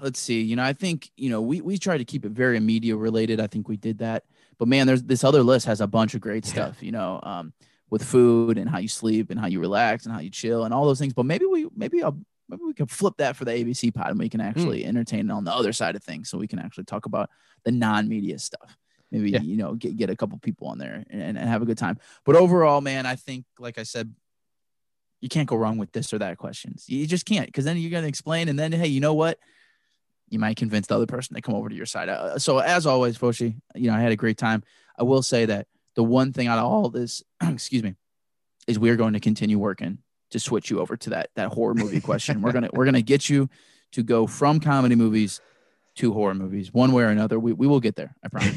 let's 0.00 0.18
see. 0.18 0.40
You 0.40 0.56
know, 0.56 0.64
I 0.64 0.72
think 0.72 1.10
you 1.16 1.30
know 1.30 1.40
we 1.40 1.60
we 1.60 1.78
try 1.78 1.98
to 1.98 2.04
keep 2.04 2.24
it 2.24 2.32
very 2.32 2.58
media 2.60 2.96
related. 2.96 3.40
I 3.40 3.46
think 3.46 3.68
we 3.68 3.76
did 3.76 3.98
that. 3.98 4.24
But 4.58 4.68
man, 4.68 4.86
there's 4.86 5.02
this 5.02 5.24
other 5.24 5.42
list 5.42 5.66
has 5.66 5.80
a 5.80 5.86
bunch 5.86 6.14
of 6.14 6.20
great 6.20 6.44
stuff. 6.44 6.82
You 6.82 6.92
know, 6.92 7.20
um, 7.22 7.52
with 7.90 8.02
food 8.02 8.58
and 8.58 8.70
how 8.70 8.78
you 8.78 8.88
sleep 8.88 9.30
and 9.30 9.38
how 9.38 9.46
you 9.46 9.60
relax 9.60 10.06
and 10.06 10.14
how 10.14 10.20
you 10.20 10.30
chill 10.30 10.64
and 10.64 10.72
all 10.72 10.86
those 10.86 10.98
things. 10.98 11.12
But 11.12 11.26
maybe 11.26 11.44
we 11.44 11.68
maybe 11.76 12.02
I'll 12.02 12.18
maybe 12.48 12.62
we 12.64 12.74
can 12.74 12.86
flip 12.86 13.14
that 13.18 13.36
for 13.36 13.44
the 13.44 13.52
ABC 13.52 13.92
pod 13.92 14.10
and 14.10 14.18
we 14.18 14.28
can 14.28 14.40
actually 14.40 14.82
mm. 14.82 14.86
entertain 14.86 15.30
on 15.30 15.44
the 15.44 15.52
other 15.52 15.72
side 15.72 15.96
of 15.96 16.02
things. 16.02 16.30
So 16.30 16.38
we 16.38 16.46
can 16.46 16.58
actually 16.58 16.84
talk 16.84 17.06
about 17.06 17.30
the 17.64 17.72
non-media 17.72 18.38
stuff. 18.38 18.76
Maybe 19.12 19.30
yeah. 19.30 19.42
you 19.42 19.58
know 19.58 19.74
get 19.74 19.96
get 19.96 20.10
a 20.10 20.16
couple 20.16 20.38
people 20.38 20.68
on 20.68 20.78
there 20.78 21.04
and, 21.10 21.36
and 21.36 21.38
have 21.38 21.60
a 21.62 21.66
good 21.66 21.78
time. 21.78 21.98
But 22.24 22.34
overall, 22.34 22.80
man, 22.80 23.04
I 23.04 23.14
think 23.14 23.44
like 23.58 23.78
I 23.78 23.82
said, 23.82 24.12
you 25.20 25.28
can't 25.28 25.46
go 25.46 25.56
wrong 25.56 25.76
with 25.76 25.92
this 25.92 26.12
or 26.14 26.18
that 26.18 26.38
questions. 26.38 26.86
You 26.88 27.06
just 27.06 27.26
can't 27.26 27.46
because 27.46 27.66
then 27.66 27.76
you're 27.76 27.90
gonna 27.90 28.06
explain 28.06 28.48
and 28.48 28.58
then 28.58 28.72
hey, 28.72 28.86
you 28.86 29.00
know 29.00 29.14
what? 29.14 29.38
You 30.30 30.38
might 30.38 30.56
convince 30.56 30.86
the 30.86 30.96
other 30.96 31.06
person 31.06 31.36
to 31.36 31.42
come 31.42 31.54
over 31.54 31.68
to 31.68 31.74
your 31.74 31.84
side. 31.84 32.08
Uh, 32.08 32.38
so 32.38 32.58
as 32.58 32.86
always, 32.86 33.18
Foshi, 33.18 33.60
you 33.74 33.90
know 33.90 33.94
I 33.94 34.00
had 34.00 34.12
a 34.12 34.16
great 34.16 34.38
time. 34.38 34.62
I 34.98 35.02
will 35.02 35.22
say 35.22 35.44
that 35.44 35.66
the 35.94 36.02
one 36.02 36.32
thing 36.32 36.46
out 36.46 36.58
of 36.58 36.64
all 36.64 36.88
this, 36.88 37.22
excuse 37.42 37.82
me, 37.82 37.94
is 38.66 38.78
we're 38.78 38.96
going 38.96 39.12
to 39.12 39.20
continue 39.20 39.58
working 39.58 39.98
to 40.30 40.38
switch 40.38 40.70
you 40.70 40.80
over 40.80 40.96
to 40.96 41.10
that 41.10 41.28
that 41.36 41.48
horror 41.48 41.74
movie 41.74 42.00
question. 42.00 42.40
we're 42.40 42.52
gonna 42.52 42.70
we're 42.72 42.86
gonna 42.86 43.02
get 43.02 43.28
you 43.28 43.50
to 43.92 44.02
go 44.02 44.26
from 44.26 44.58
comedy 44.58 44.94
movies 44.94 45.42
to 45.96 46.12
horror 46.12 46.34
movies, 46.34 46.72
one 46.72 46.92
way 46.92 47.02
or 47.02 47.08
another. 47.08 47.38
We 47.38 47.52
we 47.52 47.66
will 47.66 47.80
get 47.80 47.96
there. 47.96 48.14
I 48.24 48.28
promise. 48.28 48.56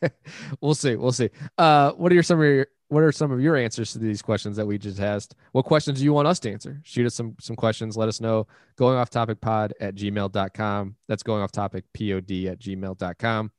we'll 0.60 0.74
see. 0.74 0.96
We'll 0.96 1.12
see. 1.12 1.30
Uh, 1.56 1.92
what 1.92 2.12
are 2.12 2.14
your 2.14 2.22
some 2.22 2.38
of 2.38 2.46
your 2.46 2.66
what 2.88 3.02
are 3.02 3.12
some 3.12 3.30
of 3.30 3.40
your 3.40 3.56
answers 3.56 3.92
to 3.92 3.98
these 3.98 4.22
questions 4.22 4.56
that 4.56 4.66
we 4.66 4.78
just 4.78 5.00
asked? 5.00 5.34
What 5.52 5.64
questions 5.64 5.98
do 5.98 6.04
you 6.04 6.12
want 6.12 6.28
us 6.28 6.38
to 6.40 6.50
answer? 6.50 6.80
Shoot 6.84 7.06
us 7.06 7.14
some 7.14 7.36
some 7.40 7.56
questions. 7.56 7.96
Let 7.96 8.08
us 8.08 8.20
know. 8.20 8.46
Going 8.76 8.96
off 8.96 9.10
topic 9.10 9.40
pod 9.40 9.74
at 9.80 9.94
gmail.com. 9.94 10.96
That's 11.06 11.22
going 11.22 11.42
off 11.42 11.52
topic 11.52 11.84
pod 11.92 12.30
at 12.30 12.58
gmail.com. 12.58 13.52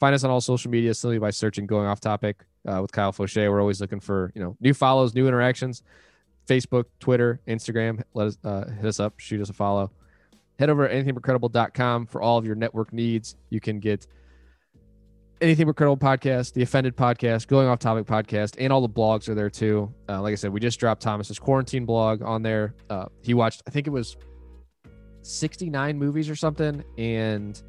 Find 0.00 0.14
us 0.14 0.24
on 0.24 0.30
all 0.30 0.40
social 0.40 0.70
media 0.70 0.92
simply 0.94 1.18
by 1.18 1.30
searching 1.30 1.66
going 1.66 1.86
off 1.86 2.00
topic 2.00 2.44
uh, 2.66 2.80
with 2.82 2.92
Kyle 2.92 3.12
Fauché. 3.12 3.50
We're 3.50 3.60
always 3.60 3.80
looking 3.80 4.00
for 4.00 4.32
you 4.34 4.42
know 4.42 4.56
new 4.60 4.74
follows, 4.74 5.14
new 5.14 5.26
interactions. 5.28 5.82
Facebook, 6.46 6.84
Twitter, 7.00 7.40
Instagram. 7.48 8.02
Let 8.12 8.28
us 8.28 8.38
uh, 8.44 8.68
hit 8.68 8.84
us 8.84 9.00
up, 9.00 9.18
shoot 9.18 9.40
us 9.40 9.48
a 9.48 9.54
follow. 9.54 9.90
Head 10.58 10.70
over 10.70 10.86
to 10.86 10.94
anythingbutcredible.com 10.94 12.06
for 12.06 12.22
all 12.22 12.38
of 12.38 12.46
your 12.46 12.54
network 12.54 12.92
needs. 12.92 13.36
You 13.50 13.60
can 13.60 13.80
get 13.80 14.06
anything 15.40 15.66
but 15.66 15.76
credible 15.76 15.96
podcast, 15.96 16.52
the 16.52 16.62
offended 16.62 16.96
podcast, 16.96 17.48
going 17.48 17.66
off 17.66 17.78
topic 17.78 18.06
podcast, 18.06 18.56
and 18.58 18.72
all 18.72 18.80
the 18.80 18.88
blogs 18.88 19.28
are 19.28 19.34
there 19.34 19.50
too. 19.50 19.92
Uh, 20.08 20.20
like 20.22 20.32
I 20.32 20.36
said, 20.36 20.52
we 20.52 20.60
just 20.60 20.78
dropped 20.78 21.02
Thomas's 21.02 21.38
quarantine 21.38 21.84
blog 21.84 22.22
on 22.22 22.42
there. 22.42 22.74
Uh, 22.88 23.06
he 23.20 23.34
watched, 23.34 23.62
I 23.66 23.70
think 23.70 23.86
it 23.86 23.90
was 23.90 24.16
69 25.22 25.98
movies 25.98 26.30
or 26.30 26.36
something, 26.36 26.84
and 26.98 27.60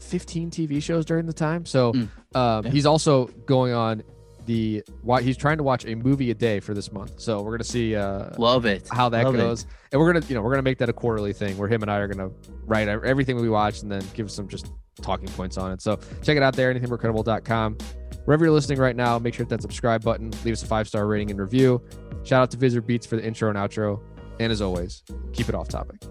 15 0.00 0.50
TV 0.50 0.82
shows 0.82 1.04
during 1.04 1.26
the 1.26 1.32
time. 1.32 1.64
So 1.64 1.92
mm. 1.92 2.08
um, 2.34 2.64
yeah. 2.64 2.70
he's 2.70 2.86
also 2.86 3.26
going 3.46 3.72
on 3.72 4.02
the 4.48 4.82
why 5.02 5.20
he's 5.20 5.36
trying 5.36 5.58
to 5.58 5.62
watch 5.62 5.84
a 5.84 5.94
movie 5.94 6.30
a 6.30 6.34
day 6.34 6.58
for 6.58 6.72
this 6.72 6.90
month. 6.90 7.20
So 7.20 7.42
we're 7.42 7.52
gonna 7.52 7.64
see 7.64 7.94
uh 7.94 8.30
love 8.38 8.64
it 8.64 8.88
how 8.90 9.10
that 9.10 9.26
love 9.26 9.36
goes. 9.36 9.62
It. 9.62 9.68
And 9.92 10.00
we're 10.00 10.10
gonna 10.12 10.26
you 10.26 10.34
know 10.34 10.40
we're 10.40 10.50
gonna 10.50 10.62
make 10.62 10.78
that 10.78 10.88
a 10.88 10.92
quarterly 10.92 11.34
thing 11.34 11.58
where 11.58 11.68
him 11.68 11.82
and 11.82 11.90
I 11.90 11.98
are 11.98 12.08
gonna 12.08 12.30
write 12.64 12.88
everything 12.88 13.36
we 13.36 13.50
watch 13.50 13.82
and 13.82 13.92
then 13.92 14.02
give 14.14 14.30
some 14.30 14.48
just 14.48 14.72
talking 15.02 15.28
points 15.28 15.58
on 15.58 15.70
it. 15.70 15.82
So 15.82 15.96
check 16.22 16.38
it 16.38 16.42
out 16.42 16.56
there, 16.56 16.74
anythingbutcredible.com. 16.74 17.76
Wherever 18.24 18.44
you're 18.46 18.54
listening 18.54 18.78
right 18.78 18.96
now, 18.96 19.18
make 19.18 19.34
sure 19.34 19.44
to 19.44 19.50
hit 19.50 19.58
that 19.58 19.62
subscribe 19.62 20.02
button, 20.02 20.32
leave 20.44 20.54
us 20.54 20.62
a 20.62 20.66
five 20.66 20.88
star 20.88 21.06
rating 21.06 21.30
and 21.30 21.38
review. 21.38 21.82
Shout 22.24 22.42
out 22.42 22.50
to 22.52 22.56
Visitor 22.56 22.80
Beats 22.80 23.06
for 23.06 23.16
the 23.16 23.24
intro 23.24 23.50
and 23.50 23.58
outro. 23.58 24.02
And 24.40 24.50
as 24.50 24.62
always, 24.62 25.02
keep 25.32 25.48
it 25.48 25.54
off 25.54 25.68
topic. 25.68 26.02